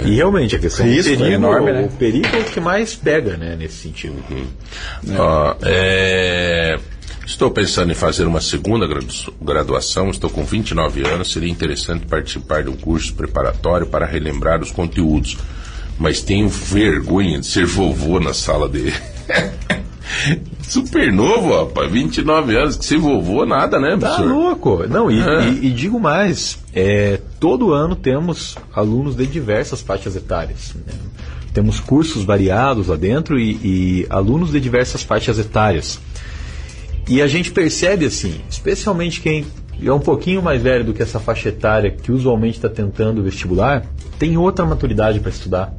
E 0.03 0.15
realmente 0.15 0.55
a 0.55 0.59
questão 0.59 0.85
Risco 0.85 1.11
do 1.11 1.17
perigo, 1.17 1.31
é 1.31 1.33
enorme, 1.35 1.71
né? 1.71 1.81
o 1.83 1.97
perigo 1.97 2.27
é 2.33 2.39
o 2.39 2.43
que 2.43 2.59
mais 2.59 2.95
pega, 2.95 3.37
né, 3.37 3.55
nesse 3.57 3.75
sentido. 3.75 4.15
Ó, 5.17 5.55
é, 5.61 6.77
Estou 7.25 7.49
pensando 7.51 7.91
em 7.91 7.95
fazer 7.95 8.25
uma 8.27 8.39
segunda 8.39 8.85
gradu- 8.87 9.33
graduação, 9.41 10.09
estou 10.09 10.29
com 10.29 10.45
29 10.45 11.05
anos, 11.07 11.31
seria 11.31 11.49
interessante 11.49 12.05
participar 12.05 12.63
de 12.63 12.69
um 12.69 12.75
curso 12.75 13.13
preparatório 13.13 13.87
para 13.87 14.05
relembrar 14.05 14.61
os 14.61 14.71
conteúdos, 14.71 15.37
mas 15.97 16.21
tenho 16.21 16.47
vergonha 16.47 17.39
de 17.39 17.47
ser 17.47 17.65
vovô 17.65 18.19
na 18.19 18.33
sala 18.33 18.69
dele. 18.69 18.93
Super 20.61 21.11
novo, 21.11 21.53
rapaz, 21.65 21.91
29 21.91 22.55
anos, 22.57 22.75
que 22.77 22.85
ser 22.85 22.97
vovô 22.97 23.45
nada, 23.45 23.79
né, 23.79 23.91
Tá 23.97 23.97
professor? 24.15 24.27
louco! 24.27 24.87
Não, 24.87 25.09
e, 25.11 25.19
É. 25.19 25.49
e- 25.49 25.67
e 25.67 25.69
digo 25.71 25.99
mais, 25.99 26.57
é, 26.73 27.19
todo 27.39 27.73
ano 27.73 27.95
temos 27.95 28.55
alunos 28.73 29.15
de 29.15 29.25
diversas 29.25 29.81
faixas 29.81 30.15
etárias. 30.15 30.73
né? 30.75 30.93
Temos 31.53 31.79
cursos 31.79 32.23
variados 32.23 32.87
lá 32.87 32.95
dentro 32.95 33.39
e, 33.39 33.51
e 33.63 34.07
alunos 34.09 34.51
de 34.51 34.59
diversas 34.59 35.01
faixas 35.03 35.39
etárias. 35.39 35.99
E 37.07 37.21
a 37.21 37.27
gente 37.27 37.51
percebe 37.51 38.05
assim, 38.05 38.41
especialmente 38.49 39.21
quem 39.21 39.45
é 39.83 39.91
um 39.91 39.99
pouquinho 39.99 40.41
mais 40.41 40.61
velho 40.61 40.83
do 40.83 40.93
que 40.93 41.03
essa 41.03 41.19
faixa 41.19 41.49
etária 41.49 41.91
que 41.91 42.11
usualmente 42.11 42.57
está 42.57 42.69
tentando 42.69 43.21
vestibular, 43.21 43.85
tem 44.17 44.37
outra 44.37 44.65
maturidade 44.65 45.19
para 45.19 45.29
estudar. 45.29 45.73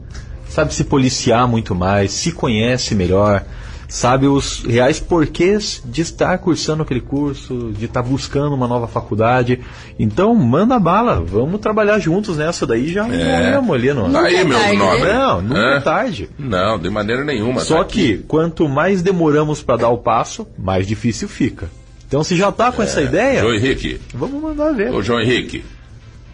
Sabe 0.49 0.73
se 0.73 0.85
policiar 0.85 1.49
muito 1.49 1.75
mais, 1.75 2.13
se 2.13 2.31
conhece 2.31 2.95
melhor, 2.95 3.45
sabe 3.89 4.27
os 4.27 4.63
reais 4.65 4.99
porquês 4.99 5.81
de 5.85 6.03
estar 6.03 6.37
cursando 6.39 6.83
aquele 6.83 7.01
curso, 7.01 7.73
de 7.77 7.85
estar 7.85 8.03
buscando 8.03 8.55
uma 8.55 8.67
nova 8.67 8.87
faculdade. 8.89 9.61
Então, 9.99 10.35
manda 10.35 10.79
bala, 10.79 11.21
vamos 11.21 11.61
trabalhar 11.61 11.99
juntos 11.99 12.37
nessa 12.37 12.67
daí 12.67 12.93
já 12.93 13.07
É. 13.07 13.61
morremos 13.61 13.75
ali, 13.77 13.93
não. 13.95 14.11
Tá 14.13 14.21
aí, 14.23 14.35
é 14.37 14.45
meu 14.45 14.59
tarde, 14.59 14.77
nome. 14.77 15.05
Não, 15.05 15.43
nunca 15.43 15.61
é 15.61 15.81
tarde. 15.81 16.31
Não, 16.39 16.79
de 16.79 16.91
maneira 16.91 17.25
nenhuma. 17.25 17.61
Só 17.61 17.79
tá 17.79 17.85
que 17.85 18.15
aqui. 18.15 18.25
quanto 18.27 18.69
mais 18.69 19.03
demoramos 19.03 19.63
para 19.63 19.77
dar 19.77 19.89
o 19.91 19.99
passo, 19.99 20.47
mais 20.59 20.87
difícil 20.87 21.29
fica. 21.29 21.69
Então, 22.09 22.23
se 22.25 22.37
já 22.37 22.51
tá 22.53 22.71
com 22.73 22.83
essa 22.83 23.03
ideia, 23.03 23.41
João 23.41 23.55
Henrique, 23.55 24.01
vamos 24.15 24.41
mandar 24.43 24.73
ver. 24.73 24.93
ô 24.93 25.03
João 25.03 25.21
Henrique, 25.21 25.65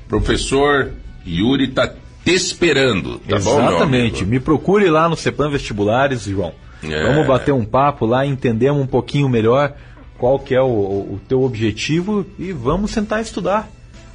professor 0.09 0.91
Yuri 1.27 1.69
tá 1.69 1.87
te 2.25 2.33
esperando, 2.35 3.19
tá 3.29 3.39
bom, 3.39 3.57
meu 3.61 3.69
Exatamente. 3.71 4.25
Me 4.25 4.39
procure 4.39 4.89
lá 4.91 5.09
no 5.09 5.17
Cepan 5.17 5.51
Vestibulares, 5.51 6.23
João. 6.25 6.53
É. 6.83 7.07
Vamos 7.07 7.27
bater 7.27 7.53
um 7.53 7.65
papo 7.65 8.07
lá, 8.07 8.27
entendemos 8.27 8.83
um 8.83 8.87
pouquinho 8.87 9.29
melhor 9.29 9.75
qual 10.19 10.39
que 10.39 10.55
é 10.55 10.61
o, 10.61 10.67
o 10.67 11.21
teu 11.29 11.43
objetivo 11.43 12.27
e 12.39 12.53
vamos 12.53 12.91
sentar 12.91 13.21
e 13.21 13.23
estudar. 13.23 13.69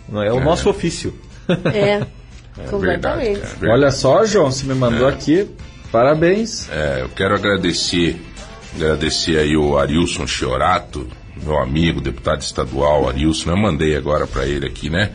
Não 0.07 0.21
é 0.21 0.31
o 0.31 0.39
nosso 0.39 0.69
ofício. 0.69 1.13
É, 1.73 2.05
Verdade, 2.57 2.71
completamente. 2.71 3.39
cara, 3.39 3.53
verdade. 3.53 3.71
Olha 3.71 3.91
só, 3.91 4.25
João, 4.25 4.51
você 4.51 4.65
me 4.65 4.73
mandou 4.73 5.07
aqui. 5.07 5.47
Parabéns. 5.91 6.69
É, 6.69 7.01
eu 7.01 7.09
quero 7.09 7.35
agradecer, 7.35 8.19
agradecer 8.75 9.37
aí 9.37 9.55
o 9.55 9.77
Arilson 9.77 10.25
Chiorato, 10.25 11.07
meu 11.41 11.57
amigo, 11.59 12.01
deputado 12.01 12.41
estadual 12.41 13.07
Arilson. 13.07 13.51
Eu 13.51 13.57
mandei 13.57 13.95
agora 13.95 14.25
para 14.25 14.45
ele 14.45 14.65
aqui, 14.65 14.89
né? 14.89 15.11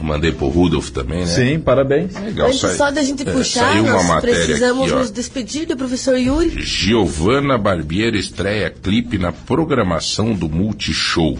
Mandei 0.00 0.30
pro 0.30 0.48
Rudolf 0.48 0.90
também, 0.90 1.20
né? 1.20 1.26
Sim, 1.26 1.58
parabéns. 1.58 2.14
Legal, 2.14 2.46
Antes 2.48 2.60
sai- 2.60 2.74
só 2.76 2.90
da 2.90 3.02
gente 3.02 3.28
é, 3.28 3.32
puxar, 3.32 3.72
saiu 3.72 3.82
uma 3.82 3.92
nós 3.94 4.06
matéria 4.06 4.34
precisamos 4.44 4.84
aqui, 4.84 4.92
ó. 4.92 4.98
nos 5.00 5.10
despedir 5.10 5.66
do 5.66 5.76
professor 5.76 6.16
Yuri. 6.16 6.50
Giovana 6.62 7.58
Barbieri 7.58 8.18
estreia 8.18 8.70
clipe 8.70 9.18
na 9.18 9.32
programação 9.32 10.34
do 10.34 10.48
Multishow. 10.48 11.36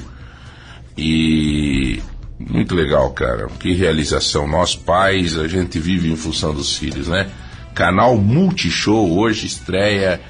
E 0.96 2.00
muito 2.38 2.74
legal, 2.74 3.10
cara. 3.10 3.46
Que 3.60 3.72
realização. 3.74 4.46
Nós 4.48 4.74
pais, 4.74 5.38
a 5.38 5.46
gente 5.46 5.78
vive 5.78 6.10
em 6.10 6.16
função 6.16 6.52
dos 6.52 6.76
filhos, 6.76 7.08
né? 7.08 7.28
Canal 7.74 8.16
Multishow 8.16 9.16
hoje 9.16 9.46
estreia 9.46 10.20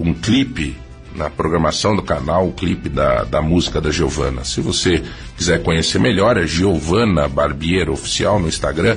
um 0.00 0.14
clipe 0.14 0.74
na 1.18 1.28
programação 1.28 1.96
do 1.96 2.02
canal, 2.02 2.46
o 2.46 2.52
clipe 2.52 2.88
da, 2.88 3.24
da 3.24 3.42
música 3.42 3.80
da 3.80 3.90
Giovana. 3.90 4.44
Se 4.44 4.60
você 4.60 5.02
quiser 5.36 5.62
conhecer 5.62 5.98
melhor, 5.98 6.36
é 6.36 6.46
Giovana 6.46 7.28
Barbieri 7.28 7.90
Oficial 7.90 8.38
no 8.38 8.48
Instagram. 8.48 8.96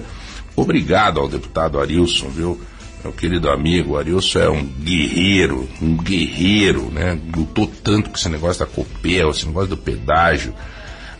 Obrigado 0.56 1.20
ao 1.20 1.28
deputado 1.28 1.80
Arilson, 1.80 2.30
viu? 2.30 2.62
Meu 3.04 3.12
querido 3.12 3.50
amigo, 3.50 3.98
Arilson 3.98 4.40
é 4.40 4.50
um 4.50 4.64
guerreiro, 4.64 5.68
um 5.82 5.98
guerreiro, 5.98 6.92
né? 6.92 7.20
Lutou 7.36 7.66
tanto 7.84 8.12
com 8.12 8.16
esse 8.16 8.30
negócio 8.30 8.64
da 8.64 8.72
Copel, 8.72 9.32
esse 9.32 9.48
negócio 9.48 9.70
do 9.70 9.78
pedágio. 9.78 10.54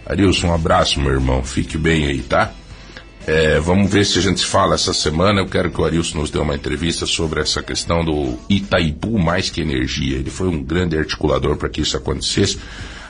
Arilson, 0.06 0.48
um 0.48 0.54
abraço, 0.54 1.00
meu 1.00 1.12
irmão. 1.12 1.44
Fique 1.44 1.80
bem 1.80 2.06
aí, 2.06 2.22
tá? 2.22 2.52
É, 3.28 3.60
vamos 3.60 3.92
ver 3.92 4.06
se 4.06 4.18
a 4.18 4.22
gente 4.22 4.46
fala 4.46 4.76
essa 4.76 4.94
semana. 4.94 5.42
Eu 5.42 5.48
quero 5.48 5.70
que 5.70 5.80
o 5.80 5.86
Arilson 5.86 6.20
nos 6.20 6.30
dê 6.30 6.40
uma 6.40 6.56
entrevista 6.56 7.06
sobre 7.06 7.42
essa 7.42 7.62
questão 7.62 8.04
do 8.04 8.38
Itaipu 8.50 9.20
mais 9.20 9.50
que 9.50 9.62
energia. 9.62 10.18
Ele 10.18 10.30
foi 10.30 10.48
um 10.48 10.62
grande 10.62 10.98
articulador 10.98 11.56
para 11.56 11.70
que 11.70 11.82
isso 11.82 11.96
acontecesse. 11.96 12.60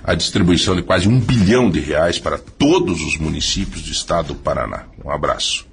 A 0.04 0.16
distribuição 0.16 0.76
de 0.76 0.82
quase 0.82 1.08
um 1.08 1.20
bilhão 1.20 1.70
de 1.70 1.80
reais 1.80 2.20
para 2.20 2.38
todos 2.38 3.02
os 3.02 3.18
municípios 3.18 3.84
do 3.84 3.92
estado 3.92 4.30
do 4.30 4.36
Paraná. 4.36 4.86
Um 5.04 5.12
abraço. 5.12 5.71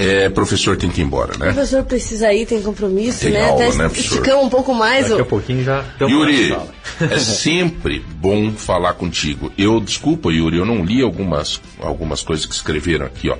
É, 0.00 0.28
professor 0.28 0.76
tem 0.76 0.88
que 0.88 1.00
ir 1.00 1.04
embora, 1.04 1.34
O 1.34 1.38
né? 1.40 1.46
professor 1.52 1.82
precisa 1.82 2.32
ir, 2.32 2.46
tem 2.46 2.62
compromisso, 2.62 3.18
Tem 3.22 3.32
né? 3.32 3.42
aula, 3.48 3.64
Até 3.66 3.76
né, 3.76 3.84
professor? 3.88 4.14
esticamos 4.14 4.44
um 4.44 4.48
pouco 4.48 4.72
mais. 4.72 5.08
Daqui 5.08 5.20
a 5.20 5.24
o- 5.24 5.26
pouquinho 5.26 5.64
já 5.64 5.84
Yuri, 6.00 6.56
é 7.00 7.18
sempre 7.18 7.98
bom 8.14 8.52
falar 8.52 8.92
contigo. 8.94 9.52
Eu, 9.58 9.80
desculpa, 9.80 10.30
Yuri, 10.30 10.58
eu 10.58 10.64
não 10.64 10.84
li 10.84 11.02
algumas, 11.02 11.60
algumas 11.80 12.22
coisas 12.22 12.46
que 12.46 12.54
escreveram 12.54 13.06
aqui, 13.06 13.28
ó. 13.28 13.36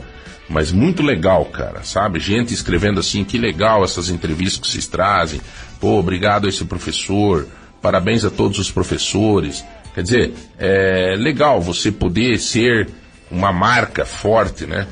Mas 0.49 0.73
muito 0.73 1.01
legal, 1.03 1.45
cara, 1.45 1.85
sabe? 1.85 2.19
Gente 2.19 2.53
escrevendo 2.53 2.99
assim, 2.99 3.23
que 3.23 3.39
legal 3.39 3.85
essas 3.85 4.09
entrevistas 4.09 4.59
que 4.61 4.67
vocês 4.67 4.87
trazem. 4.89 5.41
Pô, 5.79 5.99
obrigado 5.99 6.47
a 6.47 6.49
esse 6.49 6.65
professor. 6.65 7.47
Parabéns 7.81 8.25
a 8.25 8.31
todos 8.31 8.59
os 8.59 8.69
professores. 8.71 9.65
Quer 9.95 10.03
dizer, 10.03 10.33
é 10.59 11.15
legal 11.17 11.61
você 11.61 11.93
poder 11.93 12.39
ser 12.41 12.89
uma 13.31 13.53
marca 13.53 14.05
forte, 14.07 14.67
né? 14.67 14.89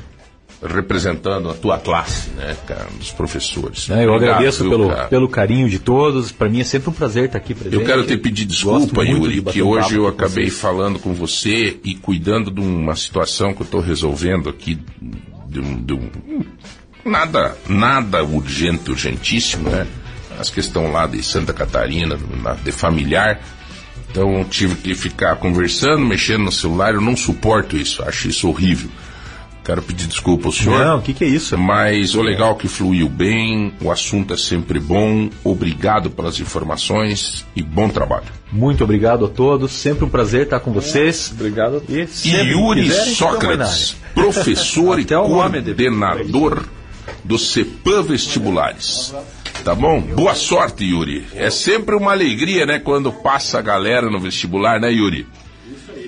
Representando 0.63 1.49
a 1.49 1.53
tua 1.53 1.77
classe, 1.77 2.31
né, 2.31 2.57
cara, 2.65 2.87
dos 2.97 3.11
professores. 3.11 3.87
Né, 3.89 4.05
eu 4.05 4.11
Obrigado, 4.13 4.35
agradeço 4.37 4.63
viu, 4.63 4.71
pelo, 4.71 4.89
cara? 4.89 5.07
pelo 5.07 5.29
carinho 5.29 5.69
de 5.69 5.77
todos. 5.77 6.31
Para 6.31 6.49
mim 6.49 6.61
é 6.61 6.63
sempre 6.63 6.89
um 6.89 6.93
prazer 6.93 7.25
estar 7.25 7.37
aqui 7.37 7.53
presente. 7.53 7.75
Eu 7.79 7.85
quero 7.85 8.03
te 8.07 8.17
pedir 8.17 8.45
desculpa, 8.45 9.03
Yuri, 9.05 9.41
de 9.41 9.51
que 9.51 9.61
hoje 9.61 9.95
eu 9.95 10.07
acabei 10.07 10.45
vocês. 10.49 10.59
falando 10.59 10.97
com 10.97 11.13
você 11.13 11.77
e 11.83 11.93
cuidando 11.93 12.49
de 12.49 12.59
uma 12.59 12.95
situação 12.95 13.53
que 13.53 13.61
eu 13.61 13.65
estou 13.65 13.81
resolvendo 13.81 14.49
aqui, 14.49 14.79
de 15.47 15.59
um, 15.59 15.79
de 15.83 15.93
um- 15.93 16.09
nada, 17.05 17.55
nada 17.69 18.23
urgente, 18.23 18.89
urgentíssimo, 18.89 19.69
né? 19.69 19.85
As 20.39 20.49
questões 20.49 20.91
lá 20.91 21.05
de 21.05 21.21
Santa 21.21 21.53
Catarina, 21.53 22.17
na- 22.41 22.53
de 22.53 22.71
familiar. 22.71 23.39
Então 24.09 24.43
tive 24.43 24.75
que 24.75 24.95
ficar 24.95 25.35
conversando, 25.35 25.99
mexendo 26.03 26.45
no 26.45 26.51
celular. 26.51 26.95
Eu 26.95 27.01
não 27.01 27.15
suporto 27.15 27.77
isso, 27.77 28.01
acho 28.03 28.27
isso 28.27 28.47
horrível. 28.49 28.89
Quero 29.67 29.81
pedir 29.81 30.07
desculpa 30.07 30.47
ao 30.47 30.53
senhor. 30.53 30.79
Não, 30.79 30.99
o 30.99 31.01
que, 31.01 31.13
que 31.13 31.25
é 31.25 31.27
isso? 31.27 31.57
Mas 31.57 32.15
o 32.15 32.21
legal 32.21 32.53
é 32.53 32.55
que 32.55 32.69
fluiu 32.69 33.09
bem, 33.09 33.73
o 33.81 33.91
assunto 33.91 34.33
é 34.33 34.37
sempre 34.37 34.79
bom. 34.79 35.29
Obrigado 35.43 36.09
pelas 36.09 36.39
informações 36.39 37.45
e 37.53 37.61
bom 37.61 37.89
trabalho. 37.89 38.27
Muito 38.49 38.85
obrigado 38.85 39.25
a 39.25 39.27
todos. 39.27 39.73
Sempre 39.73 40.05
um 40.05 40.09
prazer 40.09 40.43
estar 40.43 40.61
com 40.61 40.71
vocês. 40.71 41.33
Obrigado. 41.33 41.83
E, 41.89 42.07
E 42.23 42.29
Yuri 42.29 42.83
quiserem, 42.83 43.13
Sócrates, 43.13 43.97
professor 44.15 45.01
e 45.01 45.05
coordenador 45.05 46.63
do 47.25 47.37
CEPAM 47.37 48.03
Vestibulares. 48.03 49.13
Tá 49.65 49.75
bom? 49.75 49.99
Boa 49.99 50.33
sorte, 50.33 50.85
Yuri. 50.85 51.25
É 51.35 51.49
sempre 51.49 51.93
uma 51.93 52.13
alegria, 52.13 52.65
né, 52.65 52.79
quando 52.79 53.11
passa 53.11 53.59
a 53.59 53.61
galera 53.61 54.09
no 54.09 54.17
vestibular, 54.17 54.79
né, 54.79 54.93
Yuri? 54.93 55.27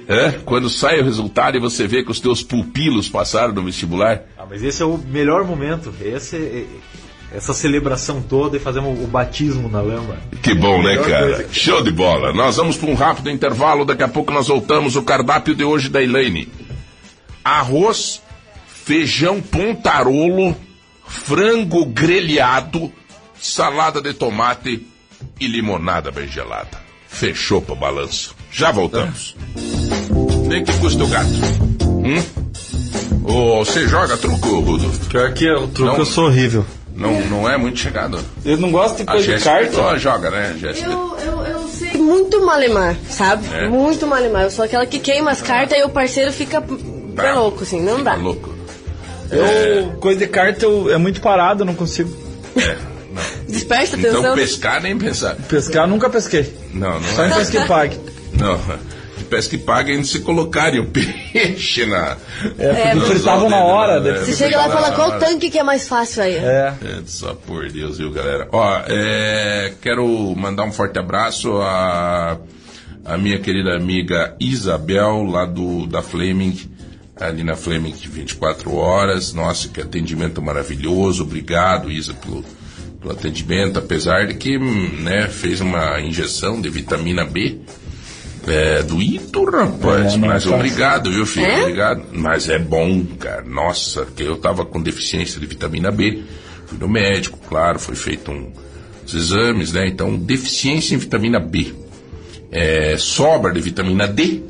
É? 0.09 0.31
Quando 0.43 0.67
sai 0.71 0.99
o 0.99 1.03
resultado 1.03 1.55
e 1.55 1.59
você 1.59 1.85
vê 1.85 2.03
que 2.03 2.09
os 2.09 2.19
teus 2.19 2.41
pupilos 2.41 3.07
passaram 3.07 3.53
no 3.53 3.63
vestibular. 3.63 4.23
Ah, 4.35 4.45
mas 4.49 4.63
esse 4.63 4.81
é 4.81 4.85
o 4.85 4.97
melhor 4.97 5.45
momento. 5.45 5.93
Esse, 6.01 6.35
é- 6.35 6.65
essa 7.37 7.53
celebração 7.53 8.19
toda 8.19 8.57
e 8.57 8.59
fazemos 8.59 8.99
o 8.99 9.05
batismo 9.05 9.69
na 9.69 9.81
lama. 9.81 10.17
Que 10.41 10.55
bom, 10.55 10.81
né, 10.81 10.97
cara? 10.97 11.35
coisa. 11.35 11.53
Show 11.53 11.83
de 11.83 11.91
bola. 11.91 12.33
Nós 12.33 12.57
vamos 12.57 12.75
para 12.75 12.89
um 12.89 12.95
rápido 12.95 13.29
intervalo. 13.29 13.85
Daqui 13.85 14.01
a 14.01 14.07
pouco 14.07 14.31
nós 14.33 14.47
voltamos. 14.47 14.95
O 14.95 15.03
cardápio 15.03 15.53
de 15.53 15.63
hoje 15.63 15.89
da 15.89 16.01
Elaine: 16.01 16.51
arroz, 17.43 18.19
feijão 18.67 19.39
pontarolo, 19.39 20.55
frango 21.05 21.85
grelhado, 21.85 22.91
salada 23.39 24.01
de 24.01 24.11
tomate 24.15 24.87
e 25.39 25.45
limonada 25.47 26.09
bem 26.09 26.27
gelada. 26.27 26.81
Fechou 27.07 27.61
pro 27.61 27.75
balanço. 27.75 28.38
Já 28.51 28.71
voltamos. 28.71 29.35
Nem 30.47 30.63
que 30.63 30.73
custa 30.79 31.03
o 31.03 31.07
gato. 31.07 31.29
Hum? 31.83 32.23
Ô, 33.23 33.63
você 33.63 33.87
joga 33.87 34.17
truco, 34.17 34.59
Rudolf? 34.59 35.07
Pior 35.07 35.31
que 35.33 35.49
o 35.51 35.67
truque 35.67 35.91
Não. 35.91 35.97
eu 35.99 36.05
sou 36.05 36.25
horrível. 36.25 36.65
Não, 36.95 37.21
não 37.27 37.49
é 37.49 37.57
muito 37.57 37.79
chegado. 37.79 38.19
Eu 38.43 38.57
não 38.57 38.71
gosto 38.71 38.97
de 38.97 39.03
A 39.03 39.05
coisa 39.05 39.21
de 39.25 39.31
Jéssica 39.33 39.51
carta. 39.51 39.71
só 39.73 39.97
joga, 39.97 40.31
né, 40.31 40.55
Jéssica? 40.59 40.89
Eu, 40.89 41.17
eu, 41.19 41.41
eu 41.45 41.67
sei 41.69 41.93
muito 41.93 42.43
malemar, 42.45 42.95
sabe? 43.09 43.45
É? 43.53 43.69
Muito 43.69 44.05
malemar. 44.05 44.43
Eu 44.43 44.51
sou 44.51 44.65
aquela 44.65 44.85
que 44.85 44.99
queima 44.99 45.31
as 45.31 45.41
cartas 45.41 45.77
e 45.77 45.83
o 45.83 45.89
parceiro 45.89 46.31
fica 46.33 46.61
é 47.17 47.31
louco, 47.33 47.63
assim, 47.63 47.81
não 47.81 48.03
dá. 48.03 48.11
Tá 48.11 48.17
louco. 48.17 48.53
Eu, 49.31 49.91
coisa 49.99 50.19
de 50.19 50.27
carta 50.27 50.65
eu, 50.65 50.91
é 50.91 50.97
muito 50.97 51.21
parado, 51.21 51.61
eu 51.61 51.65
não 51.65 51.75
consigo. 51.75 52.11
Desperta 53.47 53.95
Então 53.97 54.11
atenção. 54.11 54.35
pescar 54.35 54.81
nem 54.81 54.97
pensar. 54.97 55.35
Pescar 55.35 55.83
eu 55.83 55.87
nunca 55.87 56.09
pesquei. 56.09 56.51
Não, 56.73 56.99
não 56.99 57.09
Só 57.15 57.25
em 57.25 57.31
é. 57.31 57.35
pesca 57.35 57.61
que 57.61 57.67
pague. 57.67 57.97
Não. 58.39 58.57
De 59.17 59.23
pesca 59.25 59.53
e 59.55 59.57
paga 59.57 59.91
ainda 59.91 60.05
se 60.05 60.19
colocarem 60.21 60.79
o 60.79 60.85
peixe 60.87 61.85
na. 61.85 62.15
É, 62.57 62.73
porque 62.73 62.93
nos 62.95 63.07
fritavam 63.09 63.49
na 63.49 63.57
hora. 63.63 63.99
né? 63.99 64.11
daí- 64.13 64.25
Você 64.25 64.33
chega 64.33 64.57
lá 64.57 64.67
e 64.69 64.71
fala 64.71 64.91
qual 64.93 65.19
tanque 65.19 65.49
que 65.49 65.59
é 65.59 65.63
mais 65.63 65.87
fácil 65.87 66.23
aí. 66.23 66.35
É. 66.35 66.73
É, 66.81 67.01
só 67.05 67.33
por 67.33 67.69
Deus, 67.69 67.97
viu, 67.97 68.11
galera? 68.11 68.47
Ó, 68.51 68.81
é, 68.87 69.73
quero 69.81 70.07
mandar 70.37 70.63
um 70.63 70.71
forte 70.71 70.97
abraço 70.97 71.53
a, 71.61 72.37
a 73.03 73.17
minha 73.17 73.39
querida 73.39 73.75
amiga 73.75 74.35
Isabel, 74.39 75.23
lá 75.23 75.45
do, 75.45 75.85
da 75.85 76.01
Fleming, 76.01 76.57
ali 77.19 77.43
na 77.43 77.57
Fleming 77.57 77.91
24 77.91 78.73
horas. 78.73 79.33
Nossa, 79.33 79.67
que 79.67 79.81
atendimento 79.81 80.41
maravilhoso. 80.41 81.23
Obrigado, 81.23 81.91
Isa, 81.91 82.13
pelo, 82.13 82.45
pelo 83.01 83.11
atendimento, 83.11 83.79
apesar 83.79 84.27
de 84.27 84.35
que 84.35 84.57
hum, 84.57 85.01
né, 85.01 85.27
fez 85.27 85.59
uma 85.59 85.99
injeção 85.99 86.61
de 86.61 86.69
vitamina 86.69 87.25
B. 87.25 87.57
É, 88.49 88.83
doído, 88.83 89.45
rapaz. 89.45 90.13
É, 90.13 90.17
mas 90.17 90.43
fácil. 90.43 90.55
obrigado, 90.55 91.11
viu, 91.11 91.25
filho? 91.25 91.45
É? 91.45 91.61
Obrigado. 91.61 92.03
Mas 92.11 92.49
é 92.49 92.57
bom, 92.57 93.05
cara. 93.19 93.43
Nossa, 93.43 94.05
que 94.05 94.23
eu 94.23 94.37
tava 94.37 94.65
com 94.65 94.81
deficiência 94.81 95.39
de 95.39 95.45
vitamina 95.45 95.91
B. 95.91 96.23
Fui 96.65 96.77
no 96.77 96.87
médico, 96.87 97.39
claro, 97.47 97.79
foi 97.79 97.95
feito 97.95 98.31
um 98.31 98.51
os 99.09 99.15
exames, 99.15 99.73
né? 99.73 99.87
Então, 99.87 100.15
deficiência 100.15 100.95
em 100.95 100.97
vitamina 100.97 101.39
B, 101.39 101.73
é, 102.51 102.95
sobra 102.97 103.51
de 103.51 103.59
vitamina 103.59 104.07
D 104.07 104.43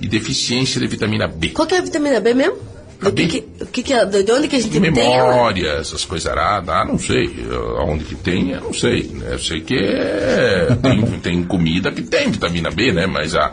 e 0.00 0.06
deficiência 0.06 0.80
de 0.80 0.86
vitamina 0.86 1.26
B. 1.26 1.48
Qual 1.50 1.66
que 1.66 1.74
é 1.74 1.78
a 1.78 1.82
vitamina 1.82 2.20
B 2.20 2.34
mesmo? 2.34 2.56
A 3.02 3.08
O 3.08 3.12
que, 3.12 3.26
que, 3.26 3.40
que, 3.72 3.82
que 3.82 3.92
é, 3.92 4.04
de 4.06 4.32
onde 4.32 4.48
que 4.48 4.56
a 4.56 4.60
gente 4.60 4.80
tem 4.80 5.14
ela? 5.14 5.28
Memória, 5.30 5.68
essas 5.72 6.04
coisas 6.04 6.26
aradas, 6.30 6.68
ah, 6.74 6.84
não 6.84 6.98
sei. 6.98 7.30
Aonde 7.78 8.04
que 8.04 8.14
tem, 8.14 8.50
eu 8.50 8.60
não 8.62 8.72
sei. 8.72 9.04
Né? 9.12 9.28
Eu 9.32 9.38
sei 9.38 9.60
que 9.60 9.74
é, 9.76 10.68
tem, 10.82 11.02
tem 11.20 11.42
comida 11.44 11.90
que 11.92 12.02
tem 12.02 12.30
vitamina 12.30 12.70
B, 12.70 12.92
né? 12.92 13.06
Mas 13.06 13.34
a, 13.34 13.52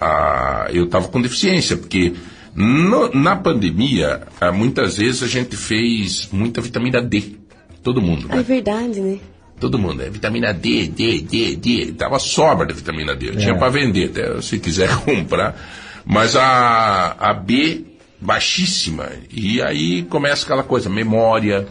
a, 0.00 0.66
eu 0.72 0.88
tava 0.88 1.08
com 1.08 1.20
deficiência, 1.20 1.76
porque 1.76 2.12
no- 2.54 3.10
na 3.14 3.36
pandemia, 3.36 4.22
ah, 4.40 4.50
muitas 4.52 4.96
vezes 4.98 5.22
a 5.22 5.26
gente 5.28 5.56
fez 5.56 6.28
muita 6.32 6.60
vitamina 6.60 7.00
D. 7.00 7.36
Todo 7.82 8.00
mundo, 8.00 8.26
Ah, 8.30 8.34
é 8.34 8.36
né? 8.38 8.42
verdade, 8.42 9.00
né? 9.00 9.18
Todo 9.60 9.78
mundo, 9.78 10.02
é 10.02 10.10
vitamina 10.10 10.52
D, 10.52 10.88
D, 10.88 11.20
D, 11.20 11.54
D. 11.56 11.92
Tava 11.92 12.18
sobra 12.18 12.66
de 12.66 12.74
vitamina 12.74 13.14
D. 13.14 13.28
Eu 13.28 13.36
tinha 13.36 13.54
para 13.56 13.68
vender, 13.68 14.06
até 14.10 14.40
se 14.42 14.58
quiser 14.58 14.88
comprar. 15.04 15.56
Mas 16.04 16.34
a, 16.34 17.14
a 17.18 17.32
B, 17.32 17.84
baixíssima. 18.22 19.08
E 19.30 19.60
aí 19.60 20.02
começa 20.04 20.44
aquela 20.44 20.62
coisa, 20.62 20.88
memória. 20.88 21.66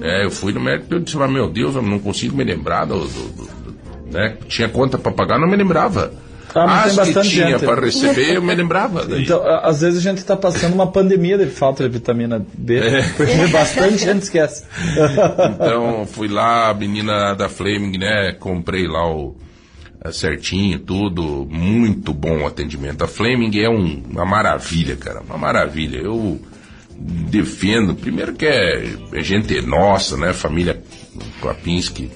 É, 0.00 0.24
eu 0.24 0.30
fui 0.30 0.52
no 0.52 0.60
médico 0.60 0.94
e 0.96 1.00
disse, 1.00 1.16
mas, 1.16 1.30
meu 1.30 1.48
Deus, 1.48 1.74
eu 1.74 1.82
não 1.82 1.98
consigo 1.98 2.36
me 2.36 2.44
lembrar 2.44 2.84
do. 2.86 3.00
do- 3.00 3.06
do- 3.06 3.44
do- 3.46 4.12
né? 4.12 4.36
Tinha 4.48 4.68
conta 4.68 4.98
para 4.98 5.12
pagar, 5.12 5.38
não 5.38 5.48
me 5.48 5.56
lembrava. 5.56 6.12
Ah, 6.54 6.66
mas 6.68 6.82
tem 6.82 6.90
As 6.90 6.96
bastante 6.96 7.28
que 7.30 7.34
tinha 7.34 7.46
gente. 7.58 7.64
para 7.64 7.80
receber, 7.80 8.36
eu 8.36 8.42
me 8.42 8.54
lembrava. 8.54 9.04
Daí. 9.04 9.24
Então, 9.24 9.42
às 9.44 9.80
vezes 9.80 9.98
a 9.98 10.02
gente 10.02 10.18
está 10.18 10.36
passando 10.36 10.72
uma 10.72 10.86
pandemia 10.86 11.36
de 11.36 11.46
falta 11.46 11.82
de 11.82 11.88
vitamina 11.88 12.46
B, 12.56 12.78
É. 12.78 13.02
porque 13.16 13.46
bastante 13.50 13.98
gente 13.98 14.22
esquece. 14.22 14.62
Então, 15.56 16.06
fui 16.06 16.28
lá, 16.28 16.70
a 16.70 16.74
menina 16.74 17.34
da 17.34 17.48
Flaming, 17.48 17.98
né? 17.98 18.36
Comprei 18.38 18.86
lá 18.86 19.04
o 19.12 19.34
certinho, 20.12 20.78
tudo. 20.78 21.46
Muito 21.50 22.12
bom 22.12 22.42
o 22.42 22.46
atendimento. 22.46 23.02
A 23.02 23.08
Flaming 23.08 23.58
é 23.58 23.68
um- 23.70 24.02
uma 24.10 24.24
maravilha, 24.26 24.96
cara. 24.96 25.22
Uma 25.22 25.38
maravilha. 25.38 25.98
Eu 25.98 26.38
defendo, 26.98 27.94
primeiro 27.94 28.34
que 28.34 28.46
é, 28.46 28.86
é 29.12 29.22
gente 29.22 29.60
nossa, 29.62 30.16
né? 30.16 30.32
Família 30.32 30.80
Klapinski, 31.40 32.10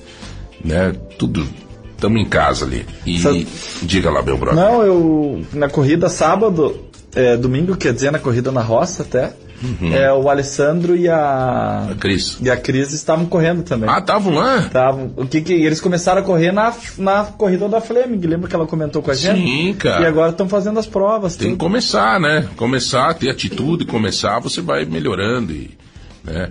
né? 0.64 0.92
Tudo. 1.18 1.48
Estamos 1.94 2.20
em 2.20 2.26
casa 2.26 2.64
ali. 2.64 2.86
E 3.04 3.18
Sabe- 3.18 3.46
diga 3.82 4.10
lá, 4.10 4.22
meu 4.22 4.36
brother. 4.38 4.54
Não, 4.62 4.82
eu 4.82 5.44
na 5.52 5.68
corrida 5.68 6.08
sábado, 6.08 6.78
é, 7.14 7.36
domingo, 7.36 7.76
quer 7.76 7.92
dizer, 7.92 8.12
na 8.12 8.20
corrida 8.20 8.52
na 8.52 8.60
roça 8.60 9.02
até, 9.02 9.32
Uhum. 9.62 9.92
é, 9.92 10.12
o 10.12 10.28
Alessandro 10.28 10.96
e 10.96 11.08
a, 11.08 11.94
Cris. 11.98 12.38
e 12.40 12.50
a 12.50 12.56
Cris 12.56 12.92
estavam 12.92 13.26
correndo 13.26 13.62
também. 13.62 13.88
Ah, 13.90 13.98
estavam 13.98 14.32
lá? 14.32 14.68
Tavam, 14.70 15.12
o 15.16 15.26
que 15.26 15.40
que 15.40 15.52
eles 15.52 15.80
começaram 15.80 16.20
a 16.20 16.24
correr 16.24 16.52
na, 16.52 16.72
na 16.96 17.24
corrida 17.24 17.68
da 17.68 17.80
Fleming, 17.80 18.20
lembra 18.20 18.48
que 18.48 18.54
ela 18.54 18.66
comentou 18.66 19.02
com 19.02 19.10
a 19.10 19.14
gente? 19.14 19.40
Sim, 19.40 19.74
cara. 19.74 20.02
E 20.02 20.06
agora 20.06 20.30
estão 20.30 20.48
fazendo 20.48 20.78
as 20.78 20.86
provas. 20.86 21.36
Tem 21.36 21.48
que 21.48 21.52
tudo. 21.54 21.60
começar, 21.60 22.20
né? 22.20 22.48
Começar, 22.56 23.14
ter 23.14 23.30
atitude, 23.30 23.84
começar, 23.84 24.38
você 24.38 24.60
vai 24.60 24.84
melhorando. 24.84 25.52
E, 25.52 25.76
né? 26.22 26.50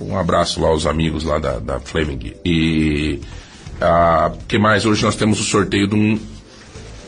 Um 0.00 0.16
abraço 0.16 0.60
lá 0.60 0.68
aos 0.68 0.86
amigos 0.86 1.24
lá 1.24 1.38
da, 1.38 1.58
da 1.58 1.80
Fleming. 1.80 2.34
E 2.44 3.20
ah, 3.80 4.32
que 4.46 4.58
mais? 4.58 4.84
Hoje 4.84 5.04
nós 5.04 5.16
temos 5.16 5.40
o 5.40 5.44
sorteio 5.44 5.86
de 5.86 5.94
um. 5.94 6.18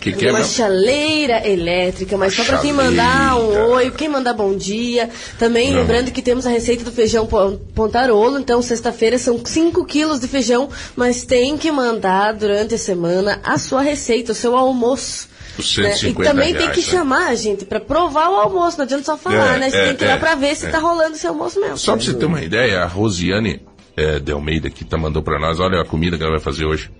Que 0.00 0.12
que 0.14 0.26
é? 0.26 0.30
Uma 0.30 0.42
chaleira 0.44 1.46
elétrica, 1.46 2.16
mas 2.16 2.34
só 2.34 2.42
para 2.44 2.58
quem 2.58 2.72
mandar 2.72 3.36
um 3.36 3.72
oi, 3.72 3.90
quem 3.90 4.08
mandar 4.08 4.32
bom 4.32 4.56
dia. 4.56 5.10
Também 5.38 5.70
Não. 5.70 5.80
lembrando 5.80 6.10
que 6.10 6.22
temos 6.22 6.46
a 6.46 6.50
receita 6.50 6.82
do 6.84 6.90
feijão 6.90 7.26
pon- 7.26 7.58
pontarolo, 7.74 8.38
então 8.38 8.62
sexta-feira 8.62 9.18
são 9.18 9.38
5 9.44 9.84
quilos 9.84 10.18
de 10.18 10.26
feijão, 10.26 10.70
mas 10.96 11.24
tem 11.24 11.58
que 11.58 11.70
mandar 11.70 12.32
durante 12.32 12.74
a 12.74 12.78
semana 12.78 13.40
a 13.44 13.58
sua 13.58 13.82
receita, 13.82 14.32
o 14.32 14.34
seu 14.34 14.56
almoço. 14.56 15.28
Né? 15.58 15.64
150 15.64 16.08
E 16.08 16.24
também 16.24 16.52
tem 16.54 16.62
reais, 16.62 16.74
que 16.76 16.86
né? 16.90 16.98
chamar 16.98 17.28
a 17.28 17.34
gente 17.34 17.66
para 17.66 17.80
provar 17.80 18.30
o 18.30 18.36
almoço, 18.36 18.78
não 18.78 18.84
adianta 18.84 19.04
só 19.04 19.18
falar, 19.18 19.56
É, 19.56 19.58
né? 19.58 19.70
Você 19.70 19.76
é, 19.76 19.86
tem 19.88 19.96
que 19.96 20.04
ir 20.04 20.06
lá 20.06 20.14
é, 20.14 20.18
para 20.18 20.34
ver 20.34 20.56
se 20.56 20.64
é. 20.66 20.70
tá 20.70 20.78
rolando 20.78 21.16
esse 21.16 21.26
almoço 21.26 21.60
mesmo. 21.60 21.76
Só 21.76 21.94
pra 21.94 22.02
você 22.02 22.14
ter 22.14 22.24
uma 22.24 22.40
ideia, 22.42 22.80
a 22.82 22.86
Rosiane 22.86 23.60
eh, 23.96 24.18
de 24.18 24.32
Almeida 24.32 24.70
que 24.70 24.82
tá 24.84 24.96
mandou 24.96 25.22
pra 25.22 25.38
nós, 25.38 25.60
olha 25.60 25.82
a 25.82 25.84
comida 25.84 26.16
que 26.16 26.22
ela 26.22 26.32
vai 26.32 26.40
fazer 26.40 26.64
hoje. 26.64 26.90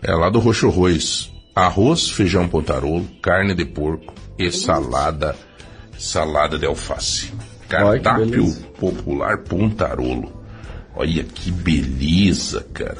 É 0.00 0.12
lá 0.14 0.30
do 0.30 0.38
Roxo 0.38 0.68
Arroz. 0.68 1.30
Arroz, 1.54 2.10
feijão 2.10 2.48
pontarolo, 2.48 3.06
carne 3.22 3.54
de 3.54 3.64
porco 3.64 4.12
e 4.38 4.50
salada, 4.50 5.36
salada 5.96 6.58
de 6.58 6.66
alface. 6.66 7.32
Olha 7.72 8.00
Cardápio 8.00 8.26
beleza. 8.30 8.66
popular 8.78 9.38
pontarolo. 9.38 10.32
Olha 10.96 11.22
que 11.24 11.50
beleza, 11.50 12.64
cara. 12.72 12.98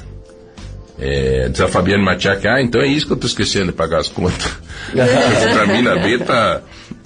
É, 0.98 1.48
diz 1.48 1.60
a 1.60 1.66
Fabiane 1.68 2.04
Matiak, 2.04 2.46
ah, 2.46 2.62
então 2.62 2.80
é 2.80 2.86
isso 2.86 3.06
que 3.06 3.12
eu 3.12 3.16
tô 3.16 3.26
esquecendo 3.26 3.66
de 3.66 3.72
pagar 3.72 3.98
as 3.98 4.08
contas. 4.08 4.46
a 4.94 5.46
vitamina 5.46 5.96
B 5.96 6.18
tá. 6.20 6.62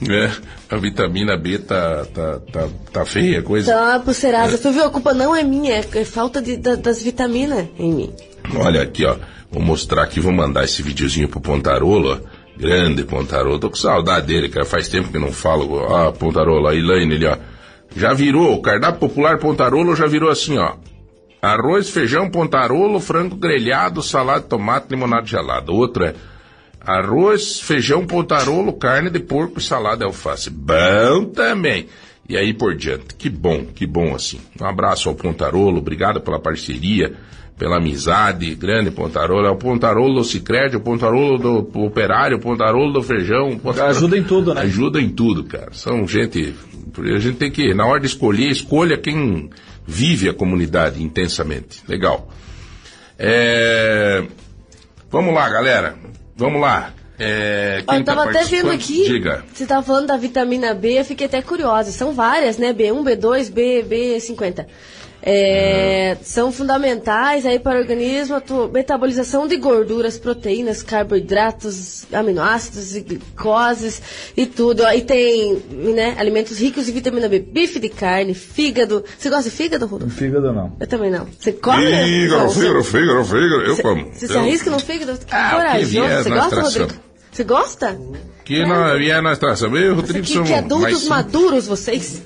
né, 0.07 0.31
a 0.71 0.77
vitamina 0.77 1.37
B 1.39 1.59
tá, 1.59 2.05
tá, 2.13 2.39
tá, 2.53 2.69
tá 2.93 3.05
feia 3.07 3.39
a 3.39 3.43
coisa. 3.43 3.71
Então, 3.73 3.95
a 3.95 3.99
pulseirada, 3.99 4.59
tu 4.59 4.71
viu? 4.71 4.85
A 4.85 4.91
culpa 4.91 5.15
não 5.15 5.35
é 5.35 5.43
minha, 5.43 5.73
é, 5.77 5.85
é 5.95 6.05
falta 6.05 6.43
de, 6.43 6.59
da- 6.59 6.75
das 6.77 7.03
vitaminas 7.03 7.67
em 7.79 7.93
mim. 7.95 8.13
Olha 8.57 8.83
aqui, 8.83 9.05
ó. 9.05 9.17
Vou 9.51 9.63
mostrar 9.63 10.03
aqui, 10.03 10.21
vou 10.21 10.33
mandar 10.33 10.65
esse 10.65 10.83
videozinho 10.83 11.29
pro 11.29 11.41
Pontarolo, 11.41 12.13
ó. 12.13 12.19
Grande 12.59 13.05
Pontarolo. 13.05 13.59
Tô 13.59 13.71
com 13.71 13.77
saudade 13.77 14.27
dele, 14.27 14.49
cara. 14.49 14.67
Faz 14.67 14.89
tempo 14.89 15.11
que 15.11 15.19
não 15.19 15.33
falo. 15.33 15.85
Ah, 15.95 16.13
Pontarolo, 16.13 16.67
a 16.67 16.75
Elaine 16.75 17.15
ali, 17.15 17.27
ó. 17.27 17.37
Já 17.97 18.13
virou, 18.13 18.55
o 18.55 18.63
cardápio 18.63 19.01
popular 19.01 19.39
Pontarolo 19.39 19.97
já 19.97 20.07
virou 20.07 20.31
assim, 20.31 20.59
ó. 20.59 20.75
Arroz, 21.41 21.89
feijão, 21.91 22.29
pontarolo, 22.29 22.99
frango 22.99 23.37
grelhado, 23.37 24.03
salada 24.03 24.43
tomate, 24.43 24.89
limonada 24.91 25.25
gelada. 25.25 25.71
Outro 25.71 26.05
é 26.05 26.15
arroz, 26.81 27.61
feijão, 27.61 28.05
pontarolo, 28.05 28.73
carne 28.73 29.09
de 29.09 29.21
porco 29.21 29.61
salada 29.61 30.05
alface. 30.05 30.51
Bom 30.51 31.27
também. 31.33 31.87
E 32.29 32.37
aí 32.37 32.53
por 32.53 32.75
diante. 32.75 33.15
Que 33.15 33.31
bom, 33.31 33.65
que 33.65 33.87
bom 33.87 34.15
assim. 34.15 34.41
Um 34.61 34.67
abraço 34.67 35.09
ao 35.09 35.15
Pontarolo, 35.15 35.79
obrigado 35.79 36.21
pela 36.21 36.39
parceria, 36.39 37.15
pela 37.59 37.77
amizade. 37.79 38.55
Grande 38.55 38.91
Pontarolo. 38.91 39.47
É 39.47 39.51
o 39.51 39.57
Pontarolo 39.57 40.15
do 40.15 40.25
Cicred, 40.25 40.77
o 40.77 40.81
Pontarolo 40.81 41.39
do 41.39 41.85
Operário, 41.85 42.37
o 42.37 42.41
Pontarolo 42.41 42.93
do 42.93 43.03
Feijão. 43.03 43.59
Pontarolo- 43.59 43.91
Ajuda 43.97 44.17
em 44.17 44.23
tudo, 44.25 44.55
né? 44.55 44.61
Ajuda 44.63 45.01
em 45.01 45.09
tudo, 45.11 45.45
cara. 45.45 45.69
São 45.73 46.07
gente. 46.07 46.55
A 46.99 47.19
gente 47.19 47.37
tem 47.37 47.51
que, 47.51 47.75
na 47.75 47.87
hora 47.87 48.01
de 48.01 48.07
escolher, 48.07 48.49
escolha 48.49 48.97
quem 48.97 49.51
vive 49.87 50.29
a 50.29 50.35
comunidade 50.35 51.03
intensamente. 51.03 51.83
Legal. 51.87 52.29
É, 53.19 54.25
Vamos 55.11 55.35
lá, 55.35 55.49
galera. 55.49 55.95
Vamos 56.37 56.61
lá. 56.61 56.93
É... 57.19 57.83
Eu 57.89 58.05
tava 58.05 58.25
tá 58.25 58.31
até 58.31 58.45
vendo 58.45 58.71
aqui, 58.71 59.05
Diga. 59.07 59.43
você 59.53 59.67
tava 59.67 59.83
falando 59.85 60.07
da 60.07 60.17
vitamina 60.17 60.73
B, 60.73 61.01
eu 61.01 61.05
fiquei 61.05 61.27
até 61.27 61.43
curiosa. 61.43 61.91
São 61.91 62.13
várias, 62.13 62.59
né? 62.59 62.73
B1, 62.73 63.03
B2, 63.03 63.51
B, 63.51 63.85
B50. 63.89 64.67
É, 65.21 66.17
São 66.23 66.53
fundamentais 66.53 67.45
aí 67.45 67.59
para 67.59 67.77
o 67.79 67.81
organismo, 67.81 68.37
a 68.37 68.41
tua 68.41 68.69
metabolização 68.69 69.49
de 69.49 69.57
gorduras, 69.57 70.17
proteínas, 70.19 70.83
carboidratos, 70.83 72.07
aminoácidos 72.13 72.95
e 72.97 73.01
glicoses 73.01 74.01
e 74.37 74.47
tudo. 74.47 74.85
E 74.85 75.03
tem 75.03 75.63
né, 75.71 76.15
alimentos 76.19 76.59
ricos 76.59 76.89
em 76.89 76.93
vitamina 76.93 77.29
B, 77.29 77.41
bife 77.41 77.79
de 77.81 77.89
carne, 77.89 78.33
fígado. 78.33 79.05
Você 79.19 79.29
gosta 79.29 79.51
de 79.51 79.57
fígado, 79.57 79.87
Rodolfo? 79.87 80.15
Fígado 80.15 80.53
não. 80.53 80.73
Eu 80.79 80.87
também 80.87 81.11
não. 81.11 81.27
Você 81.39 81.53
come? 81.53 81.85
Fígaro, 81.87 82.45
Não, 82.45 82.51
fígaro, 82.51 82.85
fígaro, 82.85 83.25
fígaro. 83.25 83.63
Eu 83.63 83.77
Você, 83.77 83.83
como. 83.83 84.13
você 84.13 84.27
se 84.27 84.33
Eu- 84.33 84.41
arrisca 84.41 84.71
no 84.71 84.79
fígado? 84.79 85.19
Que 85.19 85.35
Ah, 85.35 85.49
que 85.51 85.57
corajoso. 85.57 86.23
Você 86.23 86.29
na 86.29 86.35
gosta, 86.37 86.55
extração. 86.57 86.83
Rodrigo? 86.83 87.03
Você 87.33 87.45
gosta? 87.45 88.01
Que 88.45 88.65
não. 88.67 88.89
Eu 89.77 89.83
e 89.83 89.89
o 89.91 89.93
Isso 89.93 89.95
Rodrigo 90.01 90.19
aqui 90.21 90.33
somos 90.33 90.49
que 90.49 90.55
é 90.55 90.59
adultos 90.59 90.91
mais 90.91 91.09
maduros, 91.09 91.67
vocês. 91.67 92.23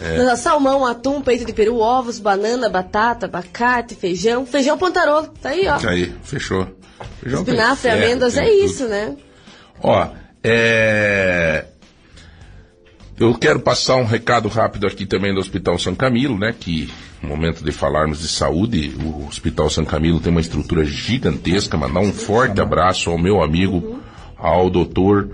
É. 0.00 0.36
Salmão, 0.36 0.84
atum, 0.84 1.22
peito 1.22 1.44
de 1.44 1.52
peru, 1.52 1.78
ovos, 1.78 2.18
banana, 2.18 2.68
batata, 2.68 3.26
abacate, 3.26 3.94
feijão. 3.94 4.44
Feijão 4.44 4.76
pontarolo, 4.76 5.28
tá 5.40 5.50
aí, 5.50 5.66
ó. 5.68 5.78
Aí, 5.88 6.12
fechou. 6.22 6.66
Feijão 7.20 7.44
tem 7.44 7.54
Espinafre, 7.54 7.90
ferro, 7.90 8.04
amêndoas, 8.04 8.34
tem 8.34 8.42
é 8.42 8.50
tudo. 8.50 8.64
isso, 8.64 8.88
né? 8.88 9.16
Ó, 9.82 10.08
é... 10.42 11.64
Eu 13.16 13.32
quero 13.34 13.60
passar 13.60 13.94
um 13.96 14.04
recado 14.04 14.48
rápido 14.48 14.86
aqui 14.88 15.06
também 15.06 15.32
do 15.32 15.38
Hospital 15.38 15.78
São 15.78 15.94
Camilo, 15.94 16.36
né? 16.36 16.52
Que 16.58 16.92
no 17.22 17.28
momento 17.28 17.64
de 17.64 17.70
falarmos 17.70 18.20
de 18.20 18.28
saúde, 18.28 18.92
o 19.02 19.26
Hospital 19.26 19.70
São 19.70 19.84
Camilo 19.84 20.18
tem 20.18 20.32
uma 20.32 20.40
estrutura 20.40 20.84
gigantesca. 20.84 21.76
Mandar 21.76 22.00
um 22.00 22.12
forte 22.12 22.60
abraço 22.60 23.10
ao 23.10 23.18
meu 23.18 23.40
amigo, 23.40 24.00
ao 24.36 24.68
doutor 24.68 25.30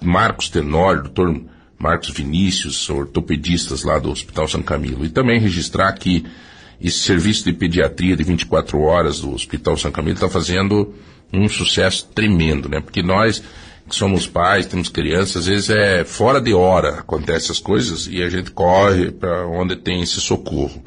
Marcos 0.00 0.50
Tenório, 0.50 1.04
doutor 1.04 1.40
Marcos 1.82 2.10
Vinícius, 2.10 2.88
ortopedistas 2.88 3.82
lá 3.82 3.98
do 3.98 4.08
Hospital 4.08 4.46
São 4.46 4.62
Camilo. 4.62 5.04
E 5.04 5.08
também 5.08 5.40
registrar 5.40 5.92
que 5.94 6.24
esse 6.80 7.00
serviço 7.00 7.44
de 7.44 7.52
pediatria 7.52 8.16
de 8.16 8.22
24 8.22 8.80
horas 8.80 9.18
do 9.18 9.34
Hospital 9.34 9.76
São 9.76 9.90
Camilo 9.90 10.14
está 10.14 10.28
fazendo 10.28 10.94
um 11.32 11.48
sucesso 11.48 12.08
tremendo, 12.14 12.68
né? 12.68 12.80
Porque 12.80 13.02
nós 13.02 13.42
que 13.88 13.96
somos 13.96 14.28
pais, 14.28 14.66
temos 14.66 14.88
crianças, 14.88 15.38
às 15.38 15.46
vezes 15.46 15.70
é 15.70 16.04
fora 16.04 16.40
de 16.40 16.54
hora 16.54 17.00
acontecem 17.00 17.46
essas 17.46 17.58
coisas 17.58 18.06
e 18.06 18.22
a 18.22 18.30
gente 18.30 18.52
corre 18.52 19.10
para 19.10 19.44
onde 19.48 19.74
tem 19.74 20.02
esse 20.02 20.20
socorro. 20.20 20.84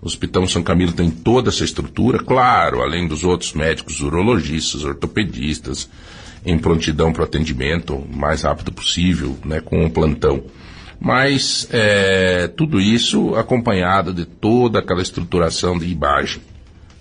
O 0.00 0.06
Hospital 0.06 0.48
São 0.48 0.60
Camilo 0.60 0.90
tem 0.90 1.08
toda 1.08 1.50
essa 1.50 1.62
estrutura, 1.62 2.18
claro, 2.18 2.82
além 2.82 3.06
dos 3.06 3.22
outros 3.22 3.52
médicos, 3.52 4.00
urologistas, 4.00 4.82
ortopedistas, 4.82 5.88
em 6.44 6.58
prontidão 6.58 7.12
para 7.12 7.22
o 7.22 7.24
atendimento 7.24 7.94
o 7.94 8.16
mais 8.16 8.42
rápido 8.42 8.72
possível, 8.72 9.38
né, 9.44 9.60
com 9.60 9.84
um 9.84 9.90
plantão. 9.90 10.42
Mas 11.00 11.66
é, 11.70 12.48
tudo 12.48 12.80
isso 12.80 13.34
acompanhado 13.34 14.12
de 14.12 14.24
toda 14.24 14.78
aquela 14.78 15.02
estruturação 15.02 15.76
de 15.76 15.86
imagem. 15.86 16.40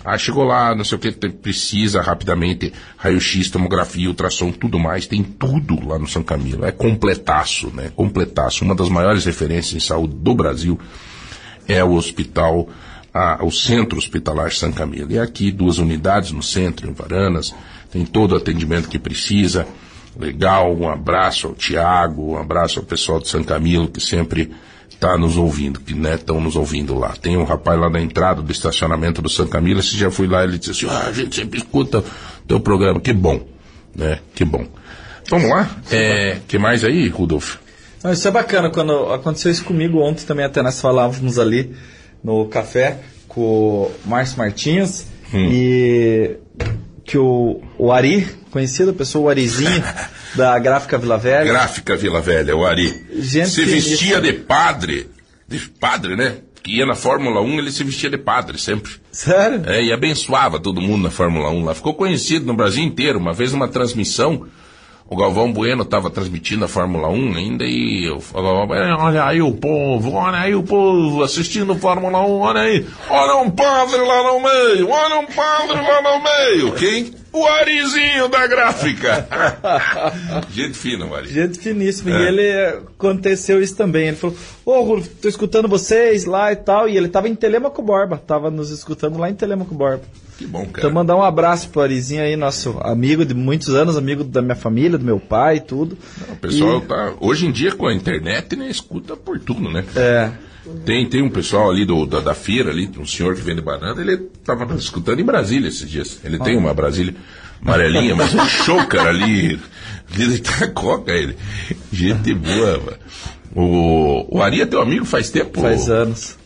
Ah, 0.04 0.18
chegou 0.18 0.44
lá, 0.44 0.74
não 0.74 0.84
sei 0.84 0.98
o 0.98 1.00
que, 1.00 1.12
precisa 1.12 2.02
rapidamente 2.02 2.74
raio-x, 2.98 3.52
tomografia, 3.52 4.08
ultrassom, 4.08 4.52
tudo 4.52 4.80
mais, 4.80 5.06
tem 5.06 5.22
tudo 5.22 5.88
lá 5.88 6.00
no 6.00 6.08
São 6.08 6.24
Camilo. 6.24 6.66
É 6.66 6.72
completaço, 6.72 7.68
né? 7.68 7.92
Completaço. 7.96 8.66
Uma 8.66 8.74
das 8.74 8.90
maiores 8.90 9.26
referências 9.26 9.76
em 9.76 9.86
saúde 9.86 10.16
do 10.16 10.34
Brasil 10.34 10.80
é 11.68 11.84
o 11.84 11.94
hospital, 11.94 12.68
a, 13.14 13.46
o 13.46 13.52
Centro 13.52 14.00
Hospitalar 14.00 14.52
São 14.52 14.72
Camilo. 14.72 15.12
E 15.12 15.20
aqui 15.20 15.52
duas 15.52 15.78
unidades 15.78 16.32
no 16.32 16.42
centro, 16.42 16.90
em 16.90 16.94
Varanas, 16.94 17.54
tem 17.92 18.06
todo 18.06 18.32
o 18.32 18.38
atendimento 18.38 18.90
que 18.90 18.98
precisa. 18.98 19.68
Legal, 20.18 20.76
um 20.76 20.90
abraço 20.90 21.48
ao 21.48 21.54
Tiago, 21.54 22.34
um 22.34 22.38
abraço 22.38 22.80
ao 22.80 22.86
pessoal 22.86 23.20
de 23.20 23.28
São 23.28 23.44
Camilo 23.44 23.88
que 23.88 24.02
sempre 24.02 24.52
está 24.90 25.18
nos 25.18 25.36
ouvindo, 25.36 25.80
que 25.80 25.94
estão 25.94 26.38
né, 26.38 26.44
nos 26.44 26.56
ouvindo 26.56 26.98
lá. 26.98 27.14
Tem 27.20 27.36
um 27.36 27.44
rapaz 27.44 27.80
lá 27.80 27.90
na 27.90 28.00
entrada 28.00 28.42
do 28.42 28.52
estacionamento 28.52 29.22
do 29.22 29.30
São 29.30 29.48
Camilo, 29.48 29.82
se 29.82 29.98
já 29.98 30.12
fui 30.12 30.28
lá, 30.28 30.44
ele 30.44 30.60
disse 30.60 30.86
assim, 30.86 30.88
ah, 30.88 31.08
a 31.08 31.12
gente 31.12 31.36
sempre 31.36 31.60
escuta 31.60 32.04
teu 32.48 32.60
programa, 32.60 33.00
que 33.00 33.12
bom, 33.12 33.42
né, 33.96 34.20
que 34.36 34.46
bom. 34.46 34.66
Vamos 35.30 35.50
lá, 35.50 35.70
é, 35.92 36.38
que 36.48 36.60
mais 36.60 36.84
aí, 36.84 37.08
Rudolf? 37.08 37.56
Não, 38.04 38.12
isso 38.12 38.28
é 38.28 38.32
bacana, 38.32 38.70
quando 38.70 39.12
aconteceu 39.12 39.52
isso 39.52 39.64
comigo 39.64 40.00
ontem 40.00 40.26
também, 40.26 40.46
até 40.46 40.62
nós 40.62 40.80
falávamos 40.80 41.40
ali 41.40 41.76
no 42.24 42.46
café 42.46 43.00
com 43.28 43.42
o 43.42 43.92
Márcio 44.06 44.38
Martins 44.38 45.08
hum. 45.34 45.50
e 45.52 46.38
que 47.06 47.18
o, 47.18 47.62
o 47.78 47.92
Ari, 47.92 48.28
conhecido, 48.52 48.92
a 48.92 48.94
pessoa, 48.94 49.26
o 49.26 49.30
Arizinho, 49.30 49.84
da 50.36 50.58
Gráfica 50.60 50.98
Vila 50.98 51.18
Velha. 51.18 51.46
Gráfica 51.46 51.96
Vila 51.96 52.22
Velha, 52.22 52.56
o 52.56 52.66
Ari. 52.66 53.08
Gente 53.20 53.50
se 53.50 53.66
vestia 53.66 54.22
de 54.22 54.34
padre, 54.34 55.10
de 55.48 55.60
padre, 55.80 56.16
né? 56.16 56.38
Que 56.64 56.78
ia 56.78 56.86
na 56.86 56.94
Fórmula 56.94 57.42
1, 57.42 57.58
ele 57.58 57.72
se 57.72 57.84
vestia 57.84 58.10
de 58.10 58.18
padre 58.18 58.60
sempre. 58.60 58.92
Sério? 59.12 59.64
É, 59.66 59.84
e 59.84 59.92
abençoava 59.92 60.60
todo 60.60 60.80
mundo 60.80 61.04
na 61.04 61.10
Fórmula 61.10 61.50
1 61.50 61.66
lá. 61.66 61.74
Ficou 61.74 61.96
conhecido 61.96 62.46
no 62.46 62.54
Brasil 62.54 62.84
inteiro. 62.84 63.18
Uma 63.18 63.34
vez 63.34 63.52
numa 63.52 63.68
transmissão, 63.68 64.46
o 65.12 65.16
Galvão 65.18 65.52
Bueno 65.52 65.84
estava 65.84 66.10
transmitindo 66.10 66.64
a 66.64 66.70
Fórmula 66.70 67.10
1 67.10 67.36
ainda 67.36 67.66
e 67.66 68.10
eu 68.10 68.22
falava, 68.22 68.74
olha 68.98 69.26
aí 69.26 69.42
o 69.42 69.54
povo, 69.54 70.14
olha 70.14 70.38
aí 70.38 70.56
o 70.56 70.64
povo 70.64 71.22
assistindo 71.22 71.74
a 71.74 71.76
Fórmula 71.76 72.26
1, 72.26 72.40
olha 72.40 72.62
aí, 72.62 72.88
olha 73.10 73.42
um 73.42 73.52
padre 73.52 73.98
lá 73.98 74.24
no 74.24 74.40
meio, 74.40 74.90
olha 74.90 75.20
um 75.20 75.26
padre 75.26 75.76
lá 75.82 76.02
no 76.02 76.24
meio. 76.24 76.72
Quem? 76.76 77.14
O 77.34 77.46
Arizinho 77.46 78.30
da 78.30 78.48
gráfica. 78.48 79.28
Gente 80.50 80.78
fina, 80.78 81.06
o 81.06 81.14
Ari. 81.14 81.28
Gente 81.28 81.60
finíssima. 81.60 82.12
É. 82.12 82.14
E 82.14 82.28
ele 82.28 82.68
aconteceu 82.68 83.62
isso 83.62 83.76
também. 83.76 84.08
Ele 84.08 84.18
falou: 84.18 84.36
Ô, 84.66 84.72
oh, 84.72 84.84
Rulf, 84.84 85.08
tô 85.22 85.30
escutando 85.30 85.68
vocês 85.70 86.26
lá 86.26 86.52
e 86.52 86.58
tal. 86.58 86.90
E 86.90 86.98
ele 86.98 87.08
tava 87.08 87.30
em 87.30 87.36
Telemaco 87.36 87.82
Borba. 87.82 88.18
Tava 88.18 88.52
nos 88.52 88.70
escutando 88.70 89.18
lá 89.18 89.30
em 89.30 89.34
Telemaco 89.34 89.74
Borba. 89.74 90.04
Que 90.42 90.48
bom, 90.48 90.66
cara. 90.66 90.80
Então, 90.80 90.92
mandar 90.92 91.16
um 91.16 91.22
abraço 91.22 91.70
pro 91.70 91.82
Arizinho 91.82 92.24
aí, 92.24 92.36
nosso 92.36 92.80
amigo 92.82 93.24
de 93.24 93.36
muitos 93.36 93.70
anos, 93.70 93.96
amigo 93.96 94.24
da 94.24 94.42
minha 94.42 94.56
família, 94.56 94.98
do 94.98 95.06
meu 95.06 95.20
pai 95.20 95.58
e 95.58 95.60
tudo. 95.60 95.96
Não, 96.28 96.34
o 96.34 96.38
pessoal 96.38 96.78
e... 96.80 96.82
tá. 96.82 97.14
Hoje 97.20 97.46
em 97.46 97.52
dia, 97.52 97.72
com 97.74 97.86
a 97.86 97.94
internet, 97.94 98.56
né, 98.56 98.68
escuta 98.68 99.16
por 99.16 99.40
tudo, 99.40 99.70
né? 99.70 99.86
É. 99.96 100.32
Tem, 100.84 101.08
tem 101.08 101.22
um 101.22 101.30
pessoal 101.30 101.70
ali 101.70 101.86
do, 101.86 102.08
da, 102.08 102.22
da, 102.22 102.34
feira, 102.34 102.72
ali, 102.72 102.90
um 102.98 103.06
senhor 103.06 103.36
que 103.36 103.42
vende 103.42 103.62
banana, 103.62 104.02
ele 104.02 104.30
estava 104.34 104.74
escutando 104.76 105.20
em 105.20 105.24
Brasília 105.24 105.68
esses 105.68 105.88
dias. 105.88 106.20
Ele 106.24 106.38
ah. 106.40 106.44
tem 106.44 106.58
uma 106.58 106.74
Brasília 106.74 107.14
amarelinha, 107.64 108.16
mas 108.16 108.34
um 108.34 108.46
show, 108.46 108.84
cara, 108.88 109.10
ali. 109.10 109.60
Ele 110.18 110.40
tá 110.40 110.68
coca, 110.68 111.12
ele. 111.12 111.38
Gente 111.92 112.34
boa, 112.34 112.80
mano. 112.80 112.98
O, 113.56 114.38
o 114.38 114.42
Ari 114.42 114.62
é 114.62 114.66
teu 114.66 114.82
amigo 114.82 115.06
faz 115.06 115.30
tempo? 115.30 115.62
Faz 115.62 115.90
anos. 115.90 116.38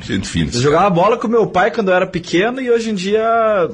Gente 0.00 0.28
fina. 0.28 0.50
Eu 0.52 0.60
jogava 0.60 0.90
bola 0.90 1.16
com 1.16 1.28
meu 1.28 1.46
pai 1.46 1.70
quando 1.70 1.88
eu 1.88 1.94
era 1.94 2.06
pequeno 2.06 2.60
e 2.60 2.70
hoje 2.70 2.90
em 2.90 2.94
dia. 2.94 3.70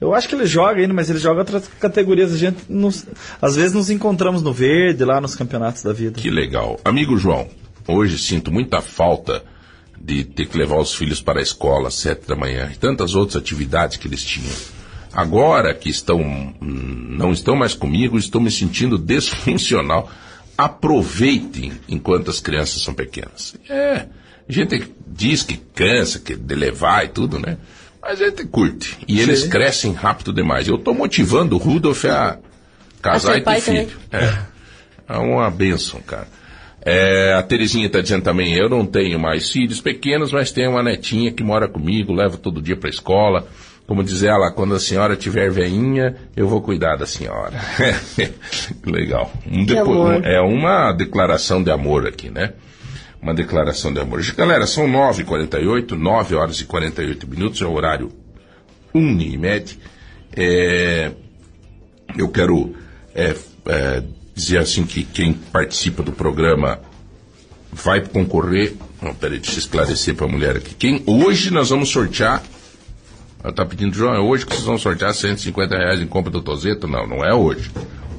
Eu 0.00 0.14
acho 0.14 0.28
que 0.28 0.34
ele 0.34 0.46
joga 0.46 0.80
ainda, 0.80 0.94
mas 0.94 1.10
ele 1.10 1.18
joga 1.18 1.40
outras 1.40 1.68
categorias. 1.80 2.32
A 2.32 2.36
gente, 2.36 2.58
nos, 2.68 3.06
às 3.40 3.56
vezes, 3.56 3.74
nos 3.74 3.90
encontramos 3.90 4.42
no 4.42 4.52
verde, 4.52 5.04
lá 5.04 5.20
nos 5.20 5.34
campeonatos 5.34 5.82
da 5.82 5.92
vida. 5.92 6.20
Que 6.20 6.30
legal. 6.30 6.78
Amigo 6.84 7.16
João, 7.16 7.48
hoje 7.86 8.18
sinto 8.18 8.50
muita 8.50 8.80
falta 8.80 9.44
de 10.00 10.24
ter 10.24 10.46
que 10.46 10.56
levar 10.56 10.78
os 10.78 10.94
filhos 10.94 11.20
para 11.20 11.40
a 11.40 11.42
escola 11.42 11.88
às 11.88 11.94
sete 11.94 12.26
da 12.26 12.36
manhã 12.36 12.70
e 12.72 12.76
tantas 12.76 13.14
outras 13.14 13.36
atividades 13.36 13.96
que 13.96 14.06
eles 14.06 14.22
tinham. 14.24 14.54
Agora 15.12 15.74
que 15.74 15.88
estão 15.88 16.54
não 16.60 17.32
estão 17.32 17.56
mais 17.56 17.74
comigo, 17.74 18.18
estou 18.18 18.40
me 18.40 18.50
sentindo 18.50 18.96
desfuncional. 18.98 20.10
Aproveitem 20.56 21.72
enquanto 21.88 22.30
as 22.30 22.40
crianças 22.40 22.82
são 22.82 22.92
pequenas. 22.92 23.54
É, 23.68 24.06
a 24.48 24.52
gente 24.52 24.92
diz 25.06 25.42
que 25.42 25.56
cansa, 25.74 26.18
que 26.18 26.34
de 26.34 26.54
levar 26.54 27.04
e 27.04 27.08
tudo, 27.08 27.38
né? 27.38 27.58
Mas 28.00 28.20
a 28.22 28.26
gente 28.26 28.46
curte. 28.46 28.96
E 29.06 29.16
Sim. 29.16 29.22
eles 29.22 29.46
crescem 29.46 29.92
rápido 29.92 30.32
demais. 30.32 30.68
Eu 30.68 30.76
estou 30.76 30.94
motivando 30.94 31.56
o 31.56 31.58
Rudolf 31.58 32.04
a 32.06 32.38
casar 33.02 33.34
a 33.34 33.38
e 33.38 33.40
ter 33.42 33.60
filho. 33.60 33.90
É. 34.12 34.34
é 35.08 35.18
uma 35.18 35.50
benção, 35.50 36.00
cara. 36.00 36.28
É, 36.80 37.34
a 37.34 37.42
Terezinha 37.42 37.86
está 37.86 38.00
dizendo 38.00 38.22
também, 38.22 38.54
eu 38.54 38.68
não 38.68 38.86
tenho 38.86 39.18
mais 39.18 39.50
filhos 39.50 39.80
pequenos, 39.80 40.32
mas 40.32 40.52
tenho 40.52 40.70
uma 40.70 40.82
netinha 40.82 41.32
que 41.32 41.42
mora 41.42 41.68
comigo, 41.68 42.12
levo 42.12 42.38
todo 42.38 42.62
dia 42.62 42.76
para 42.76 42.88
a 42.88 42.90
escola. 42.90 43.46
Como 43.86 44.04
diz 44.04 44.22
ela, 44.22 44.50
quando 44.50 44.74
a 44.74 44.80
senhora 44.80 45.16
tiver 45.16 45.50
veinha, 45.50 46.14
eu 46.36 46.46
vou 46.46 46.60
cuidar 46.60 46.96
da 46.96 47.06
senhora. 47.06 47.54
Legal. 48.84 49.32
Um 49.50 49.64
depois, 49.64 50.22
é 50.24 50.40
uma 50.40 50.92
declaração 50.92 51.62
de 51.62 51.70
amor 51.70 52.06
aqui, 52.06 52.30
né? 52.30 52.52
Uma 53.20 53.34
declaração 53.34 53.92
de 53.92 54.00
amor. 54.00 54.22
Galera, 54.36 54.66
são 54.66 54.86
9h48, 54.86 55.92
9 55.92 56.34
horas 56.34 56.60
e 56.60 56.64
48 56.64 57.28
minutos, 57.28 57.60
é 57.60 57.66
o 57.66 57.72
horário 57.72 58.12
Unimed. 58.94 59.78
É, 60.36 61.12
eu 62.16 62.28
quero 62.28 62.74
é, 63.14 63.34
é, 63.66 64.02
dizer 64.34 64.58
assim 64.58 64.84
que 64.84 65.02
quem 65.02 65.32
participa 65.32 66.02
do 66.02 66.12
programa 66.12 66.80
vai 67.72 68.00
concorrer. 68.00 68.74
Não, 69.02 69.14
peraí, 69.14 69.38
deixa 69.38 69.56
eu 69.56 69.58
esclarecer 69.58 70.14
para 70.14 70.26
a 70.26 70.28
mulher 70.28 70.56
aqui. 70.56 70.74
Quem, 70.74 71.02
hoje 71.06 71.50
nós 71.50 71.70
vamos 71.70 71.88
sortear. 71.88 72.42
Ela 73.40 73.50
está 73.50 73.64
pedindo, 73.64 73.94
João, 73.94 74.14
é 74.14 74.18
hoje 74.18 74.44
que 74.44 74.52
vocês 74.52 74.64
vão 74.64 74.78
sortear 74.78 75.14
150 75.14 75.76
reais 75.76 76.00
em 76.00 76.06
compra 76.06 76.30
do 76.30 76.42
Tozeto? 76.42 76.88
Não, 76.88 77.06
não 77.06 77.24
é 77.24 77.32
hoje. 77.32 77.70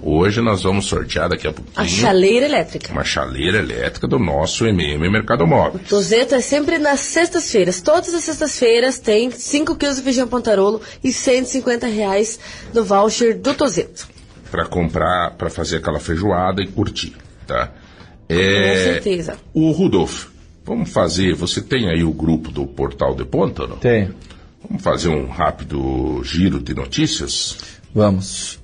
Hoje 0.02 0.42
nós 0.42 0.64
vamos 0.64 0.86
sortear 0.86 1.30
daqui 1.30 1.48
a 1.48 1.52
pouquinho. 1.54 1.76
A 1.76 1.86
chaleira 1.86 2.46
elétrica. 2.46 2.92
Uma 2.92 3.04
chaleira 3.04 3.58
elétrica 3.60 4.08
do 4.08 4.18
nosso 4.18 4.66
MM 4.66 5.10
Mercado 5.10 5.46
Móvel. 5.46 5.82
O 5.84 5.88
Tozeto 5.90 6.36
é 6.36 6.42
sempre 6.42 6.78
nas 6.78 7.02
sextas-feiras. 7.02 7.82
Todas 7.82 8.14
as 8.14 8.24
sextas-feiras 8.24 9.00
tem 9.00 9.30
5 9.32 9.76
quilos 9.76 9.98
de 9.98 10.02
feijão 10.04 10.28
pontarolo 10.28 10.82
e 11.04 11.12
150 11.12 11.88
reais 11.88 12.40
do 12.74 12.84
voucher 12.84 13.38
do 13.38 13.54
Tozeto. 13.54 14.08
Para 14.50 14.66
comprar, 14.66 15.32
para 15.38 15.50
fazer 15.50 15.78
aquela 15.78 16.00
feijoada 16.00 16.62
e 16.62 16.68
curtir, 16.68 17.16
tá? 17.46 17.72
É, 18.28 18.70
Com 18.70 18.84
certeza. 18.94 19.38
O 19.54 19.72
Rudolf, 19.72 20.28
vamos 20.66 20.90
fazer, 20.92 21.36
você 21.36 21.62
tem 21.62 21.90
aí 21.90 22.04
o 22.04 22.12
grupo 22.12 22.52
do 22.52 22.66
Portal 22.66 23.14
de 23.16 23.26
Ponta, 23.26 23.68
não? 23.68 23.78
Tem. 23.78 24.10
Vamos 24.68 24.84
fazer 24.84 25.10
um 25.10 25.28
rápido 25.28 26.22
giro 26.24 26.60
de 26.60 26.74
notícias? 26.74 27.58
Vamos. 27.94 28.59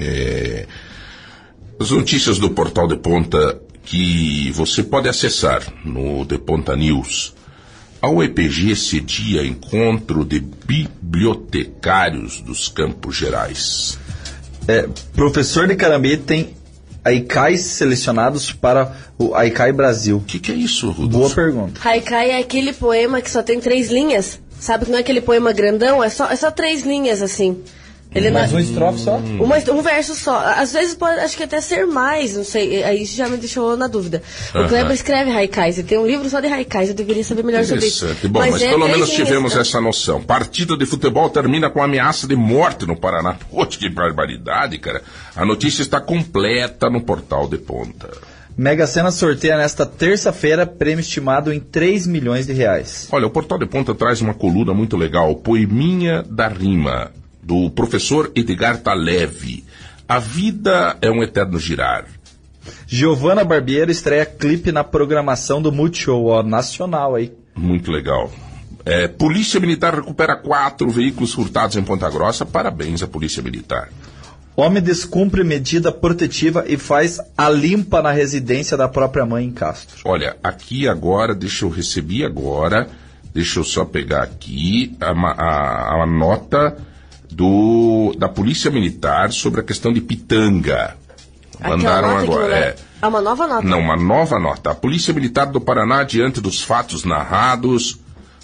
É, 0.00 0.66
as 1.78 1.90
notícias 1.90 2.38
do 2.38 2.50
Portal 2.50 2.88
de 2.88 2.96
Ponta 2.96 3.60
que 3.84 4.50
você 4.52 4.82
pode 4.82 5.08
acessar 5.08 5.62
no 5.84 6.24
De 6.24 6.38
Ponta 6.38 6.76
News. 6.76 7.34
A 8.00 8.08
UEPG 8.08 8.74
cedia 8.76 9.44
encontro 9.44 10.24
de 10.24 10.40
bibliotecários 10.40 12.40
dos 12.40 12.68
Campos 12.68 13.16
Gerais. 13.16 13.98
É, 14.66 14.88
professor 15.12 15.66
de 15.66 15.76
Carambi 15.76 16.16
tem 16.16 16.54
Aicais 17.04 17.62
selecionados 17.62 18.52
para 18.52 18.94
o 19.18 19.34
Aicai 19.34 19.72
Brasil. 19.72 20.18
O 20.18 20.20
que, 20.20 20.38
que, 20.38 20.52
é 20.52 20.54
isso, 20.54 20.90
Rudolf? 20.90 21.12
Boa 21.12 21.34
pergunta. 21.34 21.80
Haikai 21.82 22.30
é 22.30 22.38
aquele 22.38 22.72
poema 22.72 23.20
que 23.20 23.30
só 23.30 23.42
tem 23.42 23.58
três 23.58 23.90
linhas. 23.90 24.38
Sabe 24.58 24.84
que 24.84 24.90
não 24.90 24.98
é 24.98 25.00
aquele 25.00 25.22
poema 25.22 25.52
grandão? 25.52 26.04
É 26.04 26.10
só, 26.10 26.30
é 26.30 26.36
só 26.36 26.50
três 26.50 26.84
linhas, 26.84 27.22
assim. 27.22 27.62
Ele 28.12 28.30
mais 28.30 28.52
um 28.52 28.58
estrofe 28.58 28.98
só? 29.00 29.16
Uma, 29.16 29.56
um 29.56 29.82
verso 29.82 30.14
só. 30.16 30.36
Às 30.56 30.72
vezes 30.72 30.94
pode, 30.94 31.20
acho 31.20 31.36
que 31.36 31.44
até 31.44 31.60
ser 31.60 31.86
mais, 31.86 32.36
não 32.36 32.42
sei. 32.42 32.82
Aí 32.82 33.04
já 33.04 33.28
me 33.28 33.36
deixou 33.36 33.76
na 33.76 33.86
dúvida. 33.86 34.20
O 34.52 34.66
Kleber 34.66 34.92
escreve 34.92 35.30
Raikais, 35.30 35.78
ele 35.78 35.86
tem 35.86 35.98
um 35.98 36.06
livro 36.06 36.28
só 36.28 36.40
de 36.40 36.48
Raikais, 36.48 36.88
eu 36.88 36.94
deveria 36.94 37.22
saber 37.22 37.44
melhor 37.44 37.64
sobre 37.64 37.86
isso. 37.86 38.06
Bom, 38.24 38.40
mas, 38.40 38.50
mas 38.52 38.62
é 38.62 38.70
pelo 38.70 38.88
menos 38.88 39.10
tivemos 39.10 39.54
essa 39.56 39.80
noção. 39.80 40.20
Partida 40.20 40.76
de 40.76 40.86
futebol 40.86 41.30
termina 41.30 41.70
com 41.70 41.82
ameaça 41.82 42.26
de 42.26 42.34
morte 42.34 42.84
no 42.84 42.96
Paraná. 42.96 43.36
Poxa, 43.50 43.78
que 43.78 43.88
barbaridade, 43.88 44.78
cara. 44.78 45.02
A 45.36 45.44
notícia 45.44 45.82
está 45.82 46.00
completa 46.00 46.90
no 46.90 47.00
portal 47.02 47.46
de 47.46 47.58
ponta. 47.58 48.10
Mega 48.56 48.86
Sena 48.86 49.10
sorteia 49.10 49.56
nesta 49.56 49.86
terça-feira 49.86 50.66
prêmio 50.66 51.00
estimado 51.00 51.52
em 51.52 51.60
3 51.60 52.06
milhões 52.06 52.46
de 52.46 52.52
reais. 52.52 53.08
Olha, 53.12 53.26
o 53.26 53.30
Portal 53.30 53.58
de 53.58 53.64
Ponta 53.64 53.94
traz 53.94 54.20
uma 54.20 54.34
coluna 54.34 54.74
muito 54.74 54.96
legal, 54.96 55.34
Poeminha 55.36 56.22
da 56.28 56.48
Rima, 56.48 57.10
do 57.42 57.70
professor 57.70 58.30
Edgar 58.34 58.78
Taleve. 58.78 59.64
A 60.08 60.18
vida 60.18 60.96
é 61.00 61.10
um 61.10 61.22
eterno 61.22 61.58
girar. 61.58 62.06
Giovana 62.86 63.44
Barbieri 63.44 63.92
estreia 63.92 64.26
clipe 64.26 64.72
na 64.72 64.84
programação 64.84 65.62
do 65.62 65.72
Multishow 65.72 66.26
ó, 66.26 66.42
nacional 66.42 67.14
aí. 67.14 67.32
Muito 67.54 67.90
legal. 67.90 68.30
É, 68.84 69.06
Polícia 69.06 69.60
Militar 69.60 69.94
recupera 69.94 70.36
quatro 70.36 70.88
veículos 70.90 71.32
furtados 71.32 71.76
em 71.76 71.82
Ponta 71.82 72.08
Grossa. 72.10 72.46
Parabéns 72.46 73.02
à 73.02 73.06
Polícia 73.06 73.42
Militar. 73.42 73.90
Homem 74.56 74.82
descumpre 74.82 75.44
medida 75.44 75.92
protetiva 75.92 76.64
e 76.66 76.76
faz 76.76 77.18
a 77.36 77.48
limpa 77.48 78.02
na 78.02 78.10
residência 78.10 78.76
da 78.76 78.88
própria 78.88 79.24
mãe 79.24 79.46
em 79.46 79.52
Castro. 79.52 80.02
Olha, 80.04 80.36
aqui 80.42 80.88
agora, 80.88 81.34
deixa 81.34 81.64
eu 81.64 81.70
receber 81.70 82.24
agora, 82.24 82.88
deixa 83.32 83.60
eu 83.60 83.64
só 83.64 83.84
pegar 83.84 84.22
aqui 84.22 84.96
a, 85.00 85.12
a, 85.12 86.02
a 86.02 86.06
nota 86.06 86.76
do, 87.30 88.14
da 88.18 88.28
Polícia 88.28 88.70
Militar 88.70 89.32
sobre 89.32 89.60
a 89.60 89.64
questão 89.64 89.92
de 89.92 90.00
Pitanga. 90.00 90.96
Mandaram 91.60 92.16
agora. 92.16 92.56
É, 92.56 92.76
é 93.02 93.06
uma 93.06 93.20
nova 93.20 93.46
nota. 93.46 93.66
Não, 93.66 93.80
uma 93.80 93.96
nova 93.96 94.38
nota. 94.38 94.70
A 94.70 94.74
Polícia 94.74 95.12
Militar 95.12 95.46
do 95.46 95.60
Paraná, 95.60 96.02
diante 96.02 96.40
dos 96.40 96.62
fatos 96.62 97.04
narrados, 97.04 98.00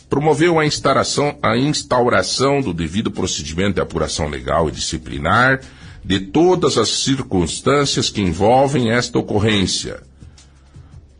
promoveu 0.08 0.58
a 0.58 0.66
instauração, 0.66 1.36
a 1.42 1.56
instauração 1.56 2.60
do 2.60 2.72
devido 2.72 3.10
procedimento 3.10 3.74
de 3.74 3.80
apuração 3.80 4.28
legal 4.28 4.68
e 4.68 4.72
disciplinar 4.72 5.60
de 6.04 6.20
todas 6.20 6.78
as 6.78 6.88
circunstâncias 6.88 8.10
que 8.10 8.20
envolvem 8.20 8.90
esta 8.90 9.18
ocorrência. 9.18 10.00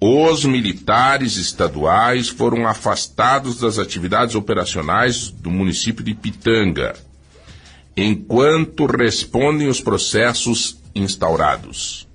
Os 0.01 0.45
militares 0.45 1.37
estaduais 1.37 2.29
foram 2.29 2.67
afastados 2.67 3.59
das 3.59 3.79
atividades 3.79 4.35
operacionais 4.35 5.31
do 5.31 5.51
município 5.51 6.05
de 6.05 6.15
Pitanga, 6.15 6.95
enquanto 7.97 8.85
respondem 8.85 9.69
os 9.69 9.81
processos 9.81 10.79
instaurados. 10.95 12.07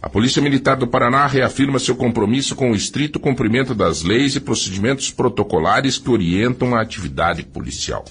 A 0.00 0.08
Polícia 0.08 0.40
Militar 0.42 0.76
do 0.76 0.86
Paraná 0.86 1.26
reafirma 1.26 1.78
seu 1.78 1.94
compromisso 1.94 2.54
com 2.54 2.70
o 2.70 2.74
estrito 2.74 3.18
cumprimento 3.18 3.74
das 3.74 4.02
leis 4.02 4.36
e 4.36 4.40
procedimentos 4.40 5.10
protocolares 5.10 5.98
que 5.98 6.10
orientam 6.10 6.74
a 6.74 6.80
atividade 6.80 7.42
policial. 7.42 8.04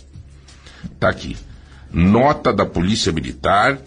Está 0.94 1.10
aqui. 1.10 1.38
Nota 1.92 2.54
da 2.54 2.66
Polícia 2.66 3.12
Militar. 3.12 3.80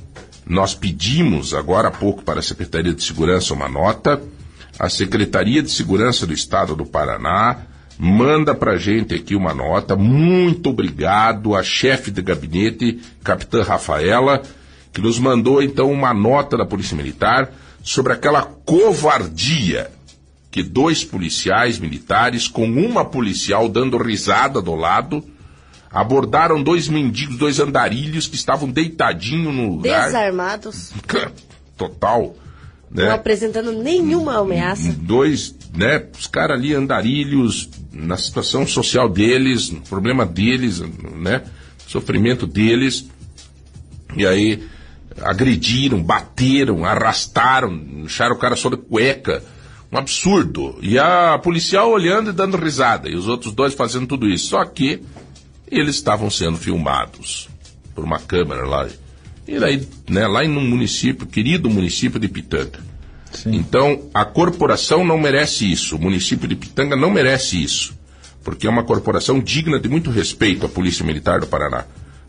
Nós 0.46 0.74
pedimos 0.74 1.52
agora 1.52 1.88
há 1.88 1.90
pouco 1.90 2.22
para 2.22 2.40
a 2.40 2.42
Secretaria 2.42 2.94
de 2.94 3.02
Segurança 3.02 3.52
uma 3.52 3.68
nota. 3.68 4.22
A 4.78 4.88
Secretaria 4.88 5.62
de 5.62 5.70
Segurança 5.70 6.26
do 6.26 6.32
Estado 6.32 6.74
do 6.74 6.86
Paraná 6.86 7.66
manda 8.00 8.54
para 8.54 8.78
gente 8.78 9.14
aqui 9.14 9.34
uma 9.34 9.52
nota. 9.52 9.94
Muito 9.94 10.70
obrigado 10.70 11.54
à 11.54 11.62
chefe 11.62 12.10
de 12.10 12.22
gabinete, 12.22 13.00
Capitã 13.22 13.62
Rafaela 13.62 14.42
que 14.92 15.00
nos 15.00 15.18
mandou 15.18 15.62
então 15.62 15.90
uma 15.90 16.12
nota 16.12 16.56
da 16.56 16.66
Polícia 16.66 16.96
Militar 16.96 17.52
sobre 17.82 18.12
aquela 18.12 18.42
covardia 18.42 19.90
que 20.50 20.62
dois 20.62 21.04
policiais 21.04 21.78
militares, 21.78 22.48
com 22.48 22.64
uma 22.64 23.04
policial 23.04 23.68
dando 23.68 23.96
risada 23.96 24.60
do 24.60 24.74
lado, 24.74 25.24
abordaram 25.88 26.60
dois 26.60 26.88
mendigos, 26.88 27.38
dois 27.38 27.60
andarilhos 27.60 28.26
que 28.26 28.34
estavam 28.34 28.68
deitadinhos 28.68 29.54
no 29.54 29.76
lugar. 29.76 30.06
Desarmados. 30.06 30.92
Total. 31.78 32.34
Né? 32.90 33.06
Não 33.06 33.14
apresentando 33.14 33.70
nenhuma 33.70 34.38
ameaça. 34.40 34.92
Dois, 34.92 35.54
né? 35.74 36.04
Os 36.18 36.26
caras 36.26 36.58
ali 36.58 36.74
andarilhos, 36.74 37.68
na 37.92 38.16
situação 38.16 38.66
social 38.66 39.08
deles, 39.08 39.70
no 39.70 39.80
problema 39.80 40.26
deles, 40.26 40.80
né? 40.80 41.42
Sofrimento 41.86 42.46
deles. 42.46 43.08
E 44.16 44.26
aí 44.26 44.62
agrediram, 45.20 46.02
bateram, 46.02 46.84
arrastaram, 46.84 47.76
deixaram 47.76 48.34
o 48.34 48.38
cara 48.38 48.56
só 48.56 48.68
de 48.68 48.76
cueca. 48.76 49.42
Um 49.92 49.98
absurdo. 49.98 50.78
E 50.80 50.98
a 50.98 51.38
policial 51.38 51.90
olhando 51.90 52.30
e 52.30 52.32
dando 52.32 52.56
risada, 52.56 53.08
e 53.08 53.16
os 53.16 53.26
outros 53.26 53.52
dois 53.52 53.74
fazendo 53.74 54.06
tudo 54.06 54.28
isso. 54.28 54.48
Só 54.48 54.64
que 54.64 55.02
eles 55.68 55.96
estavam 55.96 56.30
sendo 56.30 56.56
filmados 56.56 57.48
por 57.94 58.04
uma 58.04 58.18
câmera 58.18 58.66
lá. 58.66 58.88
E 59.46 59.58
daí, 59.58 59.86
né, 60.08 60.26
lá 60.26 60.44
em 60.44 60.56
um 60.56 60.60
município, 60.60 61.26
querido 61.26 61.68
município 61.68 62.20
de 62.20 62.28
Pitanga. 62.28 62.89
Sim. 63.32 63.54
Então, 63.54 64.08
a 64.12 64.24
corporação 64.24 65.04
não 65.04 65.18
merece 65.18 65.70
isso. 65.70 65.96
O 65.96 66.00
município 66.00 66.48
de 66.48 66.56
Pitanga 66.56 66.96
não 66.96 67.10
merece 67.10 67.62
isso. 67.62 67.98
Porque 68.42 68.66
é 68.66 68.70
uma 68.70 68.84
corporação 68.84 69.38
digna 69.38 69.78
de 69.78 69.88
muito 69.88 70.10
respeito 70.10 70.66
à 70.66 70.68
Polícia 70.68 71.04
Militar 71.04 71.40
do 71.40 71.46
Paraná. 71.46 71.84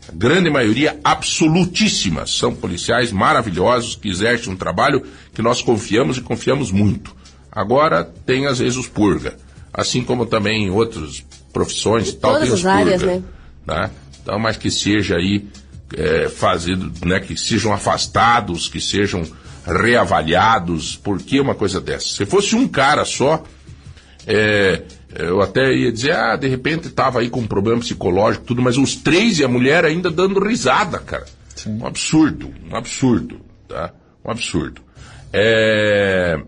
A 0.08 0.12
grande 0.12 0.50
maioria 0.50 0.98
absolutíssima 1.02 2.26
são 2.26 2.54
policiais 2.54 3.12
maravilhosos 3.12 3.96
que 3.96 4.08
exercem 4.08 4.52
um 4.52 4.56
trabalho 4.56 5.02
que 5.32 5.40
nós 5.40 5.62
confiamos 5.62 6.18
e 6.18 6.20
confiamos 6.20 6.70
muito. 6.70 7.14
Agora 7.50 8.04
tem 8.04 8.46
às 8.46 8.58
vezes 8.58 8.76
os 8.76 8.88
purga, 8.88 9.36
assim 9.72 10.02
como 10.02 10.26
também 10.26 10.64
em 10.64 10.70
outras 10.70 11.24
profissões 11.52 12.08
e 12.08 12.16
tal, 12.16 12.40
tem 12.40 12.50
os 12.50 12.62
purga. 12.62 12.72
Áreas, 12.72 13.02
né? 13.02 13.22
né? 13.66 13.90
Então, 14.20 14.38
mas 14.38 14.56
que 14.56 14.70
seja 14.70 15.16
aí 15.16 15.46
é, 15.96 16.28
fazido, 16.28 16.92
né, 17.06 17.20
que 17.20 17.36
sejam 17.36 17.72
afastados, 17.72 18.68
que 18.68 18.80
sejam 18.80 19.22
reavaliados, 19.64 20.96
por 20.96 21.20
que 21.20 21.40
uma 21.40 21.54
coisa 21.54 21.80
dessa? 21.80 22.08
Se 22.08 22.26
fosse 22.26 22.56
um 22.56 22.66
cara 22.66 23.04
só, 23.04 23.42
é, 24.26 24.82
eu 25.14 25.40
até 25.40 25.72
ia 25.72 25.92
dizer, 25.92 26.12
ah, 26.12 26.36
de 26.36 26.48
repente 26.48 26.88
estava 26.88 27.20
aí 27.20 27.28
com 27.28 27.40
um 27.40 27.46
problema 27.46 27.80
psicológico, 27.80 28.44
tudo, 28.44 28.62
mas 28.62 28.76
os 28.76 28.96
três 28.96 29.38
e 29.38 29.44
a 29.44 29.48
mulher 29.48 29.84
ainda 29.84 30.10
dando 30.10 30.40
risada, 30.40 30.98
cara. 30.98 31.26
Sim. 31.54 31.78
Um 31.80 31.86
absurdo, 31.86 32.50
um 32.70 32.76
absurdo, 32.76 33.40
tá? 33.68 33.92
Um 34.24 34.30
absurdo. 34.30 34.80
É... 35.32 36.38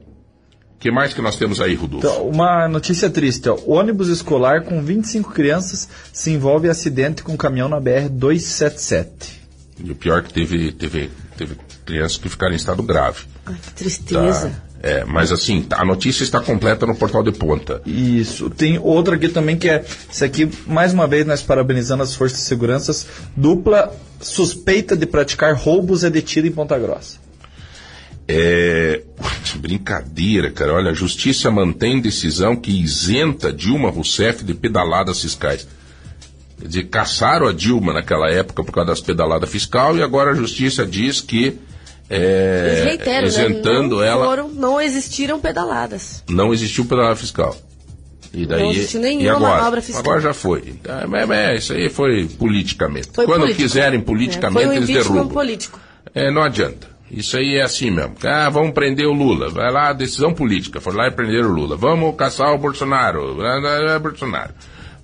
que 0.79 0.91
mais 0.91 1.15
que 1.15 1.23
nós 1.23 1.37
temos 1.37 1.61
aí, 1.61 1.75
Rodolfo? 1.75 2.07
Então, 2.07 2.29
uma 2.29 2.69
notícia 2.69 3.09
triste, 3.09 3.49
ó. 3.49 3.59
ônibus 3.67 4.09
escolar 4.09 4.63
com 4.63 4.83
25 4.83 5.33
crianças 5.33 5.89
se 6.13 6.31
envolve 6.31 6.67
em 6.67 6.71
acidente 6.71 7.23
com 7.23 7.33
um 7.33 7.37
caminhão 7.37 7.69
na 7.69 7.81
BR-277. 7.81 9.45
E 9.83 9.91
o 9.91 9.95
pior 9.95 10.19
é 10.19 10.23
que 10.23 10.33
teve, 10.33 10.73
teve, 10.73 11.11
teve 11.37 11.57
crianças 11.85 12.17
que 12.17 12.29
ficaram 12.29 12.53
em 12.53 12.57
estado 12.57 12.83
grave. 12.83 13.25
Ai, 13.47 13.55
que 13.63 13.73
tristeza. 13.73 14.51
Tá? 14.51 14.65
É, 14.87 15.03
mas 15.03 15.33
assim, 15.33 15.67
a 15.71 15.83
notícia 15.83 16.23
está 16.23 16.41
completa 16.41 16.85
no 16.85 16.95
portal 16.95 17.23
de 17.23 17.33
ponta. 17.33 17.81
Isso. 17.87 18.51
Tem 18.51 18.79
outra 18.79 19.17
aqui 19.17 19.31
também 19.31 19.57
que 19.57 19.71
é. 19.71 19.83
Isso 20.11 20.23
aqui, 20.23 20.47
mais 20.67 20.93
uma 20.93 21.07
vez, 21.07 21.27
nós 21.27 21.41
parabenizando 21.41 22.03
as 22.03 22.15
forças 22.15 22.39
de 22.39 22.45
segurança. 22.45 23.07
Dupla 23.35 23.91
suspeita 24.21 24.95
de 24.95 25.07
praticar 25.07 25.55
roubos 25.55 26.05
é 26.05 26.11
detida 26.11 26.47
em 26.47 26.53
Ponta 26.53 26.79
Grossa. 26.79 27.17
É. 28.29 29.03
Brincadeira, 29.57 30.51
cara. 30.51 30.75
Olha, 30.75 30.91
a 30.91 30.95
justiça 30.95 31.51
mantém 31.51 31.99
decisão 31.99 32.55
que 32.55 32.71
isenta 32.71 33.51
Dilma 33.51 33.89
Rousseff 33.89 34.45
de 34.45 34.53
pedaladas 34.53 35.23
fiscais. 35.23 35.67
Quer 36.61 36.69
dizer, 36.69 36.83
caçaram 36.85 37.47
a 37.47 37.55
Dilma 37.55 37.95
naquela 37.95 38.31
época 38.31 38.63
por 38.63 38.73
causa 38.73 38.91
das 38.91 39.01
pedaladas 39.01 39.49
fiscal 39.49 39.97
e 39.97 40.03
agora 40.03 40.33
a 40.33 40.35
justiça 40.35 40.85
diz 40.85 41.23
que 41.23 41.59
é, 42.11 42.83
reitero, 42.85 43.27
isentando 43.27 44.01
né? 44.01 44.03
não 44.07 44.13
ela. 44.13 44.25
Foram, 44.25 44.49
não 44.49 44.81
existiram 44.81 45.41
pedaladas. 45.41 46.23
Não 46.29 46.53
existiu 46.53 46.85
pedalada 46.85 47.17
fiscal. 47.17 47.57
E 48.33 48.47
daí, 48.47 48.63
não 48.63 48.71
existiu 48.73 49.01
nenhuma 49.01 49.25
e 49.25 49.29
agora? 49.29 49.57
manobra 49.57 49.83
fiscal. 49.83 50.01
Agora 50.01 50.21
já 50.21 50.35
foi. 50.35 50.75
É, 50.85 51.53
é, 51.53 51.57
isso 51.57 51.73
aí 51.73 51.89
foi 51.89 52.27
politicamente. 52.27 53.09
Foi 53.13 53.27
Quando 53.27 53.43
político. 53.43 53.63
quiserem 53.63 54.01
politicamente, 54.01 54.63
é, 54.63 54.67
foi 54.67 54.75
um 54.75 54.77
eles 54.77 54.89
derrubam. 54.89 55.29
político. 55.29 55.81
É, 56.13 56.31
não 56.31 56.43
adianta. 56.43 56.95
Isso 57.11 57.37
aí 57.37 57.57
é 57.57 57.63
assim 57.63 57.91
mesmo. 57.91 58.15
Ah, 58.25 58.51
vamos 58.51 58.73
prender 58.73 59.07
o 59.07 59.13
Lula. 59.13 59.49
Vai 59.49 59.71
lá, 59.71 59.93
decisão 59.93 60.35
política. 60.35 60.81
Foi 60.81 60.95
lá 60.95 61.07
e 61.07 61.13
prender 61.13 61.45
o 61.45 61.53
Lula. 61.53 61.77
Vamos 61.77 62.17
caçar 62.17 62.53
o 62.53 62.59
Bolsonaro. 62.59 63.41
É, 63.41 63.99
Bolsonaro. 64.01 64.53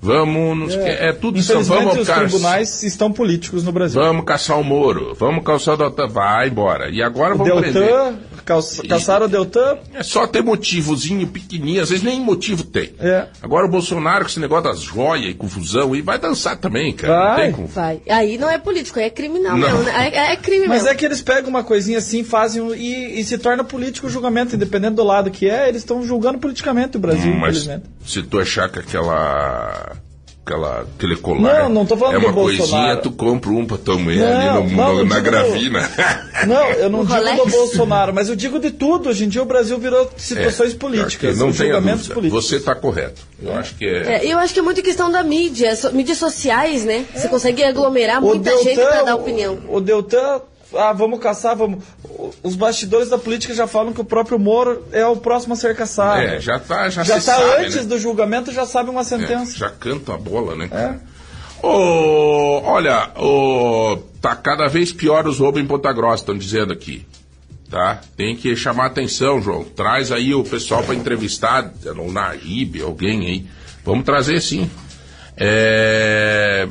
Vamos. 0.01 0.75
É, 0.75 1.09
é 1.09 1.13
tudo 1.13 1.39
isso. 1.39 1.53
Vamos 1.63 1.99
os 1.99 2.09
tribunais 2.09 2.83
estão 2.83 3.13
políticos 3.13 3.65
no 3.65 3.73
Brasil. 3.73 4.01
Vamos 4.01 4.25
caçar 4.25 4.59
o 4.59 4.65
Moro. 4.65 5.15
Vamos 5.15 5.45
caçar 5.45 5.75
o 5.75 5.77
Deltan. 5.77 6.09
Vai 6.09 6.49
embora. 6.49 6.89
E 6.91 7.03
agora 7.03 7.35
o 7.35 7.39
vamos 7.39 7.63
Deltan, 7.63 8.17
prender. 8.43 8.89
Caçaram 8.89 9.27
o 9.27 9.29
Deltan. 9.29 9.79
É 9.95 10.03
só 10.03 10.27
ter 10.27 10.43
motivozinho 10.43 11.27
pequenininho, 11.27 11.83
às 11.83 11.91
vezes 11.91 12.03
nem 12.03 12.21
motivo 12.21 12.65
tem. 12.65 12.93
É. 12.99 13.27
Agora 13.43 13.67
o 13.67 13.71
Bolsonaro 13.71 14.25
com 14.25 14.31
esse 14.31 14.41
negócio 14.41 14.65
das 14.65 14.81
joias 14.81 15.31
e 15.31 15.35
confusão 15.35 15.95
e 15.95 16.01
vai 16.01 16.19
dançar 16.19 16.57
também, 16.57 16.93
cara. 16.93 17.37
Vai. 17.37 17.53
Como... 17.53 17.67
vai. 17.67 18.01
Aí 18.09 18.39
não 18.39 18.51
é 18.51 18.59
político, 18.59 18.99
aí 18.99 19.05
é 19.07 19.11
criminal 19.11 19.57
não. 19.57 19.69
mesmo. 19.69 19.83
Né? 19.83 20.11
É, 20.13 20.33
é 20.33 20.37
crime 20.37 20.67
Mas 20.67 20.83
mesmo. 20.83 20.89
é 20.89 20.95
que 20.95 21.05
eles 21.05 21.21
pegam 21.21 21.51
uma 21.51 21.63
coisinha 21.63 21.99
assim, 21.99 22.25
fazem 22.25 22.73
e, 22.75 23.21
e 23.21 23.25
se 23.25 23.39
torna 23.39 23.63
político 23.63 24.07
o 24.07 24.11
julgamento, 24.11 24.57
independente 24.57 24.95
do 24.95 25.05
lado 25.05 25.31
que 25.31 25.49
é, 25.49 25.69
eles 25.69 25.83
estão 25.83 26.03
julgando 26.03 26.39
politicamente 26.39 26.97
o 26.97 27.01
Brasil, 27.01 27.33
hum, 27.33 27.39
mas 27.39 27.59
infelizmente. 27.59 27.85
Se 28.05 28.23
tu 28.23 28.39
achar 28.39 28.69
que 28.69 28.79
aquela 28.79 29.90
aquela 30.51 30.85
telecolar. 30.99 31.63
Não, 31.65 31.69
não 31.69 31.87
tô 31.87 31.97
falando 31.97 32.15
É 32.17 32.19
uma 32.19 32.29
do 32.29 32.35
Bolsonaro. 32.35 32.69
coisinha, 32.71 32.97
tu 32.97 33.11
compra 33.13 33.51
um 33.51 33.65
pra 33.65 33.79
tua 33.79 33.97
mulher 33.97 34.35
Não, 34.35 34.59
ali 34.63 34.71
no, 34.71 34.77
não, 34.77 34.89
no- 34.95 34.99
não 34.99 35.05
na 35.05 35.15
digo 35.15 35.15
do- 35.15 35.23
gravina. 35.31 35.91
Não, 36.47 36.67
eu 36.73 36.91
não 36.91 37.01
O 37.01 37.07
digo 37.07 37.15
Rolex? 37.19 37.37
do 37.39 37.47
Bolsonaro, 37.51 38.15
mas 38.15 38.29
eu 38.29 38.37
digo 38.37 38.59
de 38.59 38.71
tudo. 38.71 39.09
Hoje 39.09 39.25
em 39.25 39.29
dia 39.29 39.43
o 39.43 39.47
Brasil 39.47 39.79
virou 39.79 40.11
situações 40.17 40.73
É, 40.73 40.77
políticas, 40.77 41.39
Não 41.39 41.53
julgamentos 41.53 42.01
dúvida. 42.09 42.15
políticos. 42.15 42.45
Você 42.47 42.57
está 42.57 42.75
correto. 42.75 43.23
Eu 43.43 43.55
acho 43.57 43.75
que 43.77 43.87
é. 43.87 44.17
É, 44.17 44.27
eu 44.33 44.39
acho 44.39 44.53
que 44.53 44.61
é 44.61 44.63
muito 44.63 44.83
questão 44.83 45.11
da 45.11 45.23
mídia, 45.23 45.75
so- 45.77 45.93
mídias 45.93 46.19
sociais, 46.19 46.85
né? 46.85 47.05
Você 47.15 47.29
consegue 47.29 47.63
aglomerar 47.63 48.23
O 48.23 48.27
muita 48.27 48.51
gente 48.63 48.81
pra 48.81 49.03
dar 49.03 49.15
o- 49.17 49.21
opinião. 49.21 49.59
O 49.69 49.81
Deltan, 49.81 50.41
ah, 50.75 50.93
vamos 50.93 51.19
caçar, 51.21 51.57
vamos. 51.57 51.83
Os 52.43 52.55
bastidores 52.57 53.09
da 53.09 53.19
política 53.19 53.53
já 53.55 53.67
falam 53.67 53.93
que 53.93 54.01
o 54.01 54.05
próprio 54.05 54.39
Moro 54.39 54.85
é 54.93 55.05
o 55.07 55.17
próximo 55.17 55.55
a 55.55 55.57
ser 55.57 55.75
caçado. 55.77 56.21
É, 56.21 56.41
já 56.41 56.59
tá, 56.59 56.89
já, 56.89 57.03
já 57.03 57.15
tá 57.15 57.21
sabe, 57.21 57.65
antes 57.65 57.77
né? 57.77 57.83
do 57.85 57.99
julgamento, 57.99 58.53
já 58.53 58.67
sabe 58.67 58.91
uma 58.91 59.01
É, 59.01 59.05
sentença. 59.05 59.57
já 59.57 59.71
canta 59.71 60.15
a 60.15 60.19
bola, 60.19 60.55
né? 60.57 60.69
É. 60.73 61.11
Ô, 61.67 62.63
olha, 62.65 63.11
ô, 63.19 63.99
tá 64.21 64.35
cada 64.35 64.67
vez 64.67 64.93
pior 64.93 65.27
os 65.27 65.39
roubos 65.39 65.61
em 65.61 65.67
Ponta 65.67 65.93
Grossa, 65.93 66.23
estão 66.23 66.37
dizendo 66.37 66.73
aqui. 66.73 67.07
Tá? 67.71 68.01
Tem 68.17 68.35
que 68.35 68.57
chamar 68.57 68.87
atenção, 68.87 69.41
João. 69.41 69.63
Traz 69.63 70.11
aí 70.11 70.35
o 70.35 70.43
pessoal 70.43 70.83
para 70.83 70.95
entrevistar, 70.95 71.73
o 71.97 72.11
Naíbe, 72.11 72.83
alguém 72.83 73.27
aí. 73.27 73.47
Vamos 73.85 74.05
trazer 74.05 74.41
sim. 74.41 74.69
É, 75.37 76.69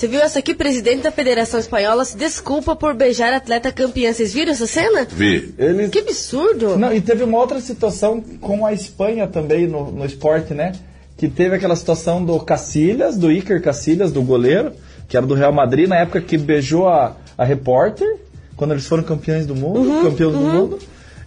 Você 0.00 0.08
viu 0.08 0.22
essa 0.22 0.38
aqui? 0.38 0.54
Presidente 0.54 1.02
da 1.02 1.10
Federação 1.10 1.60
Espanhola 1.60 2.06
se 2.06 2.16
desculpa 2.16 2.74
por 2.74 2.94
beijar 2.94 3.34
atleta 3.34 3.70
campeã. 3.70 4.10
Vocês 4.10 4.32
viram 4.32 4.50
essa 4.50 4.66
cena? 4.66 5.06
Vê. 5.06 5.50
Eles... 5.58 5.90
Que 5.90 5.98
absurdo! 5.98 6.78
Não, 6.78 6.90
e 6.90 7.02
teve 7.02 7.22
uma 7.22 7.36
outra 7.36 7.60
situação 7.60 8.18
com 8.40 8.64
a 8.64 8.72
Espanha 8.72 9.26
também 9.26 9.66
no, 9.66 9.92
no 9.92 10.06
esporte, 10.06 10.54
né? 10.54 10.72
Que 11.18 11.28
teve 11.28 11.56
aquela 11.56 11.76
situação 11.76 12.24
do 12.24 12.40
Cacilhas, 12.40 13.18
do 13.18 13.30
Iker 13.30 13.60
Cacilhas, 13.60 14.10
do 14.10 14.22
goleiro, 14.22 14.72
que 15.06 15.18
era 15.18 15.26
do 15.26 15.34
Real 15.34 15.52
Madrid, 15.52 15.86
na 15.86 15.96
época 15.96 16.22
que 16.22 16.38
beijou 16.38 16.88
a, 16.88 17.14
a 17.36 17.44
repórter, 17.44 18.08
quando 18.56 18.70
eles 18.70 18.86
foram 18.86 19.02
campeões 19.02 19.44
do 19.44 19.54
mundo, 19.54 19.80
Uhum, 19.80 20.02
campeões 20.04 20.32
do 20.32 20.40
mundo. 20.40 20.78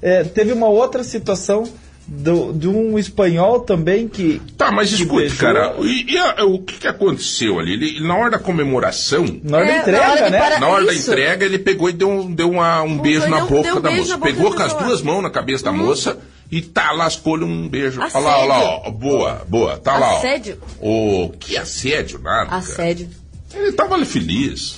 É, 0.01 0.23
teve 0.23 0.51
uma 0.51 0.67
outra 0.67 1.03
situação 1.03 1.63
do, 2.07 2.51
de 2.53 2.67
um 2.67 2.97
espanhol 2.99 3.61
também 3.61 4.07
que. 4.07 4.41
Tá, 4.57 4.71
mas 4.71 4.89
que 4.89 5.01
escute, 5.03 5.21
beijou- 5.21 5.37
cara, 5.39 5.73
e, 5.81 6.13
e 6.13 6.17
a- 6.17 6.45
o 6.45 6.59
que, 6.59 6.79
que 6.79 6.87
aconteceu 6.87 7.59
ali? 7.59 7.73
Ele, 7.73 7.99
na 8.05 8.15
hora 8.15 8.31
da 8.31 8.39
comemoração, 8.39 9.25
Na 9.43 9.57
hora 9.57 9.65
É, 9.65 9.69
da 9.69 9.73
na 9.75 9.81
entrega, 9.81 10.11
hora 10.11 10.23
de 10.25 10.31
né? 10.31 10.39
parar- 10.39 10.59
na 10.59 10.67
hora 10.67 10.85
da 10.85 10.93
isso. 10.93 11.09
entrega, 11.11 11.45
ele 11.45 11.59
pegou 11.59 11.89
e 11.89 11.93
deu, 11.93 12.09
um- 12.09 12.31
deu 12.33 12.49
uma- 12.51 12.81
um 12.83 12.97
beijo 12.97 13.27
na 13.29 13.41
boca 13.45 13.75
um 13.75 13.81
da 13.81 13.91
moça. 13.91 14.09
na 14.11 14.17
boca 14.17 14.31
Pegou 14.33 14.49
da 14.51 14.55
com 14.57 14.63
as 14.63 14.73
duas 14.73 15.01
mãos 15.01 15.21
na 15.21 15.29
cabeça 15.29 15.63
da 15.63 15.71
moça 15.71 16.17
e 16.51 16.61
tá, 16.61 16.91
lascou-lhe 16.91 17.43
um 17.45 17.67
beijo. 17.69 17.99
Olha 17.99 18.07
Assédio. 18.07 18.27
lá, 18.27 18.37
olha 18.39 18.47
lá, 18.47 18.81
ó, 18.85 18.91
boa, 18.91 19.45
boa, 19.47 19.77
tá 19.77 19.97
lá. 19.97 20.13
ó. 20.13 20.17
Assédio? 20.17 20.57
Ô, 20.81 21.31
que 21.39 21.55
assédio, 21.57 22.19
nada. 22.19 22.45
cara. 22.49 22.57
Assédio. 22.57 23.09
Ele 23.55 23.71
tava 23.71 23.93
ali 23.95 24.05
feliz. 24.05 24.75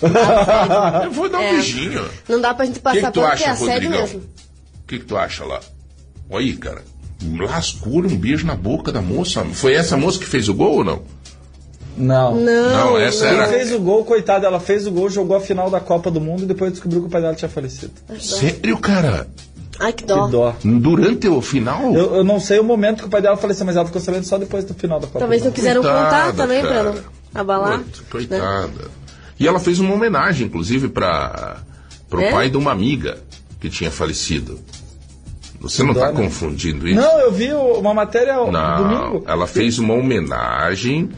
Eu 1.04 1.12
vou 1.12 1.30
dar 1.30 1.40
um 1.40 1.44
É. 1.44 1.52
beijinho. 1.54 2.06
Não 2.28 2.42
dá 2.42 2.54
pra 2.54 2.66
gente 2.66 2.76
que, 2.76 2.82
passar 2.82 3.08
que 3.08 3.12
tu 3.14 3.22
pano 3.22 3.36
que 3.38 3.44
é 3.44 3.48
acha, 3.48 3.52
assédio 3.54 3.90
Rodrigão? 3.90 4.02
mesmo. 4.02 4.20
O 4.20 4.88
que, 4.88 5.00
que 5.00 5.06
tu 5.06 5.18
acha 5.18 5.46
lá? 5.46 5.60
Olha 6.30 6.46
aí, 6.46 6.54
cara. 6.58 6.84
Lascou-lhe 7.40 8.08
um 8.14 8.18
beijo 8.18 8.46
na 8.46 8.56
boca 8.56 8.92
da 8.92 9.02
moça. 9.02 9.44
Foi 9.54 9.74
essa 9.74 9.96
moça 9.98 10.20
que 10.20 10.26
fez 10.26 10.50
o 10.50 10.54
gol 10.54 10.78
ou 10.78 10.84
não? 10.84 11.02
Não. 11.98 12.36
Não, 12.36 12.70
Não, 12.70 12.98
essa 12.98 13.26
Quem 13.30 13.38
era- 13.38 13.48
fez 13.48 13.72
o 13.72 13.80
gol, 13.80 14.04
coitada, 14.04 14.46
ela 14.46 14.60
fez 14.60 14.86
o 14.86 14.92
gol, 14.92 15.10
jogou 15.10 15.38
a 15.38 15.40
final 15.40 15.70
da 15.70 15.80
Copa 15.80 16.12
do 16.12 16.20
Mundo 16.20 16.44
e 16.44 16.46
depois 16.46 16.72
descobriu 16.74 17.02
que 17.02 17.08
o 17.08 17.10
pai 17.10 17.22
dela 17.22 17.34
tinha 17.36 17.48
falecido. 17.48 17.94
Sério, 18.20 18.78
cara? 18.78 19.28
Ai, 19.80 19.94
que 19.94 20.04
dó. 20.06 20.26
Que 20.26 20.32
dó. 20.32 20.56
Durante 20.64 21.28
o 21.30 21.42
final? 21.42 21.94
Eu, 21.94 22.16
eu 22.18 22.24
não 22.24 22.40
sei 22.40 22.60
o 22.60 22.64
momento 22.64 23.00
que 23.00 23.06
o 23.08 23.10
pai 23.10 23.22
dela 23.22 23.38
faleceu, 23.38 23.66
mas 23.66 23.76
ela 23.78 23.86
ficou 23.86 24.02
sabendo 24.02 24.26
só 24.26 24.38
depois 24.38 24.66
do 24.66 24.74
final 24.74 25.00
da 25.00 25.08
Copa 25.08 25.20
Talvez 25.20 25.42
do 25.42 25.46
não 25.46 25.52
quiseram 25.54 25.82
Coitada, 25.82 26.04
contar 26.32 26.34
também 26.34 26.62
cara. 26.62 26.74
pra 26.92 26.94
não 26.94 27.02
abalar. 27.34 27.80
Putz, 27.80 28.00
né? 28.00 28.06
Coitada. 28.10 28.92
E 29.40 29.48
ela 29.48 29.60
fez 29.60 29.80
uma 29.80 29.94
homenagem, 29.94 30.48
inclusive, 30.48 30.90
para 30.90 31.58
o 32.12 32.20
É? 32.20 32.32
pai 32.32 32.50
de 32.50 32.58
uma 32.58 32.72
amiga 32.72 33.18
que 33.60 33.70
tinha 33.70 33.92
falecido. 33.92 34.60
Você 35.66 35.82
não 35.84 35.94
está 35.94 36.12
confundindo 36.12 36.88
isso? 36.88 37.02
Não, 37.02 37.20
eu 37.20 37.32
vi 37.32 37.52
uma 37.54 37.94
matéria 37.94 38.36
Não, 38.36 38.78
domingo. 38.78 39.24
ela 39.28 39.48
fez 39.48 39.80
uma 39.80 39.96
homenagem 39.96 41.10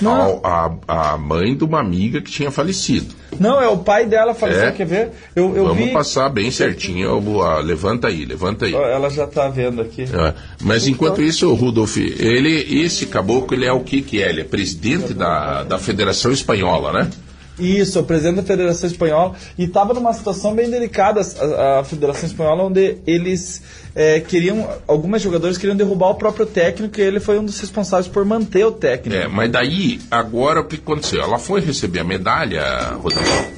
Não. 0.00 0.40
ao, 0.42 0.46
à, 0.86 1.12
à 1.12 1.18
mãe 1.18 1.56
de 1.56 1.64
uma 1.64 1.80
amiga 1.80 2.20
que 2.20 2.30
tinha 2.30 2.50
falecido. 2.50 3.14
Não, 3.38 3.60
é 3.60 3.68
o 3.68 3.78
pai 3.78 4.06
dela 4.06 4.32
faleceu, 4.32 4.66
É? 4.68 4.70
quer 4.72 4.86
ver? 4.86 5.10
Eu, 5.34 5.54
eu 5.56 5.64
Vamos 5.66 5.84
vi. 5.86 5.90
passar 5.92 6.28
bem 6.28 6.50
certinho. 6.50 7.06
eu 7.08 7.42
ah, 7.42 7.58
levanta 7.60 8.06
aí, 8.08 8.24
levanta 8.24 8.64
aí. 8.66 8.74
Ela 8.74 9.10
já 9.10 9.26
tá 9.26 9.48
vendo 9.48 9.82
aqui. 9.82 10.02
É, 10.04 10.34
Mas 10.62 10.86
enquanto 10.86 11.20
isso, 11.20 11.52
Rudolf, 11.52 11.96
ele, 11.98 12.80
esse 12.82 13.06
caboclo, 13.06 13.56
ele 13.56 13.66
é 13.66 13.72
o 13.72 13.80
que 13.80 14.00
que 14.02 14.22
é? 14.22 14.28
Ele 14.30 14.40
é 14.42 14.44
presidente 14.44 15.12
da, 15.12 15.64
da 15.64 15.78
Federação 15.78 16.30
Espanhola, 16.32 16.92
né? 16.92 17.10
Isso, 17.58 18.00
o 18.00 18.04
presidente 18.04 18.36
da 18.36 18.42
Federação 18.42 18.88
Espanhola. 18.88 19.34
E 19.56 19.64
estava 19.64 19.94
numa 19.94 20.12
situação 20.12 20.54
bem 20.54 20.70
delicada 20.70 21.20
a, 21.20 21.80
a 21.80 21.84
Federação 21.84 22.26
Espanhola, 22.26 22.64
onde 22.64 22.98
eles 23.06 23.62
é, 23.94 24.20
queriam. 24.20 24.68
Alguns 24.86 25.22
jogadores 25.22 25.56
queriam 25.56 25.76
derrubar 25.76 26.10
o 26.10 26.14
próprio 26.16 26.44
técnico 26.44 27.00
e 27.00 27.02
ele 27.02 27.20
foi 27.20 27.38
um 27.38 27.44
dos 27.44 27.58
responsáveis 27.58 28.08
por 28.08 28.24
manter 28.24 28.64
o 28.66 28.72
técnico. 28.72 29.16
É, 29.16 29.26
mas 29.26 29.50
daí, 29.50 30.00
agora 30.10 30.60
o 30.60 30.64
que 30.64 30.76
aconteceu? 30.76 31.22
Ela 31.22 31.38
foi 31.38 31.60
receber 31.60 32.00
a 32.00 32.04
medalha, 32.04 32.62
Rodolfo. 33.00 33.56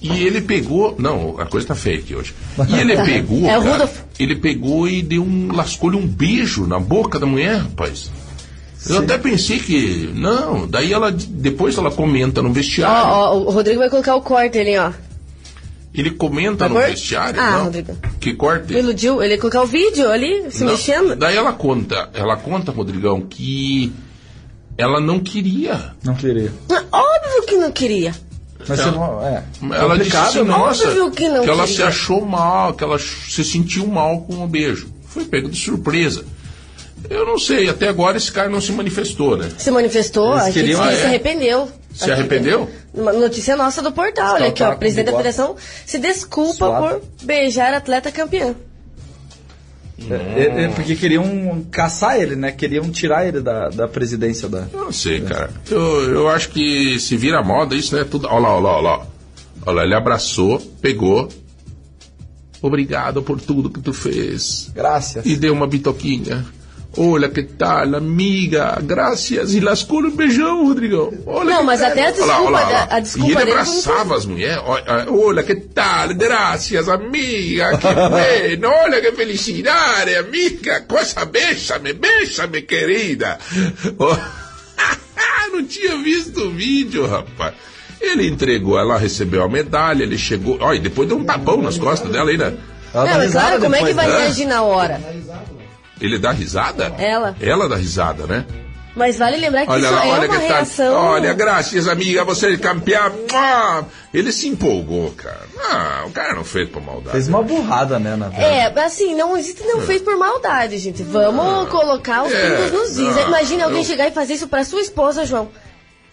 E 0.00 0.24
ele 0.24 0.40
pegou. 0.40 0.96
Não, 0.98 1.38
a 1.38 1.46
coisa 1.46 1.68
tá 1.68 1.74
feia 1.76 1.98
aqui 1.98 2.14
hoje. 2.14 2.34
E 2.68 2.74
ele 2.76 2.96
pegou. 3.04 3.46
É 3.46 3.56
o 3.58 3.62
cara, 3.62 3.72
Rudolf. 3.72 4.00
ele 4.18 4.36
pegou 4.36 4.88
e 4.88 5.00
deu 5.00 5.22
um. 5.22 5.52
lascou-lhe 5.52 5.96
um 5.96 6.06
beijo 6.06 6.66
na 6.66 6.80
boca 6.80 7.20
da 7.20 7.26
mulher, 7.26 7.58
rapaz. 7.58 8.10
Eu 8.88 8.98
até 8.98 9.16
pensei 9.18 9.58
que. 9.58 10.10
Não, 10.14 10.66
daí 10.66 10.92
ela. 10.92 11.10
Depois 11.12 11.76
ela 11.78 11.90
comenta 11.90 12.42
no 12.42 12.48
Ó, 12.50 12.52
vestiário. 12.52 13.10
ó, 13.10 13.36
o 13.38 13.50
Rodrigo 13.50 13.78
vai 13.78 13.88
colocar 13.90 14.16
o 14.16 14.22
corte 14.22 14.58
ali, 14.58 14.76
ó. 14.76 14.90
Ele 15.94 16.10
comenta 16.10 16.68
no 16.68 16.76
vestiário. 16.76 17.38
Ah, 17.40 17.50
não? 17.58 17.64
Rodrigo. 17.64 17.96
Que 18.18 18.32
corte? 18.34 18.72
Me 18.72 18.78
iludiu. 18.80 19.22
Ele 19.22 19.34
ia 19.34 19.38
colocar 19.40 19.62
o 19.62 19.66
vídeo 19.66 20.10
ali, 20.10 20.50
se 20.50 20.64
Não. 20.64 20.72
mexendo. 20.72 21.14
Daí 21.14 21.36
ela 21.36 21.52
conta, 21.52 22.08
ela 22.14 22.36
conta, 22.36 22.72
Rodrigão, 22.72 23.20
que 23.20 23.92
ela 24.78 25.00
não 25.00 25.20
queria. 25.20 25.92
Não 26.02 26.14
queria. 26.14 26.50
Ah, 26.70 26.82
Óbvio 26.92 27.42
que 27.46 27.56
não 27.56 27.70
queria. 27.70 28.14
Mas 28.66 28.80
É. 28.80 28.84
você 28.84 28.90
não. 28.90 29.22
É. 29.26 29.44
Ela 29.76 29.98
disse 29.98 30.16
assim, 30.16 30.38
né? 30.38 30.44
nossa, 30.44 30.88
Óbvio 30.88 31.10
que 31.10 31.28
não 31.28 31.44
ela 31.44 31.64
queria. 31.64 31.66
se 31.66 31.82
achou 31.82 32.24
mal, 32.24 32.72
que 32.72 32.82
ela 32.82 32.98
se 32.98 33.44
sentiu 33.44 33.86
mal 33.86 34.22
com 34.22 34.42
o 34.42 34.48
beijo. 34.48 34.88
Foi 35.06 35.24
pego 35.26 35.50
de 35.50 35.58
surpresa. 35.58 36.24
Eu 37.10 37.26
não 37.26 37.38
sei, 37.38 37.68
até 37.68 37.88
agora 37.88 38.16
esse 38.16 38.30
cara 38.30 38.48
não 38.48 38.60
se 38.60 38.72
manifestou, 38.72 39.36
né? 39.36 39.50
Se 39.58 39.70
manifestou, 39.70 40.32
Eles 40.32 40.42
a 40.42 40.44
gente 40.46 40.54
queriam- 40.54 40.82
Ah, 40.82 40.92
se 40.92 41.00
é? 41.02 41.06
arrependeu. 41.06 41.68
Se 41.92 42.04
Aqui, 42.04 42.12
arrependeu? 42.12 42.70
Uma 42.94 43.12
notícia 43.12 43.54
nossa 43.56 43.82
do 43.82 43.92
portal, 43.92 44.34
olha 44.34 44.46
aqui, 44.48 44.62
ó. 44.62 44.68
tá 44.70 44.74
O 44.74 44.78
presidente 44.78 45.06
da 45.06 45.12
federação 45.12 45.56
se 45.84 45.98
desculpa 45.98 46.54
Suado. 46.54 47.00
por 47.00 47.02
beijar 47.26 47.74
atleta 47.74 48.10
campeã. 48.10 48.54
É, 50.10 50.64
é, 50.64 50.68
porque 50.68 50.96
queriam 50.96 51.64
caçar 51.70 52.20
ele, 52.20 52.34
né? 52.34 52.50
Queriam 52.50 52.90
tirar 52.90 53.26
ele 53.26 53.40
da, 53.40 53.68
da 53.68 53.86
presidência 53.86 54.48
da. 54.48 54.66
Eu 54.72 54.86
não 54.86 54.92
sei, 54.92 55.20
cara. 55.20 55.50
Eu, 55.70 56.12
eu 56.12 56.28
acho 56.28 56.48
que 56.48 56.98
se 56.98 57.16
vira 57.16 57.42
moda 57.42 57.74
isso, 57.74 57.94
né? 57.94 58.02
Tudo. 58.04 58.26
Olha 58.26 58.40
lá, 58.40 58.54
olha 58.56 58.62
lá, 58.62 58.72
olha 58.76 58.82
lá. 58.88 59.06
Olha 59.66 59.76
lá, 59.76 59.84
ele 59.84 59.94
abraçou, 59.94 60.58
pegou. 60.80 61.28
Obrigado 62.60 63.22
por 63.22 63.40
tudo 63.40 63.70
que 63.70 63.80
tu 63.80 63.92
fez. 63.92 64.70
Graças. 64.74 65.24
E 65.26 65.36
deu 65.36 65.52
uma 65.52 65.66
bitoquinha. 65.66 66.44
Olha 66.96 67.28
que 67.28 67.42
tal, 67.42 67.94
amiga. 67.94 68.78
Graças. 68.82 69.54
E 69.54 69.60
lascou 69.60 70.00
um 70.00 70.10
beijão, 70.10 70.66
Rodrigão. 70.66 71.12
Olha 71.26 71.50
Não, 71.50 71.58
que 71.60 71.64
mas 71.64 71.80
tal. 71.80 71.90
até 71.90 72.06
a 72.06 72.10
Olha 72.10 72.10
lá, 72.10 72.26
desculpa 72.26 72.42
olha 72.42 72.50
lá, 72.50 72.60
da- 72.60 72.66
olha 72.66 72.76
lá. 72.78 72.88
a 72.90 73.00
desculpa 73.00 73.26
E 73.28 73.30
ele 73.32 73.38
dele 73.40 73.50
abraçava 73.52 74.16
as 74.16 74.26
mulheres. 74.26 74.62
Olha, 75.08 75.42
que 75.42 75.54
tal, 75.56 76.08
graças, 76.14 76.88
amiga. 76.88 77.78
Que 77.78 77.86
bueno. 78.58 78.68
Olha 78.84 79.00
que 79.00 79.12
felicidade, 79.12 80.14
amiga. 80.16 80.80
Coisa, 80.82 81.24
beija-me, 81.24 81.92
beija-me, 81.94 82.62
querida. 82.62 83.38
Oh. 83.98 84.16
Não 85.52 85.64
tinha 85.64 85.96
visto 85.98 86.40
o 86.40 86.50
vídeo, 86.50 87.06
rapaz. 87.06 87.54
Ele 88.00 88.26
entregou, 88.26 88.78
ela 88.78 88.98
recebeu 88.98 89.42
a 89.44 89.48
medalha, 89.48 90.02
ele 90.02 90.18
chegou. 90.18 90.58
Olha, 90.60 90.76
e 90.76 90.80
depois 90.80 91.08
deu 91.08 91.16
um 91.18 91.24
tapão 91.24 91.60
nas 91.62 91.78
costas 91.78 92.10
dela 92.10 92.30
aí, 92.30 92.36
né? 92.38 92.54
Ela 92.92 93.10
é 93.10 93.24
risada 93.26 93.46
claro, 93.46 93.62
como 93.62 93.76
é 93.76 93.84
que 93.84 93.92
vai 93.94 94.06
né? 94.08 94.18
reagir 94.18 94.46
na 94.46 94.62
hora? 94.62 95.00
Ele 96.02 96.18
dá 96.18 96.30
risada? 96.32 96.92
Ela. 96.98 97.36
Ela 97.40 97.68
dá 97.68 97.76
risada, 97.76 98.26
né? 98.26 98.44
Mas 98.94 99.16
vale 99.16 99.38
lembrar 99.38 99.64
que 99.64 99.72
Olha 99.72 99.86
isso 99.86 99.94
lá, 99.94 100.04
é 100.06 100.08
olha 100.10 100.28
uma 100.28 100.38
que 100.38 100.46
tá. 100.48 100.54
reação. 100.54 100.94
Olha, 100.94 101.32
graças, 101.32 101.88
amiga, 101.88 102.24
você 102.24 102.52
é 102.52 102.56
campeã. 102.58 103.10
Ah, 103.32 103.84
ele 104.12 104.30
se 104.30 104.48
empolgou, 104.48 105.10
cara. 105.12 105.40
Ah, 105.70 106.02
o 106.06 106.10
cara 106.10 106.34
não 106.34 106.44
fez 106.44 106.68
por 106.68 106.82
maldade. 106.82 107.12
Fez 107.12 107.26
uma 107.26 107.42
burrada, 107.42 107.98
né, 107.98 108.16
na 108.16 108.28
verdade. 108.28 108.78
É, 108.78 108.84
assim, 108.84 109.14
não 109.14 109.34
existe 109.34 109.62
não 109.64 109.80
fez 109.80 110.02
por 110.02 110.14
maldade, 110.18 110.76
gente. 110.76 111.02
Vamos 111.04 111.70
colocar 111.70 112.24
os 112.24 112.32
É, 112.34 112.50
pingos 112.56 112.72
nos 112.72 112.90
is. 112.98 113.16
não, 113.16 113.28
Imagina 113.28 113.64
alguém 113.64 113.78
eu- 113.80 113.84
chegar 113.86 114.08
e 114.08 114.10
fazer 114.10 114.34
isso 114.34 114.46
pra 114.48 114.62
sua 114.62 114.82
esposa, 114.82 115.24
João. 115.24 115.48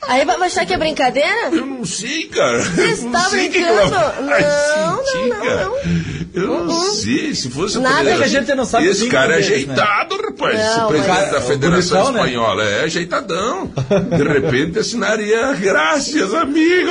Aí 0.08 0.24
vai 0.24 0.38
achar 0.44 0.66
que 0.66 0.74
é 0.74 0.78
brincadeira? 0.78 1.50
Eu 1.52 1.66
não 1.66 1.84
sei, 1.84 2.28
cara. 2.30 2.62
Você 2.62 2.82
está 2.92 3.10
não 3.10 3.30
brincando? 3.32 3.92
Não, 3.92 4.22
não, 4.24 5.28
não, 5.28 5.40
cara. 5.46 5.66
não. 5.66 6.19
Eu 6.42 6.66
não 6.66 6.74
Uh-uh. 6.76 6.92
sei. 6.96 7.34
Se 7.36 7.50
fosse 7.50 7.78
o 7.78 7.82
Nada 7.82 8.16
que 8.16 8.24
a 8.24 8.28
gente 8.28 8.54
não 8.56 8.66
sabe 8.66 8.88
Esse 8.88 9.08
cara 9.10 9.34
é 9.34 9.40
né? 9.40 9.44
ajeitado, 9.46 10.16
rapaz. 10.18 10.60
Esse 10.60 10.78
Não, 10.78 10.88
presidente 10.88 11.18
mas- 11.18 11.32
da 11.32 11.42
Federação 11.42 11.98
bonitão, 12.04 12.14
né? 12.24 12.30
Espanhola 12.30 12.64
é 12.64 12.84
ajeitadão. 12.84 13.72
De 14.18 14.24
repente 14.24 14.80
assinaria 14.80 15.54
graças, 15.54 16.34
amigo. 16.34 16.90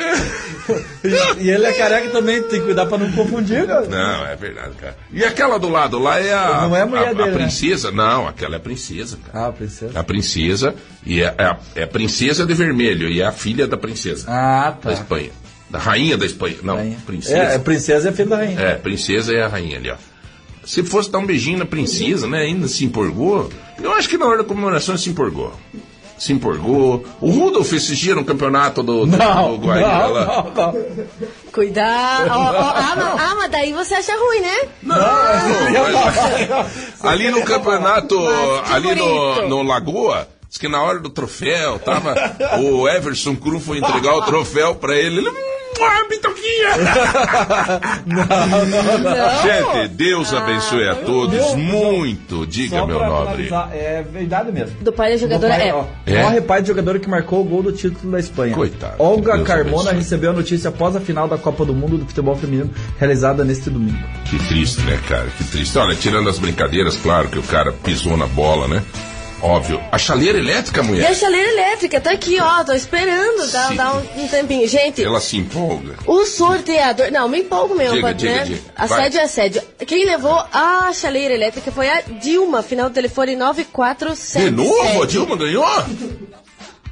E, 1.03 1.45
e 1.45 1.51
ele 1.51 1.65
é 1.65 1.73
careca 1.73 2.11
também, 2.11 2.43
tem 2.43 2.61
que 2.61 2.66
cuidar 2.66 2.85
pra 2.87 2.99
não 2.99 3.11
confundir, 3.12 3.66
cara. 3.66 3.87
Não, 3.87 4.27
é 4.27 4.37
verdade, 4.37 4.73
cara. 4.79 4.97
E 5.11 5.25
aquela 5.25 5.59
do 5.59 5.69
lado 5.69 5.99
lá 5.99 6.20
é 6.20 6.33
a. 6.35 6.62
Não 6.69 6.77
é 6.77 6.83
a 6.83 6.87
mulher 6.87 7.09
a, 7.09 7.12
dele, 7.15 7.31
né? 7.31 7.37
princesa? 7.37 7.91
Não, 7.91 8.29
aquela 8.29 8.57
é 8.57 8.59
a 8.59 8.61
princesa, 8.61 9.19
cara. 9.33 9.47
Ah, 9.49 9.53
princesa. 9.53 9.99
A 9.99 10.05
princesa, 10.05 10.75
e 11.07 11.23
é, 11.23 11.35
é 11.39 11.45
a, 11.45 11.57
é 11.75 11.83
a 11.85 11.87
princesa 11.87 12.45
de 12.45 12.53
vermelho, 12.53 13.09
e 13.09 13.20
é 13.23 13.25
a 13.27 13.33
filha 13.33 13.66
da 13.66 13.77
princesa. 13.79 14.27
Ah, 14.29 14.70
Da 14.70 14.73
tá. 14.73 14.93
Espanha. 14.93 15.31
Da 15.70 15.78
rainha 15.78 16.16
da 16.16 16.24
Espanha. 16.24 16.57
Não, 16.62 16.77
Rainha. 16.77 16.99
princesa. 17.05 17.36
É, 17.36 17.55
é 17.55 17.59
princesa 17.59 18.09
é 18.09 18.12
filho 18.12 18.28
da 18.31 18.36
rainha. 18.36 18.61
É, 18.61 18.74
princesa 18.74 19.35
é 19.35 19.43
a 19.43 19.49
rainha 19.49 19.77
ali, 19.77 19.90
ó. 19.90 19.97
Se 20.65 20.82
fosse 20.82 21.11
dar 21.11 21.19
um 21.19 21.27
beijinho 21.27 21.59
na 21.59 21.66
princesa, 21.66 22.27
né? 22.27 22.43
Ainda 22.43 22.69
se 22.69 22.85
empolgou. 22.85 23.51
Eu 23.82 23.93
acho 23.93 24.09
que 24.09 24.19
na 24.19 24.27
hora 24.27 24.39
da 24.39 24.45
comemoração 24.45 24.95
ele 24.95 25.03
se 25.03 25.11
empolgou. 25.11 25.53
Se 26.19 26.32
empolgou. 26.32 27.05
O 27.20 27.31
Rudolf 27.31 27.73
esses 27.73 27.97
dias 27.97 28.16
no 28.16 28.24
campeonato 28.24 28.82
do, 28.82 29.07
do, 29.07 29.16
Não, 29.16 29.57
do 29.57 29.66
Guaíra 29.66 29.89
não, 29.89 30.12
lá. 30.12 30.27
não, 30.55 30.73
não. 30.73 31.07
Cuidado. 31.53 32.28
Ó, 32.31 32.35
ó, 32.35 32.73
ah, 32.74 32.95
mas, 32.97 33.20
ah, 33.23 33.35
mas 33.39 33.51
daí 33.51 33.73
você 33.73 33.95
acha 33.95 34.12
ruim, 34.16 34.40
né? 34.40 34.57
Não, 34.82 34.97
mas- 34.97 37.01
ali 37.05 37.31
no 37.31 37.43
campeonato, 37.45 38.19
ali 38.70 38.95
no, 38.95 39.49
no 39.49 39.62
Lagoa, 39.62 40.28
diz 40.49 40.59
que 40.59 40.69
na 40.69 40.82
hora 40.82 40.99
do 40.99 41.09
troféu, 41.09 41.78
tava. 41.78 42.15
o 42.61 42.89
Everson 42.89 43.36
Cruz 43.36 43.65
foi 43.65 43.78
entregar 43.78 44.15
o 44.16 44.23
troféu 44.23 44.74
pra 44.74 44.97
ele. 44.97 45.19
Ele. 45.19 45.31
Ah, 45.81 46.07
bitoquinha! 46.09 46.69
Não. 48.07 49.43
Gente, 49.43 49.89
Deus 49.95 50.32
abençoe 50.35 50.89
a 50.89 50.95
todos 50.97 51.31
Deus, 51.36 51.55
muito. 51.55 52.47
Diga, 52.47 52.86
meu 52.86 52.99
nobre. 52.99 53.49
É 53.73 54.03
verdade 54.11 54.51
mesmo. 54.53 54.77
Do 54.81 54.93
pai 54.93 55.11
da 55.12 55.16
jogadora 55.16 55.55
Do 55.55 55.59
pai, 55.59 55.69
é. 55.69 55.74
ó, 55.74 55.85
É? 56.07 56.23
Morre 56.23 56.40
pai 56.40 56.62
de 56.62 56.69
jogador 56.69 56.99
que 56.99 57.09
marcou 57.09 57.40
o 57.40 57.45
gol 57.45 57.62
do 57.62 57.73
título 57.73 58.11
da 58.12 58.19
Espanha. 58.19 58.55
Coitado, 58.55 58.95
Olga 58.99 59.35
Deus 59.35 59.47
Carmona 59.47 59.77
abençoe. 59.77 59.95
recebeu 59.99 60.31
a 60.31 60.35
notícia 60.35 60.69
após 60.69 60.97
a 60.97 61.01
final 61.01 61.28
da 61.28 61.39
Copa 61.39 61.65
do 61.65 61.74
Mundo 61.74 61.99
do 61.99 62.07
futebol 62.07 62.35
feminino 62.36 62.70
realizada 62.99 63.45
neste 63.45 63.70
domingo. 63.70 63.99
Que 64.24 64.39
triste, 64.49 64.81
né, 64.82 64.99
cara? 65.09 65.27
Que 65.36 65.45
triste. 65.45 65.77
Olha, 65.78 65.95
tirando 65.95 66.28
as 66.28 66.39
brincadeiras, 66.39 66.97
claro 66.97 67.28
que 67.28 67.39
o 67.39 67.43
cara 67.43 67.73
pisou 67.73 68.16
na 68.16 68.27
bola, 68.27 68.66
né? 68.69 68.82
Óbvio. 69.40 69.81
A 69.93 69.98
chaleira 69.98 70.39
elétrica, 70.39 70.81
E 70.81 70.85
a 70.85 70.86
mulher, 70.86 71.15
chaleira 71.15 71.48
elétrica 71.51 72.01
tá 72.01 72.10
aqui, 72.10 72.39
ó. 72.40 72.65
Tô 72.65 72.73
esperando 72.73 73.43
Sim. 73.44 73.77
dar 73.77 73.94
um, 73.97 74.23
um 74.24 74.28
tempinho. 74.28 74.66
Gente, 74.69 75.02
ela 75.02 75.20
se 75.20 75.36
empolga. 75.36 75.94
o 76.06 76.24
sorteador. 76.27 77.10
Não, 77.12 77.28
me 77.28 77.40
empolgo 77.40 77.74
mesmo, 77.74 77.94
Diga, 77.94 78.06
pra- 78.09 78.12
diga, 78.15 78.32
né? 78.35 78.44
diga. 78.44 78.60
Assédio 78.77 79.20
é 79.20 79.23
assédio. 79.24 79.62
Quem 79.86 80.05
levou 80.05 80.43
a 80.52 80.93
chaleira 80.93 81.35
elétrica 81.35 81.70
foi 81.70 81.89
a 81.89 82.01
Dilma, 82.20 82.62
final 82.62 82.89
do 82.89 82.94
telefone 82.94 83.36
9477. 83.36 84.44
De 84.44 84.51
novo? 84.51 85.02
A 85.02 85.06
Dilma 85.06 85.36
ganhou? 85.36 85.65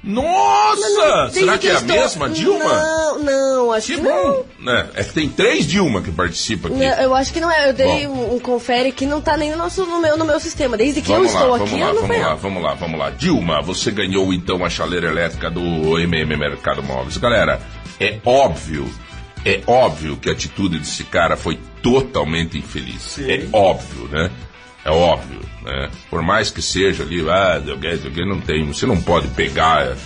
Nossa! 0.07 1.31
Tem 1.33 1.43
Será 1.43 1.59
que 1.59 1.67
é 1.69 1.73
a 1.73 1.75
estou- 1.75 1.97
mesma 1.97 2.29
Dilma? 2.31 2.65
Não, 2.65 3.19
não, 3.19 3.73
acho 3.73 3.87
Que 3.89 3.97
que, 3.97 4.01
bom! 4.03 4.45
Né? 4.61 4.89
É 4.95 5.05
que 5.05 5.13
tem 5.13 5.29
três 5.29 5.67
Dilma 5.67 6.01
que 6.01 6.11
participam 6.13 6.69
aqui. 6.69 6.79
não. 6.79 6.85
Eu 7.03 7.15
acho 7.15 7.33
que 7.33 7.41
não 7.41 7.51
é. 7.51 7.69
Eu 7.69 7.73
dei 7.73 8.07
um, 8.07 8.35
um 8.37 8.39
confere 8.39 8.93
que 8.93 9.05
não 9.07 9.21
tá 9.21 9.37
nem 9.37 9.51
no, 9.51 9.57
nosso, 9.57 9.85
no, 9.85 10.01
meu, 10.01 10.17
no 10.17 10.25
meu 10.25 10.39
sistema. 10.41 10.77
Desde 10.77 11.01
que 11.03 11.09
Vamos 11.09 11.33
eu 11.33 11.35
lá, 11.35 11.41
estou 11.43 11.59
vamos 11.59 11.73
aqui, 11.73 11.81
lá, 11.83 11.89
eu 11.89 11.95
não 11.95 12.03
vamos 12.03 12.19
lá, 12.23 12.31
não. 12.31 12.37
vamos 12.37 12.63
lá, 12.63 12.75
vamos 12.75 12.99
lá. 13.01 13.11
Dilma, 13.11 13.63
você 13.63 13.91
ganhou 13.91 14.33
então 14.33 14.65
a 14.65 14.71
chaleira 14.71 15.09
elétrica 15.09 15.51
do 15.51 15.99
MM 15.99 16.37
Mercado 16.37 16.83
Móveis. 16.83 17.17
Galera, 17.17 17.61
é 18.01 18.19
óbvio, 18.25 18.89
é 19.45 19.61
óbvio 19.67 20.17
que 20.17 20.29
a 20.29 20.33
atitude 20.33 20.79
desse 20.79 21.05
cara 21.05 21.37
foi 21.37 21.59
totalmente 21.83 22.59
infeliz. 22.59 23.19
É 23.21 23.47
óbvio, 23.53 24.09
né? 24.09 24.31
É 24.87 24.91
óbvio, 24.91 25.41
né? 25.65 25.91
Por 26.09 26.23
mais 26.23 26.49
que 26.49 26.63
seja 26.63 27.03
ali, 27.03 27.29
ah, 27.29 27.57
alguém, 27.57 27.91
alguém 28.05 28.29
não 28.29 28.41
tem, 28.41 28.65
você 28.65 28.87
não 28.87 29.03
pode 29.03 29.27
pegar 29.29 29.85
eh, 29.85 29.97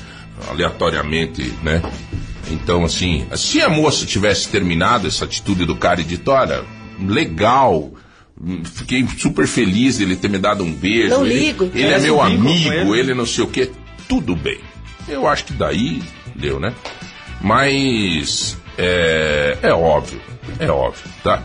aleatoriamente, 0.48 1.52
né? 1.62 1.82
Então, 2.50 2.82
assim, 2.82 3.26
se 3.36 3.60
a 3.60 3.68
moça 3.68 4.06
tivesse 4.06 4.48
terminado 4.48 5.06
essa 5.06 5.26
atitude 5.26 5.66
do 5.66 5.76
cara 5.76 6.00
e 6.00 6.04
dito, 6.04 6.30
olha, 6.30 6.64
legal, 6.98 7.92
fiquei 8.64 9.06
super 9.18 9.46
feliz 9.46 9.98
dele 9.98 10.16
ter 10.16 10.30
me 10.30 10.38
dado 10.38 10.64
um 10.64 10.72
beijo. 10.72 11.10
Não 11.10 11.26
ele, 11.26 11.38
ligo. 11.38 11.70
Ele 11.74 11.84
é 11.84 11.90
Faz 11.90 12.02
meu 12.02 12.22
amigo, 12.22 12.94
ele. 12.94 13.00
ele 13.00 13.14
não 13.14 13.26
sei 13.26 13.44
o 13.44 13.48
que, 13.48 13.70
tudo 14.08 14.34
bem. 14.34 14.60
Eu 15.06 15.28
acho 15.28 15.44
que 15.44 15.52
daí 15.52 16.02
deu, 16.34 16.58
né? 16.58 16.72
Mas 17.38 18.56
é, 18.78 19.58
é 19.60 19.72
óbvio, 19.74 20.22
é 20.58 20.70
óbvio, 20.70 21.04
tá? 21.22 21.42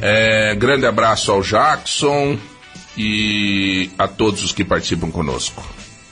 É, 0.00 0.54
grande 0.54 0.86
abraço 0.86 1.32
ao 1.32 1.42
Jackson 1.42 2.38
e 2.96 3.90
a 3.98 4.06
todos 4.08 4.42
os 4.42 4.52
que 4.52 4.64
participam 4.64 5.10
conosco. 5.10 5.62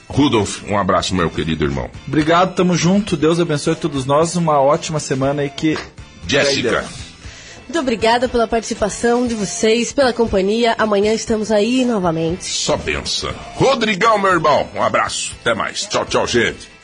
Rudolf, 0.07 0.63
um 0.67 0.77
abraço, 0.77 1.15
meu 1.15 1.29
querido 1.29 1.65
irmão. 1.65 1.89
Obrigado, 2.07 2.55
tamo 2.55 2.75
junto. 2.75 3.17
Deus 3.17 3.39
abençoe 3.39 3.75
todos 3.75 4.05
nós. 4.05 4.35
Uma 4.35 4.59
ótima 4.61 4.99
semana 4.99 5.43
e 5.43 5.49
que. 5.49 5.77
Jéssica, 6.27 6.85
Muito 7.63 7.79
obrigada 7.79 8.27
pela 8.27 8.47
participação 8.47 9.27
de 9.27 9.35
vocês, 9.35 9.93
pela 9.93 10.11
companhia. 10.13 10.75
Amanhã 10.77 11.13
estamos 11.13 11.51
aí 11.51 11.85
novamente. 11.85 12.45
só 12.45 12.77
benção. 12.77 13.33
Rodrigão, 13.55 14.17
meu 14.17 14.31
irmão, 14.31 14.67
um 14.75 14.81
abraço. 14.81 15.35
Até 15.41 15.53
mais. 15.53 15.85
Tchau, 15.85 16.05
tchau, 16.05 16.25
gente. 16.27 16.74